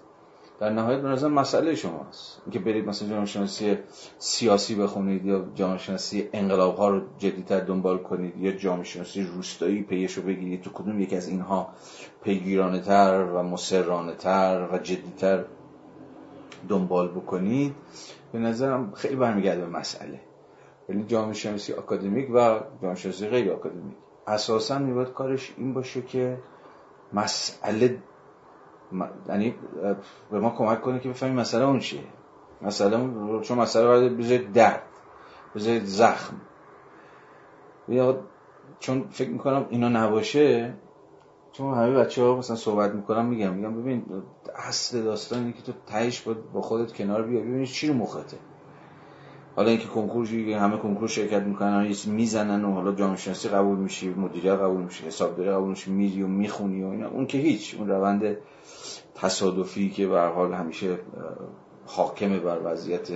در 0.63 0.69
نهایت 0.69 1.01
به 1.01 1.07
نظر 1.07 1.27
مسئله 1.27 1.75
شماست. 1.75 2.41
اینکه 2.45 2.59
برید 2.59 2.87
مثلا 2.87 3.09
جامعه 3.09 3.25
شناسی 3.25 3.77
سیاسی 4.17 4.75
بخونید 4.75 5.25
یا 5.25 5.45
جامعه 5.55 5.77
شناسی 5.77 6.29
انقلاب 6.33 6.77
ها 6.77 6.89
رو 6.89 7.01
جدیتر 7.17 7.59
دنبال 7.59 7.97
کنید 7.97 8.37
یا 8.37 8.51
جامعه 8.51 8.83
شناسی 8.83 9.23
روستایی 9.23 9.81
پیش 9.81 10.13
رو 10.13 10.23
بگیرید 10.23 10.61
تو 10.61 10.69
کدوم 10.69 10.99
یکی 10.99 11.15
از 11.15 11.27
اینها 11.27 11.69
پیگیرانه 12.23 12.79
تر 12.79 13.23
و 13.23 13.43
مسررانه 13.43 14.15
تر 14.15 14.67
و 14.71 14.77
جدیتر 14.77 15.45
دنبال 16.69 17.07
بکنید؟ 17.07 17.75
به 18.31 18.39
نظرم 18.39 18.91
خیلی 18.95 19.15
برمیگرده 19.15 19.61
به 19.61 19.67
مسئله. 19.67 20.19
یعنی 20.89 21.03
جامعه 21.03 21.33
شناسی 21.33 21.73
اکادمیک 21.73 22.29
و 22.33 22.59
جامعه 22.81 22.95
شناسی 22.95 23.27
غیر 23.27 23.51
اکادمیک 23.51 23.95
اساسا 24.27 24.79
میباید 24.79 25.13
کارش 25.13 25.53
این 25.57 25.73
باشه 25.73 26.01
که 26.01 26.37
مسئله 27.13 27.97
یعنی 29.29 29.55
به 30.31 30.39
ما 30.39 30.49
کمک 30.49 30.81
کنه 30.81 30.99
که 30.99 31.09
بفهمیم 31.09 31.35
مسئله 31.35 31.65
اون 31.65 31.79
چیه. 31.79 32.03
مسئله 32.61 32.97
چون 33.41 33.57
مسئله 33.57 33.87
باید 33.87 34.17
بذارید 34.17 34.53
درد 34.53 34.83
بذارید 35.55 35.83
زخم. 35.83 36.35
یا 37.87 38.19
چون 38.79 39.07
فکر 39.09 39.29
می‌کنم 39.29 39.65
اینا 39.69 39.89
نباشه 39.89 40.73
چون 41.51 41.73
همه 41.73 41.91
بچه 41.91 42.23
ها 42.23 42.35
مثلا 42.35 42.55
صحبت 42.55 42.91
می‌کنم 42.91 43.25
میگم 43.25 43.53
میگم 43.53 43.81
ببین 43.81 44.05
اصل 44.55 45.01
داستان 45.01 45.39
اینه 45.39 45.53
که 45.53 45.61
تو 45.61 45.71
تهش 45.87 46.21
با 46.53 46.61
خودت 46.61 46.93
کنار 46.93 47.23
بیا 47.23 47.39
ببین 47.39 47.65
چی 47.65 47.87
رو 47.87 47.93
مخته. 47.93 48.37
حالا 49.55 49.69
اینکه 49.69 49.87
کنکور 49.87 50.27
همه 50.27 50.77
کنکور 50.77 51.07
شرکت 51.07 51.41
می‌کنن 51.41 51.85
یه 51.85 51.95
می‌زنن 52.07 52.65
و 52.65 52.71
حالا 52.73 52.91
جامعه 52.91 53.17
شناسی 53.17 53.49
قبول 53.49 53.77
میشی 53.77 54.09
مدیریت 54.09 54.53
قبول 54.53 54.81
میشی 54.81 55.05
حسابداری 55.05 55.51
قبول 55.51 55.69
میشی 55.69 55.91
میری 55.91 56.23
و 56.23 56.27
می‌خونی 56.27 56.83
و 56.83 56.87
اینا. 56.87 57.09
اون 57.09 57.27
که 57.27 57.37
هیچ 57.37 57.75
اون 57.79 57.89
روند 57.89 58.37
تصادفی 59.15 59.89
که 59.89 60.07
به 60.07 60.21
حال 60.21 60.53
همیشه 60.53 60.97
حاکمه 61.85 62.39
بر 62.39 62.59
وضعیت 62.63 63.07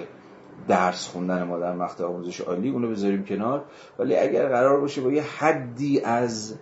درس 0.67 1.07
خوندن 1.07 1.43
ما 1.43 1.59
در 1.59 1.73
مقطع 1.73 2.03
آموزش 2.03 2.41
عالی 2.41 2.69
اونو 2.69 2.89
بذاریم 2.89 3.23
کنار. 3.23 3.65
ولی 3.99 4.15
اگر 4.15 4.47
قرار 4.47 4.79
باشه 4.79 5.01
با 5.01 5.11
یه 5.11 5.23
حدی 5.23 5.99
از 5.99 6.55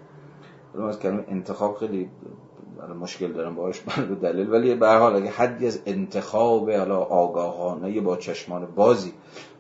از 0.89 0.99
کلمه 0.99 1.23
انتخاب 1.27 1.77
خیلی 1.77 2.09
مشکل 3.01 3.33
دارم 3.33 3.55
باهاش 3.55 3.79
به 4.09 4.15
دلیل 4.15 4.49
ولی 4.49 4.75
به 4.75 4.87
حال 4.87 5.15
اگه 5.15 5.29
حدی 5.29 5.67
از 5.67 5.81
انتخاب 5.85 6.71
حالا 6.71 6.97
آگاهانه 6.97 8.01
با 8.01 8.17
چشمان 8.17 8.65
بازی 8.75 9.13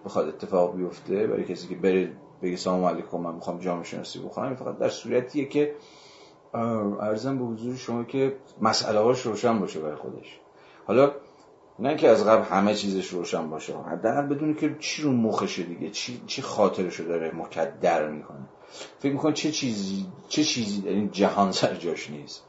بخواد 0.05 0.27
اتفاق 0.27 0.75
بیفته 0.75 1.27
برای 1.27 1.43
کسی 1.43 1.67
که 1.67 1.75
بره 1.75 2.11
بگه 2.41 2.55
سلام 2.55 2.85
علیکم 2.85 3.17
من 3.17 3.35
می‌خوام 3.35 3.59
جامعه 3.59 3.83
شناسی 3.83 4.19
بخونم 4.19 4.55
فقط 4.55 4.77
در 4.77 4.89
صورتیه 4.89 5.45
که 5.45 5.75
ارزم 6.99 7.37
به 7.37 7.45
حضور 7.45 7.75
شما 7.75 8.03
که 8.03 8.35
مسئله 8.61 8.99
هاش 8.99 9.21
روشن 9.21 9.59
باشه 9.59 9.79
برای 9.79 9.95
خودش. 9.95 10.39
حالا 10.87 11.11
نه 11.79 11.95
که 11.95 12.09
از 12.09 12.25
قبل 12.25 12.43
همه 12.43 12.75
چیزش 12.75 13.07
روشن 13.07 13.49
باشه 13.49 13.73
حداقل 13.77 14.21
بدونی 14.21 14.53
که 14.53 14.75
چی 14.79 15.01
رو 15.01 15.11
مخشه 15.11 15.63
دیگه 15.63 15.89
چی 15.89 16.21
چی 16.27 16.41
خاطرشو 16.41 17.03
داره 17.03 17.31
مکدر 17.35 18.09
می‌کنه. 18.09 18.49
فکر 18.99 19.11
می‌کنه 19.11 19.33
چه 19.33 19.51
چیزی 19.51 20.05
چه 20.29 20.43
چیزی 20.43 20.81
در 20.81 20.89
این 20.89 21.11
جهان 21.11 21.51
سر 21.51 21.75
جاش 21.75 22.09
نیست؟ 22.09 22.43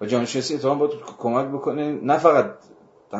و 0.00 0.06
جامعه 0.06 0.26
شناسی 0.26 0.54
اتفاقا 0.54 0.74
باید 0.74 1.00
کمک 1.18 1.46
بکنه 1.46 1.92
نه 1.92 2.18
فقط 2.18 2.50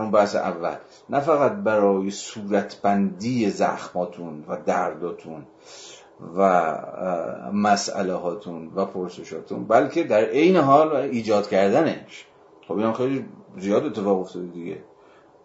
اون 0.00 0.10
بحث 0.10 0.36
اول. 0.36 0.74
نه 1.10 1.20
فقط 1.20 1.52
برای 1.52 2.10
صورتبندی 2.10 3.50
زخماتون 3.50 4.44
و 4.48 4.56
درداتون 4.66 5.46
و 6.36 6.72
مسئله 7.52 8.14
هاتون 8.14 8.72
و 8.74 8.84
پرسشاتون 8.84 9.64
بلکه 9.64 10.04
در 10.04 10.24
عین 10.24 10.56
حال 10.56 10.96
ایجاد 10.96 11.48
کردنش. 11.48 12.26
خب 12.68 12.78
این 12.78 12.92
خیلی 12.92 13.24
زیاد 13.58 13.84
اتفاق 13.84 14.20
افتاده 14.20 14.46
دیگه. 14.46 14.84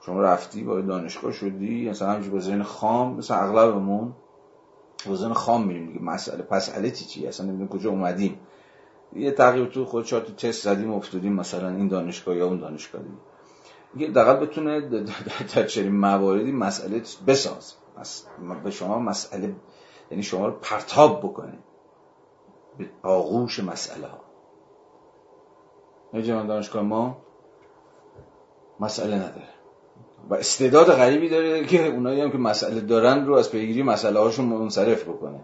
شما 0.05 0.21
رفتی 0.21 0.63
با 0.63 0.81
دانشگاه 0.81 1.31
شدی 1.31 1.89
مثلا 1.89 2.09
همینجور 2.09 2.33
با 2.33 2.39
ذهن 2.39 2.63
خام 2.63 3.17
مثلا 3.17 3.37
اغلبمون 3.37 4.13
با 5.07 5.15
ذهن 5.15 5.33
خام 5.33 5.67
میریم 5.67 5.87
دیگه. 5.87 6.01
مسئله 6.01 6.43
پس 6.43 6.75
علتی 6.75 7.05
چی 7.05 7.27
اصلا 7.27 7.45
نمی‌دونم 7.45 7.69
کجا 7.69 7.89
اومدیم. 7.89 8.39
یه 9.15 9.31
تغییر 9.31 9.65
تو 9.65 9.85
خود 9.85 10.05
تو 10.05 10.19
تست 10.19 10.63
زدیم 10.63 10.93
افتادیم 10.93 11.33
مثلا 11.33 11.69
این 11.69 11.87
دانشگاه 11.87 12.35
یا 12.35 12.47
اون 12.47 12.59
دانشگاه 12.59 13.01
دیگه. 13.01 13.15
دقیق 13.97 14.39
بتونه 14.39 14.81
در 15.55 15.65
چنین 15.67 15.95
مواردی 15.95 16.51
مسئله 16.51 17.01
بساز. 17.27 17.73
به 18.63 18.71
شما 18.71 18.99
مسئله 18.99 19.55
یعنی 20.11 20.23
شما 20.23 20.47
رو 20.47 20.53
پرتاب 20.61 21.19
بکنه 21.19 21.57
به 22.77 22.89
آغوش 23.03 23.59
مسئله 23.59 24.07
ها 24.07 24.21
جوان 26.21 26.47
دانشگاه 26.47 26.83
ما 26.83 27.17
مسئله 28.79 29.15
نداره 29.15 29.47
و 30.29 30.33
استعداد 30.33 30.87
غریبی 30.87 31.29
داره 31.29 31.65
که 31.65 31.87
اونایی 31.87 32.21
هم 32.21 32.31
که 32.31 32.37
مسئله 32.37 32.81
دارن 32.81 33.25
رو 33.25 33.33
از 33.33 33.51
پیگیری 33.51 33.83
مسئله 33.83 34.19
هاشون 34.19 34.45
منصرف 34.45 35.03
بکنه. 35.03 35.39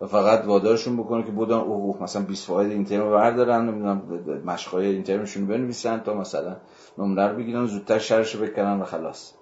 و 0.00 0.06
فقط 0.06 0.44
وادارشون 0.44 0.96
بکنه 0.96 1.22
که 1.22 1.30
بودن 1.30 1.56
اوه 1.56 2.02
مثلا 2.02 2.22
20 2.22 2.46
فاید 2.46 2.70
این 2.70 2.84
ترم 2.84 3.10
بردارن 3.10 3.66
نمی‌دونم 3.66 4.02
مشقای 4.44 4.86
این 4.86 5.02
ترمشون 5.02 5.46
بنویسن 5.46 6.00
تا 6.00 6.14
مثلا 6.14 6.56
نمره 6.98 7.26
رو 7.26 7.36
بگیرن 7.36 7.66
زودتر 7.66 7.98
شرش 7.98 8.36
بکنن 8.36 8.80
و 8.80 8.84
خلاص. 8.84 9.32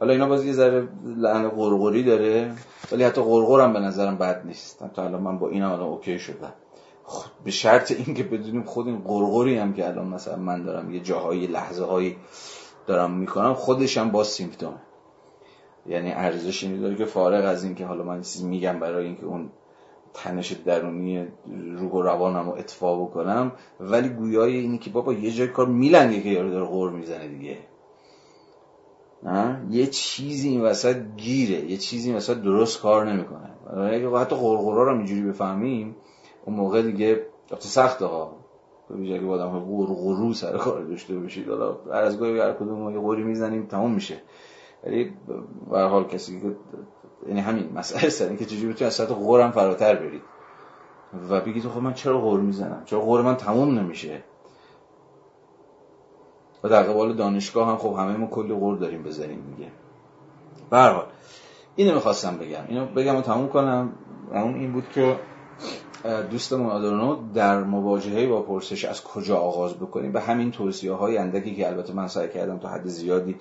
حالا 0.00 0.12
اینا 0.12 0.28
باز 0.28 0.44
یه 0.44 0.52
ذره 0.52 0.88
لعن 1.04 1.48
قرقری 1.48 2.02
داره 2.02 2.52
ولی 2.92 3.04
حتی 3.04 3.22
قرقر 3.22 3.60
هم 3.60 3.72
به 3.72 3.80
نظرم 3.80 4.18
بد 4.18 4.46
نیست. 4.46 4.84
تا 4.94 5.04
الان 5.04 5.22
من 5.22 5.38
با 5.38 5.48
اینم 5.48 5.72
الان 5.72 5.88
اوکی 5.88 6.18
شدم. 6.18 6.52
به 7.44 7.50
شرط 7.50 7.90
اینکه 7.90 8.22
بدونیم 8.22 8.62
خود 8.62 8.86
این 8.86 8.98
قرقری 8.98 9.58
هم 9.58 9.72
که 9.72 9.88
الان 9.88 10.06
مثلا 10.06 10.36
من 10.36 10.62
دارم 10.62 10.90
یه 10.90 11.00
جاهای 11.00 11.46
لحظه 11.46 11.84
هایی 11.84 12.16
دارم 12.86 13.10
می‌کنم 13.10 13.54
خودش 13.54 13.98
هم 13.98 14.10
با 14.10 14.24
سیمپتومه. 14.24 14.76
یعنی 15.86 16.12
ارزش 16.12 16.64
اینی 16.64 16.80
داره 16.80 16.96
که 16.96 17.04
فارغ 17.04 17.44
از 17.44 17.64
اینکه 17.64 17.86
حالا 17.86 18.04
من 18.04 18.22
چیزی 18.22 18.46
میگم 18.46 18.80
برای 18.80 19.06
اینکه 19.06 19.24
اون 19.24 19.50
تنش 20.14 20.52
درونی 20.52 21.26
روح 21.78 21.92
و 21.92 22.02
روانم 22.02 22.50
رو 22.50 22.54
اطفا 22.56 22.96
بکنم. 22.96 23.52
ولی 23.80 24.08
گویای 24.08 24.56
اینی 24.56 24.78
که 24.78 24.90
بابا 24.90 25.12
یه 25.12 25.30
جای 25.30 25.48
کار 25.48 25.66
میلنگه 25.66 26.20
که 26.20 26.28
یارو 26.28 26.50
داره 26.50 26.64
غور 26.64 26.90
می‌زنه 26.90 27.28
دیگه. 27.28 27.58
یه 29.70 29.86
چیزی 29.86 30.48
این 30.48 30.60
وسط 30.60 30.96
گیره. 31.16 31.70
یه 31.70 31.76
چیزی 31.76 32.08
این 32.08 32.16
وسط 32.16 32.36
درست 32.36 32.80
کار 32.80 33.12
نمی‌کنه. 33.12 33.50
اگه 33.92 34.10
حتی 34.10 34.36
غرغرا 34.36 34.82
رو 34.82 34.96
اینجوری 34.96 35.22
بفهمیم 35.22 35.96
اون 36.44 36.56
موقع 36.56 36.82
دیگه 36.82 37.26
سخته 37.58 38.06
ها 38.06 38.36
به 38.88 38.96
ویژه 38.96 39.18
که 39.18 39.26
آدم 39.26 39.60
غرغرو 39.60 40.32
سر 40.32 40.56
کار 40.56 40.84
داشته 40.84 41.18
باشید 41.18 41.48
حالا 41.48 41.76
هر 41.92 42.02
از 42.02 42.18
گاهی 42.18 42.38
هر 42.38 42.52
کدوم 42.52 42.90
یه 42.90 42.98
غوری 42.98 43.22
می‌زنیم 43.22 43.66
تموم 43.66 43.94
میشه. 43.94 44.16
ولی 44.84 45.12
به 45.70 45.80
حال 45.80 46.04
کسی 46.04 46.40
که 46.40 46.56
یعنی 47.28 47.40
همین 47.40 47.72
مسئله 47.74 48.08
سر 48.08 48.36
که 48.36 48.44
چجوری 48.44 48.72
بتونی 48.72 48.86
از 48.86 48.94
سطح 48.94 49.14
غورم 49.14 49.50
فراتر 49.50 49.94
برید 49.94 50.22
و 51.30 51.40
بگید 51.40 51.68
خب 51.68 51.80
من 51.82 51.94
چرا 51.94 52.20
غور 52.20 52.40
می‌زنم؟ 52.40 52.82
چرا 52.84 53.00
غور 53.00 53.22
من 53.22 53.36
تموم 53.36 53.78
نمیشه؟ 53.78 54.22
و 56.64 56.68
در 56.68 56.82
قبال 56.82 57.14
دانشگاه 57.14 57.68
هم 57.68 57.76
خب 57.76 57.94
همه 57.98 58.16
ما 58.16 58.26
کلی 58.26 58.54
غور 58.54 58.76
داریم 58.76 59.02
بزنیم 59.02 59.38
میگه. 59.38 59.70
به 60.70 61.02
اینو 61.76 61.94
می‌خواستم 61.94 62.38
بگم. 62.38 62.62
اینو 62.68 62.86
بگم 62.86 63.16
و 63.16 63.20
تموم 63.20 63.48
کنم. 63.48 63.92
اون 64.32 64.54
این 64.54 64.72
بود 64.72 64.84
که 64.94 65.16
دوستمون 66.30 66.70
آدرونو 66.70 67.32
در 67.34 67.64
مواجهه 67.64 68.26
با 68.26 68.42
پرسش 68.42 68.84
از 68.84 69.04
کجا 69.04 69.36
آغاز 69.36 69.74
بکنیم 69.74 70.12
به 70.12 70.20
همین 70.20 70.50
توصیه 70.50 70.92
های 70.92 71.18
اندکی 71.18 71.54
که 71.54 71.68
البته 71.68 71.92
من 71.92 72.08
سعی 72.08 72.28
کردم 72.28 72.58
تا 72.58 72.68
حد 72.68 72.86
زیادی 72.86 73.36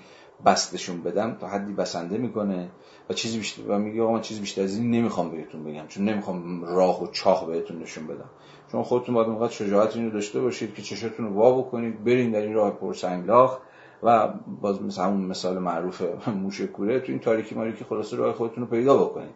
بستشون 0.46 1.02
بدم 1.02 1.38
تا 1.42 1.48
حدی 1.48 1.74
بسنده 1.74 2.18
می‌کنه. 2.18 2.70
و 3.10 3.14
چیزی 3.14 3.38
بیشتر 3.38 3.62
و 3.68 3.80
میگه 3.80 4.02
آقا 4.02 4.14
من 4.14 4.22
چیزی 4.22 4.40
بیشتر 4.40 4.62
از 4.62 4.78
این 4.78 4.92
نمی‌خوام 4.92 5.32
بهتون 5.32 5.64
بگم. 5.64 5.88
چون 5.88 6.10
نمی‌خوام 6.10 6.66
راه 6.66 7.04
و 7.04 7.08
چاه 7.08 7.48
بهتون 7.48 7.80
نشون 7.80 8.08
بدم. 8.08 8.30
چون 8.72 8.84
خودتون 8.84 9.16
باید 9.16 9.28
اونقدر 9.28 9.54
شجاعت 9.54 9.96
اینو 9.96 10.12
داشته 10.12 10.42
باشید 10.42 10.76
که 10.76 10.82
چشتون 10.82 11.26
رو 11.26 11.34
وا 11.34 11.62
بکنید 11.62 12.04
برین 12.04 12.32
در 12.32 12.42
این 12.42 12.54
راه 12.54 12.72
پرسنگلاخ 12.72 13.58
و 14.04 14.28
باز 14.62 14.82
مثل 14.82 15.02
همون 15.02 15.22
مثال 15.22 15.60
معروف 15.60 16.02
موشه 16.28 16.68
کوره 16.68 17.00
تو 17.00 17.12
این 17.12 17.20
تاریکی 17.20 17.56
ماریکی 17.56 17.84
خلاصه 17.84 18.18
راه 18.18 18.34
خودتون 18.34 18.64
رو 18.64 18.70
پیدا 18.70 18.98
بکنید. 18.98 19.36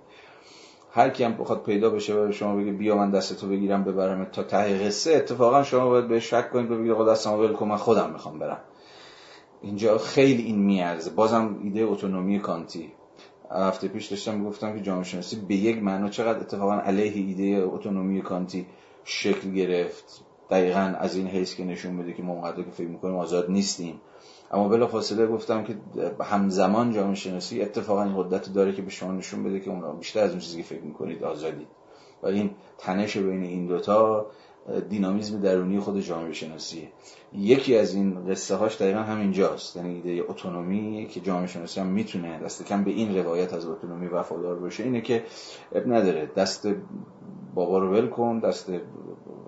هر 0.92 1.10
کی 1.10 1.24
هم 1.24 1.34
بخواد 1.34 1.64
پیدا 1.64 1.90
بشه 1.90 2.14
و 2.14 2.32
شما 2.32 2.56
بگه 2.56 2.72
بیا 2.72 2.98
من 2.98 3.12
دستتو 3.12 3.48
بگیرم 3.48 3.84
ببرم 3.84 4.26
تا 4.26 4.44
ته 4.44 4.86
قصه 4.86 5.14
اتفاقا 5.14 5.64
شما 5.64 5.90
باید 5.90 6.08
به 6.08 6.20
شک 6.20 6.52
کنید 6.52 6.72
و 6.72 6.78
بگید 6.78 6.92
آقا 6.92 7.12
دستمو 7.12 7.38
ول 7.38 7.54
کن 7.54 7.68
من 7.68 7.76
خودم 7.76 8.10
می‌خوام 8.10 8.40
برم. 8.40 8.60
اینجا 9.62 9.98
خیلی 9.98 10.44
این 10.44 10.60
میارزه. 10.60 11.12
بازم 11.12 11.60
ایده 11.64 11.84
اتونومی 11.84 12.40
کانتی. 12.40 12.92
هفته 13.52 13.88
پیش 13.88 14.08
داشتم 14.08 14.36
می‌گفتم 14.36 14.76
که 14.76 14.82
جامعه 14.82 15.04
شناسی 15.04 15.36
به 15.48 15.56
یک 15.56 15.84
معنا 15.84 16.10
چقدر 16.10 16.40
اتفاقا 16.40 16.74
علیه 16.74 17.28
ایده 17.28 17.64
اتونومی 17.66 18.22
کانتی 18.22 18.66
شکل 19.04 19.52
گرفت. 19.52 20.24
دقیقا 20.50 20.80
از 20.80 21.16
این 21.16 21.28
حیث 21.28 21.56
که 21.56 21.64
نشون 21.64 21.98
بده 21.98 22.14
که 22.14 22.24
ما 22.24 22.52
که 22.52 22.64
فکر 22.72 22.88
می‌کنیم 22.88 23.16
آزاد 23.16 23.52
نیستیم. 23.52 24.02
اما 24.52 24.68
بلا 24.68 24.88
فاصله 24.88 25.28
گفتم 25.28 25.64
که 25.64 25.76
همزمان 26.24 26.92
جامعه 26.94 27.16
شناسی 27.16 27.62
اتفاقا 27.62 28.04
این 28.04 28.24
قدرت 28.24 28.54
داره 28.54 28.74
که 28.74 28.82
به 28.82 28.90
شما 28.90 29.12
نشون 29.12 29.44
بده 29.44 29.60
که 29.60 29.70
اون 29.70 29.98
بیشتر 30.00 30.24
از 30.24 30.32
اون 30.32 30.40
چیزی 30.40 30.58
که 30.58 30.64
فکر 30.64 30.82
می‌کنید 30.82 31.24
آزادی 31.24 31.68
و 32.24 32.28
این 32.28 32.52
تنش 32.78 33.18
بین 33.18 33.44
این 33.44 33.66
دوتا 33.66 34.26
دینامیزم 34.90 35.42
درونی 35.42 35.80
خود 35.80 36.00
جامعه 36.00 36.34
شناسیه 36.34 36.88
یکی 37.34 37.78
از 37.78 37.94
این 37.94 38.26
قصه 38.26 38.56
هاش 38.56 38.82
دقیقا 38.82 39.00
همینجاست 39.00 39.76
یعنی 39.76 39.96
ایده 39.96 40.24
اتونومی 40.30 41.08
که 41.12 41.20
جامعه 41.20 41.48
شناسی 41.48 41.80
هم 41.80 41.88
می‌تونه 41.88 42.40
دست 42.40 42.66
کم 42.66 42.84
به 42.84 42.92
این 42.92 43.18
روایت 43.18 43.54
از 43.54 43.68
اتونومی 43.68 44.08
وفادار 44.08 44.56
باشه 44.56 44.84
اینه 44.84 45.02
که 45.02 45.24
اب 45.72 45.94
نداره. 45.94 46.26
دست 46.36 46.68
بابا 47.56 47.80
رو 47.80 47.92
ول 47.92 48.08
کن 48.08 48.40
دست 48.40 48.72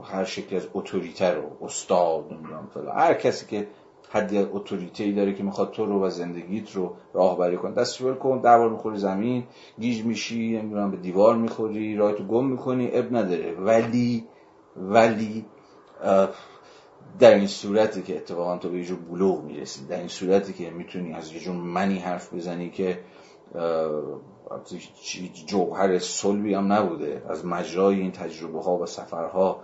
هر 0.04 0.24
شکلی 0.24 0.56
از 0.56 0.68
اتوریته 0.74 1.32
رو 1.32 1.44
استاد 1.62 2.34
نمی‌دونم 2.34 2.70
هر 2.96 3.14
کسی 3.14 3.46
که 3.46 3.68
حدی 4.10 4.38
اتوریته 4.38 5.04
ای 5.04 5.12
داره 5.12 5.34
که 5.34 5.44
می‌خواد 5.44 5.72
تو 5.72 5.86
رو 5.86 6.04
و 6.04 6.10
زندگیت 6.10 6.72
رو 6.72 6.96
راهبری 7.14 7.58
کن 7.58 7.74
دست 7.74 8.02
ول 8.02 8.14
کن. 8.14 8.42
در 8.42 8.68
می‌خوری 8.68 8.98
زمین 8.98 9.44
گیج 9.80 10.06
میشی 10.06 10.58
نمی‌دونم 10.58 10.92
به 10.92 10.98
دیوار 10.98 11.36
می‌خوری 11.36 11.96
راهتو 11.96 12.24
گم 12.24 12.46
می‌کنی 12.46 12.90
اب 12.94 13.16
نداره. 13.16 13.54
ولی 13.54 14.28
ولی 14.78 15.46
در 17.20 17.34
این 17.34 17.48
صورتی 17.48 18.02
که 18.02 18.16
اتفاقا 18.16 18.58
تو 18.58 18.70
به 18.70 18.78
یه 18.78 18.86
جور 18.86 19.00
بلوغ 19.00 19.44
می‌رسی. 19.44 19.86
در 19.86 19.98
این 19.98 20.08
صورتی 20.08 20.54
که 20.54 20.70
می‌تونی 20.70 21.14
از 21.14 21.34
یه 21.34 21.40
جور 21.40 21.56
منی 21.56 22.00
حرف 22.00 22.34
بزنی 22.34 22.70
که 22.70 23.00
جوهر 25.48 26.00
صلبی 26.00 26.54
هم 26.54 26.74
نبوده. 26.74 27.24
از 27.30 27.46
مجرای 27.46 28.00
این 28.00 28.12
تجربه 28.12 28.62
ها 28.62 28.78
و 28.78 28.86
سفرها 28.86 29.60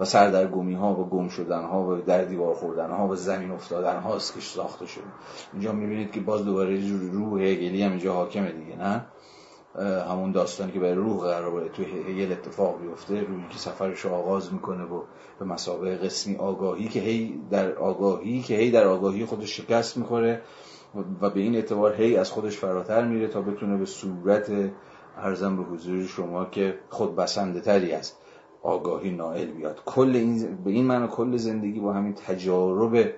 و 0.00 0.04
سردرگمی 0.04 0.74
ها 0.74 1.00
و 1.00 1.08
گم 1.08 1.28
شدن 1.28 1.64
ها 1.64 1.82
و 1.82 1.94
در 1.94 2.24
دیوار 2.24 2.54
خوردن 2.54 2.90
ها 2.90 3.08
و 3.08 3.16
زمین 3.16 3.50
افتادن 3.50 4.00
ها 4.00 4.18
که 4.18 4.40
ساخته 4.40 4.86
شده. 4.86 5.04
اینجا 5.52 5.72
می‌بینید 5.72 6.12
که 6.12 6.20
باز 6.20 6.44
دوباره 6.44 6.80
روح 7.12 7.42
هگلی 7.42 7.82
هم 7.82 7.90
اینجا 7.90 8.14
حاکمه 8.14 8.52
دیگه 8.52 8.76
نه؟ 8.76 9.06
همون 9.78 10.32
داستانی 10.32 10.72
که 10.72 10.80
برای 10.80 10.94
روح 10.94 11.20
قرار 11.20 11.50
بوده 11.50 11.68
توی 11.68 11.84
هگل 11.84 12.32
اتفاق 12.32 12.80
بیفته 12.80 13.20
روحی 13.20 13.48
که 13.50 13.58
سفرش 13.58 14.06
آغاز 14.06 14.52
می‌کنه 14.52 14.84
و 14.84 15.02
به 15.38 15.44
مسابقه 15.44 15.96
قسمی 15.96 16.36
آگاهی 16.36 16.88
که 16.88 17.00
هی 17.00 17.40
در 17.50 17.72
آگاهی 17.72 18.42
که 18.42 18.54
هی 18.54 18.70
در 18.70 18.86
آگاهی 18.86 19.24
خودش 19.24 19.56
شکست 19.56 19.96
می‌خوره 19.96 20.42
و 21.20 21.30
به 21.30 21.40
این 21.40 21.54
اعتبار 21.54 21.94
هی 21.94 22.16
از 22.16 22.30
خودش 22.30 22.58
فراتر 22.58 23.04
میره 23.04 23.28
تا 23.28 23.40
بتونه 23.40 23.76
به 23.76 23.84
صورت 23.84 24.50
ارزم 25.16 25.56
به 25.56 25.62
حضور 25.62 26.06
شما 26.06 26.44
که 26.44 26.78
خود 26.88 27.16
بسنده 27.16 27.60
تری 27.60 27.92
از 27.92 28.12
آگاهی 28.62 29.10
نائل 29.10 29.50
بیاد. 29.50 29.80
کل 29.84 30.16
این 30.16 30.56
به 30.64 30.70
این 30.70 30.84
معنی 30.84 31.08
کل 31.08 31.36
زندگی 31.36 31.80
با 31.80 31.92
همین 31.92 32.14
تجارب 32.14 33.10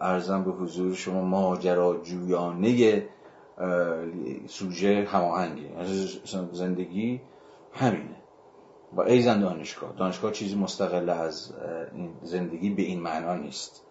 ارزم 0.00 0.44
به 0.44 0.50
حضور 0.50 0.94
شما 0.94 1.20
ماجراجویانه 1.24 3.08
سوژه 4.46 5.08
هماهنگه 5.10 5.62
یعنی 5.62 6.08
زندگی 6.52 7.20
همینه. 7.72 8.16
و 8.92 9.00
ایزن 9.00 9.40
دانشگاه. 9.40 9.92
دانشگاه 9.96 10.32
چیزی 10.32 10.54
مستقل 10.56 11.10
از 11.10 11.52
این 11.94 12.10
زندگی 12.22 12.70
به 12.70 12.82
این 12.82 13.00
معنا 13.00 13.36
نیست. 13.36 13.84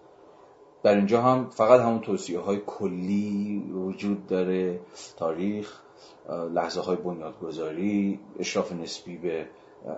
در 0.84 0.96
اینجا 0.96 1.22
هم 1.22 1.50
فقط 1.50 1.82
همون 1.82 2.00
توصیه 2.00 2.40
های 2.40 2.62
کلی 2.68 3.60
وجود 3.74 4.28
داره. 4.28 4.80
تاریخ 5.18 5.80
لحظه 6.54 6.82
های 6.82 6.96
بنیادگذاری 6.96 8.20
اشراف 8.40 8.72
نسبی 8.72 9.18
به 9.18 9.48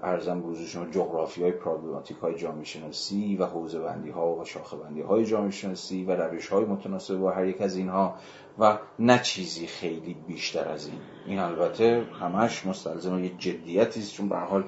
ارزم 0.03 0.41
بروز 0.41 0.61
شما 0.61 0.85
جغرافی 0.85 1.43
های 1.43 1.51
پرابلماتیک 1.51 2.17
های 2.17 2.35
جامعه 2.35 2.63
شناسی 2.63 3.35
و 3.35 3.45
حوزه 3.45 3.79
بندی 3.79 4.09
ها 4.09 4.35
و 4.35 4.45
شاخه 4.45 4.77
بندی 4.77 5.01
های 5.01 5.25
جامعه 5.25 5.51
شناسی 5.51 6.03
و 6.03 6.11
روش 6.11 6.47
های 6.47 6.65
متناسب 6.65 7.17
با 7.17 7.31
هر 7.31 7.45
یک 7.45 7.61
از 7.61 7.75
اینها 7.75 8.15
و 8.59 8.77
نه 8.99 9.19
چیزی 9.19 9.67
خیلی 9.67 10.15
بیشتر 10.27 10.69
از 10.69 10.87
این. 10.87 10.99
این 11.25 11.39
البته 11.39 12.03
همش 12.21 12.65
مستلزم 12.65 13.23
یه 13.23 13.31
جدیتی 13.37 13.99
است 13.99 14.13
چون 14.13 14.29
به 14.29 14.37
حال 14.37 14.63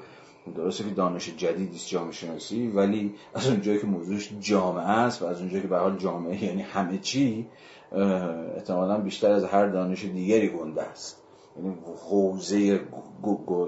درسته 0.56 0.84
که 0.84 0.90
دانش 0.90 1.28
جدیدی 1.36 1.76
است 1.76 1.88
جامعه 1.88 2.12
شناسی 2.12 2.68
ولی 2.68 3.14
از 3.34 3.48
اونجایی 3.48 3.78
که 3.78 3.86
موضوعش 3.86 4.32
جامعه 4.40 4.88
است 4.88 5.22
و 5.22 5.26
از 5.26 5.40
اونجایی 5.40 5.62
که 5.62 5.68
به 5.68 5.78
حال 5.78 5.96
جامعه 5.96 6.44
یعنی 6.44 6.62
همه 6.62 6.98
چی 6.98 7.46
احتمالا 8.56 8.96
بیشتر 8.96 9.30
از 9.30 9.44
هر 9.44 9.66
دانش 9.66 10.04
دیگری 10.04 10.48
گنده 10.48 10.82
است. 10.82 11.27
یعنی 11.58 11.76
حوزه 12.08 12.80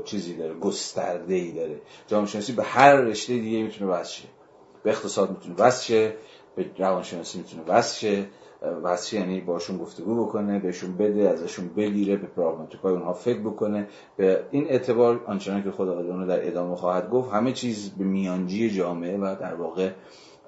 چیزی 0.04 0.36
داره 0.36 0.54
گسترده 0.54 1.34
ای 1.34 1.52
داره. 1.52 1.80
جامعه 2.06 2.26
شناسی 2.26 2.52
به 2.52 2.62
هر 2.62 2.94
رشته 2.96 3.32
دیگه 3.32 3.62
می‌تونه 3.62 3.90
وصل 3.90 4.22
به 4.82 4.90
اقتصاد 4.90 5.30
می‌تونه 5.30 5.54
وصل 5.54 6.10
به 6.56 6.66
روانشناسی 6.78 7.38
می‌تونه 7.38 7.62
وصل 7.62 7.98
شه. 7.98 8.26
واسه 8.82 9.16
یعنی 9.16 9.40
باشون 9.40 9.78
گفتگو 9.78 10.26
بکنه 10.26 10.58
بهشون 10.58 10.96
بده 10.96 11.28
ازشون 11.28 11.68
بگیره 11.68 12.16
به 12.16 12.26
پراگماتیکای 12.26 12.92
اونها 12.92 13.12
فکر 13.12 13.40
بکنه. 13.40 13.88
به 14.16 14.44
این 14.50 14.66
اعتبار 14.68 15.24
آنچنان 15.26 15.62
که 15.62 15.70
آدم 15.82 16.26
در 16.26 16.46
ادامه 16.46 16.76
خواهد 16.76 17.10
گفت 17.10 17.32
همه 17.32 17.52
چیز 17.52 17.90
به 17.90 18.04
میانجی 18.04 18.70
جامعه 18.70 19.18
و 19.18 19.36
در 19.40 19.54
واقع 19.54 19.90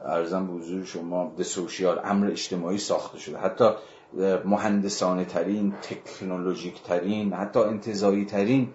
ارزم 0.04 0.46
به 0.46 0.52
حضور 0.52 0.84
شما 0.84 1.32
ده 1.36 1.44
سوشیال 1.44 2.00
امر 2.04 2.30
اجتماعی 2.30 2.78
ساخته 2.78 3.18
شده. 3.18 3.38
حتی 3.38 3.70
مهندسانه 4.44 5.24
ترین 5.24 5.72
تکنولوژیک 5.82 6.82
ترین 6.82 7.32
حتی 7.32 7.60
انتظایی 7.60 8.24
ترین 8.24 8.68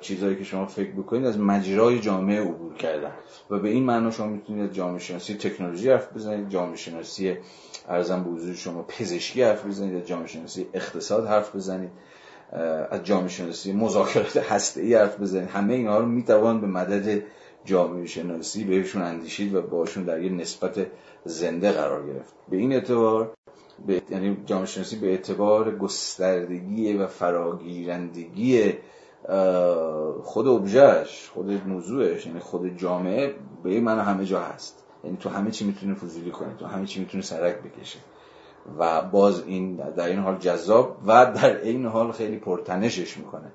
چیزهایی 0.00 0.36
که 0.36 0.44
شما 0.44 0.66
فکر 0.66 0.90
بکنید 0.90 1.26
از 1.26 1.38
مجرای 1.38 2.00
جامعه 2.00 2.40
عبور 2.40 2.74
کردن. 2.74 3.12
و 3.50 3.58
به 3.58 3.68
این 3.68 3.84
معنا 3.84 4.10
شما 4.10 4.26
می‌تونید 4.26 4.72
جامعه 4.72 4.98
شناسی 4.98 5.34
تکنولوژی 5.34 5.90
حرف 5.90 6.12
بزنید 6.12 6.48
جامعه 6.48 6.76
شناسی 6.76 7.36
ارزم 7.88 8.24
به 8.24 8.30
حضور 8.30 8.54
شما 8.54 8.82
پزشکی 8.82 9.42
حرف 9.42 9.66
بزنید 9.66 10.02
از 10.02 10.08
جامعه 10.08 10.26
شناسی 10.26 10.66
اقتصاد 10.74 11.26
حرف 11.26 11.56
بزنید 11.56 11.90
از 12.90 13.04
جامعه 13.04 13.28
شناسی 13.28 13.72
مذاکرات 13.72 14.36
هسته 14.36 14.80
ای 14.80 14.94
حرف 14.94 15.20
بزنید. 15.20 15.48
همه 15.48 15.74
اینها 15.74 15.98
رو 15.98 16.06
می‌توان 16.06 16.60
به 16.60 16.66
مدد 16.66 17.22
جامعه 17.64 18.06
شناسی 18.06 18.64
بهشون 18.64 19.02
اندیشید 19.02 19.54
و 19.54 19.62
باشون 19.62 20.04
در 20.04 20.22
یه 20.22 20.32
نسبت 20.32 20.86
زنده 21.24 21.72
قرار 21.72 22.06
گرفت. 22.06 22.34
به 22.50 22.56
این 22.56 22.72
اعتبار 22.72 23.34
به 23.86 24.02
یعنی 24.10 24.36
جامعه 24.46 24.66
شناسی 24.66 24.96
به 24.96 25.06
اعتبار 25.06 25.76
گستردگی 25.76 26.92
و 26.92 27.06
فراگیرندگی 27.06 28.72
خود 30.22 30.46
ابژهش 30.46 31.30
خود 31.34 31.68
موضوعش 31.68 32.26
یعنی 32.26 32.38
خود 32.38 32.76
جامعه 32.76 33.34
به 33.62 33.80
معنی 33.80 34.00
همه 34.00 34.24
جا 34.24 34.40
هست. 34.40 34.84
یعنی 35.04 35.16
تو 35.16 35.28
همه 35.28 35.50
چی 35.50 35.64
می‌تونه 35.66 35.94
فضولی 35.94 36.30
کنه 36.30 36.54
تو 36.54 36.66
همه 36.66 36.86
چی 36.86 37.00
می‌تونه 37.00 37.22
سرک 37.22 37.56
بکشه. 37.62 37.98
و 38.78 39.02
باز 39.02 39.42
این 39.46 39.76
در 39.76 40.06
این 40.06 40.18
حال 40.18 40.38
جذاب 40.38 40.96
و 41.06 41.32
در 41.32 41.60
این 41.60 41.86
حال 41.86 42.12
خیلی 42.12 42.36
پرتنشش 42.36 43.18
می‌کنه. 43.18 43.52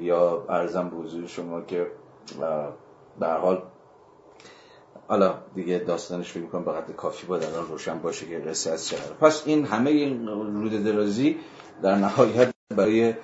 یا 0.00 0.44
ارزم 0.48 0.88
به 0.88 1.26
شما 1.26 1.60
که 1.60 1.86
در 3.20 3.38
حال 3.38 3.62
حالا 5.10 5.34
دیگه 5.54 5.78
داستانش 5.78 6.32
فکر 6.32 6.40
می‌کنم 6.40 6.64
به 6.86 6.92
کافی 6.92 7.26
با 7.26 7.36
الان 7.36 7.66
روشن 7.68 7.98
باشه 7.98 8.26
که 8.26 8.38
قصه 8.38 8.70
از 8.70 8.92
پس 9.20 9.42
این 9.46 9.66
همه 9.66 9.90
این 9.90 10.26
رود 10.26 10.84
درازی 10.84 11.36
در 11.82 11.94
نهایت 11.94 12.50
برای 12.76 13.14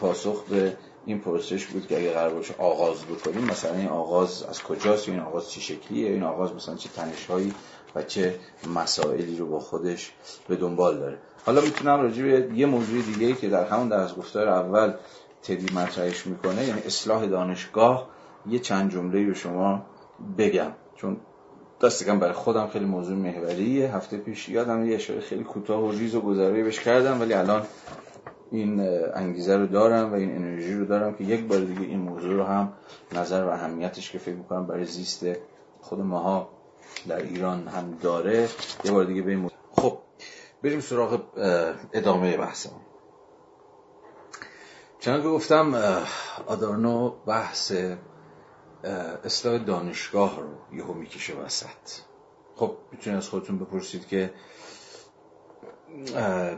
پاسخ 0.00 0.44
به 0.44 0.76
این 1.06 1.20
پروسش 1.20 1.66
بود 1.66 1.86
که 1.86 1.98
اگه 1.98 2.12
قرار 2.12 2.34
باشه 2.34 2.54
آغاز 2.58 3.04
بکنیم 3.04 3.44
مثلا 3.44 3.74
این 3.74 3.88
آغاز 3.88 4.42
از 4.42 4.62
کجاست؟ 4.62 5.08
این 5.08 5.20
آغاز 5.20 5.50
چه 5.50 5.60
شکلیه؟ 5.60 6.10
این 6.10 6.22
آغاز 6.22 6.54
مثلا 6.54 6.74
چه 6.74 6.88
تنشهایی 6.88 7.54
و 7.94 8.02
چه 8.02 8.34
مسائلی 8.74 9.36
رو 9.36 9.46
با 9.46 9.60
خودش 9.60 10.12
به 10.48 10.56
دنبال 10.56 10.98
داره؟ 10.98 11.18
حالا 11.46 11.60
می‌تونم 11.60 12.00
راجع 12.00 12.22
به 12.22 12.48
یه 12.54 12.66
موضوع 12.66 13.02
دیگه 13.02 13.26
ای 13.26 13.34
که 13.34 13.48
در 13.48 13.64
همون 13.64 13.88
در 13.88 14.00
از 14.00 14.16
گفتار 14.16 14.48
اول 14.48 14.94
تدی 15.42 15.74
مطرحش 15.74 16.26
می‌کنه 16.26 16.64
یعنی 16.64 16.80
اصلاح 16.80 17.26
دانشگاه 17.26 18.08
یه 18.46 18.58
چند 18.58 18.92
جمله 18.92 19.26
رو 19.26 19.34
شما 19.34 19.86
بگم. 20.38 20.72
چون 20.96 21.16
دستگم 21.82 22.18
برای 22.18 22.32
خودم 22.32 22.66
خیلی 22.66 22.84
موضوع 22.84 23.16
محوریه. 23.16 23.96
هفته 23.96 24.16
پیش 24.16 24.48
یادم 24.48 24.86
یه 24.86 24.94
اشاره 24.94 25.20
خیلی 25.20 25.44
کوتاه 25.44 25.80
و 25.80 25.90
ریز 25.90 26.14
و 26.14 26.20
گذرایی 26.20 26.62
بهش 26.62 26.80
کردم 26.80 27.20
ولی 27.20 27.34
الان 27.34 27.62
این 28.50 28.80
انگیزه 29.14 29.56
رو 29.56 29.66
دارم 29.66 30.12
و 30.12 30.14
این 30.14 30.36
انرژی 30.36 30.74
رو 30.74 30.84
دارم 30.84 31.14
که 31.14 31.24
یک 31.24 31.44
بار 31.44 31.60
دیگه 31.60 31.80
این 31.80 31.98
موضوع 31.98 32.34
رو 32.34 32.44
هم 32.44 32.72
نظر 33.12 33.44
و 33.44 33.48
اهمیتش 33.48 34.12
که 34.12 34.18
فکر 34.18 34.34
می‌کنم 34.34 34.66
برای 34.66 34.84
زیست 34.84 35.26
خود 35.80 36.00
ماها 36.00 36.48
در 37.08 37.16
ایران 37.16 37.68
هم 37.68 37.98
داره. 38.02 38.48
یه 38.84 38.92
بار 38.92 39.04
دیگه 39.04 39.22
به 39.22 39.50
خب 39.76 39.98
بریم 40.62 40.80
سراغ 40.80 41.20
ادامه 41.92 42.36
بحثمون. 42.36 42.80
چنانکه 45.00 45.28
گفتم 45.28 45.74
آدارنو 46.46 47.10
بحث 47.26 47.72
اصلاح 49.24 49.58
دانشگاه 49.58 50.40
رو 50.40 50.76
یهو 50.76 50.92
می‌کشه 50.92 51.34
وسط. 51.34 51.66
خب 52.56 52.76
می‌تونید 52.92 53.16
از 53.16 53.28
خودتون 53.28 53.58
بپرسید 53.58 54.06
که 54.06 54.30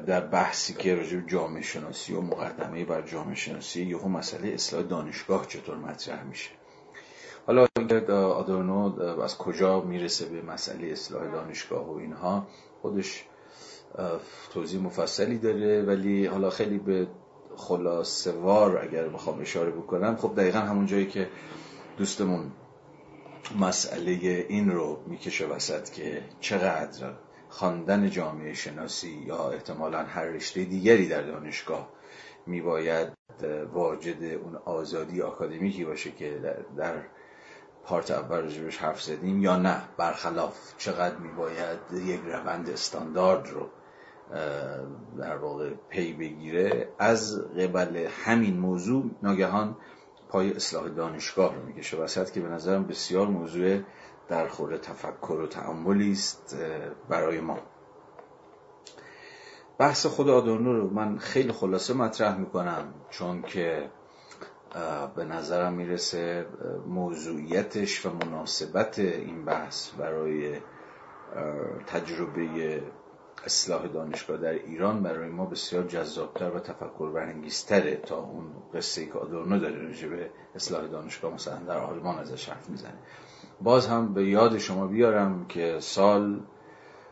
در 0.07 0.21
بحثی 0.21 0.75
که 0.75 0.95
راجع 0.95 1.17
به 1.17 1.31
جامعه 1.31 1.63
شناسی 1.63 2.15
و 2.15 2.21
مقدمه 2.21 2.85
بر 2.85 3.03
جامعه 3.03 3.35
شناسی 3.35 3.83
یهو 3.83 4.09
مسئله 4.09 4.49
اصلاح 4.49 4.83
دانشگاه 4.83 5.47
چطور 5.47 5.77
مطرح 5.77 6.25
میشه؟ 6.25 6.51
حالا 7.47 7.67
آدورنو 8.15 9.03
از 9.23 9.39
کجا 9.39 9.81
می‌رسه 9.81 10.25
به 10.25 10.43
مسئله 10.43 10.87
اصلاح 10.87 11.33
دانشگاه 11.33 11.91
و 11.91 11.97
اینها؟ 11.97 12.47
خودش 12.83 13.25
توضیح 14.55 14.81
مفصلی 14.81 15.39
داره 15.39 15.83
ولی 15.83 16.27
حالا 16.27 16.51
خیلی 16.51 16.79
به 16.79 17.07
خلاصوار 17.57 18.79
اگر 18.79 19.09
بخوام 19.09 19.41
اشاره 19.41 19.71
بکنم. 19.71 20.17
خب 20.17 20.35
دقیقا 20.37 20.59
همون 20.59 20.87
جایی 20.87 21.07
که 21.07 21.29
دوستمون 21.97 22.53
مسئله 23.61 24.11
این 24.49 24.71
رو 24.71 25.03
می‌کشه 25.07 25.47
وسط 25.47 25.91
که 25.91 26.23
چقدر 26.41 27.13
خواندن 27.49 28.11
جامعه 28.11 28.55
شناسی 28.55 29.25
یا 29.27 29.51
احتمالا 29.51 30.03
هر 30.03 30.25
رشته 30.25 30.65
دیگری 30.65 31.09
در 31.09 31.23
دانشگاه 31.23 31.89
میباید 32.47 33.09
واجد 33.73 34.25
اون 34.25 34.57
آزادی 34.57 35.23
آکادمیکی 35.23 35.85
باشه 35.85 36.11
که 36.11 36.41
در, 36.77 37.03
پارت 37.85 38.11
اول 38.11 38.47
رجبش 38.47 38.79
حرف 38.79 39.03
زدیم 39.03 39.43
یا 39.43 39.57
نه. 39.57 39.83
برخلاف 39.97 40.75
چقدر 40.79 41.17
میباید 41.17 41.79
یک 41.93 42.21
روند 42.27 42.71
استاندارد 42.71 43.49
رو 43.49 43.69
در 45.19 45.37
واقع 45.37 45.71
پی 45.89 46.13
بگیره. 46.13 46.89
از 46.99 47.45
قبل 47.59 48.09
همین 48.25 48.59
موضوع 48.59 49.11
ناگهان 49.23 49.77
پای 50.33 50.53
اصلاح 50.53 50.89
دانشگاه 50.89 51.55
رو 51.55 51.63
می‌کشه. 51.63 51.97
وسط 51.97 52.31
که 52.31 52.41
به 52.41 52.49
نظرم 52.49 52.87
بسیار 52.87 53.27
موضوع 53.27 53.81
در 54.29 54.49
خور 54.49 54.77
تفکر 54.77 55.33
و 55.33 55.47
تعملی 55.47 56.13
است 56.13 56.57
برای 57.09 57.41
ما. 57.41 57.59
بحث 59.79 60.07
خود 60.07 60.29
آدورنو 60.29 60.73
رو 60.73 60.91
من 60.91 61.19
خیلی 61.19 61.53
خلاصه 61.53 61.95
مطرح 61.95 62.37
می‌کنم 62.37 62.95
چون 63.11 63.43
که 63.43 63.91
به 65.17 65.25
نظرم 65.25 65.73
می‌رسه 65.73 66.47
موضوعیتش 66.87 68.07
و 68.07 68.11
مناسبت 68.11 68.99
این 68.99 69.45
بحث 69.45 69.91
برای 69.91 70.57
تجربه 71.87 72.83
اصلاح 73.45 73.87
دانشگاه 73.87 74.37
در 74.37 74.53
ایران 74.53 75.03
برای 75.03 75.29
ما 75.29 75.47
بسیار 75.47 75.85
جذابتر 75.85 76.51
و 76.51 76.59
تفکر 76.61 77.11
برانگیزتره 77.11 77.97
تا 77.97 78.19
اون 78.19 78.45
قصه 78.75 79.01
ای 79.01 79.07
که 79.07 79.13
آدورنو 79.13 79.59
داره 79.59 79.83
راجع 79.83 80.09
به 80.09 80.31
اصلاح 80.55 80.87
دانشگاه 80.87 81.35
مثلا 81.35 81.59
در 81.59 81.79
آلمان 81.79 82.19
ازش 82.19 82.49
حرف 82.49 82.71
می‌زنه. 82.71 82.99
باز 83.61 83.87
هم 83.87 84.15
به 84.15 84.29
یاد 84.29 84.59
شما 84.59 84.87
بیارم 84.87 85.47
که 85.47 85.77
سال 85.81 86.41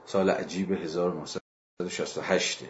سال 0.04 0.30
عجیب 0.30 0.72
1968 0.72 2.64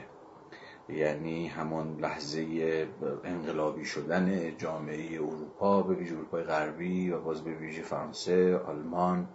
یعنی 0.88 1.46
همان 1.46 1.96
لحظه 2.00 2.88
انقلابی 3.24 3.84
شدن 3.84 4.56
جامعه 4.56 5.14
اروپا 5.14 5.82
به 5.82 5.94
ویژه 5.94 6.14
اروپای 6.14 6.42
غربی 6.42 7.10
و 7.10 7.20
باز 7.20 7.44
به 7.44 7.50
ویژه 7.50 7.82
فرانسه 7.82 8.58
آلمان 8.58 9.28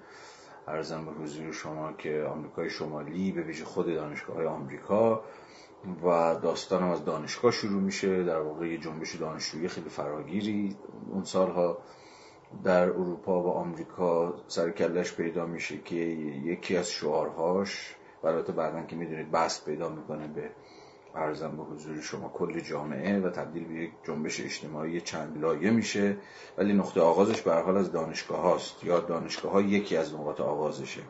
ارزم 0.68 1.06
به 1.06 1.12
حضور 1.12 1.52
شما 1.52 1.94
که 1.94 2.28
آمریکای 2.32 2.70
شمالی 2.70 3.32
به 3.32 3.42
ویژه 3.42 3.66
خود 3.66 3.86
دانشگاه 3.86 4.36
های 4.36 4.46
آمریکا 4.46 5.24
و 6.04 6.36
داستانم 6.36 6.90
از 6.90 7.06
دانشگاه 7.06 7.52
شروع 7.52 7.82
میشه. 7.82 8.24
در 8.24 8.40
واقع 8.40 8.68
یه 8.68 8.78
جنبش 8.78 9.16
دانشجویی 9.16 9.68
خیلی 9.68 9.90
فراگیری 9.90 10.78
اون 11.12 11.24
سالها 11.24 11.78
در 12.64 12.90
اروپا 12.90 13.44
و 13.44 13.48
آمریکا 13.48 14.34
سر 14.48 14.70
کلش 14.70 15.14
پیدا 15.16 15.46
میشه 15.46 15.78
که 15.78 15.96
یکی 15.96 16.78
از 16.78 16.90
شعارهاش 16.90 17.96
البته 18.24 18.54
بعدا 18.54 18.84
که 18.84 18.96
می‌دونید 18.96 19.32
بحث 19.32 19.66
پیدا 19.66 19.90
می‌کنه 19.90 20.28
به 20.28 20.50
ارزم 21.16 21.58
به 21.58 21.64
حضور 21.64 22.02
شما 22.02 22.30
کل 22.30 22.60
جامعه 22.60 23.20
و 23.20 23.30
تبدیل 23.30 23.68
به 23.68 23.74
یک 23.74 23.92
جنبش 24.04 24.42
اجتماعی 24.42 25.02
چند 25.02 25.38
لایه 25.42 25.72
میشه 25.72 26.18
ولی 26.58 26.74
نقطه 26.74 27.02
آغازش 27.02 27.42
به 27.42 27.54
حال 27.54 27.78
از 27.78 27.92
دانشگاه 27.92 28.42
هاست 28.42 28.84
یا 28.84 29.00
دانشگاه 29.00 29.52
ها 29.52 29.62
یکی 29.62 29.98
از 29.98 30.14
نقاط 30.14 30.42
آغازشه. 30.42 31.02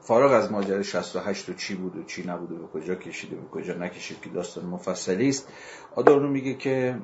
فارغ 0.00 0.32
از 0.32 0.52
ماجرای 0.52 0.84
68 0.84 1.48
و 1.48 1.54
چی 1.54 1.74
بود 1.74 1.96
و 1.96 2.02
چی 2.02 2.26
نبود 2.26 2.52
و 2.52 2.56
به 2.56 2.66
کجا 2.66 2.94
کشیده 2.94 3.36
به 3.36 3.48
کجا 3.48 3.74
نکشید 3.74 4.20
که 4.20 4.30
داستان 4.30 4.64
مفصلی 4.64 5.28
است 5.28 5.48
آدارنو 5.96 6.28
میگه 6.28 6.54
که 6.54 6.98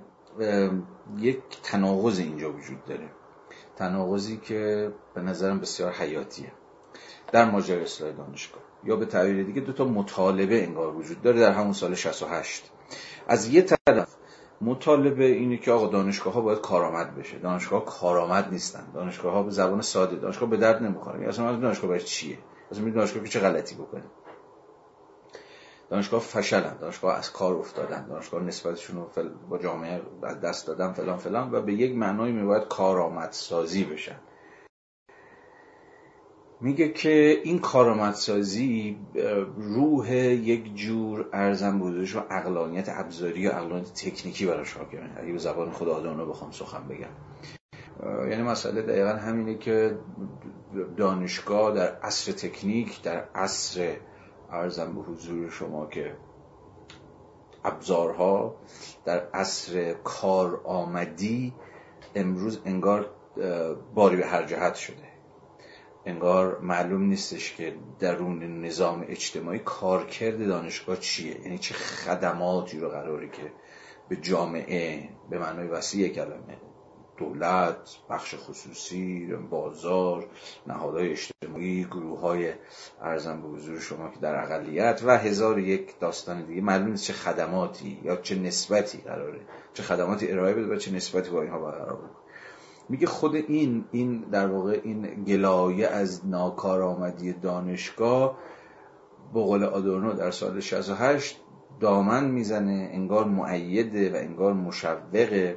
یک 1.18 1.42
تناقض 1.62 2.18
اینجا 2.18 2.52
وجود 2.52 2.84
داره. 2.84 3.08
تناقضی 3.76 4.36
که 4.36 4.92
به 5.14 5.20
نظرم 5.20 5.60
بسیار 5.60 5.92
حیاتیه. 5.92 6.52
در 7.32 7.50
ماجرای 7.50 7.82
اصلاح 7.82 8.12
دانشگاه. 8.12 8.71
یا 8.84 8.96
به 8.96 9.06
تعبیر 9.06 9.42
دیگه 9.42 9.60
دو 9.60 9.72
تا 9.72 9.84
مطالبه 9.84 10.62
انگار 10.62 10.96
وجود 10.96 11.22
داره 11.22 11.40
در 11.40 11.52
همون 11.52 11.72
سال 11.72 11.94
68 11.94 12.70
از 13.28 13.48
یه 13.48 13.62
طرف 13.62 14.16
مطالبه 14.62 15.24
اینه 15.24 15.56
که 15.56 15.72
آقا 15.72 15.86
دانشگاه 15.86 16.32
ها 16.34 16.40
باید 16.40 16.60
کارآمد 16.60 17.14
بشه. 17.14 17.38
دانشگاه 17.38 17.78
ها 17.78 17.84
کارآمد 17.84 18.52
نیستن. 18.52 18.86
دانشگاه 18.94 19.32
ها 19.32 19.42
به 19.42 19.50
زبان 19.50 19.80
ساده 19.82 20.16
دانشگاه 20.16 20.50
به 20.50 20.56
درد 20.56 20.82
نمی‌خوره. 20.82 21.28
اصلا 21.28 21.44
من 21.44 21.60
دانشگاه 21.60 21.88
باید 21.88 22.04
چیه؟ 22.04 22.38
اصلا 22.70 22.90
دانشگاه 22.90 23.22
که 23.22 23.28
چه 23.28 23.40
غلطی 23.40 23.74
بکنه؟ 23.74 24.04
دانشگاه 25.90 26.20
فشلن. 26.20 26.76
دانشگاه 26.80 27.18
از 27.18 27.32
کار 27.32 27.54
افتادن. 27.54 28.06
دانشگاه 28.06 28.42
نسبتشون 28.42 28.96
رو 28.96 29.10
با 29.48 29.58
جامعه 29.58 30.02
دست 30.42 30.66
دادن 30.66 30.92
فلان 30.92 31.16
فلان. 31.16 31.52
و 31.52 31.60
به 31.60 31.72
یک 31.72 31.96
معنای 31.96 32.32
میباید 32.32 32.68
کارآمد 32.68 33.32
سازی 33.32 33.84
بشن. 33.84 34.16
میگه 36.62 36.88
که 36.88 37.40
این 37.44 37.58
کارآمدسازی 37.58 38.98
روح 39.56 40.12
یک 40.14 40.74
جور 40.74 41.28
ارزم 41.32 41.78
بودش 41.78 42.16
و 42.16 42.20
اقلانیت 42.30 42.88
ابزاری 42.88 43.48
و 43.48 43.50
اقلانیت 43.50 43.92
تکنیکی 43.94 44.46
براش 44.46 44.72
حاکمه. 44.72 45.10
اگه 45.16 45.32
به 45.32 45.38
زبان 45.38 45.70
خود 45.70 45.88
آدانو 45.88 46.26
بخوام 46.26 46.50
سخن 46.50 46.88
بگم. 46.88 47.08
یعنی 48.30 48.42
مسئله 48.42 48.82
دقیقا 48.82 49.12
همینه 49.12 49.58
که 49.58 49.98
دانشگاه 50.96 51.74
در 51.74 51.96
عصر 52.02 52.32
تکنیک 52.32 53.02
در 53.02 53.24
عصر 53.34 53.96
ارزم 54.50 54.94
به 54.94 55.00
حضور 55.00 55.50
شما 55.50 55.86
که 55.86 56.16
ابزارها 57.64 58.56
در 59.04 59.26
عصر 59.34 59.94
کار 60.04 60.60
آمدی 60.64 61.54
امروز 62.14 62.60
انگار 62.64 63.10
باری 63.94 64.16
به 64.16 64.26
هر 64.26 64.42
جهت 64.42 64.74
شده. 64.74 65.11
انگار 66.06 66.58
معلوم 66.58 67.02
نیستش 67.02 67.54
که 67.54 67.74
درون 67.98 68.64
نظام 68.64 69.04
اجتماعی 69.08 69.58
کارکرد 69.58 70.46
دانشگاه 70.48 70.96
چیه. 70.96 71.40
یعنی 71.40 71.58
چه 71.58 71.74
خدماتی 71.74 72.80
رو 72.80 72.88
قراره 72.88 73.28
که 73.28 73.52
به 74.08 74.16
جامعه 74.16 75.08
به 75.30 75.38
معنای 75.38 75.66
وسیع 75.66 76.08
کلمه 76.08 76.56
دولت 77.18 77.96
بخش 78.10 78.34
خصوصی 78.34 79.26
بازار 79.50 80.26
نهادهای 80.66 81.10
اجتماعی 81.10 81.84
گروه 81.84 82.20
های 82.20 82.52
ارزم 83.02 83.42
به 83.42 83.48
حضور 83.48 83.80
شما 83.80 84.08
که 84.08 84.20
در 84.20 84.42
اقلیت 84.42 85.02
و 85.04 85.18
هزار 85.18 85.58
یک 85.58 85.98
داستان 86.00 86.46
دیگه. 86.46 86.60
معلوم 86.60 86.90
نیست 86.90 87.04
چه 87.04 87.12
خدماتی 87.12 88.00
یا 88.04 88.16
چه 88.16 88.34
نسبتی 88.38 88.98
قراره 88.98 89.40
چه 89.74 89.82
خدماتی 89.82 90.32
ارائه 90.32 90.54
بده 90.54 90.74
و 90.74 90.76
چه 90.76 90.92
نسبتی 90.92 91.30
با 91.30 91.42
اینها 91.42 91.58
برقرار 91.58 91.96
بکنه. 91.96 92.21
میگه 92.92 93.06
خود 93.06 93.34
این 93.34 93.84
این 93.92 94.20
در 94.20 94.46
واقع 94.46 94.80
این 94.84 95.24
گلایه 95.24 95.86
از 95.86 96.26
ناکارآمدی 96.26 97.32
دانشگاه 97.32 98.38
به 99.34 99.40
قول 99.40 99.64
آدورنو 99.64 100.12
در 100.12 100.30
سال 100.30 100.60
68 100.60 101.40
دامن 101.80 102.24
می‌زنه 102.24 102.90
انگار 102.92 103.24
معیده 103.24 104.12
و 104.12 104.16
انگار 104.16 104.52
مشوقه 104.52 105.56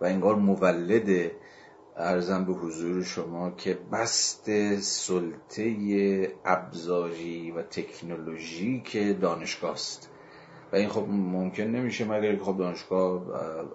و 0.00 0.04
انگار 0.04 0.34
مولده. 0.34 1.36
ارزم 1.96 2.44
به 2.44 2.52
حضور 2.52 3.02
شما 3.02 3.50
که 3.50 3.78
بست 3.92 4.76
سلطه 4.76 6.32
ابزاری 6.44 7.50
و 7.50 7.62
تکنولوژی 7.62 8.82
که 8.84 9.12
دانشگاه 9.12 9.70
است. 9.70 10.10
این 10.76 10.88
خب 10.88 11.04
ممکن 11.08 11.62
نمیشه 11.62 12.04
مگر 12.04 12.36
که 12.36 12.44
خب 12.44 12.58
دانشگاه 12.58 13.22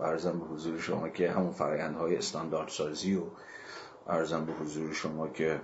ارزم 0.01 0.39
به 0.39 0.45
حضور 0.45 0.79
شما 0.79 1.09
که 1.09 1.31
همون 1.31 1.51
فرایندهای 1.51 2.15
استاندارد 2.15 2.69
سازی 2.69 3.15
و 3.15 3.21
ارزم 4.07 4.45
به 4.45 4.53
حضور 4.53 4.93
شما 4.93 5.27
که 5.27 5.61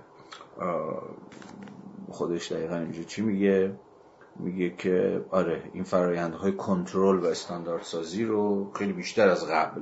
خودش 2.10 2.52
دقیقا 2.52 2.76
اینجا 2.76 3.02
چی 3.02 3.22
میگه؟ 3.22 3.74
میگه 4.36 4.70
که 4.70 5.24
آره 5.30 5.62
این 5.72 5.84
فرایندهای 5.84 6.52
کنترل 6.52 7.18
و 7.18 7.26
استاندارد 7.26 7.82
سازی 7.82 8.24
رو 8.24 8.72
خیلی 8.72 8.92
بیشتر 8.92 9.28
از 9.28 9.46
قبل 9.46 9.80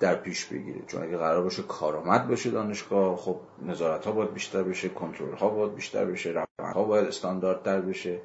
در 0.00 0.14
پیش 0.14 0.44
بگیره. 0.44 0.82
چون 0.86 1.02
اگه 1.02 1.16
قرار 1.16 1.42
باشه 1.42 1.62
کارآمد 1.62 2.28
باشه 2.28 2.50
دانشگاه 2.50 3.16
خب 3.16 3.40
نظارت 3.62 4.04
ها 4.04 4.12
باید 4.12 4.34
بیشتر 4.34 4.62
بشه 4.62 4.88
کنترل 4.88 5.34
ها 5.34 5.48
باید 5.48 5.74
بیشتر 5.74 6.04
بشه 6.04 6.30
روند 6.30 6.74
ها 6.74 6.84
باید 6.84 7.06
استانداردتر 7.06 7.80
بشه. 7.80 8.20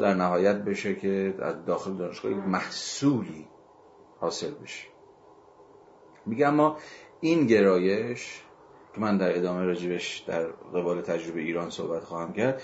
در 0.00 0.14
نهایت 0.14 0.56
بشه 0.56 0.94
که 0.94 1.34
از 1.38 1.64
داخل 1.64 1.94
دانشگاه 1.94 2.32
محصولی 2.32 3.48
حاصل 4.20 4.50
بشه. 4.50 4.88
میگه 6.26 6.46
اما 6.46 6.76
این 7.20 7.46
گرایش 7.46 8.42
که 8.94 9.00
من 9.00 9.18
در 9.18 9.36
ادامه 9.38 9.64
راجبش 9.64 10.18
در 10.18 10.46
قبال 10.46 11.00
تجربه 11.00 11.40
ایران 11.40 11.70
صحبت 11.70 12.04
خواهم 12.04 12.32
کرد 12.32 12.62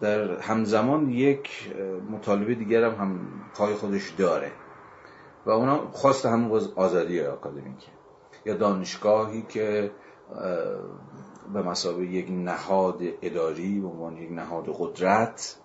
در 0.00 0.40
همزمان 0.40 1.10
یک 1.10 1.74
مطالبه 2.10 2.54
دیگر 2.54 2.84
هم, 2.84 2.94
هم 2.94 3.30
پای 3.54 3.74
خودش 3.74 4.10
داره 4.10 4.52
و 5.46 5.50
اونا 5.50 5.90
خواست 5.90 6.26
همون 6.26 6.60
آزادی 6.76 7.20
آکادمیکه. 7.20 7.88
یا 8.46 8.54
دانشگاهی 8.54 9.42
که 9.42 9.90
به 11.52 11.62
مسابقه 11.62 12.04
یک 12.04 12.26
نهاد 12.30 13.00
اداری 13.22 13.80
به 13.80 13.88
عنوان 13.88 14.16
یک 14.16 14.32
نهاد 14.32 14.64
قدرت 14.78 15.56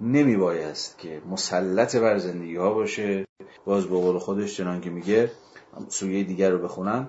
نمی 0.00 0.36
بایست 0.36 0.98
که 0.98 1.22
مسلط 1.30 1.96
بر 1.96 2.18
زندگی 2.18 2.56
ها 2.56 2.74
باشه. 2.74 3.26
باز 3.64 3.84
به 3.84 3.96
قول 3.96 4.18
خودش 4.18 4.56
چنان 4.56 4.80
که 4.80 4.90
میگه 4.90 5.30
سویه 5.88 6.24
دیگر 6.24 6.50
رو 6.50 6.58
بخونم. 6.58 7.08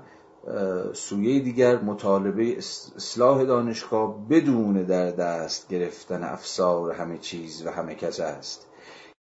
سویه 0.94 1.40
دیگر 1.40 1.82
مطالبه 1.82 2.58
اصلاح 2.58 3.44
دانشگاه 3.44 4.28
بدون 4.30 4.84
در 4.84 5.12
دست 5.12 5.68
گرفتن 5.68 6.24
افسار 6.24 6.92
همه 6.92 7.18
چیز 7.18 7.66
و 7.66 7.70
همه 7.70 7.96
کس 7.96 8.20
است 8.20 8.68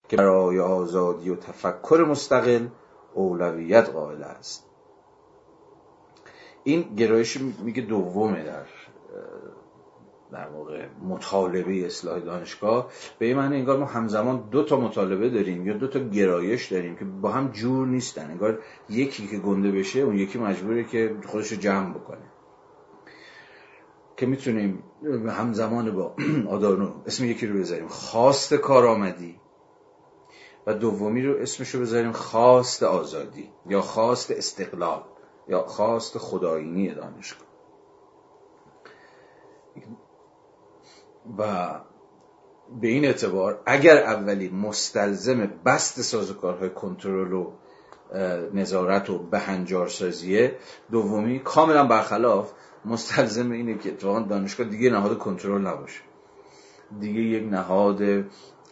که 0.08 0.16
برای 0.16 0.60
آزادی 0.60 1.30
و 1.30 1.36
تفکر 1.36 2.06
مستقل 2.08 2.66
اولویت 3.14 3.88
قائل 3.88 4.22
است. 4.22 4.66
این 6.64 6.94
گرایش 6.94 7.40
میگه 7.40 7.82
دومه 7.82 8.44
در 8.44 8.66
در 10.32 10.48
واقع 10.48 10.86
مطالبه 11.02 11.86
اصلاح 11.86 12.18
دانشگاه 12.18 12.90
به 13.18 13.26
این 13.26 13.36
معنی 13.36 13.56
انگار 13.56 13.78
ما 13.78 13.84
همزمان 13.84 14.48
دو 14.50 14.62
تا 14.62 14.80
مطالبه 14.80 15.30
داریم 15.30 15.66
یا 15.66 15.76
دو 15.76 15.88
تا 15.88 15.98
گرایش 15.98 16.72
داریم 16.72 16.96
که 16.96 17.04
با 17.04 17.30
هم 17.30 17.48
جور 17.48 17.86
نیستن. 17.86 18.30
انگار 18.30 18.58
یکی 18.88 19.26
که 19.26 19.38
گنده 19.38 19.70
بشه 19.72 20.00
اون 20.00 20.18
یکی 20.18 20.38
مجبوره 20.38 20.84
که 20.84 21.16
خودش 21.26 21.52
رو 21.52 21.58
جمع 21.58 21.94
بکنه. 21.94 22.30
که 24.16 24.26
می‌تونیم 24.26 24.82
همزمان 25.28 25.90
با 25.90 26.16
آدارنو 26.54 26.94
اسم 27.06 27.24
یکی 27.24 27.46
رو 27.46 27.58
بذاریم. 27.58 27.88
خواست 27.88 28.54
کارآمدی. 28.54 29.40
و 30.66 30.74
دومی 30.74 31.22
رو 31.22 31.38
اسمش 31.38 31.68
رو 31.68 31.80
بذاریم 31.80 32.12
خواست 32.12 32.82
آزادی 32.82 33.50
یا 33.66 33.80
خواست 33.80 34.30
استقلال 34.30 35.02
یا 35.48 35.62
خواست 35.62 36.18
خدایینی 36.18 36.94
دانشگاه. 36.94 37.48
و 41.38 41.70
به 42.80 42.88
این 42.88 43.04
اعتبار 43.04 43.62
اگر 43.66 43.96
اولی 43.96 44.48
مستلزم 44.48 45.50
بست 45.64 46.00
سازوکارهای 46.00 46.70
کنترل 46.70 47.32
و 47.32 47.52
نظارت 48.54 49.10
و 49.10 49.18
بهنجارسازیه 49.18 50.56
دومی 50.90 51.38
کاملا 51.38 51.84
برخلاف 51.84 52.52
مستلزم 52.84 53.50
اینه 53.50 53.78
که 53.78 53.88
اتفاقا 53.88 54.20
دانشگاه 54.20 54.66
دیگه 54.66 54.90
نهاد 54.90 55.18
کنترل 55.18 55.66
نباشه. 55.66 56.00
دیگه 57.00 57.20
یک 57.20 57.52
نهاد 57.52 58.02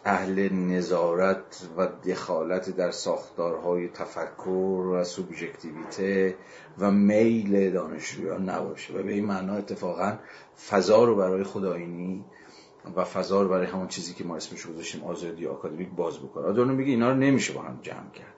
اهل 0.05 0.53
نظارت 0.53 1.67
و 1.77 1.87
دخالت 2.05 2.69
در 2.69 2.91
ساختارهای 2.91 3.87
تفکر 3.87 4.49
و 4.93 5.03
سوبژکتیویته 5.03 6.35
و 6.79 6.91
میل 6.91 7.73
دانشجویان 7.73 8.49
نباشه. 8.49 8.93
و 8.93 9.03
به 9.03 9.11
این 9.11 9.25
معنا 9.25 9.53
اتفاقا 9.53 10.17
فضا 10.69 11.03
رو 11.03 11.15
برای 11.15 11.43
خداینی 11.43 12.25
و 12.95 13.03
فضا 13.03 13.41
رو 13.41 13.49
برای 13.49 13.65
همون 13.65 13.87
چیزی 13.87 14.13
که 14.13 14.23
ما 14.23 14.35
اسمش 14.35 14.67
گذاشتیم 14.67 15.03
آزادی 15.03 15.47
آکادمیک 15.47 15.89
باز 15.89 16.19
بکنه. 16.19 16.45
آدورنو 16.47 16.73
میگه 16.73 16.91
اینا 16.91 17.09
رو 17.09 17.15
نمیشه 17.15 17.53
با 17.53 17.61
هم 17.61 17.79
جمع 17.81 18.11
کرد. 18.13 18.35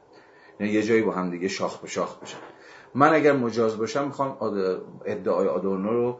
یعنی 0.59 0.73
یه 0.73 0.83
جایی 0.83 1.01
با 1.01 1.11
هم 1.11 1.29
دیگه 1.29 1.47
شاخ 1.47 1.79
به 1.79 1.87
شاخ 1.87 2.19
بشن. 2.19 2.37
من 2.93 3.13
اگر 3.13 3.33
مجاز 3.33 3.77
باشم 3.77 4.05
می‌خوام 4.05 4.37
ادعای 5.05 5.47
آدورنو 5.47 5.89
رو 5.89 6.19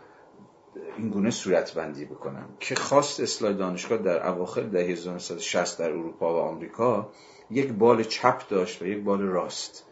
این 0.98 1.10
گونه 1.10 1.32
صورت 1.32 1.74
بندی 1.74 2.06
بکنم 2.06 2.50
که 2.60 2.76
خواست 2.76 3.20
اصلاح 3.20 3.54
دانشگاه 3.54 3.98
در 3.98 4.28
اواخر 4.28 4.62
دهه 4.62 4.84
1960 4.84 5.80
در 5.80 5.92
اروپا 5.92 6.34
و 6.34 6.38
آمریکا 6.38 7.10
یک 7.52 7.74
بال 7.74 8.04
چپ 8.04 8.48
داشت 8.50 8.82
و 8.82 8.86
یک 8.86 9.04
بال 9.04 9.22
راست. 9.22 9.86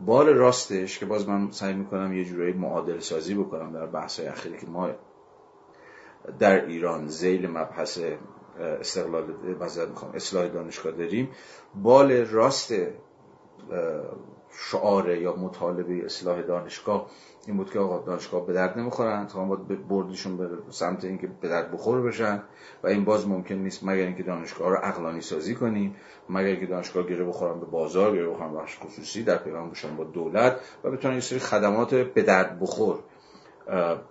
بال 0.00 0.28
راستش 0.28 0.98
که 0.98 1.06
باز 1.06 1.28
من 1.28 1.50
سعی 1.50 1.74
می‌کنم 1.74 2.12
یه 2.12 2.24
جورایی 2.24 2.52
معادل 2.52 2.98
سازی 2.98 3.34
بکنم 3.34 3.72
در 3.72 3.86
بحث 3.86 4.20
اخیری 4.20 4.58
که 4.58 4.66
ما 4.66 4.90
در 6.38 6.64
ایران 6.64 7.06
زیل 7.08 7.50
مبحث 7.50 8.00
استقلال 8.58 9.24
می‌خوام 9.88 10.12
اصلاح 10.14 10.48
دانشگاه 10.48 10.92
داریم. 10.92 11.28
بال 11.74 12.12
راست 12.12 12.74
شعار 14.52 15.10
یا 15.10 15.36
مطالبه 15.36 16.04
اصلاح 16.04 16.42
دانشگاه 16.42 17.10
این 17.46 17.56
بود 17.56 17.70
که 17.70 17.78
آقا 17.78 17.98
دانشگاه 17.98 18.46
به 18.46 18.52
درد 18.52 18.78
نمی‌خورن 18.78 19.26
تا 19.26 19.44
باید 19.44 19.88
بردشون 19.88 20.36
به 20.36 20.48
سمت 20.70 21.04
اینکه 21.04 21.26
به 21.40 21.48
درد 21.48 21.72
بخور 21.72 22.02
بشن. 22.02 22.42
و 22.82 22.86
این 22.86 23.04
باز 23.04 23.28
ممکن 23.28 23.54
نیست 23.54 23.84
مگر 23.84 24.04
اینکه 24.06 24.22
دانشگاه 24.22 24.70
رو 24.70 24.76
عقلانی 24.76 25.20
سازی 25.20 25.54
کنیم 25.54 25.96
مگر 26.28 26.46
اینکه 26.46 26.66
دانشگاه 26.66 27.06
گره 27.06 27.24
بخورن 27.24 27.60
به 27.60 27.66
بازار 27.66 28.16
گره 28.16 28.28
بخورن 28.28 28.54
بخش 28.54 28.78
خصوصی 28.78 29.22
در 29.22 29.36
پیوند 29.36 29.68
باشن 29.68 29.96
با 29.96 30.04
دولت 30.04 30.60
و 30.84 30.90
بتونن 30.90 31.14
یه 31.14 31.20
سری 31.20 31.38
خدمات 31.38 31.94
به 31.94 32.22
درد 32.22 32.60
بخور. 32.60 32.98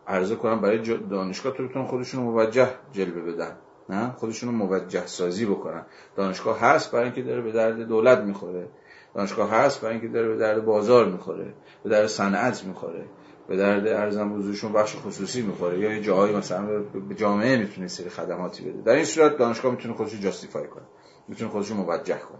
عرضه 0.07 0.35
کنم 0.35 0.61
برای 0.61 0.97
دانشگاه 0.97 1.53
تو 1.53 1.85
خودشون 1.85 2.23
موجه 2.23 2.69
جلوه 2.91 3.21
بدن. 3.21 3.57
نه؟ 3.89 4.11
خودشون 4.11 4.55
موجه 4.55 5.07
سازی 5.07 5.45
بکنن. 5.45 5.85
دانشگاه 6.15 6.59
هست 6.59 6.91
برای 6.91 7.05
اینکه 7.05 7.21
داره 7.21 7.41
به 7.41 7.51
درد 7.51 7.81
دولت 7.81 8.19
می‌خوره. 8.19 8.67
دانشگاه 9.15 9.51
هست 9.51 9.81
برای 9.81 9.93
اینکه 9.93 10.07
داره 10.07 10.27
به 10.27 10.37
درد 10.37 10.65
بازار 10.65 11.05
می‌خوره. 11.05 11.53
به 11.83 11.89
درد 11.89 12.07
صنعت 12.07 12.63
می‌خوره. 12.63 13.05
به 13.47 13.57
درد 13.57 13.87
ارزم 13.87 14.33
بزرگشون 14.33 14.73
بخش 14.73 14.95
خصوصی 14.95 15.41
می‌خوره. 15.41 15.79
یا 15.79 15.93
یه 15.93 16.01
جایی 16.01 16.35
مثلا 16.35 16.83
به 17.09 17.15
جامعه 17.15 17.57
می‌تونه 17.57 17.87
سری 17.87 18.09
خدماتی 18.09 18.69
بده. 18.69 18.81
در 18.81 18.93
این 18.93 19.05
صورت 19.05 19.37
دانشگاه 19.37 19.71
می‌تونه 19.71 19.93
خودش 19.93 20.19
جاستیفای 20.19 20.67
کنه. 20.67 20.85
می‌تونه 21.27 21.51
خودش 21.51 21.71
موجه 21.71 22.19
کنه. 22.19 22.39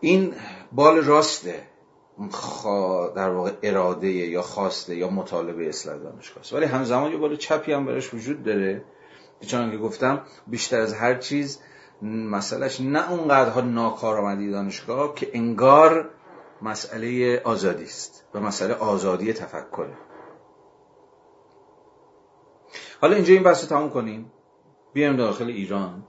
این 0.00 0.34
بال 0.72 1.04
راسته 1.04 1.54
در 3.16 3.30
واقع 3.30 3.52
اراده 3.62 4.08
یا 4.08 4.42
خواسته 4.42 4.96
یا 4.96 5.10
مطالبه 5.10 5.68
اصلاح 5.68 5.96
دانشگاه 5.96 6.40
است 6.40 6.52
ولی 6.52 6.64
همزمان 6.64 7.12
یه 7.12 7.18
بال 7.18 7.36
چپی 7.36 7.72
هم 7.72 7.86
برش 7.86 8.14
وجود 8.14 8.42
داره. 8.42 8.84
چون 9.46 9.70
که 9.70 9.76
گفتم 9.76 10.22
بیشتر 10.46 10.80
از 10.80 10.94
هر 10.94 11.14
چیز 11.14 11.60
مسئلهش 12.02 12.80
نه 12.80 13.12
اونقدرها 13.12 13.60
ناکارآمدی 13.60 14.50
دانشگاه 14.50 15.14
که 15.14 15.30
انگار 15.32 16.10
مسئله 16.62 17.40
آزادی 17.44 17.84
است 17.84 18.24
و 18.34 18.40
مسئله 18.40 18.74
آزادی 18.74 19.32
تفکره. 19.32 19.96
حالا 23.00 23.14
اینجا 23.14 23.34
این 23.34 23.42
بحث 23.42 23.62
رو 23.62 23.68
تموم 23.68 23.90
کنیم. 23.90 24.32
بیایم 24.92 25.16
داخل 25.16 25.46
ایران. 25.46 26.02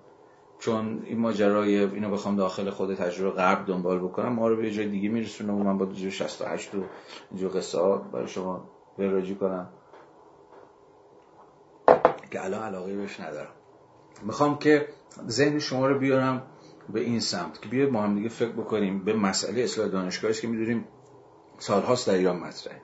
چون 0.60 1.04
این 1.06 1.20
ماجرای 1.20 1.84
اینو 1.84 2.12
بخوام 2.12 2.36
داخل 2.36 2.70
خود 2.70 2.96
تجربه 2.96 3.36
غرب 3.36 3.66
دنبال 3.66 4.00
بکنم 4.00 4.34
ما 4.34 4.48
رو 4.48 4.56
به 4.56 4.72
جای 4.72 4.88
دیگه 4.88 5.10
میرسونه 5.10 5.54
و 5.54 5.56
من 5.56 5.78
با 5.78 5.86
268 5.86 6.76
و 6.76 6.84
اینجور 7.32 7.52
قصه 7.58 7.78
برای 8.14 8.28
شما 8.28 8.70
وراجی 9.00 9.36
کنم. 9.36 9.70
که 12.32 12.46
الان 12.46 12.64
علاقه 12.64 12.96
بهش 12.96 13.20
ندارم. 13.20 13.52
می‌خوام 14.24 14.58
که 14.58 14.88
ذهن 15.28 15.60
شما 15.60 15.88
رو 15.88 16.00
بیارم 16.00 16.44
به 16.90 17.00
این 17.00 17.20
سمت 17.20 17.62
که 17.62 17.70
بیاید 17.70 17.92
ما 17.92 18.02
هم 18.02 18.16
دیگه 18.16 18.30
فکر 18.30 18.52
بکنیم 18.52 19.04
به 19.04 19.14
مسئله 19.14 19.62
اصلاح 19.62 19.88
دانشگاهی 19.88 20.34
که 20.34 20.48
می‌دونیم 20.48 20.86
سالهاست 21.60 22.08
در 22.08 22.14
ایران 22.14 22.40
مطرحه. 22.40 22.82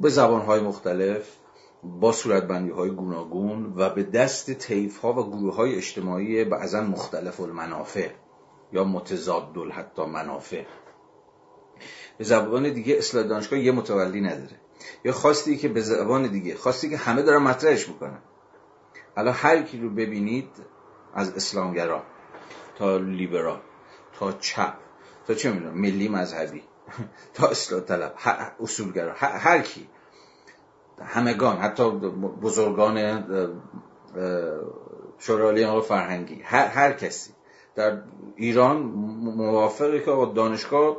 به 0.00 0.08
زبانهای 0.08 0.60
مختلف 0.60 1.36
با 1.84 2.12
صورتبندی 2.12 2.70
های 2.70 2.90
گوناگون 2.90 3.74
و 3.76 3.90
به 3.90 4.02
دست 4.02 4.50
تیف 4.50 4.98
ها 4.98 5.12
و 5.12 5.30
گروه 5.30 5.54
های 5.54 5.74
اجتماعی 5.74 6.44
بعضا 6.44 6.80
مختلف 6.80 7.40
المنافع 7.40 8.10
یا 8.72 8.84
متضاد 8.84 9.56
حتی 9.72 10.04
منافع. 10.04 10.64
به 12.18 12.24
زبان 12.24 12.72
دیگه 12.72 12.94
اصلاح 12.94 13.24
دانشگاه 13.24 13.58
یه 13.58 13.72
متولی 13.72 14.20
نداره. 14.20 14.60
یا 15.04 15.12
خواستی 15.12 15.56
که 15.56 15.68
به 15.68 15.80
زبان 15.80 16.26
دیگه 16.26 16.54
خواستی 16.54 16.90
که 16.90 16.96
همه 16.96 17.22
دارن 17.22 17.42
مطرحش 17.42 17.88
می‌کنن. 17.88 18.18
الان 19.16 19.34
هر 19.34 19.62
کی 19.62 19.80
رو 19.80 19.90
ببینید 19.90 20.50
از 21.14 21.34
اسلامگرا 21.36 22.02
تا 22.78 22.96
لیبرال 22.96 23.60
تا 24.18 24.32
چپ 24.32 24.74
تا 25.26 25.34
چه 25.34 25.52
می‌دونم 25.52 25.80
ملی 25.80 26.08
مذهبی 26.08 26.62
تا 27.34 27.48
اصلاح 27.48 27.80
طلب 27.80 28.14
اصولگرا 28.60 29.12
هر 29.18 29.62
کی. 29.62 29.88
همگان 31.02 31.56
حتی 31.56 31.90
بزرگان 32.42 33.24
شورای 35.18 35.80
فرهنگی 35.80 36.42
هر, 36.42 36.66
هر 36.66 36.92
کسی 36.92 37.32
در 37.74 38.02
ایران 38.36 38.76
موافقه 38.76 40.00
که 40.00 40.32
دانشگاه 40.34 40.96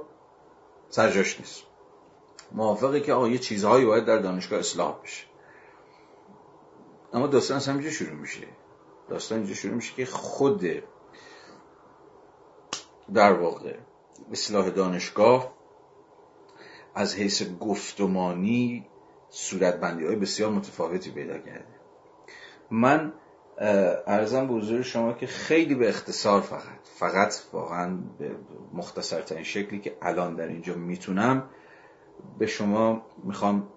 سرجاش 0.89 1.39
نیست. 1.39 1.63
موافقه 2.51 3.01
که 3.01 3.13
آقا 3.13 3.27
یه 3.27 3.37
چیزهایی 3.37 3.85
باید 3.85 4.05
در 4.05 4.17
دانشگاه 4.17 4.59
اصلاح 4.59 5.01
بشه. 5.03 5.25
اما 7.13 7.27
داستان 7.27 7.57
از 7.57 7.67
همینجا 7.67 7.89
شروع 7.89 8.13
میشه. 8.13 8.47
داستان 9.09 9.37
اینجا 9.37 9.53
شروع 9.53 9.73
میشه 9.73 9.93
که 9.95 10.05
خود 10.05 10.65
در 13.13 13.33
واقع 13.33 13.77
اصلاح 14.31 14.69
دانشگاه 14.69 15.51
از 16.95 17.15
حیث 17.15 17.43
گفتمانی 17.59 18.87
صورتبندی 19.35 20.05
های 20.05 20.15
بسیار 20.15 20.51
متفاوتی 20.51 21.11
پیدا 21.11 21.37
کرده 21.37 21.75
من 22.71 23.13
ارزم 24.07 24.47
به 24.47 24.53
حضور 24.53 24.81
شما 24.81 25.13
که 25.13 25.27
خیلی 25.27 25.75
به 25.75 25.89
اختصار 25.89 26.41
فقط 26.41 26.61
فقط 26.83 27.35
واقعا 27.53 27.97
به 28.19 28.31
مختصرترین 28.73 29.43
شکلی 29.43 29.79
که 29.79 29.97
الان 30.01 30.35
در 30.35 30.47
اینجا 30.47 30.75
می‌تونم 30.75 31.49
به 32.39 32.45
شما 32.45 33.05
می‌خوام 33.23 33.67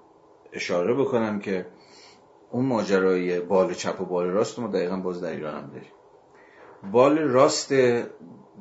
اشاره 0.52 0.94
بکنم 0.94 1.38
که 1.38 1.66
اون 2.50 2.64
ماجرای 2.64 3.40
بال 3.40 3.74
چپ 3.74 4.00
و 4.00 4.04
بال 4.04 4.26
راست 4.26 4.59
ما 4.59 4.68
دقیقا 4.68 4.96
باز 4.96 5.20
در 5.20 5.30
ایران 5.30 5.54
هم 5.54 5.70
داریم. 5.70 5.90
بال 6.92 7.18
راست 7.18 7.72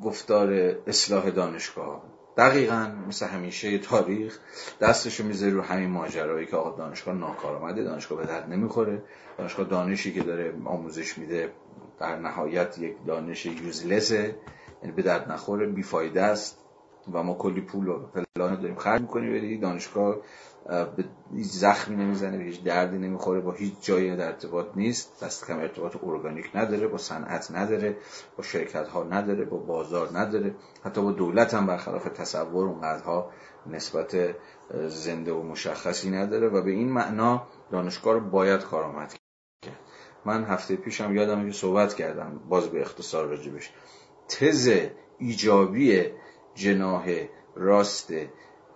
گفتار 0.02 0.52
اصلاح 0.86 1.30
دانشگاه 1.30 2.17
دقیقا 2.38 2.92
مثل 3.08 3.26
همیشه 3.26 3.78
تاریخ. 3.78 4.38
دستشو 4.80 5.24
می‌ذاره 5.24 5.52
رو 5.52 5.62
همین 5.62 5.90
ماجرایی 5.90 6.46
که 6.46 6.56
آقا 6.56 6.76
دانشگاه 6.76 7.14
ناکارآمده 7.14 7.82
دانشگاه 7.82 8.18
به 8.18 8.26
درد 8.26 8.50
نمی‌خوره. 8.50 9.02
دانشگاه 9.38 9.66
دانشی 9.66 10.12
که 10.12 10.22
داره 10.22 10.54
آموزش 10.64 11.18
میده 11.18 11.52
در 12.00 12.16
نهایت 12.16 12.78
یک 12.78 12.96
دانش 13.06 13.46
یوزلسه 13.46 14.36
یعنی 14.82 14.94
به 14.96 15.02
درد 15.02 15.32
نخوره 15.32 15.66
بیفایده 15.66 16.22
است. 16.22 16.58
و 17.12 17.22
ما 17.22 17.34
کلی 17.34 17.60
پول 17.60 17.88
و 17.88 18.06
فلان 18.36 18.60
داریم. 18.60 18.76
خرج 18.76 19.00
می‌کنیم 19.00 19.32
ولی 19.32 19.58
دانشگاه 19.58 20.16
به 20.68 21.04
هیچ 21.34 21.46
زخمی 21.46 21.96
نمی‌زنه 21.96 22.38
به 22.38 22.44
هیچ 22.44 22.62
دردی 22.62 22.98
نمی‌خوره 22.98 23.40
با 23.40 23.52
هیچ 23.52 23.74
جایی 23.80 24.16
در 24.16 24.26
ارتباط 24.26 24.66
نیست. 24.76 25.24
دست 25.24 25.46
کم 25.46 25.58
ارتباط 25.58 25.96
ارگانیک 26.02 26.50
نداره 26.54 26.88
با 26.88 26.98
صنعت 26.98 27.50
نداره 27.50 27.96
با 28.36 28.42
شرکت 28.42 28.88
ها 28.88 29.04
نداره 29.04 29.44
با 29.44 29.56
بازار 29.56 30.18
نداره. 30.18 30.54
حتی 30.84 31.02
با 31.02 31.12
دولت 31.12 31.54
هم 31.54 31.66
برخلاف 31.66 32.04
تصور 32.04 32.66
اونقدرها 32.66 33.30
نسبت 33.66 34.34
زنده 34.86 35.32
و 35.32 35.42
مشخصی 35.42 36.10
نداره 36.10 36.48
و 36.48 36.62
به 36.62 36.70
این 36.70 36.92
معنا 36.92 37.46
دانشگاه 37.70 38.14
رو 38.14 38.20
باید 38.20 38.60
کارآمد 38.60 39.08
کرد. 39.64 39.74
من 40.24 40.44
هفته 40.44 40.76
پیشم 40.76 41.14
یادم 41.14 41.46
که 41.46 41.52
صحبت 41.52 41.94
کردم 41.94 42.40
باز 42.48 42.68
به 42.68 42.80
اختصار 42.80 43.26
راجبش. 43.26 43.72
تز 44.28 44.70
ایجابی 45.18 46.04
جناه 46.58 47.04
راست 47.56 48.12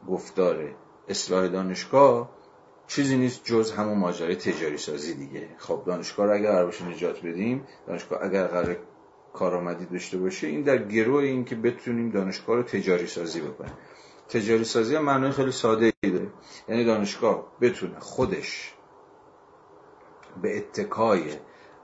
گفتار 0.09 0.75
اصلاح 1.09 1.49
دانشگاه 1.49 2.31
چیزی 2.87 3.17
نیست 3.17 3.45
جز 3.45 3.73
همون 3.73 3.99
ماجرای 3.99 4.37
تجاری 4.37 4.79
سازی 4.79 5.15
دیگه. 5.15 5.49
خب 5.59 5.83
دانشگاه 5.87 6.27
رو 6.27 6.35
اگر 6.35 6.53
قرار 6.53 6.75
نجات 6.91 7.27
بدیم 7.27 7.67
دانشگاه 7.87 8.25
اگر 8.25 8.47
قرار 8.47 8.77
کارآمدی 9.33 9.87
داشته 9.87 10.19
باشه 10.19 10.47
این 10.47 10.63
در 10.63 10.79
گروه 10.79 11.23
این 11.23 11.45
که 11.45 11.57
بتونیم 11.57 12.11
دانشگاه 12.11 12.57
رو 12.57 12.63
تجاری 12.63 13.07
سازی 13.07 13.41
بکنیم. 13.41 13.73
تجاری 14.29 14.65
سازی 14.65 14.97
هم 14.97 15.05
معنای 15.05 15.31
خیلی 15.31 15.53
ساده 15.53 15.93
ای 16.05 16.11
داره. 16.11 16.29
یعنی 16.69 16.85
دانشگاه 16.85 17.47
بتونه 17.61 18.01
خودش 18.01 18.75
به 20.43 20.57
اتکای 20.57 21.23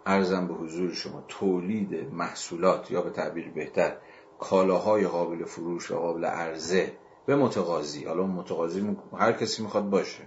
ارزم 0.06 0.48
به 0.48 0.54
حضور 0.54 0.92
شما 0.92 1.24
تولید 1.28 2.12
محصولات 2.12 2.90
یا 2.90 3.02
به 3.02 3.10
تعبیر 3.10 3.50
بهتر 3.50 3.96
کالاهای 4.38 5.06
قابل 5.06 5.44
فروش 5.44 5.90
و 5.90 5.96
قابل 5.96 6.24
عرضه 6.24 6.92
به 7.26 7.36
متقاضی. 7.36 8.04
حالا 8.04 8.26
متقاضی 8.26 8.96
هر 9.18 9.32
کسی 9.32 9.62
می‌خواد 9.62 9.90
باشه. 9.90 10.22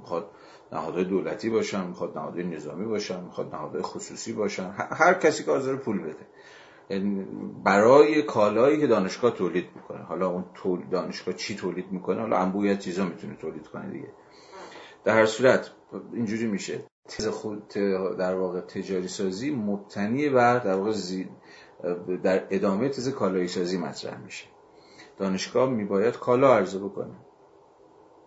می‌خواد 0.00 0.30
نهادهای 0.72 1.04
دولتی 1.04 1.50
باشن 1.50 1.86
می‌خواد 1.86 2.18
نهادهای 2.18 2.44
نظامی 2.44 2.86
باشن 2.86 3.24
می‌خواد 3.24 3.54
نهادهای 3.54 3.82
خصوصی 3.82 4.32
باشن. 4.32 4.74
هر 4.76 5.14
کسی 5.14 5.44
که 5.44 5.50
حاضر 5.50 5.76
پول 5.76 6.02
بده. 6.02 6.26
یعنی 6.90 7.26
برای 7.64 8.22
کالایی 8.22 8.80
که 8.80 8.86
دانشگاه 8.86 9.30
تولید 9.30 9.66
می‌کنه. 9.74 10.02
حالا 10.02 10.28
اون 10.28 10.44
دانشگاه 10.90 11.34
چی 11.34 11.56
تولید 11.56 11.92
می‌کنه؟ 11.92 12.20
حالا 12.20 12.36
انبویت 12.36 12.78
چیزا 12.78 13.04
می‌تونه 13.04 13.36
تولید 13.36 13.66
کنه 13.66 13.90
دیگه. 13.90 14.08
در 15.04 15.14
هر 15.14 15.26
صورت 15.26 15.70
اینجوری 16.12 16.46
میشه. 16.46 16.84
تز 17.08 17.28
خود 17.28 17.68
در 18.18 18.34
واقع 18.34 18.60
تجاری 18.60 19.08
سازی 19.08 19.50
مبتنی 19.50 20.28
بر 20.28 20.58
در 20.58 20.74
واقع 20.74 20.92
در 22.22 22.46
ادامه 22.50 22.88
تز 22.88 23.08
کالایی 23.08 23.48
سازی 23.48 23.78
مطرح 23.78 24.20
میشه. 24.24 24.46
دانشگاه 25.18 25.70
میباید 25.70 26.14
کالا 26.14 26.56
عرضه 26.56 26.78
بکنه. 26.78 27.14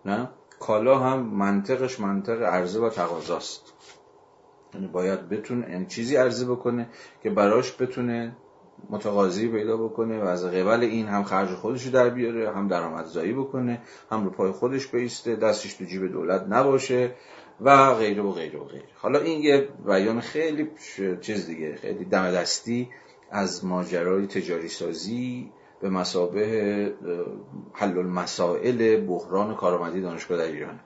نه؟ 0.06 0.30
کالا 0.60 1.00
هم 1.00 1.20
منطقش 1.20 2.00
منطق 2.00 2.42
عرضه 2.42 2.80
و 2.80 2.90
تقاضاست. 2.90 3.74
یعنی 4.74 4.88
باید 4.88 5.30
بتونه 5.30 5.70
یعنی 5.70 5.86
چیزی 5.86 6.16
عرضه 6.16 6.46
بکنه 6.46 6.90
که 7.24 7.30
براش 7.30 7.82
بتونه 7.82 8.36
متقاضی 8.90 9.48
پیدا 9.48 9.78
بکنه 9.78 10.24
و 10.24 10.28
از 10.28 10.46
قبل 10.46 10.84
این 10.84 11.08
هم 11.08 11.24
خرج 11.24 11.50
خودش 11.50 11.86
رو 11.86 11.92
در 11.92 12.10
بیاره 12.10 12.52
هم 12.52 12.68
درآمدزایی 12.68 13.34
بکنه 13.34 13.82
هم 14.12 14.24
رو 14.24 14.30
پای 14.30 14.52
خودش 14.52 14.88
بیسته 14.88 15.36
دستش 15.36 15.74
تو 15.74 15.86
جیب 15.86 16.12
دولت 16.12 16.46
نباشه 16.50 17.16
و 17.62 17.94
غیره 17.94 18.24
و 18.24 18.32
غیره 18.32 18.60
و 18.60 18.64
غیره. 18.64 18.86
حالا 18.96 19.20
این 19.20 19.42
یه 19.42 19.70
بیان 19.86 20.20
خیلی 20.20 20.72
چیز 21.22 21.48
دیگه 21.48 21.76
خیلی 21.76 22.06
دم 22.06 22.32
دستی 22.32 22.90
از 23.32 23.66
ماجرای 23.66 24.28
تجاری 24.28 24.70
سازی 24.70 25.52
به 25.82 25.90
مسابه 25.90 26.94
حل 27.74 27.98
المسائل 27.98 29.06
بحران 29.06 29.56
کارآمدی 29.56 30.02
دانشگاه 30.02 30.38
در 30.38 30.44
ایران. 30.44 30.80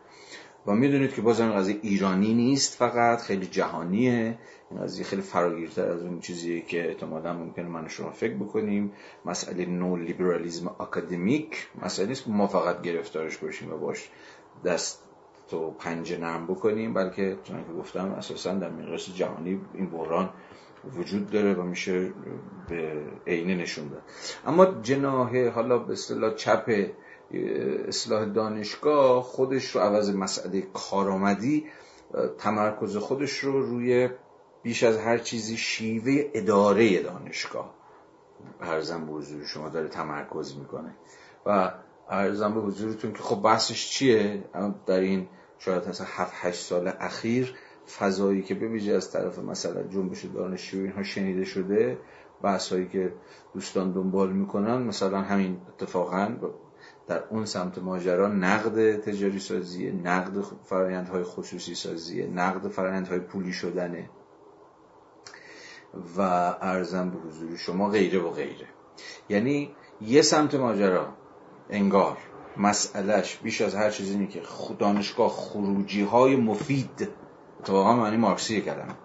و 0.67 0.71
می‌دونید 0.71 1.13
که 1.13 1.21
باز 1.21 1.39
این 1.39 1.53
قضیه 1.55 1.79
ایرانی 1.81 2.33
نیست 2.33 2.77
فقط 2.77 3.21
خیلی 3.21 3.45
جهانیه. 3.45 4.37
این 4.71 4.81
قضیه 4.81 5.05
خیلی 5.05 5.21
فراگیرتر 5.21 5.87
از 5.87 6.01
اون 6.01 6.19
چیزیه 6.19 6.61
که 6.61 6.87
احتمالا 6.87 7.33
ممکنه 7.33 7.67
من 7.67 7.87
شما 7.87 8.11
فکر 8.11 8.33
بکنیم. 8.33 8.91
مسئله 9.25 9.65
نو 9.65 9.95
لیبرالیزم 9.95 10.67
اکادمیک 10.67 11.67
مسئله 11.81 12.07
نیست 12.07 12.23
که 12.23 12.29
ما 12.29 12.47
فقط 12.47 12.81
گرفتارش 12.81 13.37
باشیم 13.37 13.73
و 13.73 13.77
باش 13.77 14.09
دست 14.65 15.03
تو 15.49 15.71
پنجه 15.71 16.17
نرم 16.17 16.47
بکنیم 16.47 16.93
بلکه 16.93 17.37
چون 17.43 17.57
که 17.57 17.73
گفتم 17.73 18.11
اساسا 18.11 18.53
در 18.53 18.69
مقیاس 18.69 19.15
جهانی 19.15 19.61
این 19.73 19.89
بحران 19.89 20.29
وجود 20.83 21.29
داره 21.29 21.53
و 21.53 21.61
میشه 21.61 22.13
به 22.69 23.01
عینه 23.27 23.55
نشون 23.55 23.87
داد. 23.87 24.01
اما 24.45 24.65
جناه 24.65 25.49
حالا 25.49 25.77
به 25.77 25.93
اصطلاح 25.93 26.35
چپ 26.35 26.89
اصلاح 27.87 28.25
دانشگاه 28.25 29.23
خودش 29.23 29.75
رو 29.75 29.81
عوض 29.81 30.15
مسئله 30.15 30.61
کارآمدی 30.61 31.65
تمرکز 32.37 32.97
خودش 32.97 33.37
رو 33.37 33.61
روی 33.61 34.09
بیش 34.63 34.83
از 34.83 34.97
هر 34.97 35.17
چیزی 35.17 35.57
شیوه 35.57 36.31
اداره 36.33 37.03
دانشگاه 37.03 37.73
ارزم 38.61 39.05
به 39.05 39.11
حضور 39.11 39.45
شما 39.45 39.69
داره 39.69 39.87
تمرکز 39.87 40.57
می‌کنه. 40.57 40.95
و 41.45 41.71
ارزم 42.09 42.53
به 42.53 42.61
حضورتون 42.61 43.13
که 43.13 43.23
خب 43.23 43.41
بحثش 43.41 43.89
چیه؟ 43.89 44.43
در 44.85 44.99
این 44.99 45.27
شاید 45.59 45.89
مثلا 45.89 46.07
7 46.09 46.33
8 46.35 46.59
سال 46.59 46.91
اخیر 46.99 47.55
فضایی 47.99 48.41
که 48.41 48.55
به 48.55 48.95
از 48.95 49.11
طرف 49.11 49.39
مثلا 49.39 49.83
جنبش 49.83 50.25
دانشجو 50.25 50.77
اینها 50.77 51.03
شنیده 51.03 51.45
شده 51.45 51.97
بحثایی 52.41 52.87
که 52.87 53.13
دوستان 53.53 53.91
دنبال 53.91 54.33
می‌کنن 54.33 54.77
مثلا 54.81 55.21
همین 55.21 55.57
اتفاقا 55.69 56.35
در 57.07 57.23
اون 57.29 57.45
سمت 57.45 57.77
ماجرا 57.77 58.27
نقد 58.27 58.99
تجاری 58.99 59.39
سازی 59.39 59.91
نقد 59.91 60.41
فرایندهای 60.63 61.23
خصوصی 61.23 61.75
سازی 61.75 62.27
نقد 62.27 62.67
فرایندهای 62.67 63.19
پولی 63.19 63.53
شدنه 63.53 64.09
و 66.17 66.21
ارزم 66.61 67.09
به 67.09 67.17
حضور 67.17 67.57
شما 67.57 67.89
غیره 67.89 68.19
و 68.19 68.29
غیره. 68.29 68.67
یعنی 69.29 69.75
یه 70.01 70.21
سمت 70.21 70.55
ماجرا 70.55 71.13
انگار 71.69 72.17
مسئلهش 72.57 73.37
بیش 73.43 73.61
از 73.61 73.75
هر 73.75 73.89
چیزی 73.89 74.13
اینه 74.13 74.27
که 74.27 74.41
دانشگاه 74.79 75.29
خروجی 75.29 76.01
های 76.01 76.35
مفید 76.35 77.09
اتفاقا 77.61 77.95
معنی 77.95 78.17
مارکسی 78.17 78.61
کردن 78.61 78.95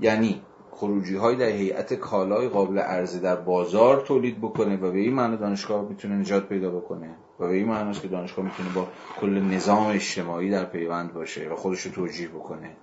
یعنی 0.00 0.42
خروجی 0.70 1.16
های 1.16 1.36
در 1.36 1.46
هیئت 1.46 1.94
کالای 1.94 2.48
قابل 2.48 2.78
عرضه 2.78 3.20
در 3.20 3.36
بازار 3.36 4.00
تولید 4.00 4.38
بکنه 4.38 4.76
و 4.76 4.92
به 4.92 4.98
این 4.98 5.14
معنی 5.14 5.36
دانشگاه 5.36 5.88
می‌تونه 5.88 6.14
نجات 6.14 6.48
پیدا 6.48 6.70
بکنه 6.70 7.10
و 7.40 7.46
به 7.46 7.54
این 7.54 7.68
معنی 7.68 7.90
است 7.90 8.02
که 8.02 8.08
دانشگاه 8.08 8.44
می‌تونه 8.44 8.68
با 8.74 8.86
کل 9.20 9.40
نظام 9.40 9.86
اجتماعی 9.86 10.50
در 10.50 10.64
پیوند 10.64 11.14
باشه 11.14 11.48
و 11.48 11.56
خودش 11.56 11.80
رو 11.80 11.92
توجیه 11.92 12.28
بکنه. 12.28 12.76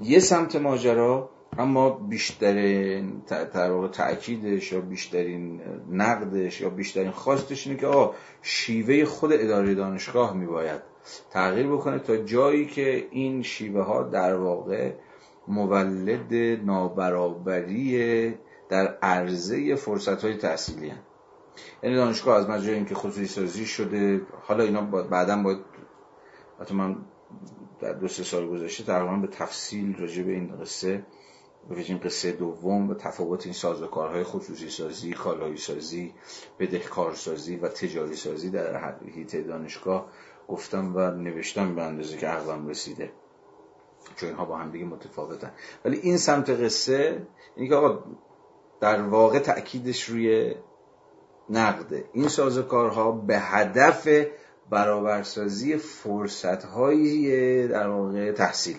یه 0.00 0.18
سمت 0.18 0.56
ماجرا 0.56 1.30
اما 1.58 1.90
بیشترین 1.90 3.22
در 3.28 3.70
واقع 3.70 3.88
تأکیدش 3.88 4.72
یا 4.72 4.80
بیشترین 4.80 5.60
نقدش 5.90 6.60
یا 6.60 6.70
بیشترین 6.70 7.10
خواستش 7.10 7.66
اینه 7.66 7.78
که 7.78 7.86
آه 7.86 8.14
شیوه 8.42 9.04
خود 9.04 9.32
اداره 9.32 9.74
دانشگاه 9.74 10.36
میباید 10.36 10.80
تغییر 11.30 11.66
بکنه 11.66 11.98
تا 11.98 12.16
جایی 12.16 12.66
که 12.66 13.08
این 13.10 13.42
شیوه 13.42 13.82
ها 13.82 14.02
در 14.02 14.34
واقع 14.34 14.92
مولد 15.48 16.34
نابرابری 16.64 18.34
در 18.68 18.98
عرضه 19.02 19.74
فرصت 19.74 20.24
های 20.24 20.36
تحصیلی. 20.36 20.92
یعنی 21.82 21.96
دانشگاه 21.96 22.36
از 22.36 22.48
مجرای 22.48 22.74
اینکه 22.74 22.94
خصوصی 22.94 23.26
سازی 23.26 23.66
شده 23.66 24.20
حالا 24.42 24.64
اینا 24.64 24.82
بعدا 24.82 25.42
باید 25.42 25.58
حتی 26.60 26.74
من 26.74 26.96
در 27.80 27.92
دو 27.92 28.08
سه 28.08 28.22
سال 28.22 28.48
گذشته 28.48 28.84
تقریبا 28.84 29.16
به 29.16 29.26
تفصیل 29.26 29.96
راجع 29.96 30.22
به 30.22 30.32
این 30.32 30.56
قصه 30.56 31.06
این 31.70 31.98
قصه 31.98 32.32
دوم 32.32 32.90
و 32.90 32.94
تفاوت 32.94 33.46
این 33.46 33.54
سازوکارهای 33.54 34.24
خصوصی 34.24 34.70
سازی 34.70 35.12
کالایی 35.12 35.56
سازی 35.56 36.14
بدهکار 36.58 37.14
سازی 37.14 37.56
و 37.56 37.68
تجاری 37.68 38.16
سازی 38.16 38.50
در 38.50 38.94
حیطه 39.14 39.42
دانشگاه 39.42 40.08
گفتم 40.48 40.96
و 40.96 41.10
نوشتم 41.10 41.74
به 41.74 41.82
اندازه 41.82 42.16
که 42.16 42.26
عقلم 42.26 42.68
رسیده. 42.68 43.12
چون 44.16 44.28
اینها 44.28 44.44
با 44.44 44.56
هم 44.56 44.70
دیگه 44.70 44.84
متفاوتن. 44.84 45.52
ولی 45.84 45.98
این 45.98 46.16
سمت 46.16 46.50
قصه 46.50 47.26
اینه 47.56 47.68
که 47.68 47.74
آقا 47.74 48.04
در 48.80 49.02
واقع 49.02 49.38
تأکیدش 49.38 50.04
روی 50.04 50.54
نقده 51.50 52.04
این 52.12 52.28
سازوکارها 52.28 53.12
به 53.12 53.38
هدف 53.38 54.08
برابرسازی 54.70 55.76
فرصتهای 55.76 57.68
در 57.68 57.88
واقع 57.88 58.32
تحصیل. 58.32 58.76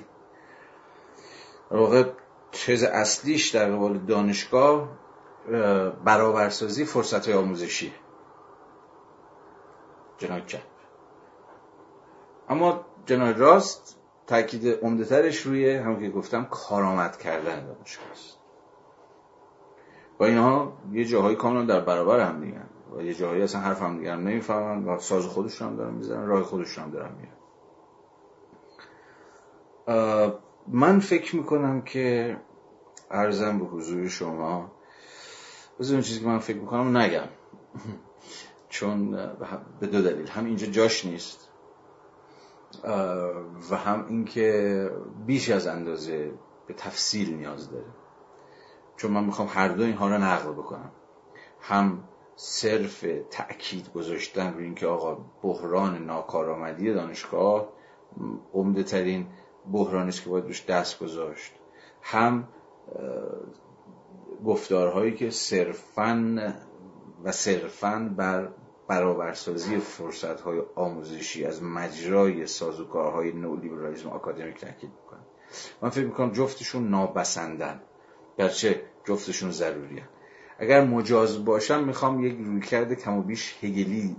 در 1.72 1.78
واقع 1.78 2.04
چیز 2.52 2.84
اصلیش 2.84 3.50
در 3.50 3.72
قبال 3.72 3.98
دانشگاه 3.98 4.90
برابرسازی 6.06 6.86
فرصت 6.86 7.26
های 7.28 7.38
آموزشی. 7.38 7.94
جناب 10.18 10.46
اما 12.50 12.86
جناب 13.06 13.40
راست 13.40 13.98
تاکید 14.28 14.68
عمدهترش 14.68 15.42
روی 15.42 15.76
همون 15.76 16.00
که 16.00 16.10
گفتم 16.10 16.46
کارآمد 16.46 17.18
کردن 17.18 17.66
دانشگاه 17.66 18.12
است. 18.12 18.38
و 20.20 20.24
اینها 20.24 20.74
یه 20.92 21.06
جاهای 21.06 21.36
کاملا 21.36 21.66
در 21.66 21.80
برابر 21.80 22.20
هم 22.20 22.42
دیگه 22.42 22.62
و 22.98 23.02
یه 23.02 23.14
جایی 23.14 23.42
اصلا 23.42 23.62
حرف 23.62 23.82
هم 23.82 23.98
دیگر 23.98 24.16
نمی‌فهمن 24.16 24.84
و 24.84 25.00
ساز 25.00 25.26
خودشون 25.26 25.68
هم 25.68 25.76
دارن 25.76 25.94
می‌زنن 25.94 26.28
راه 26.28 26.44
خودشون 26.44 26.84
هم 26.84 26.92
دارن 26.92 27.12
میرن. 27.16 27.34
من 30.68 31.00
فکر 31.00 31.36
می‌کنم 31.36 31.82
که 31.82 32.38
ارزم 33.12 33.60
به 33.60 33.66
حضور 33.66 34.08
شما 34.08 34.72
بذار 35.80 35.94
اون 35.94 36.04
چیزی 36.04 36.20
که 36.20 36.26
من 36.26 36.40
فکر 36.40 36.58
می‌کنم 36.58 36.98
نگم. 36.98 37.28
چون 38.70 39.12
به 39.80 39.88
دو 39.88 40.02
دلیل. 40.02 40.28
هم 40.28 40.46
اینجا 40.46 40.68
جاش 40.68 41.06
نیست. 41.06 41.49
و 43.72 43.76
هم 43.76 44.06
اینکه 44.10 44.92
بیش 45.26 45.50
از 45.50 45.68
اندازه 45.68 46.32
به 46.68 46.74
تفصیل 46.74 47.34
نیاز 47.34 47.72
داره. 47.72 47.86
چون 48.98 49.12
من 49.12 49.24
می‌خوام 49.24 49.48
هر 49.52 49.68
دو 49.68 49.84
اینها 49.84 50.08
رو 50.10 50.18
نقل 50.18 50.52
بکنم. 50.52 50.92
هم 51.62 52.04
صرف 52.36 53.06
تأکید 53.32 53.94
گذاشتن 53.94 54.54
روی 54.54 54.64
اینکه 54.64 54.88
آقا 54.88 55.18
بحران 55.44 56.06
ناکارآمدی 56.06 56.94
دانشگاه 56.94 57.70
عمده 58.54 58.84
ترین 58.84 59.28
بحرانی 59.72 60.10
است 60.10 60.24
که 60.24 60.30
باید 60.30 60.46
روش 60.46 60.66
دست 60.66 61.00
گذاشت. 61.00 61.54
هم 62.02 62.48
گفتارهایی 64.46 65.16
که 65.16 65.30
صرفا 65.30 66.38
و 67.24 67.32
صرفا 67.32 68.14
بر 68.18 68.48
برابرسازی 68.90 69.78
فرصت 69.78 70.42
های 70.42 70.62
آموزشی 70.76 71.46
از 71.46 71.64
مجرای 71.64 72.48
سازوکارهای 72.48 73.32
نولیبرالیسم 73.32 74.10
آکادمیک 74.10 74.60
تاکید 74.60 74.90
می‌کنم. 75.04 75.26
من 75.82 75.90
فکر 75.90 76.06
می‌کنم 76.06 76.32
جفتشون 76.32 76.90
نابسندن 76.90 77.82
گرچه 78.38 78.82
جفتشون 79.06 79.52
ضروری 79.52 80.04
اگر 80.60 80.84
مجاز 80.84 81.46
باشم 81.46 81.84
می‌خوام 81.84 82.26
یک 82.26 82.38
رویکرد 82.38 82.94
کم 82.94 83.18
و 83.18 83.22
بیش 83.22 83.64
هگلی 83.64 84.16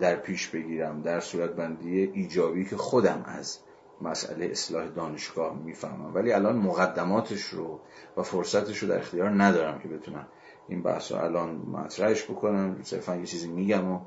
در 0.00 0.16
پیش 0.16 0.48
بگیرم 0.48 1.02
در 1.02 1.20
صورت 1.20 1.50
بندی 1.50 2.02
ایجابی 2.02 2.64
که 2.64 2.76
خودم 2.76 3.24
از 3.26 3.58
مسئله 4.02 4.46
اصلاح 4.46 4.86
دانشگاه 4.86 5.58
می‌فهمم. 5.64 6.14
ولی 6.14 6.32
الان 6.32 6.56
مقدماتش 6.56 7.42
رو 7.42 7.80
و 8.16 8.22
فرصتش 8.22 8.78
رو 8.78 8.88
در 8.88 8.98
اختیار 8.98 9.30
ندارم 9.30 9.78
که 9.78 9.88
بتونم 9.88 10.26
این 10.68 10.82
بحث 10.82 11.12
رو 11.12 11.18
الان 11.18 11.50
مطرحش 11.56 12.24
بکنم. 12.24 12.76
صرفا 12.82 13.16
یه 13.16 13.26
چیزی 13.26 13.48
میگم 13.48 13.92
و 13.92 14.00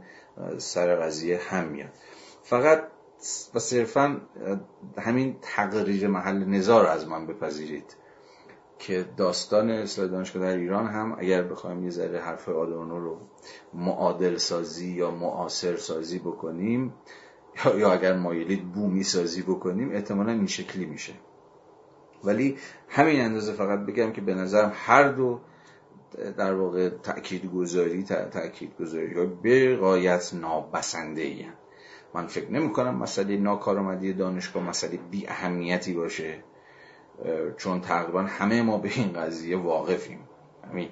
سر 0.58 0.96
قضیه 0.96 1.40
هم 1.50 1.68
میاد. 1.68 1.90
فقط 2.44 2.88
و 3.56 3.60
صرفا 3.60 4.22
همین 4.98 5.36
تقریر 5.42 6.08
محل 6.08 6.46
نظار 6.46 6.86
از 6.86 7.08
من 7.08 7.28
بپذیرید 7.28 7.96
که 8.80 9.06
داستان 9.18 9.70
اصلاح 9.70 10.08
دانشگاه 10.08 10.44
در 10.44 10.58
ایران 10.58 10.88
هم 10.88 11.16
اگر 11.20 11.44
بخوایم 11.44 11.84
یه 11.84 11.90
ذره 11.90 12.20
حرف 12.20 12.50
آدورنو 12.50 13.00
رو 13.00 13.18
معادل 13.74 14.38
سازی 14.38 14.92
یا 14.92 15.12
معاصر 15.12 15.78
سازی 15.78 16.20
بکنیم 16.20 16.94
یا 17.78 17.94
اگر 17.94 18.14
مایلید 18.14 18.72
بومی 18.72 19.04
سازی 19.04 19.42
بکنیم 19.42 19.92
احتمالا 19.92 20.32
این 20.32 20.48
شکلی 20.48 20.86
میشه. 20.86 21.14
ولی 22.24 22.58
همین 22.90 23.22
اندازه 23.22 23.54
فقط 23.54 23.80
بگم 23.80 24.12
که 24.12 24.22
به 24.22 24.34
نظرم 24.34 24.72
هر 24.76 25.08
دو 25.08 25.40
در 26.38 26.54
واقع 26.54 26.90
تأکید 26.90 27.52
گذاری 27.52 28.04
تأکید 28.04 28.78
گذاری 28.80 29.14
های 29.14 29.28
به 29.28 29.78
غایت 29.78 30.34
نابسنده 30.34 31.46
من 32.14 32.28
فکر 32.28 32.52
نمی 32.52 32.74
کنم 32.74 32.96
مسئله 32.96 33.38
ناکارآمدی 33.38 34.14
دانشگاه 34.14 34.64
مسئله 34.64 34.98
بی 35.12 35.28
اهمیتی 35.28 35.94
باشه 35.94 36.44
چون 37.58 37.82
تقریبا 37.82 38.22
همه 38.22 38.62
ما 38.62 38.78
به 38.78 38.90
این 38.96 39.14
قضیه 39.14 39.58
واقفیم. 39.58 40.20
همین 40.72 40.90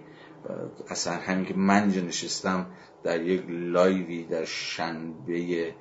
اصلا 0.90 1.14
همین 1.14 1.46
که 1.46 1.54
من 1.54 1.88
نشستم 1.88 2.66
در 3.04 3.22
یک 3.22 3.44
لایوی 3.50 4.24
در 4.24 4.46
شنبه 4.46 5.74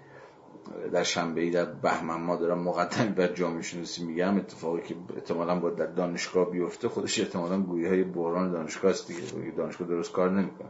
در 0.93 1.03
شنبه 1.03 1.51
در 1.51 1.65
بهمن 1.65 2.20
ما 2.20 2.37
دارم 2.37 2.59
مقدمی 2.59 3.09
بر 3.09 3.27
جامعه 3.27 3.62
شناسی 3.62 4.05
میگم 4.05 4.37
اتفاقی 4.37 4.82
که 4.82 4.95
احتمالا 5.15 5.61
باید 5.61 5.77
در 5.77 5.87
دانشگاه 5.87 6.51
بیفته 6.51 6.89
خودش 6.89 7.20
احتمالا 7.20 7.61
گویی 7.61 7.87
های 7.87 8.05
بحران 8.05 8.53
دانشگاه 8.53 8.91
است 8.91 9.09
دیگه. 9.09 9.51
دانشگاه 9.57 9.89
درست 9.89 10.12
کار 10.12 10.31
نمی‌کنه. 10.31 10.69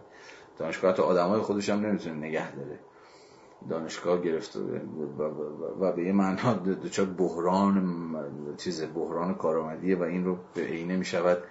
دانشگاه 0.59 0.93
حتی 0.93 1.03
آدمای 1.03 1.41
خودش 1.41 1.69
هم 1.69 1.81
نمی‌تونه 1.87 2.15
نگه 2.15 2.57
داره. 2.57 2.79
دانشگاه 3.71 4.23
گرفته 4.23 4.61
و 5.81 5.93
به 5.93 6.05
یه 6.05 6.13
معنا 6.13 6.55
دچار 6.55 7.07
بحران 7.07 8.17
چیز 8.57 8.85
بحران 8.95 9.35
کارآمدیه 9.35 9.97
و 9.97 10.03
این 10.03 10.25
رو 10.25 10.39
به 10.55 10.63
عینه 10.63 10.97
می‌شود 10.97 11.43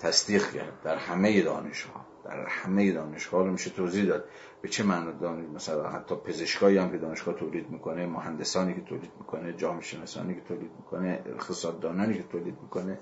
تصدیق 0.00 0.50
کرد. 0.50 0.80
در 0.84 0.96
همه 0.96 1.42
دانشگاه 1.42 2.06
در 2.24 2.46
همه 2.46 2.92
دانشگاه 2.92 3.44
رو 3.44 3.50
میشه 3.52 3.70
توضیح 3.70 4.04
داد. 4.04 4.24
به 4.62 4.68
چه 4.68 4.84
معنا 4.84 5.12
دانش 5.12 5.48
مثلا 5.54 5.88
حتی 5.88 6.14
پزشکایی 6.14 6.78
هم 6.78 6.90
که 6.90 6.98
دانشگاه 6.98 7.34
تولید 7.34 7.70
می‌کنه 7.70 8.06
مهندسانی 8.06 8.74
که 8.74 8.80
تولید 8.80 9.10
می‌کنه 9.18 9.52
جامعه 9.52 9.82
شناسانی 9.82 10.34
که 10.34 10.40
تولید 10.40 10.70
می‌کنه 10.78 11.22
اقتصاددانانی 11.26 12.14
که 12.14 12.22
تولید 12.22 12.56
می‌کنه 12.62 12.98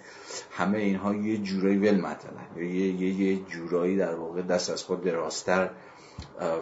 همه 0.51 0.79
اینها 0.79 1.15
یه 1.15 1.39
جورایی 1.39 1.79
ول 1.79 2.01
مطلع 2.01 2.65
یه, 2.65 2.93
یه, 2.93 3.21
یه 3.21 3.45
جورایی 3.45 3.97
در 3.97 4.15
واقع 4.15 4.43
دست 4.43 4.71
از 4.71 4.83
خود 4.83 5.05
دراستر 5.05 5.71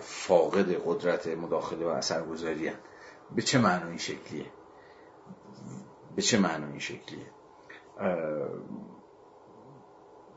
فاقد 0.00 0.74
قدرت 0.86 1.26
مداخله 1.26 1.86
و 1.86 1.88
اثرگذاری 1.88 2.70
به 3.34 3.42
چه 3.42 3.58
معنا 3.58 3.86
این 3.88 3.98
شکلیه؟ 3.98 4.46
به 6.16 6.22
چه 6.22 6.40
معنا 6.40 6.66
این 6.66 6.78
شکلیه؟ 6.78 7.26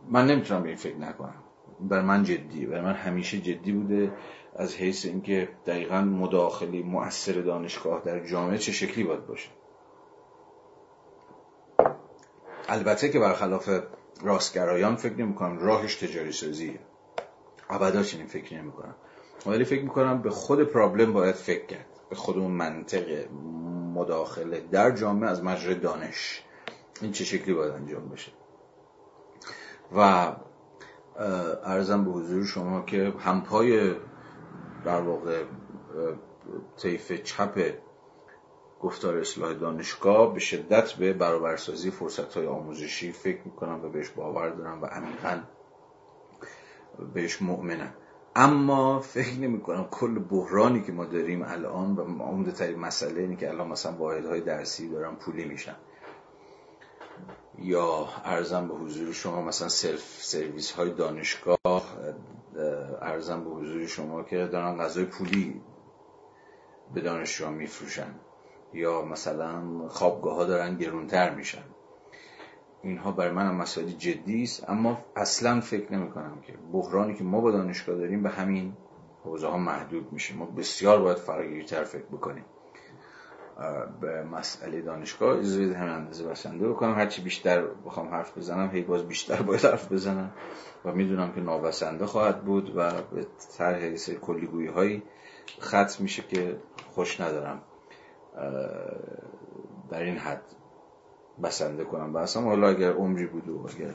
من 0.10 0.28
نمی‌تونم 0.28 0.62
به 0.62 0.68
این 0.68 0.78
فکر 0.78 0.98
نکنم. 0.98 1.44
بر 1.80 2.02
من 2.02 2.24
جدیه. 2.24 2.68
بر 2.68 2.82
من 2.82 2.94
همیشه 2.94 3.38
جدی 3.38 3.72
بوده. 3.72 4.12
از 4.58 4.76
حیث 4.76 5.06
اینکه 5.06 5.50
دقیقا 5.66 6.02
مداخله 6.02 6.84
مؤثر 6.84 7.34
دانشگاه 7.34 8.02
در 8.06 8.28
جامعه 8.28 8.58
چه 8.58 8.72
شکلی 8.72 9.04
باید 9.04 9.28
باشه. 9.28 9.50
البته 12.70 13.10
که 13.10 13.20
برخلاف 13.20 13.70
راستگرایان 14.24 14.96
فکر 14.96 15.14
نمی 15.14 15.36
کنم 15.36 15.60
راهش 15.60 15.96
تجاری 15.96 16.32
سازیه 16.32 16.80
ابدا 17.70 18.04
چنین 18.04 18.28
فکر 18.28 18.56
نمی 18.56 18.72
کنم 18.72 18.96
ولی 19.46 19.64
فکر 19.64 19.84
می 19.84 19.90
کنم 19.90 20.22
به 20.22 20.30
خود 20.30 20.64
پرابلم 20.64 21.14
باید 21.14 21.36
فکر 21.36 21.66
کرد. 21.66 21.86
به 22.10 22.16
خود 22.16 22.38
اون 22.38 22.52
منطق 22.52 23.32
مداخله 23.94 24.60
در 24.72 24.92
جامعه 24.92 25.30
از 25.30 25.44
مجرد 25.44 25.82
دانش. 25.82 26.44
این 27.02 27.12
چه 27.12 27.24
شکلی 27.24 27.54
باید 27.54 27.72
انجام 27.72 28.10
بشه. 28.10 28.32
و 29.96 30.32
ارزم 31.64 32.06
به 32.06 32.12
حضور 32.12 32.46
شما 32.46 32.82
که 32.82 33.14
همپای 33.20 33.96
در 34.86 35.02
واقع 35.02 35.44
طیف 36.78 37.12
چپ 37.12 37.74
گفتار 38.82 39.18
اصلاح 39.18 39.54
دانشگاه 39.54 40.34
به 40.34 40.40
شدت 40.40 40.94
به 40.94 41.14
برابرسازی 41.14 41.92
فرصت 41.92 42.34
های 42.34 42.48
آموزشی 42.48 43.12
فکر 43.12 43.42
می‌کنم 43.46 43.86
و 43.86 43.90
بهش 43.90 44.10
باور 44.10 44.50
دارم 44.50 44.82
و 44.82 44.86
عمیقا 44.86 45.40
بهش 47.14 47.42
مؤمنم. 47.42 47.94
اما 48.36 49.00
فکر 49.00 49.40
نمی 49.40 49.62
کنم 49.62 49.88
کل 49.92 50.20
بحرانی 50.20 50.84
که 50.84 50.92
ما 50.92 51.06
داریم 51.06 51.42
الان 51.42 51.96
و 51.96 52.24
عمده 52.24 52.52
ترین 52.52 52.80
مسئله 52.80 53.22
اینه 53.22 53.36
که 53.36 53.50
الان 53.50 53.68
مثلا 53.68 53.92
واحدهای 53.92 54.42
درسی 54.42 54.90
دارن 54.90 55.16
پولی 55.16 55.46
میشن. 55.46 55.76
یا 57.60 58.08
ارزم 58.24 58.68
به 58.68 58.74
حضور 58.74 59.14
شما 59.14 59.42
مثلا 59.42 59.70
سلف 59.70 60.20
سرویس 60.22 60.72
های 60.72 60.90
دانشگاه 60.90 61.58
ارزم 63.02 63.44
به 63.44 63.50
حضور 63.50 63.86
شما 63.86 64.24
که 64.24 64.48
دارن 64.48 64.78
غذای 64.78 65.06
پولی 65.06 65.62
به 66.94 67.02
دانشجوها 67.02 67.52
میفروشن 67.52 68.16
یا 68.74 69.02
مثلا 69.02 69.88
خوابگاه 69.88 70.36
ها 70.36 70.46
دارن 70.46 70.78
گرونتر 70.78 71.36
میشن. 71.36 71.64
اینها 72.82 73.12
برای 73.12 73.32
من 73.32 73.56
مسائل 73.56 73.88
جدی 73.88 74.44
است 74.44 74.70
اما 74.70 74.98
اصلا 75.16 75.62
فکر 75.62 75.94
نمی 75.94 76.12
کنم 76.12 76.42
که 76.42 76.54
بحرانی 76.74 77.16
که 77.16 77.24
ما 77.24 77.42
با 77.42 77.52
دانشگاه 77.52 77.96
داریم 77.96 78.24
به 78.24 78.30
همین 78.30 78.74
حوزه 79.24 79.48
ها 79.48 79.58
محدود 79.58 80.14
میشه. 80.14 80.36
ما 80.36 80.46
بسیار 80.46 81.02
باید 81.02 81.18
فراگیرتر 81.18 81.84
فکر 81.84 82.06
بکنیم. 82.06 82.46
به 84.02 84.24
مسئله 84.24 84.82
دانشگاه 84.82 85.38
اجازه 85.38 85.62
همین 85.62 85.94
اندازه 85.94 86.28
بسنده 86.28 86.70
بکنم. 86.70 86.96
هرچی 86.96 87.22
بیشتر 87.22 87.68
بخوام 87.86 88.08
حرف 88.08 88.38
بزنم 88.38 88.70
هی 88.70 88.82
باز 88.82 89.08
بیشتر 89.08 89.42
باید 89.42 89.66
حرف 89.66 89.92
بزنم 89.92 90.32
و 90.86 90.92
می‌دونم 90.92 91.32
که 91.32 91.42
نابسنده 91.42 92.06
خواهد 92.06 92.46
بود 92.46 92.74
و 92.76 92.92
به 93.02 93.26
طرح 93.58 93.96
سری 93.96 94.16
کلیگویی 94.16 94.68
هایی 94.68 95.04
ختم 95.62 96.04
میشه 96.04 96.22
که 96.22 96.58
خوش 96.96 97.22
ندارم 97.22 97.62
در 99.90 100.04
این 100.04 100.18
حد 100.18 100.42
بسنده 101.44 101.84
کنم. 101.84 102.14
بحثم 102.14 102.46
حالا 102.46 102.68
اگر 102.68 102.92
عمری 102.92 103.26
بود 103.26 103.50
و 103.50 103.70
اگر 103.76 103.94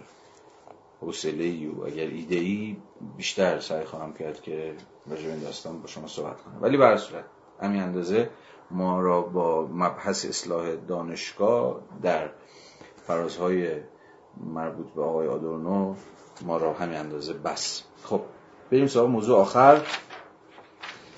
حوصله 1.01 1.45
ای 1.45 1.67
و 1.67 1.85
اگر 1.85 2.07
ایده 2.07 2.37
ای 2.37 2.77
بیشتر 3.17 3.61
سعی 3.61 3.85
خواهم 3.85 4.13
کرد 4.13 4.41
که 4.41 4.75
راجع 5.11 5.29
این 5.29 5.41
داستان 5.41 5.81
با 5.81 5.87
شما 5.87 6.07
صحبت 6.07 6.43
کنم. 6.43 6.59
ولی 6.61 6.77
به 6.77 6.97
صورت 6.97 7.25
همین 7.61 7.83
اندازه 7.83 8.31
ما 8.71 9.01
را 9.01 9.23
با 9.23 9.69
مبحث 9.73 10.25
اصلاح 10.25 10.75
دانشگاه 10.75 11.81
در 12.03 12.31
فرازهای 13.07 13.77
مربوط 14.37 14.87
به 14.87 15.03
آقای 15.03 15.29
آدورنو 15.29 15.95
ما 16.43 16.57
را 16.57 16.73
همین 16.73 16.97
اندازه 16.97 17.33
بس. 17.33 17.83
خب 18.05 18.21
بریم 18.71 18.87
سراغ 18.87 19.09
موضوع 19.09 19.39
آخر 19.39 19.81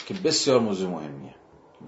که 0.06 0.14
بسیار 0.14 0.60
موضوع 0.60 0.90
مهمیه. 0.90 1.34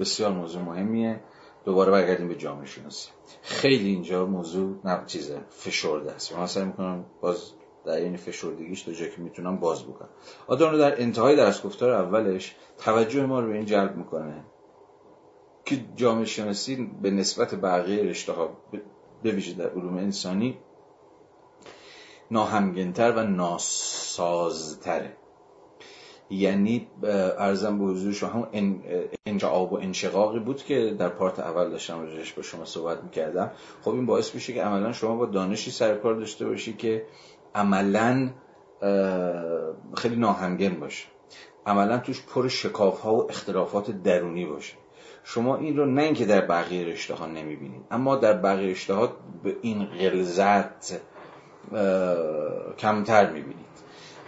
بسیار 0.01 0.33
موضوع 0.33 0.63
مهمیه. 0.63 1.21
دوباره 1.65 1.93
برگردیم 1.93 2.29
به 2.29 2.35
جامعه 2.35 2.67
شناسی. 2.67 3.11
خیلی 3.43 3.89
اینجا 3.89 4.27
موضوع 4.27 4.77
نه 4.85 5.03
چیزه 5.07 5.41
فشرده 5.51 6.13
است. 6.13 6.37
من 6.37 6.47
سعی 6.47 6.65
می‌کنم 6.65 7.05
باز 7.21 7.53
در 7.87 7.97
این 7.97 8.17
فشردگیش 8.17 8.83
تا 8.83 8.93
جایی 8.93 9.11
که 9.11 9.21
می‌تونم 9.21 9.57
باز 9.57 9.85
بکنم. 9.85 10.09
آدم 10.47 10.79
در 10.79 11.03
انتهای 11.03 11.37
درس 11.37 11.63
گفتار 11.63 11.91
اولش 11.91 12.55
توجه 12.79 13.27
ما 13.27 13.41
رو 13.41 13.47
به 13.47 13.55
این 13.55 13.67
جلب 13.67 13.97
می‌کنه 13.97 14.45
که 15.65 15.85
جامعه 15.97 16.25
شناسی 16.25 16.91
به 17.03 17.11
نسبت 17.11 17.55
بقیه 17.55 18.03
رشته 18.03 18.33
ها 18.33 18.57
به 19.23 19.31
ویژه 19.31 19.53
در 19.53 19.71
علوم 19.71 19.97
انسانی 19.97 20.59
ناهمگنتر 22.31 23.13
و 23.13 23.23
ناسازتره. 23.23 25.17
یعنی 26.31 26.89
ارزم 27.39 27.79
به 27.79 27.85
حضور 27.85 28.13
شما 28.13 28.31
همون 28.31 28.81
انجعاب 29.27 29.73
و 29.73 29.77
انشقاقی 29.77 30.39
بود 30.39 30.63
که 30.63 30.97
در 30.99 31.09
پارت 31.09 31.41
اول 31.41 31.71
داشتم 31.71 32.01
راجعش 32.01 32.33
با 32.33 32.43
شما 32.43 32.65
صحبت 32.65 33.05
می‌کردم. 33.05 33.51
خب 33.83 33.91
این 33.91 34.07
باعث 34.07 34.35
میشه 34.35 34.53
که 34.53 34.63
عملا 34.63 34.93
شما 34.93 35.17
با 35.17 35.27
دانشی 35.27 35.71
سرکار 35.71 36.15
داشته 36.15 36.47
باشی 36.47 36.73
که 36.73 37.07
عملا 37.57 38.31
خیلی 39.97 40.17
ناهمگن 40.17 40.81
باشه. 40.81 41.07
عملا 41.67 41.99
توش 41.99 42.23
پر 42.23 42.49
شکاف 42.49 43.01
ها 43.01 43.15
و 43.15 43.31
اختلافات 43.31 43.91
درونی 43.91 44.47
باشه. 44.47 44.75
شما 45.25 45.57
این 45.57 45.77
رو 45.77 45.87
نه 45.87 46.03
اینکه 46.03 46.25
در 46.25 46.41
بقیه 46.41 46.87
رشته 46.87 47.15
ها 47.15 47.27
نمی‌بینید 47.27 47.85
اما 47.91 48.17
در 48.17 48.33
بقیه 48.33 48.71
رشته 48.71 48.95
ها 48.95 49.13
به 49.43 49.57
این 49.63 49.85
غلظت 49.85 51.01
کمتر 52.79 53.31
می‌بینید. 53.33 53.67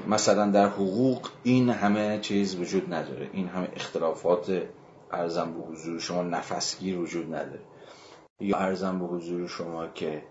مثلا 0.09 0.51
در 0.51 0.69
حقوق 0.69 1.29
این 1.43 1.71
همه 1.71 2.19
چیز 2.21 2.57
وجود 2.57 2.95
نداره. 2.95 3.31
این 3.33 3.49
همه 3.49 3.69
اختلافات 3.77 4.63
ارزم 5.13 5.53
به 5.53 5.61
حضور 5.61 5.99
شما 5.99 6.23
نفسگیر 6.23 6.99
وجود 6.99 7.35
نداره. 7.35 7.61
یا 8.41 8.57
ارزم 8.57 8.99
به 8.99 9.05
حضور 9.05 9.49
شما 9.49 9.87
که 9.87 10.23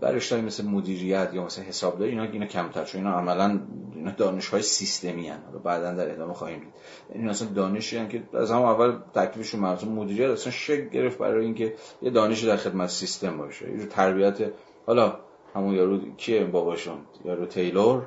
در 0.00 0.12
رشته 0.12 0.40
مثل 0.40 0.64
مدیریت 0.64 1.30
یا 1.32 1.44
مثل 1.44 1.62
حسابداری 1.62 2.10
اینا 2.10 2.22
اینا 2.22 2.46
کمتر 2.46 2.84
چون 2.84 3.00
اینا 3.00 3.18
عملا 3.18 3.60
اینا 3.94 4.10
دانش 4.10 4.48
های 4.48 4.62
سیستمی 4.62 5.28
هن. 5.28 5.38
بعدا 5.64 5.92
در 5.92 6.10
ادامه 6.10 6.34
خواهیم 6.34 6.60
دید. 6.60 6.74
این 7.14 7.28
اصلا 7.28 7.48
دانشی 7.48 7.96
هن 7.96 8.08
که 8.08 8.22
از 8.34 8.50
همون 8.50 8.68
اول 8.68 8.98
تکلیفشون 9.14 9.60
مربوط 9.60 9.84
مدیریت 9.84 10.30
اصلا 10.30 10.52
شک 10.52 10.90
گرفت 10.90 11.18
برای 11.18 11.44
اینکه 11.44 11.74
یه 12.02 12.10
دانشی 12.10 12.46
در 12.46 12.56
خدمت 12.56 12.88
سیستم 12.88 13.38
باشه. 13.38 13.78
یه 13.78 13.86
تربیت 13.86 14.52
حالا 14.86 15.16
همون 15.54 15.74
یارو 15.74 16.14
کیه؟ 16.16 16.44
باباشون. 16.44 16.98
یارو 17.24 17.46
تیلور. 17.46 18.06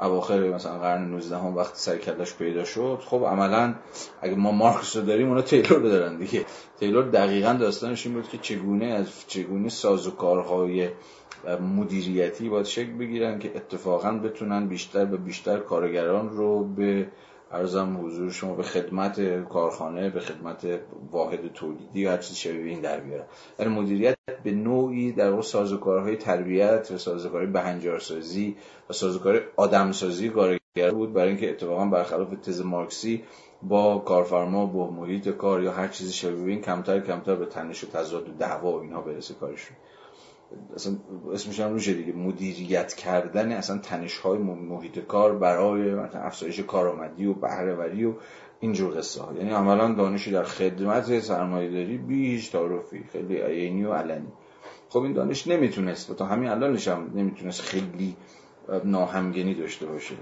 اواخر 0.00 0.48
مثلا 0.48 0.78
قرن 0.78 1.10
19 1.10 1.36
هم 1.36 1.56
وقتی 1.56 1.78
سرکلش 1.78 2.34
پیدا 2.34 2.64
شد 2.64 2.98
خب 3.04 3.24
عملا 3.24 3.74
اگه 4.22 4.34
ما 4.34 4.50
مارکس 4.50 4.96
رو 4.96 5.02
داریم 5.02 5.28
اونا 5.28 5.42
تیلور 5.42 5.78
رو 5.78 5.88
دارن 5.88 6.16
دیگه. 6.16 6.44
تیلور 6.80 7.04
دقیقا 7.04 7.52
داستانش 7.52 8.06
این 8.06 8.14
بود 8.14 8.28
که 8.28 8.38
چگونه 8.38 8.86
از 8.86 9.06
چگونه 9.26 9.68
سازوکارهای 9.68 10.88
مدیریتی 11.76 12.48
باید 12.48 12.66
شکل 12.66 12.92
بگیرن 12.92 13.38
که 13.38 13.52
اتفاقا 13.56 14.10
بتونن 14.12 14.68
بیشتر 14.68 15.14
و 15.14 15.16
بیشتر 15.16 15.58
کارگران 15.58 16.30
رو 16.30 16.64
به 16.64 17.06
ارزم 17.52 18.06
حضور 18.06 18.30
شما 18.30 18.54
به 18.54 18.62
خدمت 18.62 19.44
کارخانه 19.48 20.10
به 20.10 20.20
خدمت 20.20 20.66
واحد 21.10 21.52
تولیدی 21.52 22.06
هر 22.06 22.16
چیز 22.16 22.36
شبیه 22.36 22.64
این 22.64 22.80
در 22.80 23.00
بیارن 23.00 23.24
یعنی 23.58 23.74
مدیریت 23.74 24.16
به 24.44 24.52
نوعی 24.52 25.12
در 25.12 25.30
واقع 25.30 25.42
سازوکارهای 25.42 26.16
تربیت 26.16 26.90
و 26.94 26.98
سازوکارهای 26.98 27.46
بهنجارسازی 27.46 28.56
و 28.90 28.92
سازوکار 28.92 29.42
آدمسازی 29.56 30.28
کارگر 30.28 30.90
بود 30.90 31.12
برای 31.12 31.28
اینکه 31.28 31.50
اتفاقا 31.50 31.84
برخلاف 31.84 32.28
تز 32.42 32.60
مارکسی 32.60 33.24
با 33.62 33.98
کارفرما 33.98 34.66
با 34.66 34.90
محیط 34.90 35.28
کار 35.28 35.62
یا 35.62 35.72
هر 35.72 35.88
چیزی 35.88 36.12
شبیه 36.12 36.46
این 36.46 36.60
کمتر 36.62 37.00
کمتر 37.00 37.34
به 37.34 37.46
تنش 37.46 37.84
و 37.84 37.86
تضاد 37.86 38.28
و 38.28 38.32
دعوا 38.32 38.72
و 38.72 38.80
اینها 38.80 39.00
برسه 39.00 39.34
کارشون. 39.34 39.76
اصلا 40.74 40.96
اسمش 41.32 41.60
هم 41.60 41.72
روشه 41.72 41.92
دیگه. 41.94 42.12
مدیریت 42.12 42.94
کردن 42.94 43.52
اصلا 43.52 43.78
تنش 43.78 44.18
های 44.18 44.38
محیط 44.38 44.98
کار 44.98 45.38
برای 45.38 45.94
مثلا 45.94 46.20
افزایش 46.20 46.60
کارآمدی 46.60 47.26
و 47.26 47.34
بهرهوری 47.34 48.04
و 48.04 48.12
اینجور 48.60 48.98
قصه 48.98 49.22
ها 49.22 49.32
یعنی 49.34 49.50
عملا 49.50 49.94
دانشی 49.94 50.30
در 50.30 50.42
خدمت 50.42 51.20
سرمایه 51.20 51.70
داری 51.70 51.98
بیش 51.98 52.52
خیلی 53.12 53.40
عینی 53.40 53.84
و 53.84 53.92
علنی. 53.92 54.32
خب 54.88 54.98
این 54.98 55.12
دانش 55.12 55.46
نمی‌تونست 55.46 56.10
و 56.10 56.14
تا 56.14 56.26
همین 56.26 56.48
الانش 56.48 56.88
هم 56.88 57.10
نمی‌تونست 57.14 57.60
خیلی 57.60 58.16
ناهمگنی 58.84 59.54
داشته 59.54 59.86
باشه. 59.86 60.14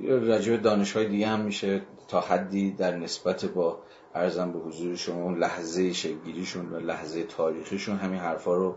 راجع 0.00 0.56
دانش 0.56 0.92
های 0.92 1.08
دیگه 1.08 1.26
هم 1.26 1.40
میشه 1.40 1.82
تا 2.08 2.20
حدی 2.20 2.70
در 2.70 2.96
نسبت 2.96 3.44
با 3.44 3.78
ارزم 4.16 4.52
به 4.52 4.58
حضور 4.58 4.96
شما 4.96 5.22
اون 5.22 5.38
لحظه 5.38 5.92
شگیریشون 5.92 6.72
و 6.72 6.78
لحظه 6.78 7.22
تاریخیشون 7.22 7.96
همین 7.96 8.20
حرفا 8.20 8.54
رو 8.54 8.76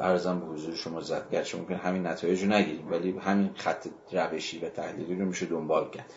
ارزم 0.00 0.40
به 0.40 0.46
حضور 0.46 0.74
شما 0.74 1.00
زد. 1.00 1.30
گرچه 1.30 1.58
ممکن 1.58 1.74
همین 1.74 2.06
نتایج 2.06 2.42
رو 2.42 2.48
نگیریم 2.48 2.90
ولی 2.90 3.18
همین 3.18 3.50
خط 3.54 3.86
روشی 4.12 4.58
و 4.58 4.68
تحلیلی 4.68 5.14
رو 5.14 5.26
میشه 5.26 5.46
دنبال 5.46 5.90
کرد. 5.90 6.12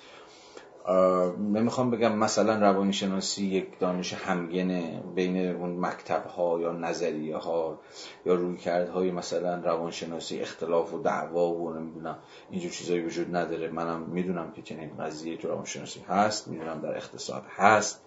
نمی‌خوام 1.40 1.92
بگم 1.92 2.16
مثلا 2.16 2.60
روانشناسی 2.60 3.46
یک 3.46 3.80
دانش 3.80 4.14
همگنه 4.14 5.04
بین 5.16 5.56
اون 5.56 5.80
مکتب 5.80 6.26
ها 6.26 6.60
یا 6.60 6.72
نظریه 6.72 7.38
ها 7.38 7.80
یا 8.26 8.34
روی 8.34 8.58
های 8.94 9.12
مثلا 9.12 9.56
روانشناسی 9.56 10.40
اختلاف 10.40 10.94
و 10.94 11.02
دعوا 11.02 11.54
و 11.54 11.74
نمی‌دونم 11.74 12.18
اینجور 12.50 12.72
چیزایی 12.72 13.06
وجود 13.06 13.36
نداره. 13.36 13.68
منم 13.68 14.02
می‌دونم 14.02 14.52
که 14.52 14.62
چنین 14.62 14.98
قضیه 14.98 15.38
تو 15.38 15.48
روانشناسی 15.48 16.00
هست 16.00 16.48
می‌دونم 16.48 16.82
در 16.82 16.98
اقتصاد 16.98 17.44
هست. 17.56 18.05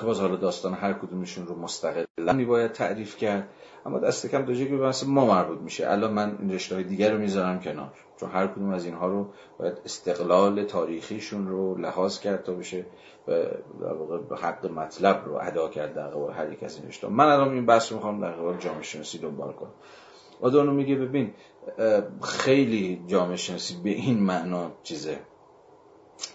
که 0.00 0.06
باز 0.06 0.20
حالا 0.20 0.36
داستان 0.36 0.74
هر 0.74 0.92
کدومشون 0.92 1.46
رو 1.46 1.56
مستقلا 1.56 2.32
میباید 2.32 2.72
تعریف 2.72 3.16
کرد. 3.16 3.48
اما 3.86 3.98
دست 3.98 4.26
کم 4.26 4.42
دو 4.42 4.54
که 4.54 4.76
به 4.76 4.92
ما 5.06 5.26
مربوط 5.26 5.58
میشه. 5.58 5.90
الان 5.90 6.12
من 6.12 6.36
این 6.40 6.52
رشته 6.52 6.74
های 6.74 6.84
دیگر 6.84 7.12
رو 7.12 7.18
می‌ذارم 7.18 7.60
کنار. 7.60 7.92
چون 8.20 8.30
هر 8.30 8.46
کدوم 8.46 8.70
از 8.70 8.84
اینها 8.84 9.08
رو 9.08 9.26
باید 9.58 9.78
استقلال 9.84 10.64
تاریخیشون 10.64 11.48
رو 11.48 11.78
لحاظ 11.78 12.20
کرد 12.20 12.42
تا 12.42 12.52
بشه 12.52 12.86
در 13.80 13.92
واقع 13.92 14.18
به 14.18 14.36
حق 14.36 14.66
مطلب 14.66 15.22
رو 15.26 15.38
ادا 15.40 15.68
کرد 15.68 15.94
در 15.94 16.08
قبال 16.08 16.32
هر 16.32 16.52
یک 16.52 16.62
از 16.62 16.76
این 16.76 16.88
رشته 16.88 17.08
من 17.08 17.24
الان 17.24 17.52
این 17.52 17.66
بحث 17.66 17.92
رو 17.92 17.96
می‌خوام 17.96 18.20
در 18.20 18.32
قبال 18.32 18.56
جامعه 18.56 18.82
شناسی 18.82 19.18
دنبال 19.18 19.52
کنم. 19.52 19.72
آدانو 20.40 20.72
میگه 20.72 20.94
ببین 20.94 21.34
خیلی 22.22 23.04
جامعه 23.06 23.36
شناسی 23.36 23.80
به 23.84 23.90
این 23.90 24.22
معنا 24.22 24.70
چیزه. 24.82 25.18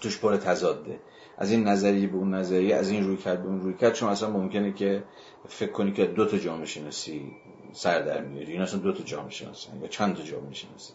توش 0.02 0.20
پر 0.20 0.38
تضاده. 0.38 0.99
از 1.38 1.52
این 1.52 1.68
نظریه 1.68 2.07
به 2.07 2.18
اون 2.18 2.34
نظریه 2.34 2.76
از 2.76 2.90
این 2.90 3.07
روی 3.07 3.18
کرد 3.18 3.44
به 3.44 3.48
اون 3.48 3.62
روی 3.62 3.74
کرد 3.74 3.94
چون 3.94 4.10
اصلا 4.10 4.30
ممکنه 4.30 4.74
که 4.74 5.03
فکر 5.48 5.72
کنی 5.72 5.94
که 5.94 6.06
دو 6.06 6.26
تا 6.26 6.38
جامعه 6.38 6.66
شناسی 6.66 7.32
سر 7.74 8.02
در 8.02 8.22
میاری. 8.22 8.52
این 8.52 8.62
اصلا 8.62 8.80
دو 8.80 8.94
تا 8.94 9.03
جامعه 9.03 9.32
شناسی 9.32 9.70
یا 9.82 9.88
چند 9.88 10.16
تا 10.16 10.24
جامعه 10.24 10.53
شناسی 10.53 10.94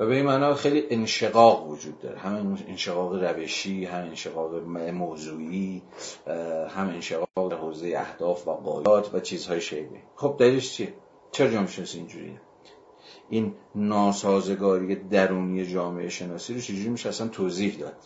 و 0.00 0.06
به 0.06 0.14
این 0.14 0.26
معنا 0.26 0.54
خیلی 0.54 0.84
انشقاق 0.90 1.70
وجود 1.70 2.00
داره. 2.00 2.18
هم 2.18 2.58
انشقاق 2.68 3.24
روشی 3.24 3.84
هم 3.84 4.04
انشقاق 4.04 4.54
موضوعی 4.92 5.82
هم 6.68 6.88
انشقاق 6.88 7.52
حوزه 7.52 7.94
اهداف 7.96 8.48
و 8.48 8.50
قایات 8.50 9.14
و 9.14 9.20
چیزهای 9.20 9.60
شیبه. 9.60 10.02
خب 10.16 10.36
دلیلش 10.38 10.72
چیه؟ 10.72 10.94
چرا 11.32 11.50
جامعه 11.50 11.70
شناسی 11.70 11.98
اینجوریه؟ 11.98 12.40
این 13.32 13.54
ناسازگاری 13.74 14.94
درونی 14.94 15.66
جامعه 15.66 16.08
شناسی 16.08 16.54
رو 16.54 16.60
چجوری 16.60 16.88
میشه 16.88 17.08
اصلا 17.08 17.28
توضیح 17.28 17.78
داد؟ 17.78 17.96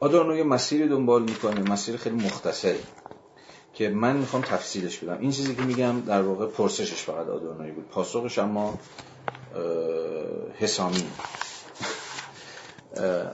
آدورنو 0.00 0.36
یه 0.36 0.44
مسیری 0.44 0.88
دنبال 0.88 1.22
می‌کنه 1.22 1.70
مسیر 1.70 1.96
خیلی 1.96 2.16
مختصری 2.16 2.78
که 3.74 3.88
من 3.88 4.16
می‌خوام 4.16 4.42
تفصیلش 4.42 4.98
بدم. 4.98 5.18
این 5.20 5.30
چیزی 5.30 5.54
که 5.54 5.62
میگم 5.62 6.00
در 6.00 6.22
واقع 6.22 6.46
پرسشش 6.46 7.02
فقط 7.02 7.28
آدورنوی 7.28 7.70
بود. 7.70 7.88
پاسخش 7.88 8.38
اما 8.38 8.78
حسامی. 10.58 11.04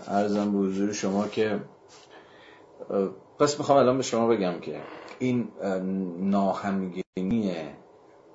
ارزم 0.08 0.52
به 0.52 0.58
حضور 0.58 0.92
شما 0.92 1.28
که 1.28 1.60
پس 3.38 3.58
می‌خوام 3.58 3.78
الان 3.78 3.96
به 3.96 4.02
شما 4.02 4.26
بگم 4.26 4.60
که 4.60 4.80
این 5.18 5.48
ناهمگنی 6.20 7.52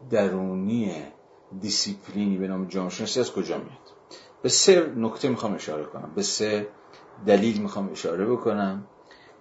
درونی 0.10 0.94
دیسیپلینی 1.60 2.38
به 2.38 2.48
نام 2.48 2.66
جامعه 2.66 2.90
شناسی 2.90 3.20
از 3.20 3.32
کجا 3.32 3.58
میاد؟ 3.58 3.92
به 4.42 4.50
سه 4.50 4.94
نکته 4.96 5.30
می‌خوام 5.30 5.54
اشاره 5.54 5.84
کنم. 5.84 6.12
به 6.16 6.24
سه 6.24 6.68
دلیل 7.26 7.62
می‌خوام 7.62 7.92
اشاره 7.92 8.26
بکنم 8.26 8.88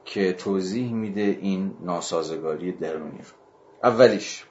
که 0.05 0.33
توضیح 0.33 0.93
میده 0.93 1.39
این 1.41 1.77
ناسازگاری 1.81 2.73
درونی 2.73 3.19
رو. 3.19 3.35
اولیش 3.83 4.45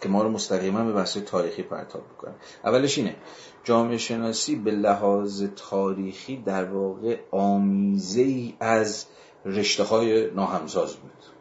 که 0.00 0.08
ما 0.08 0.22
رو 0.22 0.30
مستقیما 0.30 0.84
به 0.84 0.92
بحث 0.92 1.16
تاریخی 1.16 1.62
پرتاب 1.62 2.02
بکنه 2.08 2.34
اولش 2.64 2.98
اینه 2.98 3.16
جامعه 3.64 3.98
شناسی 3.98 4.56
به 4.56 4.70
لحاظ 4.70 5.44
تاریخی 5.56 6.36
در 6.36 6.64
واقع 6.64 7.18
آمیزه 7.30 8.20
ای 8.20 8.54
از 8.60 9.06
رشته 9.44 9.82
های 9.82 10.30
ناهمساز 10.30 10.96
بود. 10.96 11.31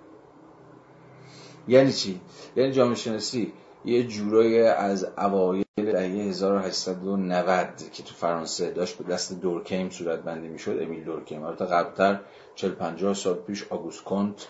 یعنی 1.68 1.94
چی؟ 1.94 2.22
یعنی 2.56 2.72
جامعه 2.72 2.96
شناسی 2.96 3.54
یه 3.86 4.04
جورایی 4.04 4.62
از 4.62 5.08
اوایل 5.18 5.64
دهه 5.78 6.30
1890 6.30 7.68
که 7.94 8.04
تو 8.04 8.14
فرانسه 8.16 8.72
داشت 8.72 8.98
به 8.98 9.14
دست 9.14 9.42
دورکیم 9.42 9.90
صورت 9.90 10.20
بندی 10.20 10.48
می‌شد 10.48 10.80
امیل 10.82 11.04
دورکیم 11.04 11.44
البته 11.44 11.66
قبلتر 11.66 12.20
40 12.56 12.72
50 12.72 13.14
سال 13.14 13.34
پیش 13.34 13.68
آگوست 13.70 14.04
کنت 14.04 14.48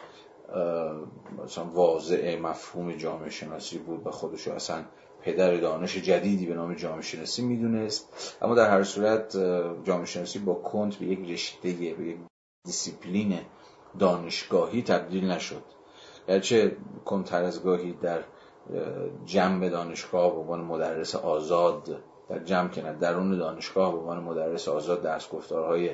مثلا 1.43 1.65
واضع 1.65 2.39
مفهوم 2.39 2.91
جامعه 2.91 3.29
شناسی 3.29 3.77
بود 3.77 4.07
و 4.07 4.11
خودش 4.11 4.47
اصلا 4.47 4.85
پدر 5.21 5.57
دانش 5.57 5.97
جدیدی 5.97 6.45
به 6.45 6.53
نام 6.53 6.73
جامعه 6.73 7.01
شناسی 7.01 7.41
می‌دونست. 7.41 8.37
اما 8.41 8.55
در 8.55 8.69
هر 8.69 8.83
صورت 8.83 9.37
جامعه 9.83 10.05
شناسی 10.05 10.39
با 10.39 10.53
کنت 10.53 10.95
به 10.95 11.05
یک 11.05 11.31
رشته 11.31 11.71
به 11.71 11.83
یک 11.85 12.17
دیسیپلین 12.65 13.39
دانشگاهی 13.99 14.81
تبدیل 14.81 15.31
نشد. 15.31 15.63
گرچه 16.27 16.77
کنت 17.05 17.33
هر 17.33 17.43
از 17.43 17.63
گاهی 17.63 17.93
در 17.93 18.19
جمع 19.25 19.69
دانشگاه 19.69 20.31
به 20.31 20.39
عنوان 20.39 20.61
مدرس 20.61 21.15
آزاد 21.15 21.99
در 22.29 22.39
جمع 22.39 22.67
کنند 22.67 22.99
درون 22.99 23.37
دانشگاه 23.37 23.91
به 23.91 23.97
عنوان 23.97 24.23
مدرس 24.23 24.67
آزاد 24.67 25.01
درس 25.01 25.29
گفتارهای 25.29 25.91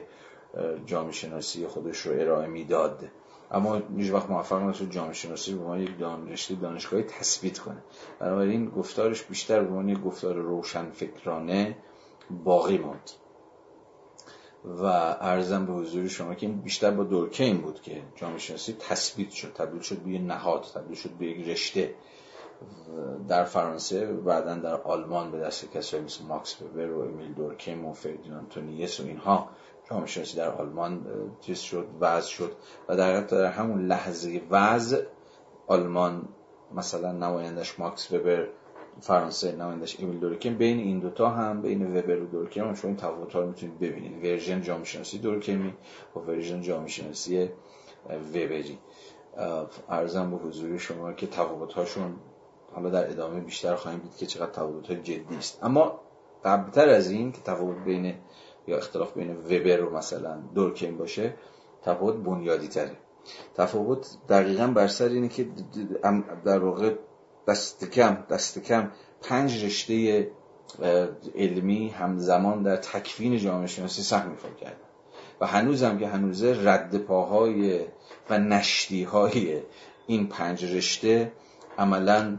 جامعه 0.85 1.11
شناسی 1.11 1.67
خودش 1.67 1.99
رو 1.99 2.21
ارائه 2.21 2.47
می‌داد. 2.47 3.03
اما 3.51 3.81
هیچ 3.97 4.11
وقت 4.11 4.29
موفق 4.29 4.61
نشد 4.61 4.89
جامعه 4.89 5.13
شناسی 5.13 5.53
به 5.53 5.61
عنوان 5.61 5.79
یک 5.79 5.99
دانشگاه 5.99 6.59
دانشگاهی 6.59 7.03
تثبیت 7.03 7.59
کنه. 7.59 7.83
بنابراین 8.19 8.69
گفتارش 8.69 9.23
بیشتر 9.23 9.63
به 9.63 9.75
عنوان 9.75 9.93
گفتار 9.93 10.35
روشن 10.35 10.89
فکرانه 10.91 11.77
باقی 12.43 12.77
ماند 12.77 13.11
و 14.65 14.83
ارزم 15.21 15.65
به 15.65 15.73
حضور 15.73 16.07
شما 16.07 16.35
که 16.35 16.45
این 16.45 16.61
بیشتر 16.61 16.91
با 16.91 17.03
دورکین 17.03 17.57
بود 17.57 17.81
که 17.81 18.01
جامعه 18.15 18.37
شناسی 18.37 18.75
تثبیت 18.79 19.31
شد 19.31 19.53
تبدیل 19.53 19.81
شد 19.81 19.97
به 19.97 20.19
نهاد 20.19 20.65
تبدیل 20.75 20.95
شد 20.95 21.09
به 21.09 21.25
یک 21.25 21.47
رشته. 21.47 21.95
در 23.27 23.43
فرانسه 23.43 24.05
بعدا 24.05 24.55
در 24.55 24.81
آلمان 24.81 25.31
به 25.31 25.39
دست 25.39 25.71
کسایی 25.71 26.03
مثل 26.03 26.23
ماکس 26.23 26.61
وبر 26.61 26.91
و 26.91 27.01
امیل 27.01 27.33
دورکیم 27.33 27.85
و 27.85 27.93
فردیناند 27.93 28.49
تونیس 28.49 28.99
و 28.99 29.03
اینها 29.03 29.49
جامعه 29.89 30.07
شناسی 30.07 30.37
در 30.37 30.49
آلمان 30.49 31.05
چیز 31.41 31.59
شد 31.59 31.87
وضع 31.99 32.29
شد. 32.29 32.51
و 32.87 32.97
در 32.97 33.21
در 33.21 33.45
همون 33.45 33.87
لحظه 33.87 34.41
وضع 34.49 35.03
آلمان 35.67 36.27
مثلا 36.75 37.11
نمایندش 37.11 37.79
ماکس 37.79 38.11
وبر 38.11 38.47
فرانسه 39.01 39.55
نمایندش 39.55 39.99
امیل 39.99 40.19
دورکیم 40.19 40.57
بین 40.57 40.79
این 40.79 40.99
دوتا 40.99 41.29
هم 41.29 41.61
بین 41.61 41.97
وبر 41.97 42.21
و 42.21 42.25
دورکیم 42.25 42.63
هم 42.63 42.73
شما 42.73 42.87
این 42.87 42.97
تفاوت 42.97 43.33
ها 43.33 43.39
رو 43.39 43.47
می‌تونید 43.47 43.79
ببینید. 43.79 44.25
ورژن 44.25 44.61
جامعه 44.61 44.85
شناسی 44.85 45.19
دورکیمی 45.19 45.73
و 46.15 46.19
ورژن 46.19 46.61
جامعه 46.61 46.87
شناسی 46.87 47.49
وبری 48.35 48.79
عرضم 49.89 50.31
به 50.31 50.37
حضور 50.37 50.77
شما 50.77 51.13
که 51.13 51.27
تفاوت 51.27 51.73
هاشون 51.73 52.15
حالا 52.73 52.89
در 52.89 53.11
ادامه 53.11 53.39
بیشتر 53.39 53.75
خواهیم 53.75 53.99
دید 53.99 54.15
که 54.15 54.25
چقدر 54.25 54.51
تفاوت 54.51 54.87
های 54.87 55.01
جدی 55.01 55.35
است. 55.37 55.63
اما 55.63 55.99
قبلتر 56.45 56.89
از 56.89 57.11
این 57.11 57.31
که 57.31 57.41
تفاوت 57.41 57.77
بین 57.85 58.13
یا 58.67 58.77
اختلاف 58.77 59.13
بین 59.13 59.35
وبر 59.35 59.83
و 59.83 59.97
مثلا 59.97 60.37
دورکیم 60.55 60.97
باشه 60.97 61.33
تفاوت 61.81 62.15
بنیادی 62.15 62.67
تره. 62.67 62.97
تفاوت 63.55 64.17
دقیقا 64.29 64.67
بر 64.67 64.87
سر 64.87 65.07
اینه 65.07 65.29
که 65.29 65.47
در 66.45 66.59
واقع 66.59 66.95
دست 67.47 67.91
کم 67.91 68.17
دست 68.29 68.59
کم. 68.59 68.91
پنج 69.21 69.65
رشته 69.65 70.27
علمی 71.35 71.89
همزمان 71.89 72.63
در 72.63 72.75
تکوین 72.75 73.37
جامعه 73.37 73.67
شناسی 73.67 74.01
سهم 74.01 74.29
ایفا 74.29 74.49
کردن. 74.49 74.87
و 75.41 75.47
هنوز 75.47 75.83
هم 75.83 75.99
که 75.99 76.07
هنوزه 76.07 76.57
رد 76.63 76.97
پاهای 76.97 77.85
و 78.29 78.39
نشتی 78.39 79.03
های 79.03 79.61
این 80.07 80.27
پنج 80.27 80.65
رشته 80.75 81.31
عملا 81.77 82.37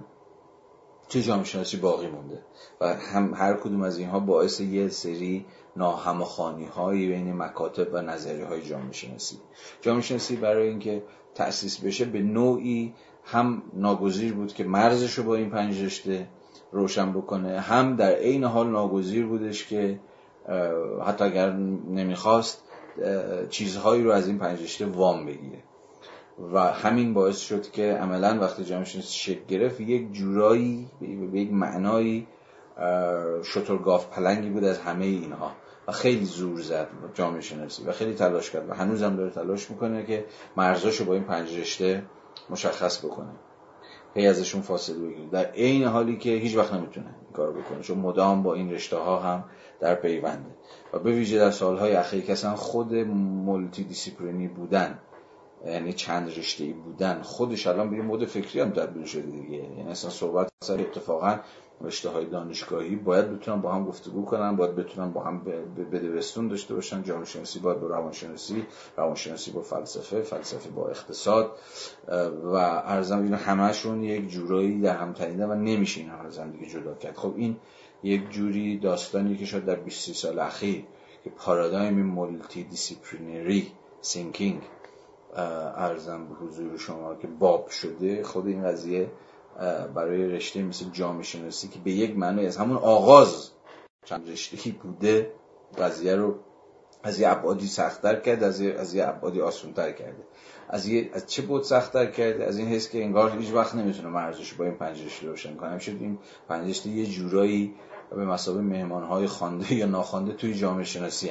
توی 1.09 1.22
جامعه 1.22 1.44
شناسی 1.44 1.76
باقی 1.76 2.06
مونده. 2.06 2.43
و 2.80 2.94
هم 2.94 3.35
هر 3.35 3.55
کدوم 3.55 3.82
از 3.82 3.98
اینها 3.98 4.20
باعث 4.20 4.60
یه 4.60 4.89
سری 4.89 5.47
ناهمخانی 5.76 6.66
هایی 6.66 7.09
بین 7.09 7.32
مکاتب 7.32 7.89
و 7.93 8.02
نظریه 8.02 8.44
های 8.44 8.62
جامعه 8.62 8.93
شناسی. 8.93 9.39
جامعه 9.80 10.02
شناسی 10.02 10.36
برای 10.36 10.68
اینکه 10.68 11.02
تأسیس 11.35 11.78
بشه 11.78 12.05
به 12.05 12.22
نوعی 12.22 12.94
هم 13.30 13.62
ناگزیر 13.74 14.32
بود 14.32 14.52
که 14.52 14.64
مرزش 14.64 15.14
رو 15.14 15.24
با 15.24 15.34
این 15.34 15.50
پنج 15.50 15.84
رشته 15.84 16.28
روشن 16.72 17.12
بکنه 17.12 17.60
هم 17.60 17.96
در 17.96 18.12
عین 18.12 18.44
حال 18.44 18.70
ناگزیر 18.70 19.26
بودش 19.26 19.66
که 19.66 20.00
حتی 21.06 21.24
اگر 21.24 21.52
نمی‌خواست 21.90 22.62
چیزهایی 23.50 24.02
رو 24.02 24.10
از 24.10 24.26
این 24.28 24.38
پنج 24.38 24.62
رشته 24.62 24.86
وام 24.86 25.26
بگیره. 25.26 25.59
و 26.52 26.60
همین 26.60 27.14
باعث 27.14 27.38
شد 27.38 27.70
که 27.70 27.92
عملا 27.92 28.38
وقتی 28.40 28.64
جامعه 28.64 28.84
شناسی 28.84 29.18
شکل 29.18 29.44
گرفت 29.48 29.80
یک 29.80 30.12
جورایی 30.12 30.86
به 31.32 31.40
یک 31.40 31.52
معنایی 31.52 32.26
شترگاو 33.44 34.06
پلنگی 34.06 34.50
بود 34.50 34.64
از 34.64 34.78
همه 34.78 35.05
اینها. 35.05 35.52
و 35.88 35.92
خیلی 35.92 36.24
زور 36.24 36.60
زد 36.60 36.88
جامعه 37.14 37.40
شناسی 37.40 37.84
و 37.84 37.92
خیلی 37.92 38.14
تلاش 38.14 38.50
کرد. 38.50 38.70
و 38.70 38.74
هنوز 38.74 39.02
هم 39.02 39.16
داره 39.16 39.30
تلاش 39.30 39.70
می‌کنه 39.70 40.05
که 40.05 40.24
مرزاشو 40.56 41.05
با 41.05 41.14
این 41.14 41.24
پنج 41.24 41.59
رشته 41.59 42.02
مشخص 42.50 43.04
بکنه. 43.04 43.32
هی 44.14 44.26
ازشون 44.26 44.60
فاصله 44.60 44.98
بگیره. 44.98 45.28
در 45.30 45.44
عین 45.44 45.84
حالی 45.84 46.16
که 46.16 46.30
هیچ 46.30 46.56
وقت 46.56 46.74
نمی‌تونه 46.74 47.06
این 47.06 47.32
کار 47.32 47.52
بکنه 47.52 47.80
چون 47.80 47.98
مدام 47.98 48.42
با 48.42 48.54
این 48.54 48.72
رشته 48.72 48.96
ها 48.96 49.20
هم 49.20 49.44
در 49.80 49.94
پیونده. 49.94 50.50
و 50.92 50.98
به 50.98 51.12
ویژه 51.12 51.38
در 51.38 51.50
سالهای 51.50 51.92
اخیر 51.92 52.24
که 52.24 52.34
خود 52.34 52.94
multidisciplinary 52.94 54.48
بودن 54.48 54.98
یعنی 55.66 55.92
چند 55.92 56.38
رشته 56.38 56.64
ای 56.64 56.72
بودن 56.72 57.22
خودش 57.22 57.66
الان 57.66 57.90
به 57.90 58.02
مود 58.02 58.24
فکری 58.24 58.60
هم 58.60 58.70
تبدیل 58.70 59.04
شده 59.04 59.22
دیگه. 59.22 59.56
یعنی 59.56 59.90
اصلا 59.90 60.10
صحبت 60.10 60.48
سر 60.64 60.80
اتفاقا 60.80 61.38
رشته 61.80 62.09
های 62.09 62.26
دانشگاهی 62.26 62.96
باید 62.96 63.36
بتونن 63.36 63.60
با 63.60 63.72
هم 63.72 63.84
گفتگو 63.84 64.24
کنن 64.24 64.56
باید 64.56 64.76
بتونن 64.76 65.12
با 65.12 65.22
هم 65.22 65.44
بدوستون 65.92 66.48
داشته 66.48 66.74
باشن 66.74 67.02
جامعه 67.02 67.24
شناسی 67.24 67.59
با 67.59 67.72
روانشناسی 67.72 68.66
روانشناسی 68.96 69.50
با 69.50 69.62
فلسفه 69.62 70.22
فلسفه 70.22 70.70
با 70.70 70.88
اقتصاد 70.88 71.50
و 72.44 72.55
ارزم 72.55 73.22
اینا 73.22 73.36
همشون 73.36 74.02
یک 74.02 74.28
جورایی 74.28 74.80
در 74.80 74.96
هم 74.96 75.12
تنیده 75.12 75.46
و 75.46 75.55
نمیشه 75.55 76.00
این 76.00 76.10
از 76.10 76.38
هم 76.38 76.50
دیگه 76.50 76.66
جدا 76.66 76.94
کرد. 76.94 77.16
خب 77.16 77.32
این 77.36 77.56
یک 78.02 78.30
جوری 78.30 78.78
داستانی 78.78 79.36
که 79.36 79.44
شد 79.44 79.64
در 79.64 79.74
20 79.74 80.12
سال 80.12 80.38
اخیر 80.38 80.84
که 81.24 81.30
پارادایم 81.30 82.02
multidisciplinary 82.02 83.72
thinking 84.00 84.62
عرضم 85.76 86.28
به 86.28 86.34
حضور 86.34 86.78
شما 86.78 87.14
که 87.14 87.26
باب 87.26 87.68
شده 87.68 88.22
خود 88.22 88.46
این 88.46 88.64
قضیه 88.64 89.10
برای 89.94 90.26
رشته 90.26 90.62
مثل 90.62 90.85
جامعه 90.93 91.22
شناسی 91.22 91.68
که 91.68 91.78
به 91.78 91.90
یک 91.90 92.16
معنی 92.16 92.47
از 92.47 92.56
همون 92.56 92.76
آغاز 92.76 93.51
چند 94.05 94.30
رشته 94.30 94.70
بوده 94.82 95.32
قضیه 95.78 96.14
رو 96.14 96.39
از 97.02 97.20
یه 97.20 97.28
ابعادی 97.28 97.66
سختتر 97.66 98.20
کرد 98.20 98.44
از 98.44 98.60
یه 98.60 98.74
از 98.74 98.94
یه 98.94 99.09
ابعادی 99.09 99.40
آسانتر 99.40 99.93
کرده. 99.93 100.24
از 100.68 100.86
یه 100.86 101.10
از 101.12 101.26
چه 101.26 101.43
بعد 101.42 101.62
سختتر 101.62 102.06
کرده 102.06 102.44
از 102.44 102.59
این 102.59 102.68
حیث 102.68 102.90
که 102.90 103.05
انگار 103.05 103.30
هیچ 103.39 103.52
وقت 103.52 103.74
نمی‌تونه 103.74 104.09
مرزش 104.09 104.55
با 104.55 104.64
این 104.64 104.74
پنج 104.74 105.05
رشته 105.05 105.26
روشن 105.26 105.56
کنه 105.56 105.78
شد 105.78 105.97
این 106.01 106.18
پنج 106.48 106.70
رشته 106.70 106.89
یه 106.89 107.06
جورایی 107.06 107.74
به 108.10 108.24
مسابقه 108.24 108.62
مهمانهای 108.62 109.26
خوانده 109.26 109.74
یا 109.74 109.86
ناخوانده 109.86 110.32
توی 110.32 110.55
جامعه 110.55 110.85
شناسی 110.85 111.30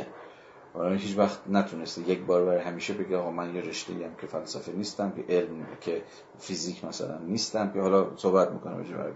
برای 0.78 0.98
هیچ 0.98 1.18
وقت 1.18 1.40
نتونسته 1.50 2.10
یک 2.10 2.20
بار 2.20 2.46
برای 2.46 2.62
همیشه 2.62 2.94
بگه 2.94 3.18
آقا 3.18 3.32
من 3.32 3.56
یه 3.56 3.62
رشته 3.62 3.94
هم 3.94 4.16
که 4.22 4.28
فلسفه 4.28 4.72
نیستم 4.72 5.12
که 5.12 5.34
علم 5.34 5.68
که 5.82 6.02
فیزیک 6.40 6.86
مثلا 6.86 7.18
نیستم 7.18 7.72
که 7.74 7.80
حالا 7.80 8.08
صحبت 8.16 8.52
می‌کنم 8.52 8.74
برای 8.74 8.94
برای 8.94 9.14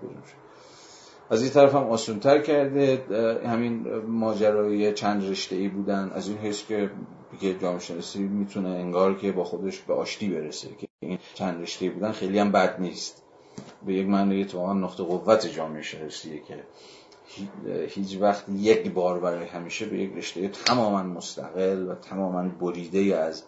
از 1.32 1.42
این 1.42 1.52
طرف 1.52 1.76
هم 1.76 1.84
آسونتر 1.84 2.40
کرده 2.40 3.06
همین 3.46 3.96
ماجرای 3.98 4.94
چند 4.94 5.30
رشته 5.30 5.56
ای 5.56 5.68
بودن. 5.68 6.12
از 6.16 6.28
این 6.28 6.38
حس 6.38 6.66
که 6.66 6.92
که 7.42 7.54
جامعه 7.54 7.80
شناسی 7.80 8.20
می‌تونه 8.20 8.70
انگار 8.70 9.16
که 9.16 9.32
با 9.32 9.44
خودش 9.44 9.80
به 9.80 9.94
آشتی 9.94 10.30
برسه 10.30 10.68
که 10.80 10.88
این 11.00 11.20
چند 11.34 11.62
رشته 11.62 11.90
بودن 11.90 12.12
خیلی 12.12 12.40
هم 12.40 12.52
بد 12.52 12.82
نیست. 12.82 13.24
به 13.86 13.94
یک 13.94 14.08
معنی 14.08 14.42
اتفاقا 14.42 14.74
نقطه 14.74 15.04
قوت 15.04 15.48
جامعه 15.48 15.82
شناسیه 15.82 16.42
که 16.48 16.64
هیچ 17.88 18.18
وقت 18.22 18.46
یک 18.50 18.94
بار 18.94 19.20
برای 19.20 19.46
همیشه 19.46 19.86
به 19.86 19.98
یک 19.98 20.14
رشته 20.16 20.48
تماما 20.48 21.04
مستقل 21.04 21.88
و 21.90 21.96
تماما 21.96 22.50
بریده 22.50 23.16
از 23.16 23.44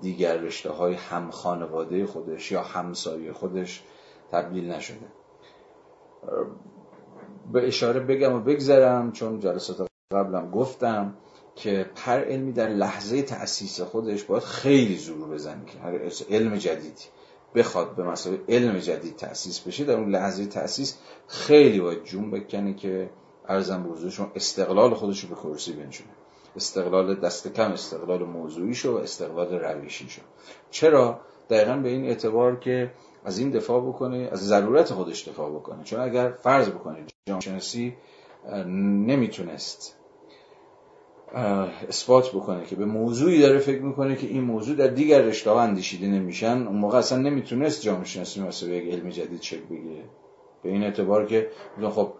دیگر 0.00 0.36
رشته 0.36 0.70
های 0.70 0.94
هم 0.94 1.30
خانواده 1.30 2.06
خودش 2.06 2.52
یا 2.52 2.62
همسایه 2.62 3.32
خودش 3.32 3.82
تبدیل 4.30 4.72
نشده. 4.72 5.06
به 7.52 7.66
اشاره 7.66 8.00
بگم 8.00 8.32
و 8.32 8.40
بگذرم 8.40 9.12
چون 9.12 9.40
جلسات 9.40 9.88
قبلم 10.12 10.50
گفتم 10.50 11.14
که 11.56 11.90
هر 11.96 12.24
علمی 12.24 12.52
در 12.52 12.68
لحظه 12.68 13.22
تأسیس 13.22 13.80
خودش 13.80 14.24
باید 14.24 14.42
خیلی 14.42 14.96
زور 14.96 15.28
بزنه 15.28 15.64
که 15.66 15.78
هر 15.78 16.10
علم 16.30 16.56
جدیدی 16.56 17.04
بخواد 17.54 17.96
به 17.96 18.02
مسابقه 18.04 18.54
علم 18.54 18.78
جدید 18.78 19.16
تأسیس 19.16 19.60
بشه 19.60 19.84
در 19.84 19.96
اون 19.96 20.10
لحظه 20.10 20.46
تأسیس 20.46 20.98
خیلی 21.26 21.80
باید 21.80 22.04
جون 22.04 22.30
بکنه 22.30 22.74
که 22.74 23.10
ارزم 23.48 23.82
به 23.82 23.90
استقلال 24.34 24.94
خودش 24.94 25.20
رو 25.20 25.28
به 25.28 25.34
کرسی 25.34 25.72
بنشونه. 25.72 26.10
استقلال 26.56 27.14
دست 27.14 27.52
کم 27.54 27.72
استقلال 27.72 28.22
موضوعی 28.24 28.74
شو 28.74 28.92
و 28.92 28.96
استقلال 28.96 29.48
رویشی 29.54 30.08
شو. 30.08 30.22
چرا؟ 30.70 31.20
دقیقا 31.50 31.76
به 31.76 31.88
این 31.88 32.04
اعتبار 32.04 32.58
که 32.58 32.90
از 33.24 33.38
این 33.38 33.50
دفاع 33.50 33.88
بکنه 33.88 34.28
از 34.32 34.46
ضرورت 34.48 34.92
خودش 34.92 35.28
دفاع 35.28 35.50
بکنه. 35.50 35.84
چون 35.84 36.00
اگر 36.00 36.30
فرض 36.30 36.68
بکنید 36.68 37.10
جامعه 37.28 37.40
شناسی 37.40 37.96
نمی‌تونست 39.06 39.96
اثبات 41.88 42.28
بکنه 42.28 42.64
که 42.64 42.76
به 42.76 42.84
موضوعی 42.84 43.40
داره 43.40 43.58
فکر 43.58 43.82
می‌کنه 43.82 44.16
که 44.16 44.26
این 44.26 44.44
موضوع 44.44 44.76
در 44.76 44.86
دیگر 44.86 45.22
رشته 45.22 45.50
ها 45.50 45.60
اندیشیده 45.60 46.06
نمیشن 46.06 46.66
اون 46.66 46.76
موقع 46.76 46.98
اصلا 46.98 47.18
نمی‌تونست 47.18 47.82
جامعه 47.82 48.04
شناسی 48.04 48.40
مثل 48.40 48.68
یک 48.68 48.92
علم 48.92 49.08
جدید 49.08 49.42
شکل 49.42 49.66
بگیره. 49.70 50.04
به 50.62 50.68
این 50.68 50.82
اعتبار 50.82 51.26
که 51.26 51.50
خب 51.90 52.12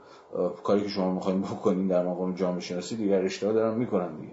کاری 0.65 0.83
که 0.83 0.89
شما 0.89 1.15
می‌خواین 1.15 1.41
بکنین 1.41 1.87
در 1.87 2.07
مقام 2.07 2.35
جامعه 2.35 2.61
شناسی 2.61 2.97
دیگر 2.97 3.29
ها 3.43 3.53
دارن 3.53 3.79
می‌کنن 3.79 4.17
دیگه. 4.17 4.33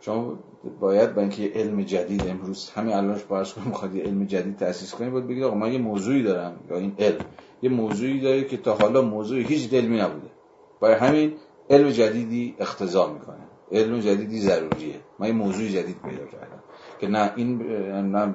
شما 0.00 0.38
باید 0.80 1.14
با 1.14 1.20
اینکه 1.20 1.52
علم 1.54 1.82
جدید 1.82 2.28
امروز 2.28 2.70
همین 2.70 2.94
الانش 2.94 3.20
فرض 3.20 3.52
کنیم 3.52 3.68
می‌خواد 3.68 3.94
یه 3.94 4.02
علم 4.02 4.24
جدید 4.24 4.56
تاسیس 4.56 4.94
کنید 4.94 5.12
باید 5.12 5.26
بگید 5.26 5.42
آقا 5.42 5.54
من 5.54 5.72
یه 5.72 5.78
موضوعی 5.78 6.22
دارم 6.22 6.60
یا 6.70 6.76
این 6.76 6.94
علم. 6.98 7.24
یه 7.62 7.70
موضوعی 7.70 8.20
داره 8.20 8.44
که 8.44 8.56
تا 8.56 8.74
حالا 8.74 9.02
موضوع 9.02 9.38
هیچ 9.38 9.74
علمی 9.74 9.98
نبوده. 9.98 10.30
برای 10.80 10.94
همین 10.94 11.32
علم 11.70 11.90
جدیدی 11.90 12.54
اختزا 12.58 13.12
می‌کنه. 13.12 13.36
علم 13.72 14.00
جدیدی 14.00 14.40
ضروریه. 14.40 15.00
من 15.18 15.26
یه 15.26 15.32
موضوع 15.32 15.68
جدید 15.68 16.02
پیدا 16.02 16.24
کردم 16.24 16.62
که 17.00 17.08
نه 17.08 17.32
این 17.36 17.62
نه 18.12 18.34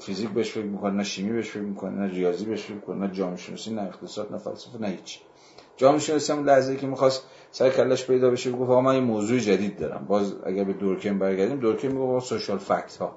فیزیک 0.00 0.28
بهش 0.30 0.50
فکر 0.50 0.64
می‌کنه 0.64 0.92
نه 0.92 1.02
شیمی 1.02 1.32
بهش 1.32 1.50
فکر 1.50 1.62
می‌کنه 1.62 1.90
نه 1.90 2.12
ریاضی 2.12 2.44
بهش 2.44 2.62
فکر 2.62 2.74
می‌کنه 2.74 3.06
نه 3.06 3.12
جامعه 3.12 3.36
شناسی 3.36 3.74
نه 3.74 3.82
اقتصاد 3.82 4.32
نه 4.32 4.38
فلسفه 4.38 4.78
نه 4.78 4.88
هیچ 4.88 5.20
شناسی 5.76 6.32
هم 6.32 6.44
لحظه 6.44 6.76
که 6.76 6.86
می‌خواست 6.86 7.22
سر 7.50 7.70
کلش 7.70 8.06
پیدا 8.06 8.30
بشه 8.30 8.52
گفت 8.52 8.70
من 8.70 8.94
یه 8.94 9.00
موضوع 9.00 9.38
جدید 9.38 9.78
دارم. 9.78 10.04
باز 10.08 10.34
اگر 10.44 10.64
به 10.64 10.72
دورکیم 10.72 11.18
برگردیم 11.18 11.60
دورکیم 11.60 11.92
میگه 11.92 12.20
سوشال 12.20 12.58
فکت 12.58 12.96
ها 12.96 13.14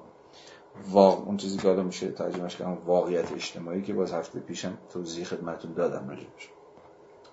واقع 0.92 1.26
اون 1.26 1.38
چیزی 1.38 1.58
که 1.58 1.68
حالا 1.68 1.84
میشه 1.84 2.12
ترجمهش 2.12 2.56
کردم 2.56 2.78
واقعیت 2.86 3.32
اجتماعی 3.32 3.82
که 3.82 3.94
باز 3.94 4.14
هفته 4.14 4.40
پیشم 4.40 4.78
توضیح 4.94 5.26
خدمتتون 5.26 5.74
دادم 5.74 6.10
راجبش 6.10 6.50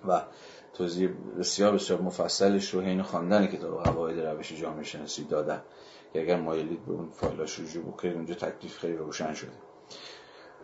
و 0.07 0.21
توضیح 0.73 1.09
بسیار 1.39 1.73
بسیار 1.73 2.01
مفصلش 2.01 2.73
رو 2.73 2.81
حین 2.81 3.01
خواندن 3.01 3.47
کتاب 3.47 3.83
قواعد 3.83 4.19
روش 4.19 4.53
جامعه 4.53 4.83
شناسی 4.83 5.23
دادم 5.23 5.61
که 6.13 6.21
اگر 6.21 6.39
مایلید 6.39 6.85
به 6.85 6.91
اون 6.91 7.09
فایلاش 7.09 7.59
رجوع 7.59 7.83
بکنید 7.83 8.15
اونجا 8.15 8.35
تکلیف 8.35 8.77
خیلی 8.77 8.97
روشن 8.97 9.33
شده. 9.33 9.51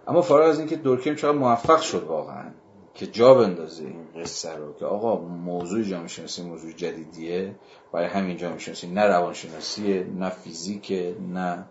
اما 0.07 0.22
فارغ 0.22 0.49
از 0.49 0.60
اینکه 0.60 0.76
دورکیم 0.76 1.15
چقدر 1.15 1.38
موفق 1.38 1.81
شد 1.81 2.03
واقعا 2.03 2.52
که 2.95 3.07
جا 3.07 3.34
بندازه 3.34 3.84
این 3.84 4.07
قصه 4.24 4.56
رو 4.56 4.74
که 4.74 4.86
آقا 4.86 5.15
موضوع 5.26 5.84
جامعه 5.84 6.07
شناسی 6.07 6.44
موضوع 6.44 6.72
جدیدیه 6.72 7.56
برای 7.91 8.07
همین 8.07 8.38
جامعه 8.38 8.57
شناسی 8.57 8.88
نه 8.88 9.03
روانشناسیه 9.03 10.03
نه 10.03 10.30
فیزیک 10.30 10.91
نه 11.34 11.65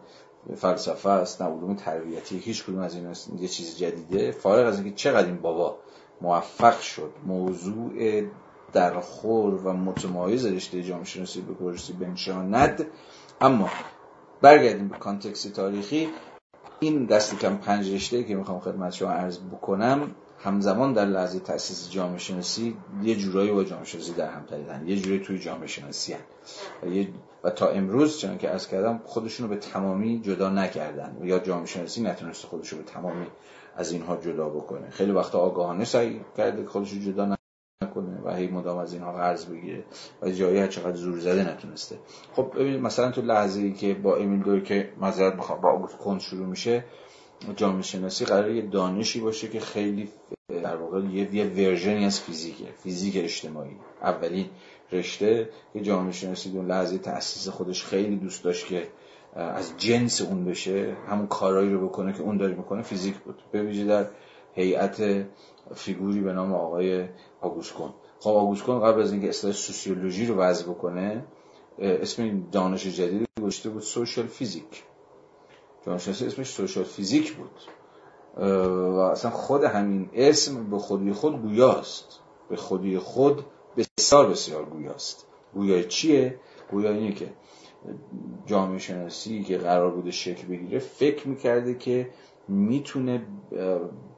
فلسفه 0.57 1.09
است 1.11 1.43
نه 1.43 1.49
علوم 1.49 1.75
تربیتی 1.75 2.39
هیچ 2.39 2.65
کدوم 2.65 2.79
از 2.79 2.95
این 2.95 3.15
یه 3.41 3.49
چیز 3.49 3.79
جدیده. 3.79 4.31
فارغ 4.31 4.67
از 4.67 4.81
اینکه 4.81 4.95
چقدر 4.97 5.27
این 5.27 5.37
بابا 5.37 5.79
موفق 6.21 6.81
شد 6.81 7.13
موضوع 7.27 8.23
درخور 8.73 9.55
و 9.55 9.73
متمایز 9.73 10.47
رشته 10.47 10.83
جامعه 10.83 11.05
شناسی 11.05 11.41
به 11.41 11.55
کرسی 11.55 11.93
بنشاند. 11.93 12.87
اما 13.41 13.71
برگردیم 14.41 14.89
به 14.89 14.99
کانتکست 14.99 15.53
تاریخی. 15.53 16.09
این 16.81 17.07
دستی 17.07 17.37
کم 17.37 17.57
پنج 17.57 17.95
رشته 17.95 18.25
که 18.25 18.35
می‌خوام 18.35 18.61
خدمت 18.61 18.93
شما 18.93 19.11
عرض 19.11 19.39
بکنم 19.39 20.15
همزمان 20.45 20.93
در 20.93 21.05
لحظه 21.05 21.41
تاسیس 21.41 21.91
جامعه 21.91 22.19
شناسی 22.19 22.77
یه 23.03 23.15
جورایی 23.15 23.53
با 23.53 23.65
جامعه 23.65 23.85
شناسی 23.85 24.13
در 24.13 24.31
هم 24.31 24.43
پریدن 24.47 24.85
یه 24.87 24.97
جوری 24.97 25.19
توی 25.19 25.39
جامعه 25.39 25.67
شناسی. 25.67 26.15
و, 26.83 27.05
و 27.45 27.51
تا 27.51 27.69
امروز 27.69 28.19
چون 28.19 28.39
که 28.39 28.51
از 28.51 28.69
کردم 28.69 29.01
خودشونو 29.05 29.49
به 29.49 29.57
تمامی 29.57 30.21
جدا 30.21 30.49
نکردن. 30.49 31.17
یا 31.23 31.39
جامعه 31.39 31.67
شناسی 31.67 32.03
نتونسته 32.03 32.49
خودشو 32.49 32.77
به 32.77 32.83
تمامی 32.83 33.27
از 33.77 33.93
اینها 33.93 34.17
جدا 34.17 34.49
بکنه. 34.49 34.91
خیلی 34.91 35.13
وقتا 35.13 35.39
آگاهانه 35.39 35.85
سعی 35.85 36.21
کرده 36.37 36.67
خودشو 36.67 36.97
جدا 36.97 37.37
نکنه 37.83 38.21
و 38.25 38.35
هی 38.35 38.49
مدام 38.49 38.79
از 38.79 38.93
اینها 38.93 39.13
قرض 39.13 39.47
بگیره 39.47 39.85
و 40.23 40.31
جایی 40.31 40.59
هر 40.59 40.67
چقدر 40.67 40.97
زور 40.97 41.19
زده 41.19 41.53
نتونسته. 41.53 41.99
خب 42.33 42.53
ببینید 42.55 42.81
مثلا 42.81 43.11
تو 43.11 43.23
لحظه 43.23 43.61
ای 43.61 43.73
که 43.73 43.95
با 43.95 44.17
امیل 44.17 44.61
که 44.61 44.93
مذارت 45.01 45.37
بخوام 45.37 45.61
با 45.61 45.71
آگوست 45.71 46.19
شروع 46.19 46.47
میشه 46.47 46.85
جامعه 47.57 47.83
شناسی 47.83 48.25
قرار 48.25 48.51
یه 48.51 48.63
دانشی 48.63 49.21
باشه 49.21 49.49
که 49.49 49.61
خیلی 49.61 50.09
در 50.49 50.77
واقع 50.77 51.01
یه, 51.01 51.35
یه 51.35 51.45
ورژنی 51.45 52.05
از 52.07 52.21
فیزیکه. 52.21 52.65
فیزیک 52.83 53.17
اجتماعی. 53.17 53.77
اولین 54.03 54.47
رشته 54.93 55.49
که 55.73 55.81
جامعه 55.81 56.13
شناسی 56.13 56.51
اون 56.51 56.67
لحظه 56.67 56.99
تأسیس 56.99 57.49
خودش 57.49 57.85
خیلی 57.85 58.17
دوست 58.17 58.45
داشت 58.45 58.67
که 58.67 58.89
از 59.37 59.73
جنس 59.79 60.21
اون 60.21 60.45
بشه 60.45 60.97
همون 61.09 61.27
کارایی 61.27 61.73
رو 61.73 61.89
بکنه 61.89 62.13
که 62.13 62.23
اون 62.23 62.37
داره 62.37 62.55
می‌کنه 62.55 62.83
فیزیک 62.83 63.15
بود. 63.15 63.43
ویژه 63.55 63.85
در 63.85 64.07
هیئت 64.55 65.27
فیگوری 65.75 66.21
به 66.21 66.33
نام 66.33 66.55
آقای 66.55 67.09
آگوسکون 67.41 67.91
خب 68.21 68.31
آگوسکون 68.31 68.81
قبل 68.81 69.01
از 69.01 69.13
اینکه 69.13 69.29
اصطلاح 69.29 69.55
سوسیولوژی 69.55 70.27
رو 70.27 70.35
وضع 70.35 70.65
بکنه 70.65 71.25
اسم 71.79 72.23
این 72.23 72.47
دانش 72.53 72.87
جدید 72.87 73.27
گذاشته 73.41 73.71
بود 73.71 73.83
سوشال 73.83 74.27
فیزیک. 74.27 74.85
جانشناسی 75.87 76.27
اسمش 76.27 76.51
سوشال 76.51 76.85
فیزیک 76.85 77.33
بود. 77.33 77.61
و 78.37 78.99
اصلا 78.99 79.31
خود 79.31 79.65
همین 79.65 80.11
اسم 80.15 80.71
به 80.71 80.79
خودی 80.79 81.13
خود 81.13 81.43
گویاست. 81.43 82.21
به 82.51 82.57
خودی 82.57 82.99
خود 82.99 83.45
بسیار 83.77 84.27
بسیار 84.27 84.65
گویاست. 84.65 85.27
گویا 85.55 85.83
چیه؟ 85.83 86.41
گویا 86.71 86.91
اینه 86.91 87.13
که 87.13 87.33
جامعه 88.47 88.79
شناسی 88.79 89.43
که 89.43 89.59
قرار 89.59 89.91
بوده 89.91 90.11
شکل 90.11 90.47
بگیره 90.47 90.79
فکر 90.79 91.29
می‌کرده 91.29 91.75
که 91.75 92.11
می‌تونه 92.49 93.27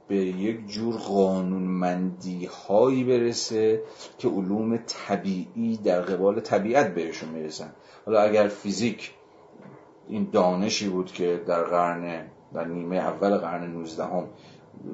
به 0.08 0.16
یک 0.16 0.66
جور 0.66 0.96
قانونمندی 0.96 2.46
هایی 2.46 3.04
برسه 3.04 3.82
که 4.18 4.28
علوم 4.28 4.76
طبیعی 4.76 5.76
در 5.84 6.00
قبال 6.00 6.40
طبیعت 6.40 6.94
بهشون 6.94 7.28
می‌رسن. 7.28 7.74
حالا 8.06 8.20
اگر 8.20 8.48
فیزیک 8.48 9.14
این 10.08 10.28
دانشی 10.32 10.88
بود 10.88 11.12
که 11.12 11.42
در 11.46 11.62
قرن 11.62 12.26
در 12.54 12.64
نیمه 12.64 12.96
اول 12.96 13.36
قرن 13.36 13.70
19 13.70 14.04
هم 14.04 14.26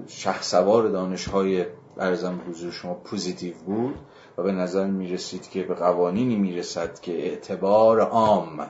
شخصوار 0.08 0.88
دانش 0.88 1.28
های 1.28 1.64
ارزم 1.98 2.40
حضور 2.48 2.72
شما 2.72 2.94
پوزیتیو 2.94 3.54
بود 3.66 3.94
و 4.38 4.42
به 4.42 4.52
نظر 4.52 4.86
می 4.86 5.08
رسید 5.08 5.50
که 5.50 5.62
به 5.62 5.74
قوانینی 5.74 6.36
می 6.36 6.56
رسد 6.56 7.00
که 7.00 7.12
اعتبار 7.12 8.00
عام 8.00 8.66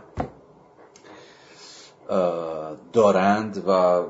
دارند 2.92 3.68
و 3.68 4.02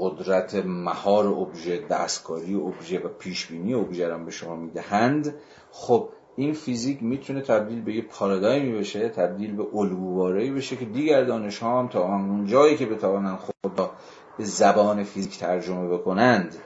قدرت 0.00 0.54
مهار 0.54 1.26
ابژه 1.26 1.86
دستکاری 1.90 2.54
ابژه 2.54 2.98
و 2.98 3.08
پیشبینی 3.08 3.74
ابژه 3.74 4.08
را 4.08 4.18
به 4.18 4.30
شما 4.30 4.56
می‌دهند. 4.56 5.34
خب 5.72 6.08
این 6.38 6.52
فیزیک 6.52 7.02
می‌تونه 7.02 7.40
تبدیل 7.40 7.82
به 7.82 7.94
یه 7.94 8.02
پارادایمی 8.02 8.78
بشه 8.78 9.08
تبدیل 9.08 9.56
به 9.56 9.66
الگوواره‌ای 9.74 10.50
بشه 10.50 10.76
که 10.76 10.84
دیگر 10.84 11.24
دانش 11.24 11.58
ها 11.58 11.78
هم 11.78 11.88
تا 11.88 12.04
اون 12.04 12.46
جایی 12.46 12.76
که 12.76 12.86
بتوانند 12.86 13.38
خود 13.38 13.90
به 14.38 14.44
زبان 14.44 15.02
فیزیک 15.02 15.38
ترجمه 15.38 15.88
بکنند 15.88 16.56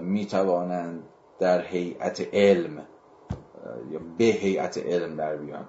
می‌توانند 0.00 1.02
در 1.40 1.62
هیئت 1.62 2.34
علم 2.34 2.82
یا 3.90 4.00
به 4.18 4.24
هیئت 4.24 4.78
علم 4.78 5.16
در 5.16 5.36
بیان. 5.36 5.68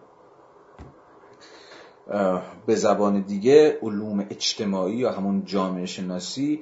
به 2.65 2.75
زبان 2.75 3.21
دیگه 3.21 3.79
علوم 3.81 4.19
اجتماعی 4.19 4.95
یا 4.95 5.11
همون 5.11 5.45
جامعه 5.45 5.85
شناسی 5.85 6.59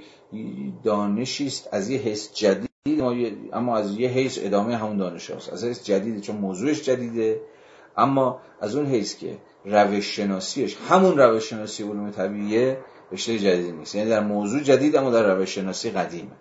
دانشی 0.84 1.47
است 1.47 1.69
از 1.71 1.89
یه 1.89 1.99
حس 1.99 2.34
جدید 2.34 2.66
اما 3.53 3.77
از 3.77 3.99
یه 3.99 4.09
حیث 4.09 4.39
ادامه 4.41 4.77
همون 4.77 4.97
دانش 4.97 5.31
هست 5.31 5.53
از 5.53 5.64
حیث 5.64 5.84
جدیده 5.84 6.22
چون 6.22 6.35
موضوعش 6.35 6.84
جدیده. 6.84 7.41
اما 7.97 8.39
از 8.61 8.76
اون 8.76 8.85
حیث 8.85 9.18
که 9.18 9.38
روش 9.65 10.15
شناسیش 10.15 10.77
همون 10.89 11.18
روش 11.18 11.49
شناسی 11.49 11.84
علوم 11.84 12.11
طبیعیه 12.11 12.77
رشته 13.11 13.39
جدید 13.39 13.76
نیست. 13.76 13.95
یعنی 13.95 14.09
در 14.09 14.19
موضوع 14.19 14.61
جدید 14.61 14.95
اما 14.95 15.11
در 15.11 15.35
روش 15.35 15.55
شناسی 15.55 15.89
قدیمه. 15.89 16.31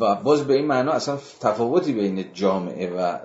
و 0.00 0.14
باز 0.14 0.46
به 0.46 0.54
این 0.54 0.66
معنا 0.66 0.92
اصلا 0.92 1.18
تفاوتی 1.40 1.92
بین 1.92 2.32
جامعه 2.32 2.90
و 2.90 3.18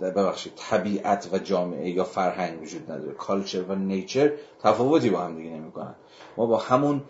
ببخشید 0.00 0.52
طبیعت 0.56 1.28
و 1.32 1.38
جامعه 1.38 1.90
یا 1.90 2.04
فرهنگ 2.04 2.62
وجود 2.62 2.92
نداره. 2.92 3.12
culture 3.12 3.62
و 3.62 3.74
nature 3.74 4.32
تفاوتی 4.62 5.10
با 5.10 5.20
هم 5.20 5.36
دیگه 5.36 5.50
نمی‌کنن. 5.50 5.94
ما 6.36 6.46
با 6.46 6.58
همون 6.58 7.02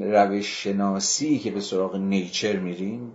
روش 0.00 0.62
شناسی 0.64 1.38
که 1.38 1.50
به 1.50 1.60
سراغ 1.60 1.96
nature 1.96 2.56
میریم 2.56 3.12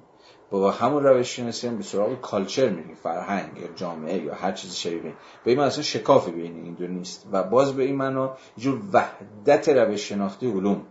با 0.52 0.72
همون 0.72 1.04
روش 1.04 1.36
شناسی 1.36 1.68
هم 1.68 1.78
به 1.78 1.84
سراغ 1.84 2.22
culture 2.22 2.70
میریم 2.70 2.96
فرهنگ 2.96 3.58
یا 3.58 3.68
جامعه 3.76 4.24
یا 4.24 4.34
هر 4.34 4.52
چیزی 4.52 4.76
شبیه 4.76 5.02
به 5.44 5.52
این. 5.52 5.60
اصلا 5.60 5.84
شکافی 5.84 6.32
بین 6.32 6.64
این 6.64 6.74
دو 6.74 6.88
نیست. 6.88 7.28
و 7.32 7.44
باز 7.44 7.74
به 7.74 7.84
این 7.84 7.96
معنا 7.96 8.38
جور 8.58 8.82
وحدت 8.94 9.70
روش 9.70 10.10
شناختی 10.10 10.52
علوم. 10.52 10.82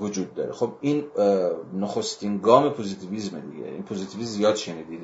وجود 0.00 0.34
داره. 0.34 0.52
خب 0.52 0.72
این 0.80 1.04
نخستین 1.74 2.38
گام 2.38 2.70
پوزیتیویسم 2.70 3.40
دیگه. 3.40 3.64
این 3.64 3.82
پوزیتیویسم 3.82 4.30
زیاد 4.30 4.56
شنیدید 4.56 5.00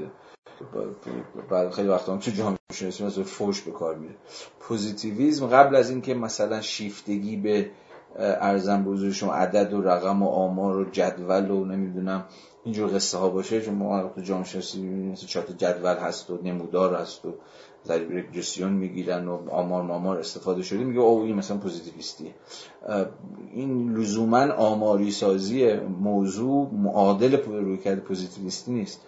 بعد 1.50 1.70
خیلی 1.70 1.88
وقتا 1.88 2.12
هم 2.12 2.18
تو 2.18 2.30
جامعه 2.30 2.58
شناسی 2.72 3.04
مثلا 3.04 3.24
فوش 3.24 3.60
به 3.60 3.70
کار 3.70 3.94
میره. 3.94 4.14
پوزیتیویسم 4.60 5.46
قبل 5.46 5.76
از 5.76 5.90
اینکه 5.90 6.14
مثلا 6.14 6.60
شیفتگی 6.60 7.36
به 7.36 7.70
ارزم 8.18 8.84
بزرگ 8.84 9.12
شما 9.12 9.32
عدد 9.32 9.72
و 9.72 9.82
رقم 9.82 10.22
و 10.22 10.28
آمار 10.28 10.76
و 10.76 10.90
جدول 10.90 11.50
و 11.50 11.64
نمی‌دونم 11.64 12.24
اینجور 12.64 12.94
قصه 12.94 13.18
ها 13.18 13.28
باشه 13.28 13.60
چون 13.60 13.74
ما 13.74 14.08
تو 14.14 14.20
جامعه 14.20 14.44
شناسی 14.44 14.82
مثل 14.82 15.26
چارت 15.26 15.58
جدول 15.58 15.96
هست 15.96 16.30
و 16.30 16.38
نمودار 16.42 16.94
هست 16.94 17.24
و 17.24 17.34
ضریب 17.86 18.12
رگرسیون 18.12 18.72
می‌گیرن 18.72 19.28
و 19.28 19.50
آمار 19.50 19.82
مامار 19.82 20.18
استفاده 20.18 20.62
شده 20.62 20.84
میگه 20.84 21.00
او 21.00 21.22
این 21.22 21.34
مثلا 21.34 21.56
پوزیتیویستیه. 21.56 22.34
این 23.52 23.94
لزوما 23.96 24.52
آماری 24.52 25.10
سازی 25.10 25.74
موضوع 25.74 26.70
معادل 26.72 27.36
رویکرد 27.36 27.98
پوزیتیویستی 27.98 28.72
نیست. 28.72 29.00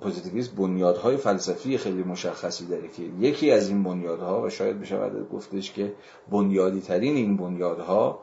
پوزیتیویسم 0.00 0.56
بنیادهای 0.56 1.16
فلسفی 1.16 1.78
خیلی 1.78 2.02
مشخصی 2.02 2.66
داره 2.66 2.88
که 2.88 3.02
یکی 3.02 3.50
از 3.50 3.68
این 3.68 3.82
بنیادها 3.82 4.42
و 4.42 4.50
شاید 4.50 4.80
بشه 4.80 5.10
گفتش 5.32 5.72
که 5.72 5.92
بنیادی 6.30 6.80
ترین 6.80 7.16
این 7.16 7.36
بنیادها 7.36 8.22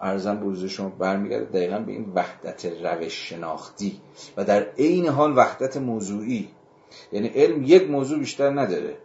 ارزم 0.00 0.52
به 0.60 0.68
شما 0.68 0.88
برمیگرده 0.88 1.44
دقیقا 1.44 1.78
به 1.78 1.92
این 1.92 2.12
وحدت 2.14 2.66
روش 2.66 3.28
شناختی 3.28 4.00
و 4.36 4.44
در 4.44 4.66
عین 4.78 5.06
حال 5.06 5.36
وحدت 5.36 5.76
موضوعی 5.76 6.48
یعنی 7.12 7.28
علم 7.28 7.62
یک 7.62 7.90
موضوع 7.90 8.18
بیشتر 8.18 8.50
نداره 8.60 8.96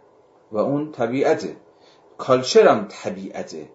و 0.52 0.58
اون 0.58 0.92
طبیعته. 0.92 1.56
کالچر 2.18 2.68
هم 2.68 2.86
طبیعته. 2.88 3.68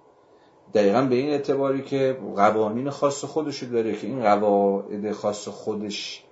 دقیقا 0.74 1.02
به 1.02 1.16
این 1.16 1.30
اعتباری 1.30 1.82
که 1.82 2.18
قوانین 2.36 2.90
خاص 2.90 3.26
خودشو 3.26 3.66
داره 3.66 3.94
که 3.96 4.08
این 4.08 4.22
قواعد 4.22 5.12
خاص 5.12 5.48
خودش 5.48 6.24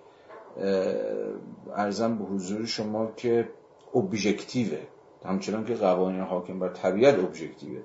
ارزم 1.75 2.17
به 2.17 2.23
حضور 2.23 2.65
شما 2.65 3.11
که 3.17 3.49
ابژکتیوه 3.95 4.79
همچنان 5.25 5.65
که 5.65 5.75
قوانین 5.75 6.21
حاکم 6.21 6.59
بر 6.59 6.69
طبیعت 6.69 7.19
ابژکتیوه 7.19 7.81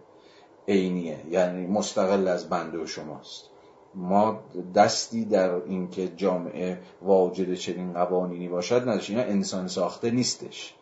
عینیه 0.69 1.19
یعنی 1.31 1.67
مستقل 1.67 2.29
از 2.29 2.49
بنده 2.49 2.79
و 2.79 2.87
شماست. 2.87 3.51
ما 3.97 4.41
دستی 4.75 5.25
در 5.25 5.55
اینکه 5.55 6.09
جامعه 6.09 6.79
واجد 7.03 7.55
چنین 7.55 7.93
قوانینی 7.93 8.49
باشد 8.49 8.83
نداشت. 8.83 9.11
اینا 9.11 9.23
انسان 9.23 9.69
ساخته 9.69 10.11
نیستش. 10.11 10.75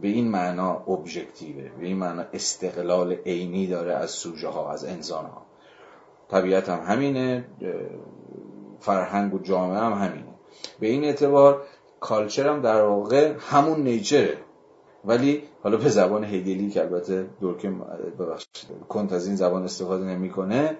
به 0.00 0.08
این 0.08 0.28
معنا 0.28 0.76
ابژکتیوه 0.88 1.70
به 1.80 1.86
این 1.86 1.96
معنا 1.96 2.24
استقلال 2.32 3.12
عینی 3.12 3.66
داره 3.66 3.94
از 3.94 4.10
سوژه 4.10 4.48
ها 4.48 4.72
از 4.72 4.84
انسان 4.84 5.24
ها 5.24 5.42
طبیعت 6.28 6.68
هم 6.68 6.80
همینه 6.92 7.44
فرهنگ 8.80 9.34
و 9.34 9.38
جامعه 9.38 9.78
هم 9.78 9.92
همینه. 9.92 10.34
به 10.80 10.86
این 10.86 11.04
اعتبار 11.04 11.62
کالچر 12.00 12.48
هم 12.48 12.62
در 12.62 12.82
واقع 12.82 13.34
همون 13.38 13.82
نیچره 13.82 14.36
ولی 15.04 15.42
حالا 15.62 15.76
به 15.76 15.88
زبان 15.88 16.24
هگلی 16.24 16.70
که 16.70 16.80
البته 16.80 17.26
دورکه 17.40 17.70
ببخشید 18.18 18.50
کنت 18.88 19.12
از 19.12 19.26
این 19.26 19.36
زبان 19.36 19.64
استفاده 19.64 20.04
نمی‌کنه 20.04 20.76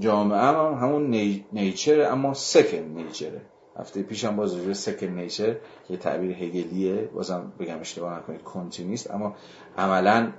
جامعه 0.00 0.38
هم 0.38 0.74
همون 0.74 1.10
نیچر 1.52 2.12
اما 2.12 2.34
سکن 2.34 2.78
نیچره 2.78 3.40
هفته 3.76 4.02
پیش 4.02 4.24
هم 4.24 4.36
باز 4.36 4.54
روی 4.54 4.74
سکن 4.74 5.06
نیچر 5.06 5.56
که 5.88 5.96
تعبیر 5.96 6.30
هگلیه 6.30 6.94
بازم 6.94 7.52
بگم 7.58 7.80
اشتباه 7.80 8.18
نکنید 8.18 8.42
کنتی 8.42 8.84
نیست 8.84 9.10
اما 9.10 9.36
عملا 9.78 10.32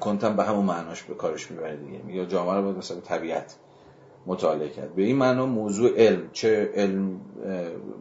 کنتم 0.00 0.36
به 0.36 0.44
همون 0.44 0.64
معناش 0.64 1.02
به 1.02 1.14
کارش 1.14 1.50
می‌بره 1.50 1.76
دیگه. 1.76 2.02
میگه 2.06 2.26
جامعه 2.26 2.54
رو 2.54 2.62
باید 2.62 2.76
مثلا 2.76 3.00
طبیعت 3.00 3.56
مطالعه 4.26 4.68
کرد. 4.68 4.94
به 4.94 5.02
این 5.02 5.16
معنا 5.16 5.46
موضوع 5.46 5.90
علم 5.96 6.30
چه 6.32 6.70
علم 6.74 7.20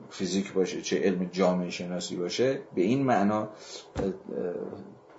فیزیک 0.09 0.53
باشه 0.53 0.81
چه 0.81 0.99
علم 0.99 1.29
جامعه 1.31 1.69
شناسی 1.69 2.15
باشه 2.15 2.59
به 2.75 2.81
این 2.81 3.03
معنا 3.03 3.49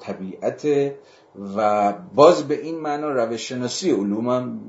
طبیعت 0.00 0.92
و 1.56 1.92
باز 2.14 2.48
به 2.48 2.60
این 2.60 2.80
معنا 2.80 3.10
روش 3.10 3.48
شناسی 3.48 3.90
علوم 3.90 4.28
هم 4.28 4.60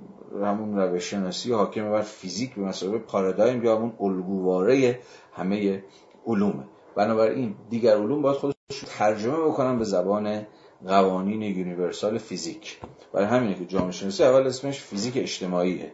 همون 0.42 0.78
روش 0.78 1.04
شناسی 1.04 1.52
حاکم 1.52 1.92
بر 1.92 2.02
فیزیک 2.02 2.56
به 2.56 2.62
مثابه 2.62 2.98
پارادایم 2.98 3.64
یا 3.64 3.76
همون 3.76 3.94
الگوواره 4.00 5.00
همه 5.34 5.84
علومه. 6.28 6.64
بنابراین 6.96 7.56
دیگر 7.70 7.98
علوم 7.98 8.22
باید 8.22 8.38
خودش 8.38 8.56
ترجمه 8.98 9.38
بکنن 9.38 9.80
به 9.80 9.84
زبان 9.86 10.46
قوانین 10.88 11.42
universal 11.42 12.18
فیزیک. 12.18 12.80
برای 13.14 13.28
همینه 13.28 13.56
که 13.56 13.66
جامعه 13.66 13.92
شناسی 13.92 14.24
اول 14.24 14.48
اسمش 14.48 14.80
فیزیک 14.80 15.18
اجتماعیه. 15.18 15.92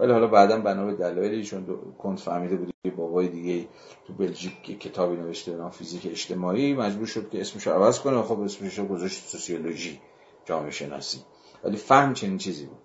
ولی 0.00 0.12
حالا 0.12 0.26
بعدا 0.26 0.60
بنا 0.60 0.86
به 0.86 0.92
دلایلی 0.92 1.44
چون 1.44 1.66
کنت 1.98 2.20
فهمیده 2.20 2.56
بود 2.56 2.74
که 2.82 2.90
بابای 2.90 3.28
دیگه 3.28 3.68
تو 4.06 4.12
بلژیک 4.12 4.80
کتابی 4.80 5.16
نوشته 5.16 5.56
نام 5.56 5.70
فیزیک 5.70 6.06
اجتماعی 6.06 6.74
مجبور 6.74 7.06
شد 7.06 7.30
که 7.30 7.40
اسمش 7.40 7.66
رو 7.66 7.72
عوض 7.72 8.00
کنه 8.00 8.22
خب 8.22 8.40
اسمش 8.40 8.78
رو 8.78 8.86
گذاشت 8.86 9.28
سوسیولوژی 9.28 10.00
جامعه 10.44 10.70
شناسی. 10.70 11.18
ولی 11.64 11.76
فهم 11.76 12.14
چنین 12.14 12.38
چیزی 12.38 12.66
بود. 12.66 12.78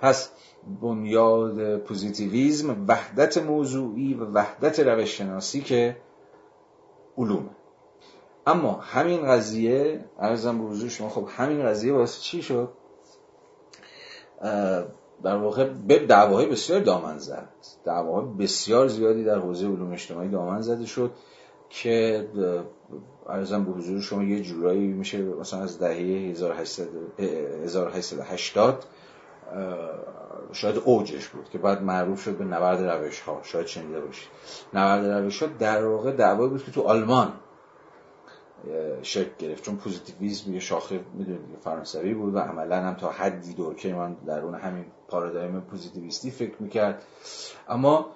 پس 0.00 0.30
بنیاد 0.82 1.78
پوزیتیویزم 1.78 2.84
وحدت 2.88 3.38
موضوعی 3.38 4.14
و 4.14 4.24
وحدت 4.24 4.80
روش 4.80 5.18
شناسیک 5.18 5.96
علومه. 7.18 7.50
اما 8.46 8.72
همین 8.72 9.26
قضیه 9.26 10.04
ارزم 10.18 10.58
به 10.58 10.64
حضور 10.64 10.88
شما 10.88 11.08
خب 11.08 11.28
همین 11.36 11.66
قضیه 11.66 11.92
واسه 11.92 12.20
چی 12.20 12.42
شد؟ 12.42 12.68
در 15.22 15.36
واقع 15.36 15.68
به 15.68 15.98
دعواهای 15.98 16.46
بسیار 16.46 16.80
دامن 16.80 17.18
زد 17.18 17.48
دعواهای 17.84 18.26
بسیار 18.38 18.88
زیادی 18.88 19.24
در 19.24 19.38
حوزه 19.38 19.66
علوم 19.66 19.92
اجتماعی 19.92 20.28
دامن 20.28 20.60
زده 20.60 20.86
شد 20.86 21.10
که 21.70 22.28
ارزم 23.26 23.64
به 23.64 23.72
حضور 23.72 24.00
شما 24.00 24.22
یه 24.22 24.40
جورایی 24.40 24.86
میشه 24.86 25.22
مثلا 25.22 25.60
از 25.60 25.78
دهه 25.78 25.96
1880 25.96 28.84
شاید 30.52 30.76
اوجش 30.84 31.28
بود 31.28 31.48
که 31.50 31.58
بعد 31.58 31.82
معروف 31.82 32.22
شد 32.22 32.36
به 32.38 32.44
نبرد 32.44 32.82
روش 32.82 33.20
ها 33.20 33.40
شاید 33.42 33.66
شنیده 33.66 34.00
باشید. 34.00 34.28
نبرد 34.74 35.06
روش 35.06 35.42
ها 35.42 35.48
در 35.58 35.86
واقع 35.86 36.12
دعوایی 36.12 36.50
بود 36.50 36.64
که 36.64 36.70
تو 36.70 36.82
آلمان 36.82 37.32
شکل 39.02 39.30
گرفت. 39.38 39.64
چون 39.64 39.76
پوزیتیویسم 39.76 40.54
یه 40.54 40.60
شاخه 40.60 41.00
می‌دونید 41.14 41.58
فرانسوی 41.64 42.14
بود 42.14 42.34
و 42.34 42.38
عملا 42.38 42.76
هم 42.76 42.94
تا 42.94 43.10
حدی 43.10 43.56
که 43.76 43.94
من 43.94 44.14
در 44.14 44.40
اون 44.40 44.54
همین 44.54 44.84
پارادایم 45.08 45.60
پوزیتیویستی 45.60 46.30
فکر 46.30 46.54
می‌کرد. 46.60 47.02
اما 47.68 48.06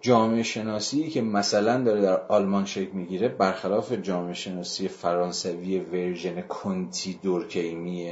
جامعه 0.00 0.42
شناسی 0.42 1.08
که 1.08 1.22
مثلا 1.22 1.84
داره 1.84 2.00
در 2.00 2.26
آلمان 2.26 2.64
شکل 2.64 2.92
می‌گیره 2.92 3.28
برخلاف 3.28 3.92
جامعه 3.92 4.34
شناسی 4.34 4.88
فرانسوی 4.88 5.78
ورژن 5.80 6.40
کنتی 6.40 7.20
دورکیمی 7.22 8.10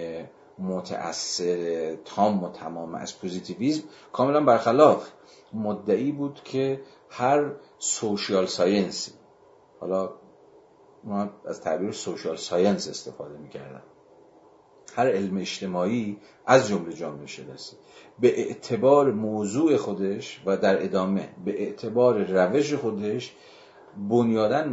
متأثر 0.59 1.95
تام 2.05 2.45
و 2.45 2.49
تمام 2.49 2.95
از 2.95 3.19
پوزیتیویزم. 3.19 3.83
کاملا 4.13 4.41
برخلاف 4.41 5.09
مدعی 5.53 6.13
بود 6.13 6.41
که 6.45 6.81
هر 7.11 7.53
social 7.79 8.47
science 8.47 9.04
ی 9.05 9.13
حالا 9.81 10.11
ما 11.05 11.31
از 11.47 11.61
تعبیر 11.61 11.93
social 11.93 12.37
science 12.37 12.89
استفاده 12.89 13.39
می‌کردم. 13.39 13.83
هر 14.97 15.09
علم 15.09 15.37
اجتماعی 15.37 16.19
از 16.47 16.69
جمله 16.69 16.93
جامعه 16.93 17.27
شناسی. 17.27 17.77
به 18.21 18.41
اعتبار 18.41 19.13
موضوع 19.13 19.77
خودش 19.77 20.43
و 20.47 20.57
در 20.57 20.85
ادامه 20.85 21.29
به 21.45 21.63
اعتبار 21.63 22.25
روش 22.25 22.75
خودش 22.75 23.35
بنیادن 24.09 24.69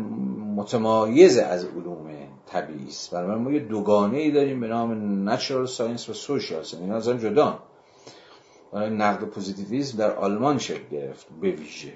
متمایز 0.56 1.38
از 1.38 1.66
علوم 1.66 2.31
طبیعی 2.52 2.88
است. 2.88 3.11
برای 3.11 3.40
ما 3.40 3.52
یه 3.52 3.60
دوگانه 3.60 4.18
ای 4.18 4.32
داریم 4.32 4.60
به 4.60 4.68
نام 4.68 5.30
natural 5.30 5.66
science 5.66 6.10
و 6.10 6.14
social 6.14 6.64
science 6.64 6.84
اینا 6.84 6.95
از 6.95 7.07
هم 7.07 7.18
جدا. 7.18 7.60
نقد 8.73 9.23
پوزیتیویسم 9.23 9.98
در 9.98 10.15
آلمان 10.15 10.57
شکل 10.57 10.88
گرفت 10.91 11.28
به 11.41 11.52
ویژه. 11.52 11.94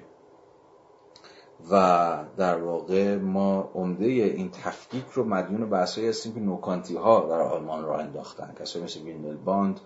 و 1.70 2.24
در 2.36 2.58
واقع 2.58 3.16
ما 3.16 3.70
عمده 3.74 4.04
این 4.04 4.50
تفکیک 4.50 5.04
رو 5.14 5.24
مدیون 5.24 5.70
بحثایی 5.70 6.08
هستیم 6.08 6.34
که 6.34 6.40
نوکانتی 6.40 6.96
ها 6.96 7.28
در 7.28 7.40
آلمان 7.40 7.84
راه 7.84 7.98
انداختن. 7.98 8.54
کسایی 8.60 8.84
مثل 8.84 9.00
ویندلباند 9.00 9.80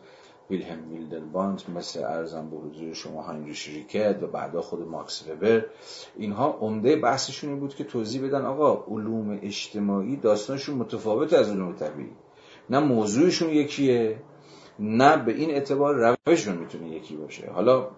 ویلهلم 0.51 0.93
ویندلباند 0.93 1.63
مثل 1.75 2.05
عرضم 2.05 2.51
به 2.51 2.57
حضور 2.57 2.95
شما 2.95 3.23
هاینریش 3.23 3.69
ریکرت 3.69 4.19
و 4.23 4.27
بعدا 4.27 4.61
خود 4.61 4.89
ماکس 4.89 5.29
وبر 5.29 5.65
اینها 6.17 6.59
عمده 6.61 6.97
بحثشون 6.97 7.61
بود 7.61 7.75
که 7.75 7.85
توضیح 7.85 8.23
بدن 8.27 8.45
آقا 8.45 8.85
علوم 8.95 9.39
اجتماعی 9.43 10.17
داستانشون 10.17 10.77
متفاوت 10.77 11.33
از 11.33 11.51
علوم 11.51 11.73
طبیعی. 11.73 12.11
نه 12.71 12.79
موضوعشون 12.79 13.51
یکیه 13.51 14.23
نه 14.79 15.17
به 15.17 15.33
این 15.33 15.51
اعتبار 15.51 16.17
روششون 16.27 16.57
می‌تونه 16.57 16.89
یکی 16.89 17.17
باشه. 17.17 17.51
حالا 17.51 17.89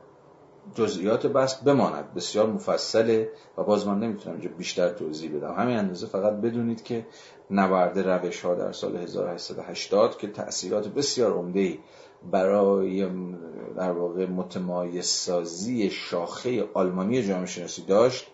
جزئیات 0.75 1.27
بحث 1.27 1.55
بماند 1.55 2.15
بسیار 2.15 2.47
مفصله 2.47 3.31
و 3.59 3.63
باز 3.63 3.87
من 3.87 4.01
نمی‌تونم 4.01 4.37
اینجا 4.37 4.51
بیشتر 4.59 4.89
توضیح 4.89 5.37
بدم. 5.37 5.55
همین 5.55 5.77
اندازه 5.77 6.07
فقط 6.07 6.33
بدونید 6.33 6.83
که 6.83 7.07
نبرد 7.51 7.99
روش 7.99 8.41
ها 8.41 8.55
در 8.55 8.73
سال 8.73 8.97
1880 8.97 10.19
که 10.19 10.29
تأثیرات 10.29 10.89
بسیار 10.89 11.33
عمده 11.33 11.79
برای 12.31 13.09
در 13.77 13.93
واقع 13.93 14.27
متمایز 14.27 15.07
سازی 15.07 15.91
شاخه 15.91 16.69
آلمانی 16.75 17.23
جامعه 17.23 17.47
شناسی 17.47 17.83
داشت 17.83 18.27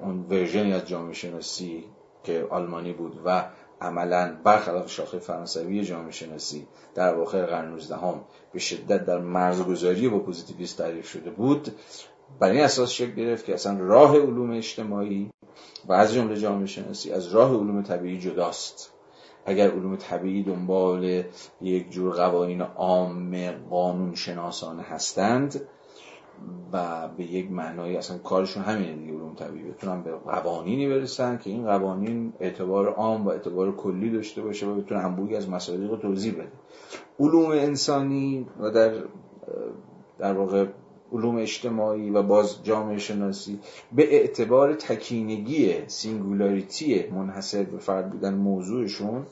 اون 0.00 0.26
ورژنی 0.30 0.72
از 0.72 0.88
جامعه 0.88 1.12
شناسی 1.12 1.84
که 2.24 2.46
آلمانی 2.50 2.92
بود 2.92 3.20
و 3.24 3.44
عملا 3.80 4.36
برخلاف 4.44 4.90
شاخه 4.90 5.18
فرانسوی 5.18 5.84
جامعه 5.84 6.10
شناسی 6.10 6.66
در 6.94 7.14
واقع 7.14 7.46
قرن 7.46 7.68
19 7.68 7.96
هم 7.96 8.20
به 8.52 8.58
شدت 8.58 9.06
در 9.06 9.18
مرزگذاری 9.18 10.08
با 10.08 10.18
پوزیتیویست 10.18 10.78
تعریف 10.78 11.08
شده 11.08 11.30
بود 11.30 11.68
بر 12.40 12.50
این 12.50 12.60
اساس 12.60 12.90
شکل 12.90 13.14
گرفت 13.14 13.44
که 13.44 13.54
اصلا 13.54 13.78
راه 13.78 14.16
علوم 14.18 14.50
اجتماعی 14.50 15.30
و 15.86 15.92
از 15.92 16.14
جمله 16.14 16.36
جامعه 16.36 16.66
شناسی 16.66 17.12
از 17.12 17.28
راه 17.28 17.50
علوم 17.50 17.82
طبیعی 17.82 18.18
جداست. 18.18 18.92
اگر 19.46 19.70
علوم 19.70 19.96
طبیعی 19.96 20.42
دنبال 20.42 21.22
یک 21.60 21.90
جور 21.90 22.14
قوانین 22.14 22.60
عام 22.60 23.50
قانون 23.70 24.14
شناسانه 24.14 24.82
هستند 24.82 25.60
و 26.72 27.08
به 27.08 27.24
یک 27.24 27.50
معنای 27.50 27.96
اصلا 27.96 28.18
کارشون 28.18 28.62
همینه 28.62 28.92
دیگه 28.92 29.12
علوم 29.12 29.34
طبیعی. 29.34 29.70
بتونن 29.70 30.02
به 30.02 30.12
قوانینی 30.12 30.88
برسن 30.88 31.38
که 31.38 31.50
این 31.50 31.64
قوانین 31.64 32.32
اعتبار 32.40 32.88
عام 32.88 33.26
و 33.26 33.30
اعتبار 33.30 33.76
کلی 33.76 34.10
داشته 34.10 34.42
باشه 34.42 34.66
و 34.66 34.74
بتونه 34.74 35.00
انبوهی 35.00 35.36
از 35.36 35.48
مسائل 35.48 35.88
رو 35.88 35.96
توضیح 35.96 36.32
بده 36.32 36.52
علوم 37.20 37.50
انسانی 37.50 38.46
و 38.60 38.70
در 38.70 38.92
در 40.18 40.32
واقع 40.32 40.66
علوم 41.12 41.36
اجتماعی 41.36 42.10
و 42.10 42.22
باز 42.22 42.64
جامعه 42.64 42.98
شناسی 42.98 43.60
به 43.92 44.14
اعتبار 44.14 44.74
تکینگی 44.74 45.88
singularity 45.88 47.06
منحصر 47.06 47.62
به 47.62 47.78
فرد 47.78 48.10
بودن 48.10 48.34
موضوعشون 48.34 49.26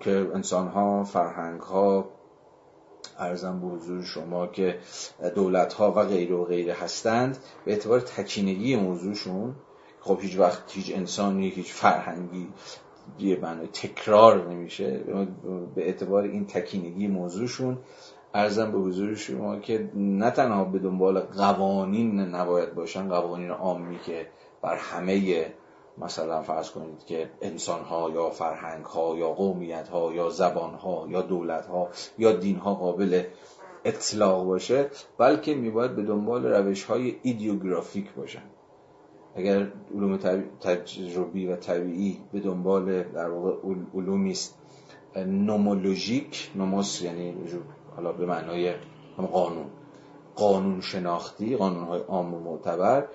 که 0.00 0.30
انسان 0.34 0.68
ها 0.68 1.04
فرهنگ 1.04 1.60
ها 1.60 2.08
ارزم 3.18 3.60
به 3.60 3.66
حضور 3.66 4.02
شما 4.02 4.46
که 4.46 4.78
دولت 5.34 5.72
ها 5.72 5.92
و 5.92 6.04
غیره 6.04 6.36
و 6.36 6.44
غیره 6.44 6.74
هستند 6.74 7.38
به 7.64 7.72
اعتبار 7.72 8.00
تکینگی 8.00 8.76
موضوعشون 8.76 9.54
خب 10.00 10.18
هیچ 10.20 10.38
وقت 10.38 10.62
هیچ 10.72 10.96
انسانی 10.96 11.48
هیچ 11.48 11.72
فرهنگی 11.72 12.48
یه 13.18 13.36
تکرار 13.72 14.50
نمیشه 14.50 14.98
به 15.74 15.86
اعتبار 15.86 16.22
این 16.22 16.46
تکینگی 16.46 17.08
موضوعشون. 17.08 17.78
ارزم 18.34 18.72
به 18.72 18.78
حضور 18.78 19.14
شما 19.14 19.58
که 19.58 19.90
نه 19.94 20.30
تنها 20.30 20.64
به 20.64 20.78
دنبال 20.78 21.20
قوانین 21.20 22.20
نباید 22.20 22.74
باشن 22.74 23.08
قوانین 23.08 23.50
عامی 23.50 23.98
که 23.98 24.26
بر 24.62 24.76
همه 24.76 25.46
مثلا 25.98 26.42
فرض 26.42 26.70
کنید 26.70 27.04
که 27.04 27.30
انسان 27.42 27.84
ها 27.84 28.10
یا 28.10 28.30
فرهنگ 28.30 28.84
ها 28.84 29.16
یا 29.16 29.28
قومیت 29.28 29.88
ها 29.88 30.12
یا 30.14 30.30
زبان 30.30 30.74
ها 30.74 31.06
یا 31.08 31.22
دولت 31.22 31.66
ها 31.66 31.88
یا 32.18 32.32
دین 32.32 32.56
ها 32.56 32.74
قابل 32.74 33.22
اطلاق 33.84 34.44
باشه 34.44 34.90
بلکه 35.18 35.54
میباید 35.54 35.96
به 35.96 36.02
دنبال 36.02 36.46
روش 36.46 36.84
های 36.84 37.16
ایدیوگرافیک 37.22 38.12
باشن. 38.12 38.42
اگر 39.36 39.72
علوم 39.94 40.16
تجربی 40.60 41.46
و 41.46 41.56
طبیعی 41.56 42.18
به 42.32 42.40
دنبال 42.40 43.02
در 43.02 43.28
واقع 43.28 43.56
علومی 43.94 44.30
است 44.30 44.58
نومولوژیک 45.16 46.50
نوموس 46.54 47.02
یعنی 47.02 47.32
حالا 47.96 48.12
به 48.12 48.26
معنای 48.26 48.74
قانون. 49.16 49.66
قانون 50.36 50.80
شناختی 50.80 51.56
قانون 51.56 51.84
های 51.84 52.00
عام 52.00 52.34
و 52.34 52.40
معتبر 52.40 53.08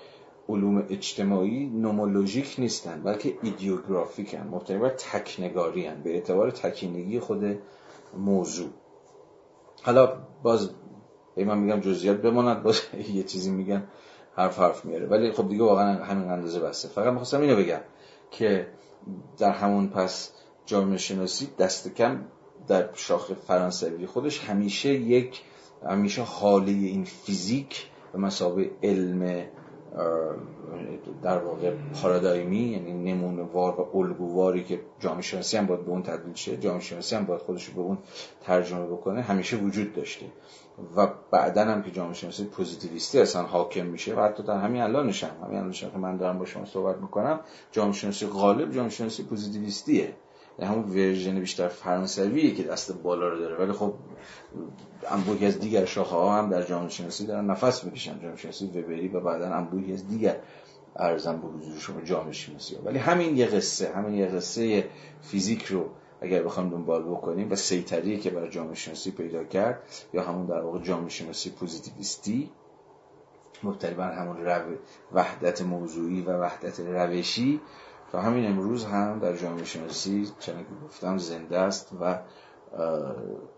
علوم 0.48 0.86
اجتماعی 0.90 1.66
نومولوژیک 1.66 2.54
نیستن 2.58 3.02
بلکه 3.02 3.38
ایدیوگرافیک 3.42 4.34
هن 4.34 4.46
مبتنی 4.46 4.78
بر 4.78 4.88
تکنگاری 4.88 5.86
هن 5.86 6.02
به 6.02 6.14
اعتبار 6.14 6.50
تکینگی 6.50 7.20
خود 7.20 7.58
موضوع. 8.18 8.68
حالا 9.82 10.16
باز 10.42 10.70
ای 11.36 11.44
من 11.44 11.58
میگم 11.58 11.80
جزئیات 11.80 12.16
بماند 12.16 12.62
باز 12.62 12.80
یه 13.14 13.22
چیزی 13.22 13.50
میگن 13.50 13.86
حرف 14.34 14.58
حرف 14.58 14.84
میاره. 14.84 15.06
ولی 15.06 15.32
خب 15.32 15.48
دیگه 15.48 15.64
واقعا 15.64 16.04
همین 16.04 16.30
اندازه 16.30 16.60
بسته. 16.60 16.88
فقط 16.88 17.12
می‌خواستم 17.12 17.40
اینو 17.40 17.56
بگم 17.56 17.80
که 18.30 18.66
در 19.38 19.50
همون 19.50 19.88
پس 19.88 20.32
جامعه 20.66 20.98
شناسی 20.98 21.48
دست 21.58 21.94
کم 21.94 22.24
در 22.68 22.88
شاخ 22.94 23.32
فرانسوی. 23.32 24.06
خودش 24.06 24.40
همیشه 24.40 24.88
یک 24.88 25.42
همیشه 25.88 26.22
حاله 26.22 26.72
این 26.72 27.04
فیزیک 27.04 27.86
به 28.12 28.18
مسابقه 28.18 28.70
علم 28.82 29.46
در 31.22 31.38
واقع 31.38 31.72
پارادایمی 32.02 32.58
یعنی 32.58 33.12
نمونه 33.12 33.42
وار 33.42 33.80
و 33.80 33.96
الگوواری 33.98 34.64
که 34.64 34.80
جامعه 35.00 35.22
شناسی 35.22 35.56
هم 35.56 35.66
باید 35.66 35.84
به 35.84 35.90
اون 35.90 36.02
تبدیل 36.02 36.34
شه 36.34 36.56
جامعه 36.56 36.80
شناسی 36.80 37.16
هم 37.16 37.24
باید 37.24 37.40
خودش 37.40 37.70
به 37.70 37.80
اون 37.80 37.98
ترجمه 38.42 38.86
بکنه 38.86 39.22
همیشه 39.22 39.56
وجود 39.56 39.92
داشته. 39.92 40.26
و 40.96 41.08
بعدا 41.30 41.64
هم 41.64 41.82
که 41.82 41.90
جامعه 41.90 42.14
شناسی 42.14 42.44
پوزیتیویستی 42.44 43.20
اصلا 43.20 43.42
حاکم 43.42 43.86
میشه 43.86 44.14
و 44.14 44.20
حتی 44.20 44.42
در 44.42 44.58
همین 44.58 44.82
الانش 44.82 45.24
هم 45.24 45.44
همین 45.44 45.58
الانش 45.58 45.84
که 45.84 45.98
من 45.98 46.16
دارم 46.16 46.38
با 46.38 46.44
شما 46.44 46.64
صحبت 46.64 46.96
می‌کنم. 46.96 47.40
جامعه 47.72 47.92
شناسی 47.92 48.26
غالب 48.26 48.72
جامعه 48.72 48.90
شناسی 48.90 49.22
پوزیتیویستیه. 49.22 50.14
همون 50.64 50.84
ورژن 50.84 51.40
بیشتر 51.40 51.68
فرانسویه 51.68 52.54
که 52.54 52.62
دست 52.62 52.92
بالا 52.92 53.28
رو 53.28 53.38
داره 53.38 53.56
ولی 53.56 53.72
خب 53.72 53.94
انبوهی 55.10 55.46
از 55.46 55.60
دیگر 55.60 55.84
شاخه 55.84 56.16
ها 56.16 56.38
هم 56.38 56.50
در 56.50 56.62
جامعه 56.62 56.88
شناسی 56.88 57.26
دارن 57.26 57.50
نفس 57.50 57.84
می‌کشن 57.84 58.20
جامعه 58.20 58.36
شناسی 58.36 58.66
وبری 58.66 59.08
و 59.08 59.20
بعدا 59.20 59.54
انبوهی 59.54 59.92
از 59.92 60.08
دیگر 60.08 60.36
عرضم 60.96 61.40
به 61.40 61.48
حضور 61.48 61.78
شما 61.78 62.00
جامعه 62.00 62.32
شناسی. 62.32 62.76
ولی 62.84 62.98
همین 62.98 63.36
یه 63.36 63.46
قصه 63.46 63.92
همین 63.92 64.14
یه 64.14 64.26
قصه 64.26 64.88
فیزیک 65.22 65.64
رو 65.64 65.88
اگر 66.20 66.42
بخوام 66.42 66.70
دنبال 66.70 67.02
بکنیم 67.02 67.50
و 67.50 67.56
سیطری 67.56 68.18
که 68.18 68.30
بر 68.30 68.48
جامعه 68.48 68.74
شناسی 68.74 69.10
پیدا 69.10 69.44
کرد 69.44 69.82
یا 70.14 70.22
همون 70.22 70.46
در 70.46 70.60
واقع 70.60 70.78
جامعه 70.78 71.08
شناسی 71.08 71.50
پوزیتیویستی 71.50 72.50
مبتنی 73.62 73.94
همون 73.94 74.36
رو... 74.36 74.76
وحدت 75.12 75.62
موضوعی 75.62 76.22
و 76.22 76.40
وحدت 76.40 76.80
روشی 76.80 77.60
تا 78.12 78.20
همین 78.20 78.46
امروز 78.46 78.84
هم 78.84 79.18
در 79.18 79.36
جامعه 79.36 79.64
شناسی 79.64 80.28
چنانکه 80.38 80.70
گفتم 80.84 81.18
زنده 81.18 81.58
است 81.58 81.92
و 82.00 82.18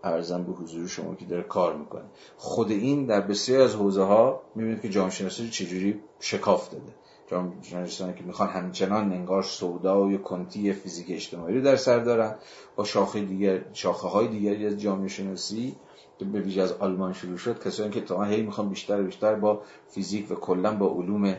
ارزم 0.03 0.43
به 0.43 0.51
حضور 0.51 0.87
شما 0.87 1.15
که 1.15 1.25
داره 1.25 1.43
کار 1.43 1.75
می‌کنه. 1.75 2.05
خود 2.37 2.71
این 2.71 3.05
در 3.05 3.21
بسیار 3.21 3.61
از 3.61 3.75
حوزه 3.75 4.03
ها 4.03 4.41
می‌بینید 4.55 4.81
که 4.81 4.89
جامعه 4.89 5.11
شناسی 5.11 5.49
چجوری 5.49 5.99
شکاف 6.19 6.69
داده. 6.69 6.93
جامعه 7.29 8.13
که 8.13 8.23
می‌خوان 8.23 8.49
همچنان 8.49 9.13
انگار 9.13 9.45
و 9.63 10.17
کنتی 10.17 10.73
فیزیک 10.73 11.07
اجتماعی 11.09 11.55
رو 11.55 11.61
در 11.61 11.75
سر 11.75 11.99
دارن 11.99 12.35
با 12.75 12.83
شاخه 12.83 13.21
دیگر 13.21 13.61
شاخه 13.73 14.07
های 14.07 14.27
دیگری 14.27 14.67
از 14.67 14.77
جامعه 14.77 15.07
شناسی 15.07 15.75
که 16.19 16.25
به 16.25 16.41
ویژه 16.41 16.61
از 16.61 16.71
آلمان 16.71 17.13
شروع 17.13 17.37
شد. 17.37 17.63
کسانی 17.63 17.89
که 17.89 18.01
تا 18.01 18.23
هی 18.23 18.41
می‌خوان 18.41 18.69
بیشتر 18.69 19.01
و 19.01 19.03
بیشتر 19.03 19.35
با 19.35 19.61
فیزیک 19.87 20.31
و 20.31 20.35
کلا 20.35 20.75
با 20.75 20.87
علوم 20.87 21.35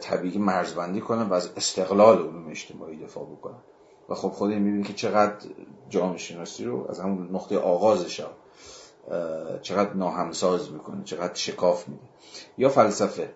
طبیعی 0.00 0.38
مرزبندی 0.38 1.00
کنن 1.00 1.22
و 1.22 1.32
از 1.32 1.50
استقلال 1.56 2.18
علوم 2.18 2.50
اجتماعی 2.50 2.96
دفاع 2.96 3.24
بکنن 3.24 3.58
و 4.08 4.14
خب 4.14 4.28
خود 4.28 4.50
می‌بینید 4.50 4.86
که 4.86 4.92
چقدر 4.92 5.34
جامعه 5.88 6.18
شناسی 6.18 6.64
رو 6.64 6.86
از 6.90 7.00
همون 7.00 7.28
نقطه 7.32 7.58
آغازش 7.58 8.20
چقدر 9.62 9.94
ناهمساز 9.94 10.72
می‌کنه 10.72 11.04
چقدر 11.04 11.34
شکاف 11.34 11.88
میده. 11.88 12.02
یا 12.58 12.68
فلسفه. 12.68 13.30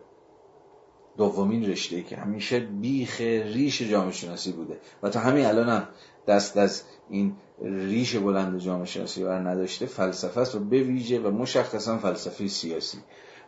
دومین 1.16 1.70
رشته 1.70 2.02
که 2.02 2.16
همیشه 2.16 2.60
بیخ 2.60 3.20
ریش 3.20 3.82
جامعه 3.82 4.12
شناسی 4.12 4.52
بوده. 4.52 4.80
و 5.02 5.08
تا 5.08 5.20
همین 5.20 5.46
الان 5.46 5.68
هم 5.68 5.88
دست 6.26 6.56
از 6.56 6.82
این 7.10 7.36
ریش 7.62 8.16
بلند 8.16 8.58
جامعه 8.58 8.86
شناسی 8.86 9.24
بر 9.24 9.38
نداشته 9.38 9.86
فلسفه 9.86 10.40
است 10.40 10.54
و 10.54 10.58
به 10.58 10.82
ویژه 10.82 11.20
و 11.20 11.30
مشخصا 11.30 11.98
فلسفه 11.98 12.48
سیاسی. 12.48 12.98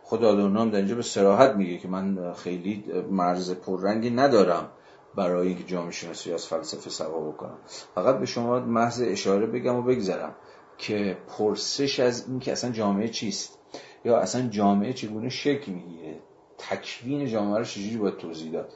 خود 0.04 0.24
آدورنو 0.24 0.70
در 0.70 0.76
اینجا 0.76 0.94
به 0.94 1.02
سراحت 1.02 1.54
میگه 1.56 1.78
که 1.78 1.88
من 1.88 2.32
خیلی 2.32 2.84
مرز 3.10 3.54
پررنگی 3.54 4.10
ندارم 4.10 4.68
برای 5.14 5.48
اینکه 5.48 5.64
جامعه 5.64 5.90
شناسی 5.90 6.32
از 6.32 6.46
فلسفه 6.46 6.90
سوا 6.90 7.20
بکنم. 7.20 7.58
فقط 7.94 8.18
به 8.18 8.26
شما 8.26 8.60
محض 8.60 9.02
اشاره 9.06 9.46
بگم 9.46 9.76
و 9.76 9.82
بگذرم 9.82 10.34
که 10.78 11.16
پرسش 11.28 12.00
از 12.00 12.28
این 12.28 12.38
که 12.38 12.52
اصلا 12.52 12.70
جامعه 12.70 13.08
چیست 13.08 13.58
یا 14.04 14.18
اصلا 14.18 14.48
جامعه 14.48 14.92
چگونه 14.92 15.28
شکل 15.28 15.72
می‌گیره 15.72 16.20
تکوین 16.58 17.26
جامعه 17.26 17.58
رو 17.58 17.64
چجوری 17.64 17.96
باید 17.96 18.16
توضیح 18.16 18.52
داد. 18.52 18.72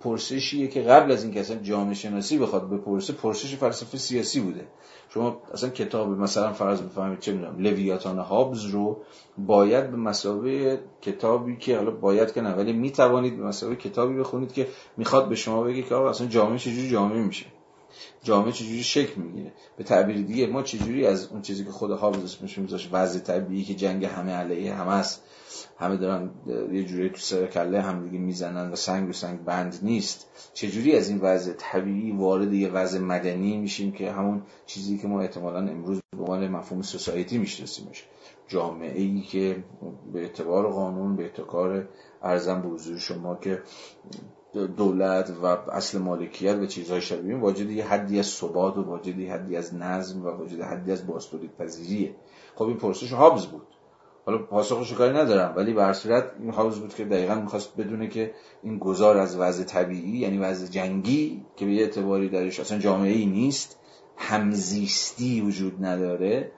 پرسشیه 0.00 0.68
که 0.68 0.82
قبل 0.82 1.12
از 1.12 1.24
اینکه 1.24 1.40
اصلا 1.40 1.56
جامعه 1.56 1.94
شناسی 1.94 2.38
بخواد 2.38 2.70
بپرسه 2.70 3.12
پرسش 3.12 3.56
فلسفه 3.56 3.98
سیاسی 3.98 4.40
بوده. 4.40 4.66
شما 5.08 5.42
اصلا 5.52 5.70
کتاب 5.70 6.08
مثلا 6.08 6.52
فرض 6.52 6.80
بفهمید 6.82 7.18
چه 7.18 7.32
می‌دونم 7.32 7.58
لویاتان 7.58 8.18
هابز 8.18 8.64
رو 8.64 8.98
باید 9.38 9.90
به 9.90 9.96
مسابقه 9.96 10.80
کتابی 11.02 11.56
که 11.56 11.76
حالا 11.76 11.90
باید 11.90 12.32
که 12.32 12.40
نه 12.40 12.54
ولی 12.54 12.72
می‌توانید 12.72 13.36
به 13.36 13.44
مسابقه 13.44 13.76
کتابی 13.76 14.14
بخونید 14.14 14.52
که 14.52 14.68
می‌خواد 14.96 15.28
به 15.28 15.34
شما 15.34 15.62
بگه 15.62 15.82
که 15.82 15.94
آقا 15.94 16.10
اصلا 16.10 16.26
جامعه 16.26 16.58
چجوری 16.58 16.90
جامعه 16.90 17.22
میشه. 17.22 17.46
جامعه 18.22 18.52
چجوری 18.52 18.82
شکل 18.82 19.20
می‌گیره. 19.20 19.52
به 19.76 19.84
تعبیر 19.84 20.16
دیگه 20.16 20.46
ما 20.46 20.62
چجوری 20.62 21.06
از 21.06 21.26
اون 21.26 21.42
چیزی 21.42 21.64
که 21.64 21.70
خود 21.70 21.90
هابز 21.90 22.24
اسمش 22.24 22.58
میذاش 22.58 22.88
وضع 22.92 23.18
طبیعی 23.18 23.64
که 23.64 23.74
جنگ 23.74 24.04
همه 24.04 24.32
علیه 24.32 24.74
همه 24.74 24.92
است 24.92 25.22
همه 25.78 25.96
دارن 25.96 26.30
یه 26.72 26.84
جوری 26.84 27.10
تو 27.10 27.16
سر 27.16 27.46
کله 27.46 27.80
هم 27.80 28.04
دیگه 28.04 28.18
می‌زنن 28.18 28.70
و 28.72 28.76
سنگ 28.76 29.08
و 29.08 29.12
سنگ 29.12 29.44
بند 29.44 29.78
نیست. 29.82 30.26
چجوری 30.54 30.96
از 30.96 31.08
این 31.08 31.18
وضع 31.18 31.52
طبیعی 31.52 32.12
وارد 32.12 32.52
یه 32.52 32.68
وضع 32.68 32.98
مدنی 32.98 33.56
میشیم 33.56 33.92
که 33.92 34.12
همون 34.12 34.42
چیزی 34.66 34.98
که 34.98 35.08
ما 35.08 35.20
احتمالا 35.20 35.58
امروز 35.58 36.00
به 36.16 36.22
عنوان 36.22 36.48
مفهوم 36.48 36.82
سوسایتی 36.82 37.38
میشناسیمش؟ 37.38 38.06
جامعه 38.48 39.00
ای 39.00 39.20
که 39.20 39.64
به 40.12 40.20
اعتبار 40.20 40.68
قانون 40.68 41.16
به 41.16 41.22
اعتبار 41.22 41.88
ارزم 42.22 42.62
به 42.62 42.68
حضور 42.68 42.98
شما 42.98 43.34
که 43.34 43.62
دولت 44.76 45.32
و 45.42 45.46
اصل 45.46 45.98
مالکیت 45.98 46.56
و 46.56 46.66
چیزهای 46.66 47.00
شبیه 47.00 47.36
واجد 47.36 47.70
یه 47.70 47.86
حدی 47.86 48.18
از 48.18 48.26
ثبات 48.26 48.76
و 48.76 48.82
واجد 48.82 49.18
یه 49.18 49.32
حدی 49.32 49.56
از 49.56 49.74
نظم 49.74 50.24
و 50.24 50.28
واجد 50.28 50.60
حدی 50.60 50.92
از 50.92 51.06
باستولید 51.06 51.56
پذیریه 51.56 52.14
خب 52.54 52.64
این 52.64 52.76
پرسش 52.76 53.12
هابز 53.12 53.46
بود. 53.46 53.66
حالا 54.26 54.38
پاسخش 54.38 54.92
کاری 54.92 55.18
ندارم 55.18 55.56
ولی 55.56 55.72
به 55.72 55.92
صورت 55.92 56.32
این 56.40 56.50
بود 56.52 56.94
که 56.94 57.04
دقیقا 57.04 57.34
می‌خواست 57.34 57.76
بدونه 57.76 58.08
که 58.08 58.34
این 58.62 58.78
گذار 58.78 59.18
از 59.18 59.36
وضع 59.36 59.64
طبیعی 59.64 60.18
یعنی 60.18 60.38
وضع 60.38 60.66
جنگی 60.66 61.44
که 61.56 61.66
به 61.66 61.72
یه 61.72 61.82
اعتباری 61.82 62.28
درش 62.28 62.60
اصلا 62.60 62.78
جامعه 62.78 63.12
ای 63.12 63.26
نیست 63.26 63.78
همزیستی 64.16 65.40
وجود 65.40 65.84
نداره. 65.84 66.52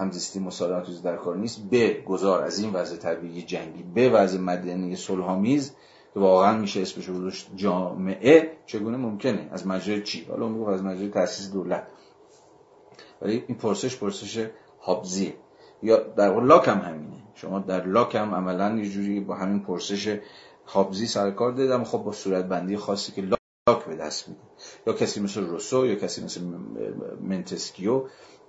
همزیستی 0.00 0.40
مسالمت 0.40 1.02
در 1.04 1.16
کار 1.16 1.36
نیست. 1.36 1.62
به 1.70 2.02
گذار 2.06 2.42
از 2.42 2.58
این 2.58 2.72
وضع 2.72 2.96
طبیعی 2.96 3.42
جنگی 3.42 3.82
به 3.94 4.08
وضع 4.08 4.38
مدنی 4.38 4.96
صلحآمیز 4.96 5.72
که 6.14 6.20
واقعا 6.20 6.58
میشه 6.58 6.82
اسمش 6.82 7.04
رو 7.04 7.30
جامعه 7.56 8.52
چگونه 8.66 8.96
ممکنه؟ 8.96 9.48
از 9.52 9.66
مجرد 9.66 10.04
چی؟ 10.04 10.24
حالا 10.24 10.48
میگم 10.48 10.66
از 10.66 10.82
مجرد 10.82 11.12
تاسیس 11.12 11.52
دولت. 11.52 11.86
ولی 13.22 13.44
این 13.46 13.58
پرسش 13.58 13.96
پرسش 13.96 14.46
هابزیه 14.80 15.34
یا 15.82 15.96
در 15.96 16.40
لاک 16.40 16.68
هم 16.68 16.78
همینه. 16.78 17.16
شما 17.34 17.58
در 17.58 17.86
لاک 17.86 18.14
هم 18.14 18.34
عملا 18.34 18.76
یه 18.76 18.90
جوری 18.90 19.20
با 19.20 19.34
همین 19.34 19.62
پرسش 19.62 20.18
هابزی 20.66 21.06
سرکار 21.06 21.52
دادم 21.52 21.84
خب 21.84 21.98
با 21.98 22.12
صورت 22.12 22.44
بندی 22.44 22.76
خاصی 22.76 23.12
که 23.12 23.22
لاک 23.22 23.84
به 23.84 23.96
دست 23.96 24.28
میده. 24.28 24.40
یا 24.86 24.92
کسی 24.92 25.20
مثل 25.20 25.46
روسو 25.46 25.86
یا 25.86 25.94
کسی 25.94 26.24
مثل 26.24 26.40
منتسکیو 27.20 28.02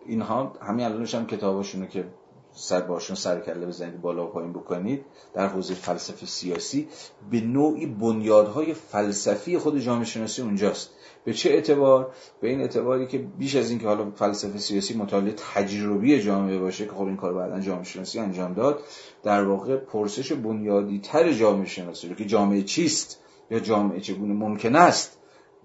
اینها 0.05 0.53
همین 0.61 0.85
الانش 0.85 1.15
هم 1.15 1.27
کتاباشونو 1.27 1.85
که 1.85 2.05
سر 2.51 2.81
باشون 2.81 3.15
سر 3.15 3.39
کله 3.39 3.65
بزنید 3.65 4.01
بالا 4.01 4.27
و 4.27 4.31
پایین 4.31 4.53
بکنید 4.53 5.05
در 5.33 5.47
حوزه 5.47 5.73
فلسفه 5.73 6.25
سیاسی 6.25 6.87
به 7.31 7.41
نوعی 7.41 7.85
بنیادهای 7.85 8.73
فلسفی 8.73 9.57
خود 9.57 9.79
جامعه 9.79 10.05
شناسی 10.05 10.41
اونجاست. 10.41 10.89
به 11.29 11.35
چه 11.35 11.49
اعتبار؟ 11.49 12.11
به 12.41 12.49
این 12.49 12.61
اعتباری 12.61 13.07
که 13.07 13.17
بیش 13.17 13.55
از 13.55 13.69
اینکه 13.69 13.87
حالا 13.87 14.11
فلسفه 14.11 14.59
سیاسی 14.59 14.93
مطالعه 14.93 15.33
تجربی 15.53 16.21
جامعه 16.21 16.59
باشه 16.59 16.85
که 16.85 16.91
خب 16.91 17.01
این 17.01 17.17
کار 17.17 17.33
بعدا 17.33 17.59
جامعه 17.59 17.83
شناسی 17.83 18.19
انجام 18.19 18.53
داد 18.53 18.79
در 19.23 19.43
واقع 19.43 19.77
پرسش 19.77 20.31
بنیادی 20.31 20.99
تر 20.99 21.33
جامعه 21.33 21.65
شناسی 21.65 22.09
رو 22.09 22.15
که 22.15 22.25
جامعه 22.25 22.61
چیست 22.61 23.19
یا 23.51 23.59
جامعه 23.59 23.99
چگونه 23.99 24.33
ممکن 24.33 24.75
است 24.75 25.19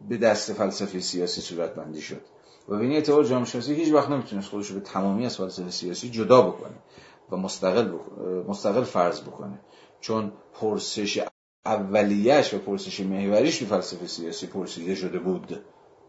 به 0.08 0.16
دست 0.16 0.52
فلسفه 0.52 1.00
سیاسی 1.00 1.40
صورت 1.40 1.74
بندی 1.74 2.00
شد. 2.00 2.20
و 2.68 2.76
به 2.76 2.82
این 2.82 2.92
اعتبار 2.92 3.24
جامعه 3.24 3.44
شناسی 3.44 3.74
هیچ 3.74 3.92
وقت 3.92 4.10
نمی‌تونست 4.10 4.48
خودش 4.48 4.68
رو 4.68 4.74
به 4.74 4.80
تمامی 4.80 5.26
از 5.26 5.36
فلسفه 5.36 5.70
سیاسی 5.70 6.10
جدا 6.10 6.42
بکنه 6.42 6.76
و 7.30 7.36
مستقل, 7.36 7.92
مستقل 8.48 8.82
فرض 8.82 9.20
بکنه. 9.20 9.60
چون 10.00 10.32
پرسش 10.54 11.18
اولیش 11.66 12.54
و 12.54 12.58
پرسش 12.58 13.00
محوریش 13.00 13.58
تو 13.58 13.66
فلسفه 13.66 14.06
سیاسی 14.06 14.46
پرسیده 14.46 14.94
شده 14.94 15.18
بود. 15.18 15.60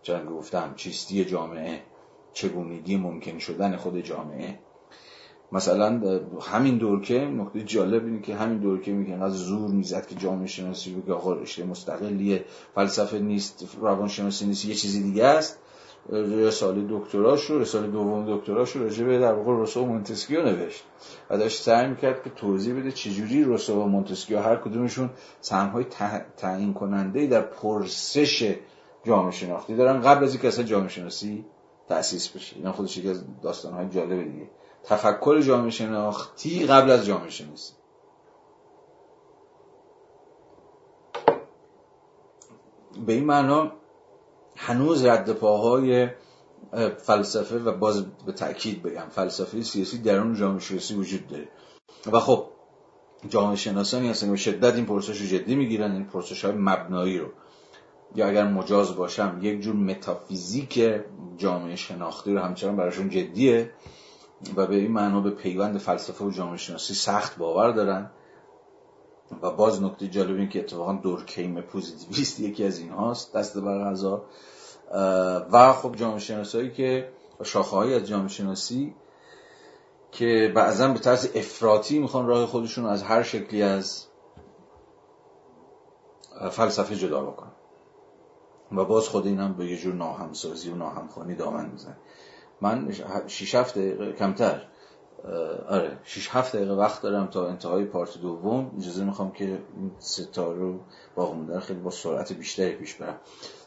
چون 0.02 0.26
گفتم 0.26 0.74
چیستی 0.76 1.26
جامعه 1.26 1.82
چگونگی 2.34 2.98
ممکن 2.98 3.40
شدن 3.40 3.76
خود 3.76 4.00
جامعه؟ 4.00 4.60
مثلا 5.52 6.02
همین 6.42 6.78
دورکه 6.78 7.20
نکته 7.20 7.62
جالب 7.62 8.06
اینه 8.06 8.22
که 8.22 8.36
همین 8.36 8.58
دورکه 8.58 8.92
میگه 8.92 9.24
از 9.24 9.34
زور 9.34 9.72
می‌زد 9.72 10.08
که 10.08 10.16
جامعه 10.16 10.48
شناسی 10.48 10.94
بگه 10.94 11.14
آقا 11.14 11.34
رشته 11.34 11.64
مستقلیه 11.64 12.46
فلسفه 12.76 13.20
نیست 13.20 13.68
روانشناسی 13.82 14.46
نیست 14.46 14.66
یه 14.66 14.76
چیزی 14.76 15.04
دیگه 15.04 15.26
است. 15.26 15.60
رساله 16.10 16.86
دکتراش 16.90 17.46
رو 17.46 17.60
رساله 17.60 17.88
دوم 17.88 18.38
دکتراش 18.38 18.72
رو 18.72 18.84
راجع 18.84 19.06
به 19.06 19.20
در 19.20 19.34
واقع 19.34 19.52
روسو 19.52 19.82
و 19.82 19.86
مونتسکیو 19.86 20.42
نوشت. 20.42 20.84
و 21.30 21.38
داشت 21.38 21.62
سعی 21.62 21.88
می‌کرد 21.88 22.24
که 22.24 22.30
توضیح 22.30 22.80
بده 22.80 22.92
چجوری 22.92 23.44
روسو 23.44 23.82
و 23.82 23.86
مونتسکیو 23.86 24.40
هر 24.40 24.56
کدومشون 24.56 25.10
سهمهای 25.42 25.86
تعیین 26.38 26.74
کننده 26.74 27.28
در 27.28 27.42
پرسش 27.42 28.56
جامعه 29.06 29.32
شناختی 29.32 29.76
دارن 29.76 30.02
قبل 30.02 30.24
از 30.24 30.32
اینکه 30.32 30.48
اصلا 30.48 30.64
جامعه 30.64 30.90
شناسی 30.90 31.46
تأسیس 31.90 32.30
بشه. 32.30 32.56
اینا 32.56 32.72
خودش 32.72 32.98
یکی 32.98 33.10
از 33.10 33.24
داستانهای 33.42 33.90
جالب 33.90 34.24
دیگه. 34.24 34.50
تفکر 34.84 35.42
جامعه 35.42 35.70
شناختی 35.70 36.66
قبل 36.66 36.92
از 36.92 37.06
جامعه 37.06 37.30
شناسی. 37.30 37.74
به 43.06 43.14
این 43.14 43.26
معنا 43.26 43.72
هنوز 44.56 45.06
رد 45.06 45.32
پاهای 45.32 46.10
فلسفه 46.98 47.60
و 47.60 47.72
باز 47.72 48.06
به 48.26 48.32
تاکید 48.32 48.84
بگم 48.84 49.08
فلسفه 49.10 49.62
سیاسی 49.62 49.98
درون 49.98 50.36
جامعه 50.36 50.60
شناسی 50.60 50.96
وجود 50.96 51.28
داره. 51.28 51.48
و 52.12 52.20
خب 52.20 52.46
جامعه 53.30 53.56
شناسانی 53.56 54.10
هستن 54.10 54.32
که 54.32 54.36
شدت 54.36 54.76
این 54.76 54.86
پرسش 54.86 55.22
رو 55.22 55.28
جدی 55.28 55.56
می‌گیرن 55.56 55.92
این 55.92 56.06
پرسش 56.06 56.46
های 56.46 56.54
مبنایی 56.54 57.18
رو. 57.18 57.28
یا 58.16 58.28
اگر 58.28 58.48
مجاز 58.48 58.96
باشم 58.96 59.40
یک 59.42 59.62
جور 59.62 59.76
متافیزیک 59.76 60.82
جامعه 61.38 61.76
شناختی 61.76 62.34
رو 62.34 62.40
همچنان 62.40 62.76
براشون 62.76 63.10
جدیه 63.10 63.72
و 64.56 64.68
به 64.68 64.76
این 64.76 64.92
معنا 64.92 65.22
به 65.22 65.30
پیوند 65.30 65.78
فلسفه 65.78 66.26
و 66.26 66.32
جامعه 66.32 66.58
شناسی 66.58 66.94
سخت 66.94 67.38
باور 67.38 67.72
دارن. 67.72 68.12
و 69.42 69.52
باز 69.52 69.84
نکته 69.84 70.08
جالب 70.08 70.38
این 70.38 70.50
که 70.50 70.60
اتفاقا 70.60 70.94
دورکیم 70.94 71.62
پوزیتیویست 71.62 72.40
یکی 72.40 72.64
از 72.64 72.80
این 72.80 72.90
هاست 72.90 73.34
دست 73.34 73.58
بر 73.58 73.92
قضا 73.92 74.26
و 75.52 75.74
خب 75.74 75.96
جامعه 75.96 76.20
شناسایی 76.20 76.72
که 76.72 77.10
شاخه 77.44 77.76
های 77.76 77.94
از 77.94 78.04
جامعه 78.08 78.28
شناسی 78.28 78.96
که 80.12 80.52
بعضا 80.56 80.88
به 80.88 81.00
طرز 81.00 81.30
افراطی 81.36 82.00
می‌خوان 82.00 82.28
راه 82.28 82.46
خودشون 82.46 82.86
از 82.86 83.04
هر 83.04 83.24
شکلی 83.24 83.62
از 83.62 84.06
فلسفه 86.52 86.96
جدا 86.96 87.22
بکنن. 87.22 87.52
و 88.72 88.86
باز 88.86 89.08
خود 89.08 89.26
این 89.26 89.40
هم 89.40 89.54
به 89.54 89.66
یه 89.66 89.78
جور 89.78 89.94
ناهمسازی 89.94 90.70
و 90.70 90.76
ناهمخوانی 90.76 91.36
دامن 91.36 91.70
میزن 91.70 91.98
من 92.62 92.96
شیش 93.28 93.56
هفته 93.56 94.14
کمتر 94.14 94.68
آره 95.68 95.98
6 96.04 96.30
7 96.32 96.56
دقیقه 96.56 96.74
وقت 96.74 97.02
دارم 97.02 97.28
تا 97.28 97.48
انتهای 97.48 97.86
پارت 97.86 98.18
دوم. 98.18 98.72
اجازه 98.78 99.04
می‌خوام 99.04 99.32
که 99.32 99.46
این 99.46 99.92
ستا 100.00 100.52
رو 100.52 100.80
باقی 101.16 101.60
خیلی 101.60 101.80
با 101.80 101.92
سرعت 101.92 102.34
بیشتری 102.34 102.76
پیش 102.76 102.94
برم. 102.94 103.20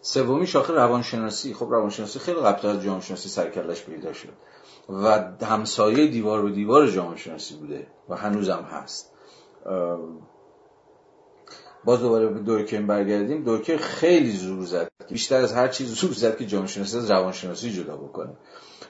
سومی 0.03 0.47
شاخه 0.47 0.73
روانشناسی. 0.73 1.55
خب 1.55 1.67
روانشناسی 1.71 2.19
خیلی 2.19 2.41
قبل 2.41 2.69
از 2.69 2.83
جامعه 2.83 3.01
شناسی 3.01 3.29
سرکلش 3.29 3.85
پیدا 3.85 4.13
شد 4.13 4.33
و 4.89 5.31
همسایه 5.45 6.07
دیوار 6.07 6.43
به 6.43 6.51
دیوار 6.51 6.87
جامعه 6.87 7.17
شناسی 7.17 7.57
بوده 7.57 7.87
و 8.09 8.17
هنوزم 8.17 8.67
هست. 8.71 9.13
باز 11.85 12.01
دوباره 12.01 12.29
به 12.29 12.41
دورکیم 12.41 12.87
برگردیم. 12.87 13.45
دورکیم 13.45 13.77
خیلی 13.77 14.31
زور 14.31 14.65
زد. 14.65 14.89
بیشتر 15.09 15.37
از 15.37 15.53
هر 15.53 15.69
چیز 15.69 15.95
زور 15.95 16.13
زد 16.13 16.37
که 16.37 16.47
جامعه 16.47 16.69
شناسی 16.69 16.97
از 16.97 17.11
روانشناسی 17.11 17.71
جدا 17.71 17.97
بکنه. 17.97 18.33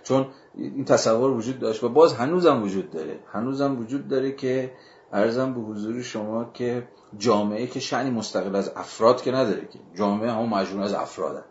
چون 0.02 0.26
این 0.58 0.84
تصور 0.84 1.30
وجود 1.30 1.58
داشت 1.58 1.84
و 1.84 1.88
باز 1.88 2.14
هنوزم 2.14 2.62
وجود 2.62 2.90
داره. 2.90 3.18
هنوزم 3.32 3.78
وجود 3.78 4.08
داره 4.08 4.32
که 4.32 4.72
ارزم 5.12 5.54
به 5.54 5.60
حضور 5.60 6.02
شما 6.02 6.44
که 6.44 6.88
جامعه 7.18 7.66
که 7.66 7.80
شعنی 7.80 8.10
مستقل 8.10 8.56
از 8.56 8.72
افراد 8.76 9.22
که 9.22 9.32
نداره 9.32 9.60
که 9.60 9.78
جامعه 9.94 10.30
هم 10.30 10.48
مجموعه 10.48 10.84
از 10.84 10.92
افرادن. 10.92 11.44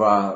و 0.00 0.32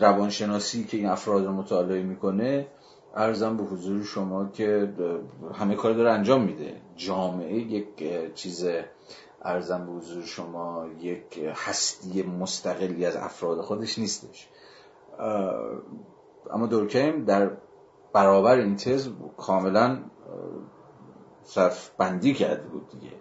روانشناسی 0.00 0.84
که 0.84 0.96
این 0.96 1.06
افراد 1.06 1.44
رو 1.46 1.52
مطالعه 1.52 2.02
می‌کنه 2.02 2.66
ارزم 3.14 3.56
به 3.56 3.62
حضور 3.62 4.02
شما 4.02 4.48
که 4.48 4.92
همه 5.54 5.74
کار 5.74 5.92
داره 5.92 6.10
انجام 6.10 6.42
میده. 6.42 6.76
جامعه 6.96 7.54
یک 7.54 7.86
چیز 8.34 8.66
ارزم 9.42 9.86
به 9.86 9.92
حضور 9.92 10.24
شما 10.24 10.86
یک 11.00 11.50
هستی 11.54 12.22
مستقلی 12.22 13.04
از 13.04 13.16
افراد 13.16 13.60
خودش 13.60 13.98
نیستش. 13.98 14.48
اما 16.52 16.66
دورکیم 16.66 17.24
در 17.24 17.50
برابر 18.12 18.58
این 18.58 18.76
تز 18.76 19.08
کاملا 19.36 19.98
صرف 21.42 21.90
بندی 21.98 22.34
کرده 22.34 22.68
بود 22.68 22.88
دیگه. 22.88 23.12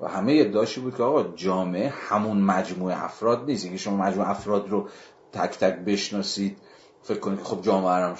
و 0.00 0.08
همه 0.08 0.36
ادعاشی 0.40 0.80
بود 0.80 0.96
که 0.96 1.02
آقا 1.02 1.22
جامعه 1.22 1.88
همون 1.88 2.40
مجموعه 2.40 3.04
افراد 3.04 3.44
نیست. 3.44 3.64
اینکه 3.64 3.78
شما 3.78 3.96
مجموعه 3.96 4.30
افراد 4.30 4.68
رو 4.68 4.88
تک 5.32 5.58
تک 5.58 5.74
بشناسید 5.74 6.58
فکر 7.02 7.18
کنید 7.18 7.40
خب 7.40 7.62
جامعه 7.62 8.06
رو 8.06 8.14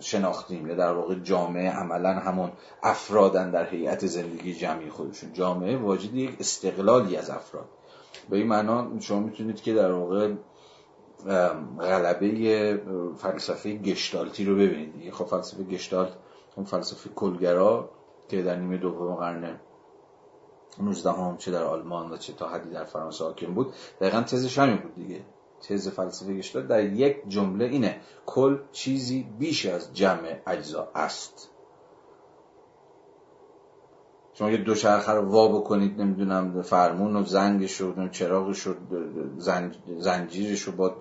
شناختیم. 0.00 0.66
یا 0.66 0.74
در 0.74 0.92
واقع 0.92 1.14
جامعه 1.14 1.70
عملا 1.70 2.14
همون 2.14 2.52
افرادن 2.82 3.50
در 3.50 3.66
هیئت 3.66 4.06
زندگی 4.06 4.54
جمعی 4.54 4.90
خودشون. 4.90 5.32
جامعه 5.32 5.76
واجد 5.76 6.14
یک 6.14 6.36
استقلالی 6.40 7.16
از 7.16 7.30
افراد. 7.30 7.68
به 8.30 8.36
این 8.36 8.46
معنا 8.46 9.00
شما 9.00 9.20
می‌تونید 9.20 9.62
که 9.62 9.74
در 9.74 9.92
واقع 9.92 10.32
غلبه 11.80 12.80
فلسفه 13.16 13.74
گشتالتی 13.74 14.44
رو 14.44 14.54
ببینید. 14.54 15.12
خب 15.12 15.24
فلسفه 15.24 15.62
گشتالت 15.62 16.12
اون 16.56 16.66
فلسفه 16.66 17.10
کلگرا 17.10 17.90
که 18.28 18.42
در 18.42 18.56
نیمه 18.56 18.76
دوم 18.76 19.14
قرن 19.14 19.60
19 20.80 21.12
هم 21.12 21.36
چه 21.36 21.50
در 21.50 21.62
آلمان 21.62 22.12
و 22.12 22.16
چه 22.16 22.32
تا 22.32 22.48
حدی 22.48 22.70
در 22.70 22.84
فرانسه 22.84 23.24
حاکم 23.24 23.54
بود 23.54 23.74
دقیقا 24.00 24.20
تزش 24.20 24.58
همین 24.58 24.76
بود 24.76 24.94
دیگه. 24.94 25.20
تز 25.60 25.88
فلسفه 25.88 26.34
گشتالت 26.34 26.68
در 26.68 26.84
یک 26.84 27.16
جمله 27.28 27.64
اینه 27.64 28.00
کل 28.26 28.58
چیزی 28.72 29.26
بیش 29.38 29.66
از 29.66 29.94
جمع 29.94 30.40
اجزا 30.46 30.88
است. 30.94 31.50
شما 34.38 34.50
یه 34.50 34.56
دوچرخه 34.56 35.12
رو 35.12 35.28
وا 35.28 35.48
بکنید 35.48 36.00
نمی‌دونم 36.00 36.62
فرمون 36.62 37.16
و 37.16 37.24
زنگش 37.24 37.80
و 37.80 38.08
چراغش 38.08 38.66
و 38.66 38.74
زنجیرش 39.98 40.68
و 40.68 40.72
با 40.72 40.96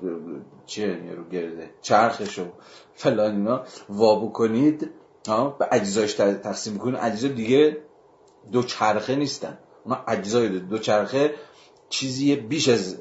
چیه 0.65 1.14
رو 1.18 1.23
گرده 1.23 1.69
چرخش 1.81 2.39
و 2.39 2.45
فلان 2.93 3.35
اینا 3.35 3.64
وا 3.89 4.19
بکنید 4.19 4.91
به 5.59 5.68
اجزایش 5.72 6.14
تقسیم 6.14 6.73
بکنید 6.73 6.99
اجزا 7.01 7.27
دیگه 7.27 7.77
دوچرخه 8.51 9.15
نیستن. 9.15 9.57
اونا 9.84 10.03
اجزای 10.07 10.59
دوچرخه 10.59 11.34
چیزی 11.89 12.35
بیش 12.35 12.69
از 12.69 12.97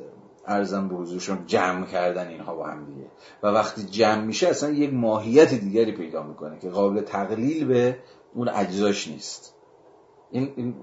ارزم 0.46 0.88
به 0.88 0.94
حضورشون 0.94 1.46
جمع 1.46 1.86
کردن 1.86 2.28
اینها 2.28 2.54
با 2.54 2.66
هم 2.66 2.84
دیگه. 2.84 3.06
و 3.42 3.46
وقتی 3.46 3.82
جمع 3.82 4.24
میشه 4.24 4.48
اصلا 4.48 4.70
یک 4.70 4.94
ماهیت 4.94 5.54
دیگری 5.54 5.92
پیدا 5.92 6.22
می‌کنه 6.22 6.58
که 6.58 6.70
قابل 6.70 7.00
تقلیل 7.00 7.66
به 7.66 7.98
اون 8.34 8.48
اجزاش 8.48 9.08
نیست. 9.08 9.55
این 10.36 10.74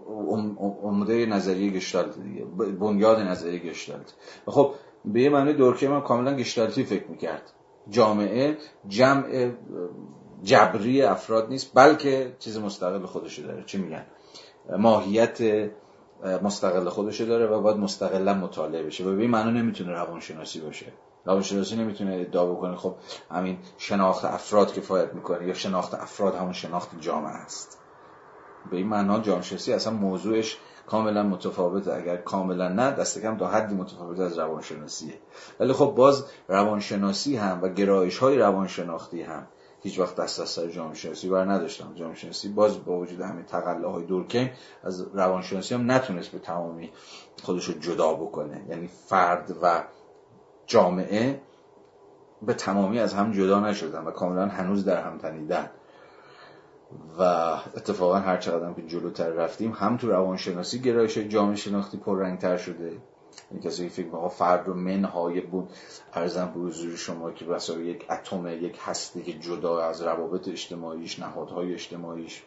عمده 0.84 1.26
نظریه 1.26 1.72
گشتالت 1.72 2.20
دیگه. 2.20 2.46
بنیاد 2.80 3.20
نظریه 3.20 3.60
گشتالت. 3.60 4.14
خب 4.46 4.74
به 5.06 5.22
یه 5.22 5.30
معنی 5.30 5.54
دورکه 5.54 5.88
من 5.88 6.02
کاملا 6.02 6.36
گشتالتی 6.36 6.84
فکر 6.84 7.08
می‌کرد. 7.08 7.54
جامعه 7.90 8.58
جمع 8.88 9.52
جبری 10.44 11.02
افراد 11.02 11.50
نیست 11.50 11.72
بلکه 11.74 12.36
چیز 12.40 12.60
مستقل 12.60 13.06
خودشو 13.06 13.42
داره. 13.42 13.64
چی 13.64 13.78
میگن؟ 13.78 14.06
ماهیت 14.78 15.70
مستقل 16.44 16.90
خودشو 16.90 17.26
داره 17.26 17.48
و 17.48 17.62
باید 17.62 17.78
مستقلا 17.78 18.34
مطالعه 18.34 18.84
بشه. 18.84 19.04
و 19.06 19.16
به 19.16 19.22
این 19.22 19.32
معنا 19.32 19.52
نمی‌تونه 19.52 19.92
روانشناسی 19.92 20.60
باشه. 20.60 20.86
روانشناسی 21.26 21.76
نمی‌تونه 21.76 22.14
ادعا 22.14 22.46
بکنه 22.46 22.76
خب 22.76 22.96
همین 23.32 23.58
شناخت 23.78 24.26
افراد 24.26 24.74
کفایت 24.74 25.14
می‌کنه 25.14 25.48
یا 25.48 25.54
شناخت 25.54 25.94
افراد 25.94 26.36
همون 26.36 26.54
شناخت 26.54 26.90
جامعه 27.00 27.32
است. 27.32 27.83
به 28.72 28.78
این 28.78 28.88
معنا 28.88 29.20
جامعه 29.20 29.76
اصلا 29.76 29.94
موضوعش 29.94 30.58
کاملا 30.88 31.24
متفاوته. 31.24 31.94
اگر 31.94 32.18
کاملا 32.18 32.68
نه 32.68 32.92
دست 32.92 33.22
کم 33.22 33.38
تا 33.38 33.48
حدی 33.48 33.76
متفاوت 33.76 34.20
از 34.20 34.40
روانشناسیه. 34.40 35.14
ولی 35.60 35.74
خب 35.74 35.94
باز 35.98 36.26
روانشناسی 36.48 37.38
هم 37.38 37.60
و 37.62 37.70
گرایش 37.70 38.18
های 38.18 38.38
روانشناختی 38.38 39.22
هم 39.22 39.48
هیچ 39.82 40.00
وقت 40.00 40.16
دست 40.16 40.40
از 40.40 40.50
سر 40.50 40.68
جامعه 40.68 41.30
بر 41.32 41.46
نداشتم 41.46 41.94
جامعه 41.96 42.18
باز 42.56 42.86
با 42.86 43.00
وجود 43.00 43.22
همین 43.22 43.46
تقله 43.46 43.88
های 43.88 44.06
دورکیم 44.06 44.52
از 44.84 45.02
روانشناسی 45.14 45.76
هم 45.76 45.92
نتونست 45.92 46.32
به 46.32 46.40
تمامی 46.40 46.92
خودش 47.44 47.66
رو 47.66 47.80
جدا 47.80 48.14
بکنه. 48.14 48.66
یعنی 48.70 48.88
فرد 48.88 49.56
و 49.62 49.84
جامعه 50.68 51.42
به 52.42 52.54
تمامی 52.54 53.00
از 53.00 53.14
هم 53.14 53.32
جدا 53.32 53.60
نشدن 53.60 54.04
و 54.04 54.12
کاملا 54.12 54.48
هنوز 54.48 54.86
در 54.86 55.02
هم 55.02 55.18
تنیدن. 55.18 55.70
و 57.20 57.22
اتفاقا 57.78 58.16
هر 58.16 58.38
چقدر 58.38 58.74
که 58.74 58.82
جلوتر 58.82 59.30
رفتیم 59.30 59.72
هم 59.72 59.98
تو 59.98 60.10
روانشناسی 60.10 60.82
گرایش 60.82 61.18
جامعه 61.18 61.56
شناختی 61.56 61.98
پررنگتر 61.98 62.58
شده. 62.58 62.92
این 63.52 63.62
کسی 63.62 63.90
فکر 63.90 64.06
می‌کنه 64.06 64.30
فرد 64.30 64.70
و 64.70 64.74
منهای 64.74 65.42
بود 65.42 65.70
ارزم 66.14 66.52
به 66.56 66.60
حضور 66.60 66.96
شما 66.96 67.32
که 67.32 67.46
بسا 67.46 67.80
یک 67.80 68.06
اتم 68.10 68.48
یک 68.48 68.80
هستی 68.82 69.24
که 69.24 69.34
جدا 69.34 69.82
از 69.84 70.02
روابط 70.02 70.48
اجتماعیش 70.48 71.20
نهادهای 71.20 71.74
اجتماعیش 71.74 72.44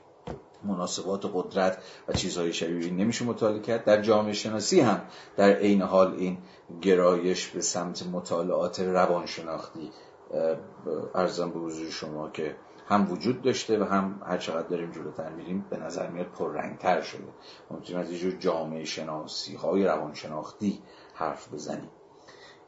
مناسبات 0.64 1.24
و 1.24 1.28
قدرت 1.28 1.78
و 2.08 2.12
چیزهای 2.12 2.52
شبیه 2.52 2.92
نمیشه 2.92 3.24
مطالعه 3.24 3.60
کرد. 3.60 3.84
در 3.84 4.02
جامعه 4.02 4.32
شناسی 4.32 4.80
هم 4.80 5.00
در 5.36 5.52
عین 5.52 5.82
حال 5.82 6.14
این 6.14 6.38
گرایش 6.82 7.46
به 7.46 7.60
سمت 7.60 8.06
مطالعات 8.06 8.80
روانشناختی 8.80 9.90
ارزم 11.14 11.50
به 11.50 11.58
حضور 11.58 11.90
شما 11.90 12.30
که 12.30 12.56
هم 12.88 13.12
وجود 13.12 13.42
داشته 13.42 13.78
و 13.78 13.84
هم 13.84 14.22
هر 14.26 14.38
چقدر 14.38 14.68
داریم 14.68 14.90
جلوتر 14.90 15.28
میریم 15.28 15.64
به 15.70 15.76
نظر 15.76 16.10
میاد 16.10 16.26
پررنگتر 16.26 17.00
شده. 17.00 17.24
می‌تونیم 17.70 18.02
از 18.02 18.12
یه 18.12 18.38
جامعه 18.38 18.84
شناسی 18.84 19.54
های 19.54 19.84
روانشناختی 19.84 20.82
حرف 21.14 21.52
بزنیم 21.52 21.90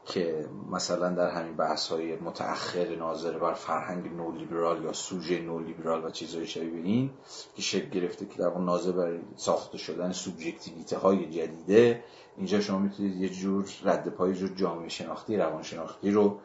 که 0.05 0.49
مثلا 0.71 1.09
در 1.09 1.29
همین 1.29 1.55
بحث 1.55 1.87
های 1.87 2.15
متأخر 2.15 2.95
ناظر 2.95 3.37
بر 3.37 3.53
فرهنگ 3.53 4.13
نولیبرال 4.13 4.83
یا 4.83 4.93
سوژه 4.93 5.41
نولیبرال 5.41 6.05
و 6.05 6.09
چیزهای 6.09 6.47
شبیه 6.47 6.83
این 6.83 7.09
که 7.55 7.61
شکل 7.61 7.89
گرفته 7.89 8.25
که 8.25 8.37
در 8.37 8.47
اون 8.47 8.65
ناظر 8.65 8.91
بر 8.91 9.19
ساخته 9.35 9.77
شدن 9.77 10.11
سوبژکتیویته 10.11 10.97
های 10.97 11.25
جدیده 11.25 12.03
اینجا 12.37 12.59
شما 12.59 12.79
می‌تونید 12.79 13.15
یه 13.15 13.29
جور 13.29 13.65
رد 13.83 14.09
پای 14.09 14.33
جور 14.33 14.49
جامعه 14.49 14.89
شناختی 14.89 15.37
روانشناختی 15.37 16.11
رو 16.11 16.39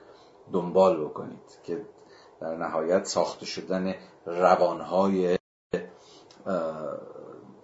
دنبال 0.52 1.04
بکنید 1.04 1.58
که 1.62 1.84
در 2.40 2.56
نهایت 2.56 3.04
ساخته 3.04 3.46
شدن 3.46 3.94
روانهای 4.26 5.38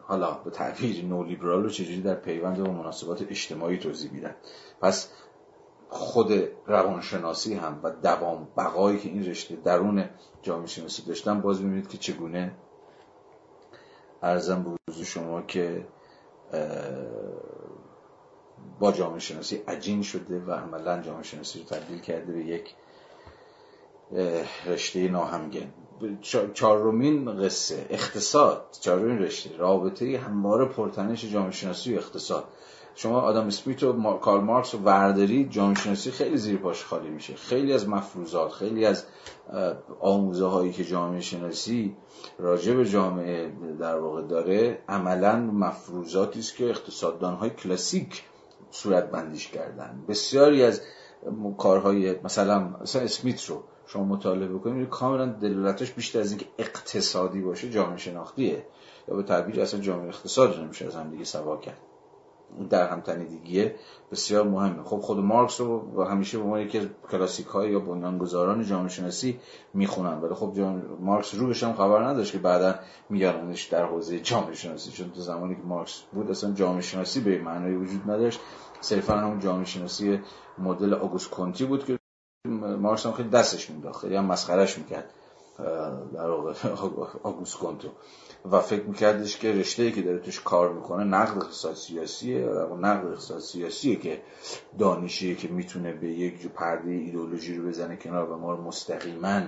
حالا 0.02 0.32
به 0.44 0.50
تعبیر 0.50 1.04
نولیبرال 1.04 1.62
رو 1.62 1.70
چجوری 1.70 2.02
در 2.02 2.14
پیوند 2.14 2.58
و 2.58 2.72
مناسبات 2.72 3.22
اجتماعی 3.22 3.78
توضیح 3.78 4.12
میدن؟ 4.12 4.34
پس 4.80 5.10
خود 5.88 6.32
روانشناسی 6.66 7.54
هم 7.54 7.80
و 7.82 7.90
دوام 7.90 8.48
بقایی 8.56 8.98
که 8.98 9.08
این 9.08 9.26
رشته 9.26 9.56
درون 9.56 10.10
جامعه 10.42 10.66
شناسی 10.66 11.02
داشتن 11.02 11.40
باز 11.40 11.62
می‌بینید 11.62 11.88
که 11.88 11.98
چگونه 11.98 12.54
ارزم 14.22 14.76
به 14.86 15.04
شما 15.04 15.42
که 15.42 15.86
با 18.80 18.92
جامعه 18.92 19.18
شناسی 19.18 19.56
عجین 19.56 20.02
شده 20.02 20.40
و 20.40 20.52
عملا 20.52 21.02
جامعه 21.02 21.22
شناسی 21.22 21.58
رو 21.58 21.64
تبدیل 21.64 22.00
کرده 22.00 22.32
به 22.32 22.44
یک 22.44 22.74
رشته 24.66 25.08
ناهمگن. 25.08 25.72
چهارمین 26.54 27.44
قصه 27.44 27.86
اقتصاد. 27.90 28.64
چهارمین 28.80 29.18
رشته 29.18 29.56
رابطه 29.56 30.18
همواره 30.18 30.64
پرتنش 30.64 31.24
جامعه 31.24 31.50
شناسی 31.50 31.94
و 31.94 31.98
اقتصاد. 31.98 32.44
شما 32.94 33.20
آدم 33.20 33.46
اسمیت 33.46 33.82
و 33.82 34.12
کارل 34.12 34.44
مارکس 34.44 34.74
و 34.74 34.78
ورداری 34.78 35.44
جامعه 35.44 35.74
شناسی 35.74 36.10
خیلی 36.10 36.36
زیر 36.36 36.56
پاش 36.56 36.84
خالی 36.84 37.08
میشه. 37.08 37.34
خیلی 37.34 37.72
از 37.72 37.88
مفروضات 37.88 38.52
خیلی 38.52 38.84
از 38.84 39.04
آموزه 40.00 40.46
هایی 40.46 40.72
که 40.72 40.84
جامعه 40.84 41.20
شناسی 41.20 41.96
راجع 42.38 42.74
به 42.74 42.88
جامعه 42.88 43.52
در 43.80 43.98
واقع 43.98 44.22
داره 44.22 44.78
عملا 44.88 45.36
مفروضاتی 45.36 46.38
است 46.38 46.56
که 46.56 46.70
اقتصاددان 46.70 47.34
های 47.34 47.50
کلاسیک 47.50 48.22
صورت 48.70 49.10
بندیش 49.10 49.48
کردن. 49.48 50.04
بسیاری 50.08 50.64
از 50.64 50.80
کارهای 51.58 52.16
مثلا 52.24 52.68
مثلا 52.82 53.02
اسمیت 53.02 53.44
رو 53.44 53.62
شما 53.86 54.04
مطالعه 54.04 54.48
بکنید 54.48 54.88
کاملا 54.88 55.26
دلالتش 55.26 55.92
بیشتر 55.92 56.20
از 56.20 56.30
اینکه 56.30 56.46
اقتصادی 56.58 57.40
باشه 57.40 57.70
جامعه 57.70 57.96
شناختیه. 57.96 58.66
یا 59.08 59.16
به 59.16 59.22
تعبیر 59.22 59.60
اصلا 59.60 59.80
جامعه 59.80 60.08
اقتصاد 60.08 60.60
نمیشه 60.60 60.86
از 60.86 60.96
هم 60.96 61.10
دیگه 61.10 61.24
سوا 61.24 61.56
کرد. 61.56 61.78
در 62.70 62.88
هم 62.88 63.00
تنیدگیه 63.00 63.74
بسیار 64.12 64.48
مهمه. 64.48 64.82
خب 64.84 64.96
خود 64.98 65.18
مارکس 65.18 65.60
رو 65.60 66.04
همیشه 66.04 66.38
به 66.38 66.44
ما 66.44 66.60
یکی 66.60 66.78
از 66.78 66.86
کلاسیک 67.10 67.46
های 67.46 67.70
یا 67.70 67.80
بنیانگذاران 67.80 68.64
جامعه 68.64 68.88
شناسی 68.88 69.40
می‌خونن. 69.74 70.20
ولی 70.20 70.34
خب 70.34 70.58
مارکس 71.00 71.34
رو 71.34 71.48
بشم 71.48 71.72
خبر 71.72 72.04
نداشت 72.04 72.32
که 72.32 72.38
بعدا 72.38 72.74
میارنش 73.10 73.64
در 73.64 73.84
حوزه 73.84 74.20
جامعه 74.20 74.54
شناسی. 74.54 74.90
چون 74.90 75.10
تو 75.10 75.20
زمانی 75.20 75.54
که 75.54 75.62
مارکس 75.62 76.00
بود 76.12 76.30
اصلا 76.30 76.52
جامعه 76.52 76.82
شناسی 76.82 77.20
به 77.20 77.38
معنای 77.38 77.74
وجود 77.74 78.10
نداشت. 78.10 78.40
صرفا 78.80 79.16
همون 79.16 79.40
جامعه 79.40 79.64
شناسی 79.64 80.20
مدل 80.58 80.94
آگوست 80.94 81.30
کنتی 81.30 81.64
بود 81.64 81.84
که 81.84 81.98
مارکس 82.78 83.06
هم 83.06 83.12
خیلی 83.12 83.28
دستش 83.28 83.70
مینداخت 83.70 84.00
خیلی 84.00 84.16
هم 84.16 84.24
مسخرش 84.24 84.78
می‌کرد 84.78 85.10
در 86.14 86.30
آگوست 87.22 87.56
کنتو 87.56 87.88
و 88.50 88.60
فکر 88.60 88.82
میکردش 88.82 89.38
که 89.38 89.52
رشته 89.52 89.90
که 89.90 90.02
داره 90.02 90.18
توش 90.18 90.40
کار 90.40 90.72
می‌کنه 90.72 91.04
نقد 91.04 91.36
اقتصاد 91.36 91.74
سیاسیه 91.74 92.46
و 92.46 92.76
نقد 92.76 93.06
اقتصاد 93.06 93.40
سیاسیه 93.40 93.96
که 93.96 94.22
دانشیه 94.78 95.34
که 95.34 95.48
می‌تونه 95.48 95.92
به 95.92 96.08
یک 96.08 96.46
پرده 96.46 96.90
ایدولوژی 96.90 97.56
رو 97.56 97.68
بزنه 97.68 97.96
کنار 97.96 98.30
و 98.30 98.36
ما 98.36 98.54
رو 98.54 98.62
مستقیما 98.62 99.40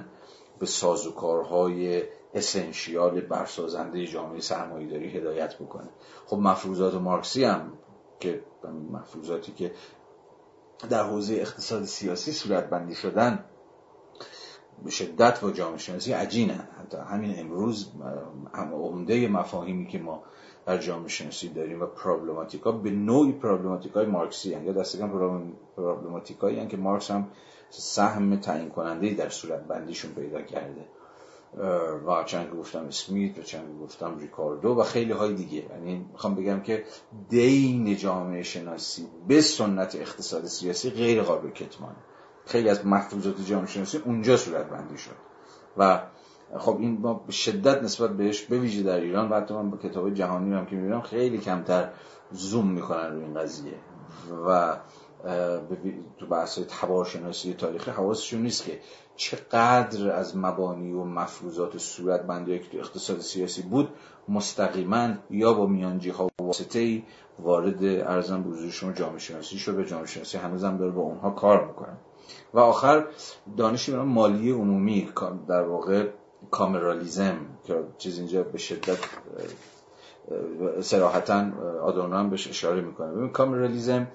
به 0.58 0.66
سازوکارهای 0.66 2.02
اسنشیال 2.34 3.20
برسازنده 3.20 4.06
جامعه 4.06 4.40
سرمایه 4.40 4.90
داری 4.90 5.08
هدایت 5.08 5.54
بکنه. 5.58 5.88
خب 6.26 6.36
مفروضات 6.36 6.94
مارکسی 6.94 7.44
هم 7.44 7.72
که 8.22 8.40
مفروضاتی 8.92 9.52
که 9.52 9.72
در 10.90 11.04
حوزه 11.04 11.34
اقتصاد 11.34 11.84
سیاسی 11.84 12.32
صورت 12.32 12.70
بندی 12.70 12.94
شدن 12.94 13.44
به 14.84 14.90
شدت 14.90 15.40
با 15.40 15.50
جامعه 15.50 15.78
شناسی 15.78 16.12
عجینن 16.12 16.68
حتی 16.80 16.96
همین 16.96 17.38
امروز 17.38 17.88
عمده 18.54 19.28
مفاهیمی 19.28 19.86
که 19.86 19.98
ما 19.98 20.22
در 20.66 20.78
جامعه 20.78 21.08
شناسی 21.08 21.48
داریم 21.48 21.82
و 21.82 21.86
پرابلماتیکا 21.86 22.72
به 22.72 22.90
نوعی 22.90 23.32
پرابلماتیکای 23.32 24.06
مارکسی 24.06 24.54
هن. 24.54 24.64
یا 24.64 24.72
دست 24.72 25.00
پرابلماتیکایی 25.76 26.66
که 26.66 26.76
مارکس 26.76 27.10
هم 27.10 27.28
سهم 27.70 28.36
تعیین 28.36 28.68
کننده 28.68 29.14
در 29.14 29.28
صورت 29.28 29.64
بندیشون 29.64 30.12
پیدا 30.14 30.42
کرده 30.42 30.84
و 32.06 32.24
چند 32.26 32.50
گفتم 32.50 32.84
اسمیت 32.84 33.38
و 33.38 33.42
چند 33.42 33.80
گفتم 33.82 34.18
ریکاردو 34.18 34.68
و 34.68 34.82
خیلی 34.82 35.12
های 35.12 35.34
دیگه. 35.34 35.66
یعنی 35.70 36.06
می‌خوام 36.12 36.34
بگم 36.34 36.60
که 36.60 36.84
دین 37.28 37.96
جامعه 37.96 38.42
شناسی 38.42 39.08
به 39.28 39.40
سنت 39.40 39.94
اقتصاد 39.94 40.46
سیاسی 40.46 40.90
غیر 40.90 41.22
قابل 41.22 41.50
کتمانه. 41.50 41.96
خیلی 42.46 42.68
از 42.68 42.86
مفروضات 42.86 43.46
جامعه 43.46 43.66
شناسی 43.66 43.98
اونجا 43.98 44.36
صورت 44.36 44.68
بندی 44.68 44.98
شد. 44.98 45.16
و 45.76 46.02
خب 46.58 46.76
این 46.80 46.98
ما 47.00 47.24
شدت 47.30 47.82
نسبت 47.82 48.10
بهش 48.10 48.42
به 48.42 48.82
در 48.82 49.00
ایران 49.00 49.28
و 49.28 49.34
حتی 49.34 49.54
من 49.54 49.70
با 49.70 49.76
کتاب 49.76 50.14
جهانی 50.14 50.54
هم 50.54 50.66
که 50.66 50.76
می‌بینم 50.76 51.00
خیلی 51.00 51.38
کمتر 51.38 51.88
زوم 52.30 52.70
می‌کنن 52.70 53.12
روی 53.12 53.24
این 53.24 53.34
قضیه. 53.34 53.74
و 54.46 54.76
تو 56.18 56.26
بحث 56.30 56.58
تبارشناسی 56.58 57.54
تاریخی 57.54 57.90
حواسشون 57.90 58.42
نیست 58.42 58.64
که 58.64 58.78
چقدر 59.16 60.12
از 60.12 60.36
مبانی 60.36 60.92
و 60.92 61.04
مفروضات 61.04 61.78
صورت 61.78 62.22
بندی 62.22 62.58
که 62.58 62.68
تو 62.68 62.78
اقتصاد 62.78 63.20
سیاسی 63.20 63.62
بود 63.62 63.88
مستقیما 64.28 65.08
یا 65.30 65.52
با 65.52 65.66
میانجی 65.66 66.10
ها 66.10 66.24
و 66.24 66.42
واسطه 66.42 66.78
ای 66.78 67.02
وارد 67.38 67.84
ارزم 67.84 68.42
بزرگ 68.42 68.70
شما 68.70 68.92
جامعه 68.92 69.18
شناسی 69.18 69.58
شد 69.58 69.76
به 69.76 69.84
جامعه 69.84 70.06
شناسی 70.06 70.38
هنوزم 70.38 70.76
داره 70.76 70.90
با 70.90 71.02
اونها 71.02 71.30
کار 71.30 71.66
می‌کنن 71.66 71.96
و 72.54 72.58
آخر 72.58 73.06
دانشی 73.56 73.92
مالی 73.92 74.50
عمومی 74.50 75.08
در 75.48 75.62
واقع 75.62 76.08
کامرالیزم 76.50 77.36
که 77.64 77.84
چیز 77.98 78.18
اینجا 78.18 78.42
به 78.42 78.58
شدت 78.58 78.98
سراحتا 80.80 81.46
آدورنو 81.82 82.16
هم 82.16 82.30
بهش 82.30 82.48
اشاره 82.48 82.80
می‌کنه. 82.80 83.12
ببین 83.12 83.28
کامرالیزم 83.28 84.06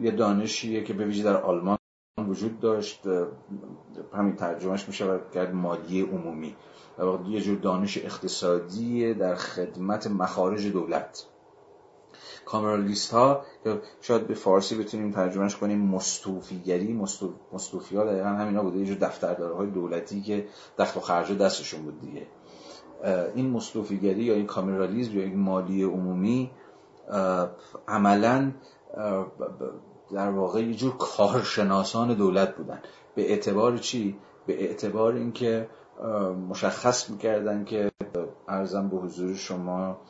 یه 0.00 0.10
دانشیه 0.10 0.84
که 0.84 0.92
به 0.92 1.04
ویژه 1.04 1.22
در 1.22 1.42
آلمان 1.42 1.78
وجود 2.18 2.60
داشت 2.60 3.00
همین 4.14 4.36
ترجمهش 4.36 4.88
میشه 4.88 5.20
کرد 5.34 5.54
مالی 5.54 6.02
عمومی. 6.02 6.56
یه 7.28 7.40
جور 7.40 7.58
دانش 7.58 7.98
اقتصادی 7.98 9.14
در 9.14 9.34
خدمت 9.34 10.06
مخارج 10.06 10.66
دولت. 10.66 11.26
کامرالیست 12.44 13.12
ها 13.12 13.44
که 13.64 13.80
شاید 14.00 14.26
به 14.26 14.34
فارسی 14.34 14.78
بتونیم 14.78 15.10
ترجمهش 15.10 15.56
کنیم 15.56 15.80
مستوفیگری 15.80 16.92
مستوفی 17.52 17.96
ها 17.96 18.04
دقیقا 18.04 18.28
همینا 18.28 18.62
بوده. 18.62 18.78
یه 18.78 18.86
جور 18.86 18.96
دفترداره 18.96 19.54
های 19.54 19.70
دولتی 19.70 20.22
که 20.22 20.46
دخل 20.78 21.00
و 21.00 21.02
خرج 21.02 21.38
دستشون 21.38 21.82
بود 21.82 22.00
دیگه. 22.00 22.26
این 23.34 23.50
مستوفیگری 23.50 24.22
یا 24.22 24.34
این 24.34 24.46
کامرالیزم 24.46 25.18
یا 25.18 25.24
این 25.24 25.38
مالی 25.38 25.82
عمومی 25.82 26.50
عملا 27.88 28.52
در 30.12 30.30
واقع 30.30 30.62
یه 30.62 30.74
جور 30.74 30.96
کارشناسان 30.96 32.14
دولت 32.14 32.56
بودن 32.56 32.82
به 33.14 33.30
اعتبار 33.30 33.78
چی؟ 33.78 34.16
به 34.46 34.64
اعتبار 34.64 35.14
اینکه 35.14 35.68
مشخص 36.48 37.10
می‌کردن 37.10 37.64
که 37.64 37.90
ارزم 38.48 38.88
به 38.88 38.96
حضور 38.96 39.34
شما 39.34 40.00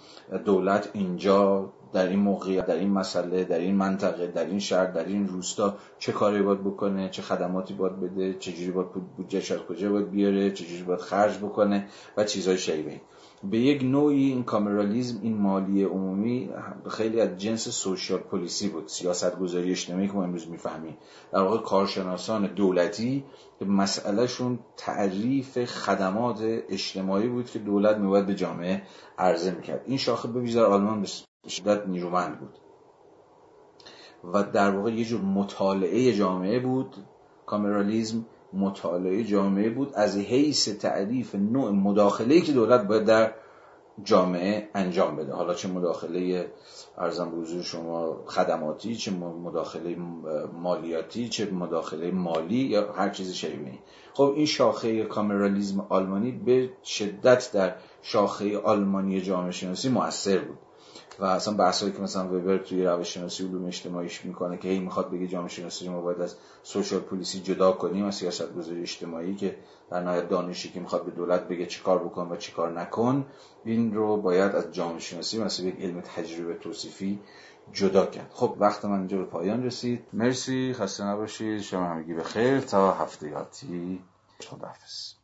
دولت 0.45 0.91
اینجا 0.93 1.73
در 1.93 2.07
این 2.07 2.19
موقعیت 2.19 2.67
در 2.67 2.75
این 2.75 2.91
مسئله 2.91 3.45
در 3.45 3.59
این 3.59 3.75
منطقه 3.77 4.27
در 4.27 4.45
این 4.45 4.59
شهر 4.59 4.87
در 4.87 5.05
این 5.05 5.29
روستا 5.29 5.75
چه 5.99 6.13
کاری 6.13 6.43
باید 6.43 6.61
بکنه 6.61 7.09
چه 7.09 7.23
خدماتی 7.23 7.75
باید 7.75 8.01
بده 8.01 8.35
چه 8.35 8.53
جوری 8.53 8.71
باید 8.71 8.89
بودجه 9.17 9.55
از 9.55 9.61
کجا 9.61 9.93
باید 9.93 10.11
بیاره 10.11 10.51
چه 10.51 10.65
جوری 10.65 10.83
باید 10.83 11.01
خرج 11.01 11.39
بکنه 11.39 11.87
و 12.17 12.25
چیزهای 12.25 12.59
شیوه 12.59 13.01
به 13.45 13.59
یک 13.59 13.83
نوعی 13.83 14.33
این 14.33 14.45
کامرالیزم 14.45 15.19
این 15.23 15.37
مالی 15.37 15.85
عمومی 15.85 16.51
خیلی 16.89 17.21
از 17.21 17.39
جنس 17.39 17.69
سوشیال 17.69 18.21
پلیسی 18.21 18.69
بود 18.69 18.89
سیاست 18.89 19.39
گذاری 19.39 19.71
اجتماعی 19.71 20.07
که 20.07 20.13
ما 20.13 20.25
امروز 20.25 20.49
می‌فهمیم. 20.49 20.97
در 21.33 21.43
واقع 21.43 21.59
کارشناسان 21.59 22.47
دولتی 22.47 23.25
مسئلهشون 23.67 24.59
تعریف 24.77 25.65
خدمات 25.65 26.39
اجتماعی 26.69 27.29
بود 27.29 27.51
که 27.51 27.59
دولت 27.59 27.97
میباید 27.97 28.27
به 28.27 28.35
جامعه 28.35 28.83
عرضه 29.19 29.51
می‌کرد. 29.51 29.83
این 29.87 29.99
شاخه 29.99 30.29
به 30.29 30.41
ویژه 30.41 30.63
آلمان 30.63 31.03
به 31.03 31.09
شدت 31.49 31.87
نیرومند 31.89 32.41
بود. 32.41 32.59
و 34.33 34.43
در 34.43 34.71
واقع 34.71 34.93
یه 34.93 35.05
جور 35.05 35.21
مطالعه 35.21 36.13
جامعه 36.13 36.61
بود. 36.61 36.97
کامرالیزم 37.47 38.27
مطالعه 38.53 39.25
جامعه 39.25 39.71
بود 39.71 39.93
از 39.95 40.17
حیث 40.17 40.69
تعریف 40.69 41.35
نوع 41.35 41.71
مداخله 41.71 42.41
که 42.41 42.53
دولت 42.53 42.87
باید 42.87 43.05
در 43.05 43.33
جامعه 44.05 44.69
انجام 44.75 45.17
بده. 45.17 45.33
حالا 45.33 45.55
چه 45.55 45.69
مداخله 45.69 46.51
ارزم 46.99 47.31
به 47.31 47.63
شما 47.63 48.25
خدماتی 48.27 48.97
چه 48.97 49.11
مداخله 49.11 49.97
مالیاتی 50.53 51.29
چه 51.29 51.51
مداخله 51.51 52.11
مالی 52.11 52.55
یا 52.55 52.93
هر 52.93 53.11
چیز 53.11 53.33
شیوهی 53.33 53.79
خب 54.15 54.33
این 54.37 54.47
شاخه 54.47 55.05
کامرالیزم 55.05 55.87
آلمانی 55.89 56.33
به 56.33 56.71
شدت 56.85 57.53
در 57.53 57.75
شاخه 58.03 58.59
آلمانی 58.59 59.21
جامعه 59.21 59.51
شناسی 59.51 59.89
مؤثر 59.89 60.39
بود. 60.39 60.59
و 61.21 61.25
اصلا 61.25 61.55
بحثایی 61.55 61.93
که 61.93 62.03
مثلا 62.03 62.29
وبر 62.29 62.59
توی 62.59 62.85
روش 62.85 63.15
شناسی 63.15 63.45
علوم 63.45 63.67
اجتماعیش 63.67 64.25
می‌کنه 64.25 64.57
که 64.57 64.69
هی 64.69 64.79
می‌خواد 64.81 65.11
بگه 65.11 65.27
جامعه 65.27 65.49
شناسی 65.49 65.89
ما 65.89 66.01
باید 66.01 66.21
از 66.21 66.35
سوشال 66.63 67.01
پلیسی 67.01 67.41
جدا 67.41 67.73
کنیم 67.73 68.05
از 68.05 68.15
سیاست 68.15 68.55
گذاری 68.55 68.81
اجتماعی 68.81 69.35
که 69.35 69.57
در 69.91 70.03
نهایت 70.03 70.29
دانشی 70.29 70.71
که 70.71 70.81
می‌خواد 70.81 71.05
به 71.05 71.11
دولت 71.11 71.49
بگه 71.49 71.67
چیکار 71.67 71.99
بکن 71.99 72.33
و 72.33 72.37
چیکار 72.37 72.81
نکن 72.81 73.27
این 73.65 73.95
رو 73.95 74.17
باید 74.17 74.55
از 74.55 74.73
جامعه 74.73 74.99
شناسی 74.99 75.43
مثلا 75.43 75.67
یک 75.67 75.81
علم 75.81 76.01
تجربه 76.01 76.55
توصیفی 76.55 77.19
جدا 77.73 78.07
کرد. 78.07 78.31
خب 78.33 78.57
وقت 78.61 78.85
من 78.85 78.99
اینجا 78.99 79.19
به 79.19 79.25
پایان 79.25 79.65
رسید. 79.65 80.05
مرسی 80.13 80.73
خسته 80.73 81.05
نباشید. 81.05 81.61
شما 81.61 81.85
همگی 81.85 82.15
به 82.15 82.23
خیر 82.23 82.61
تا 82.61 82.93
هفته 82.93 83.29
یاتی 83.29 84.01
خداحافظ. 84.49 85.20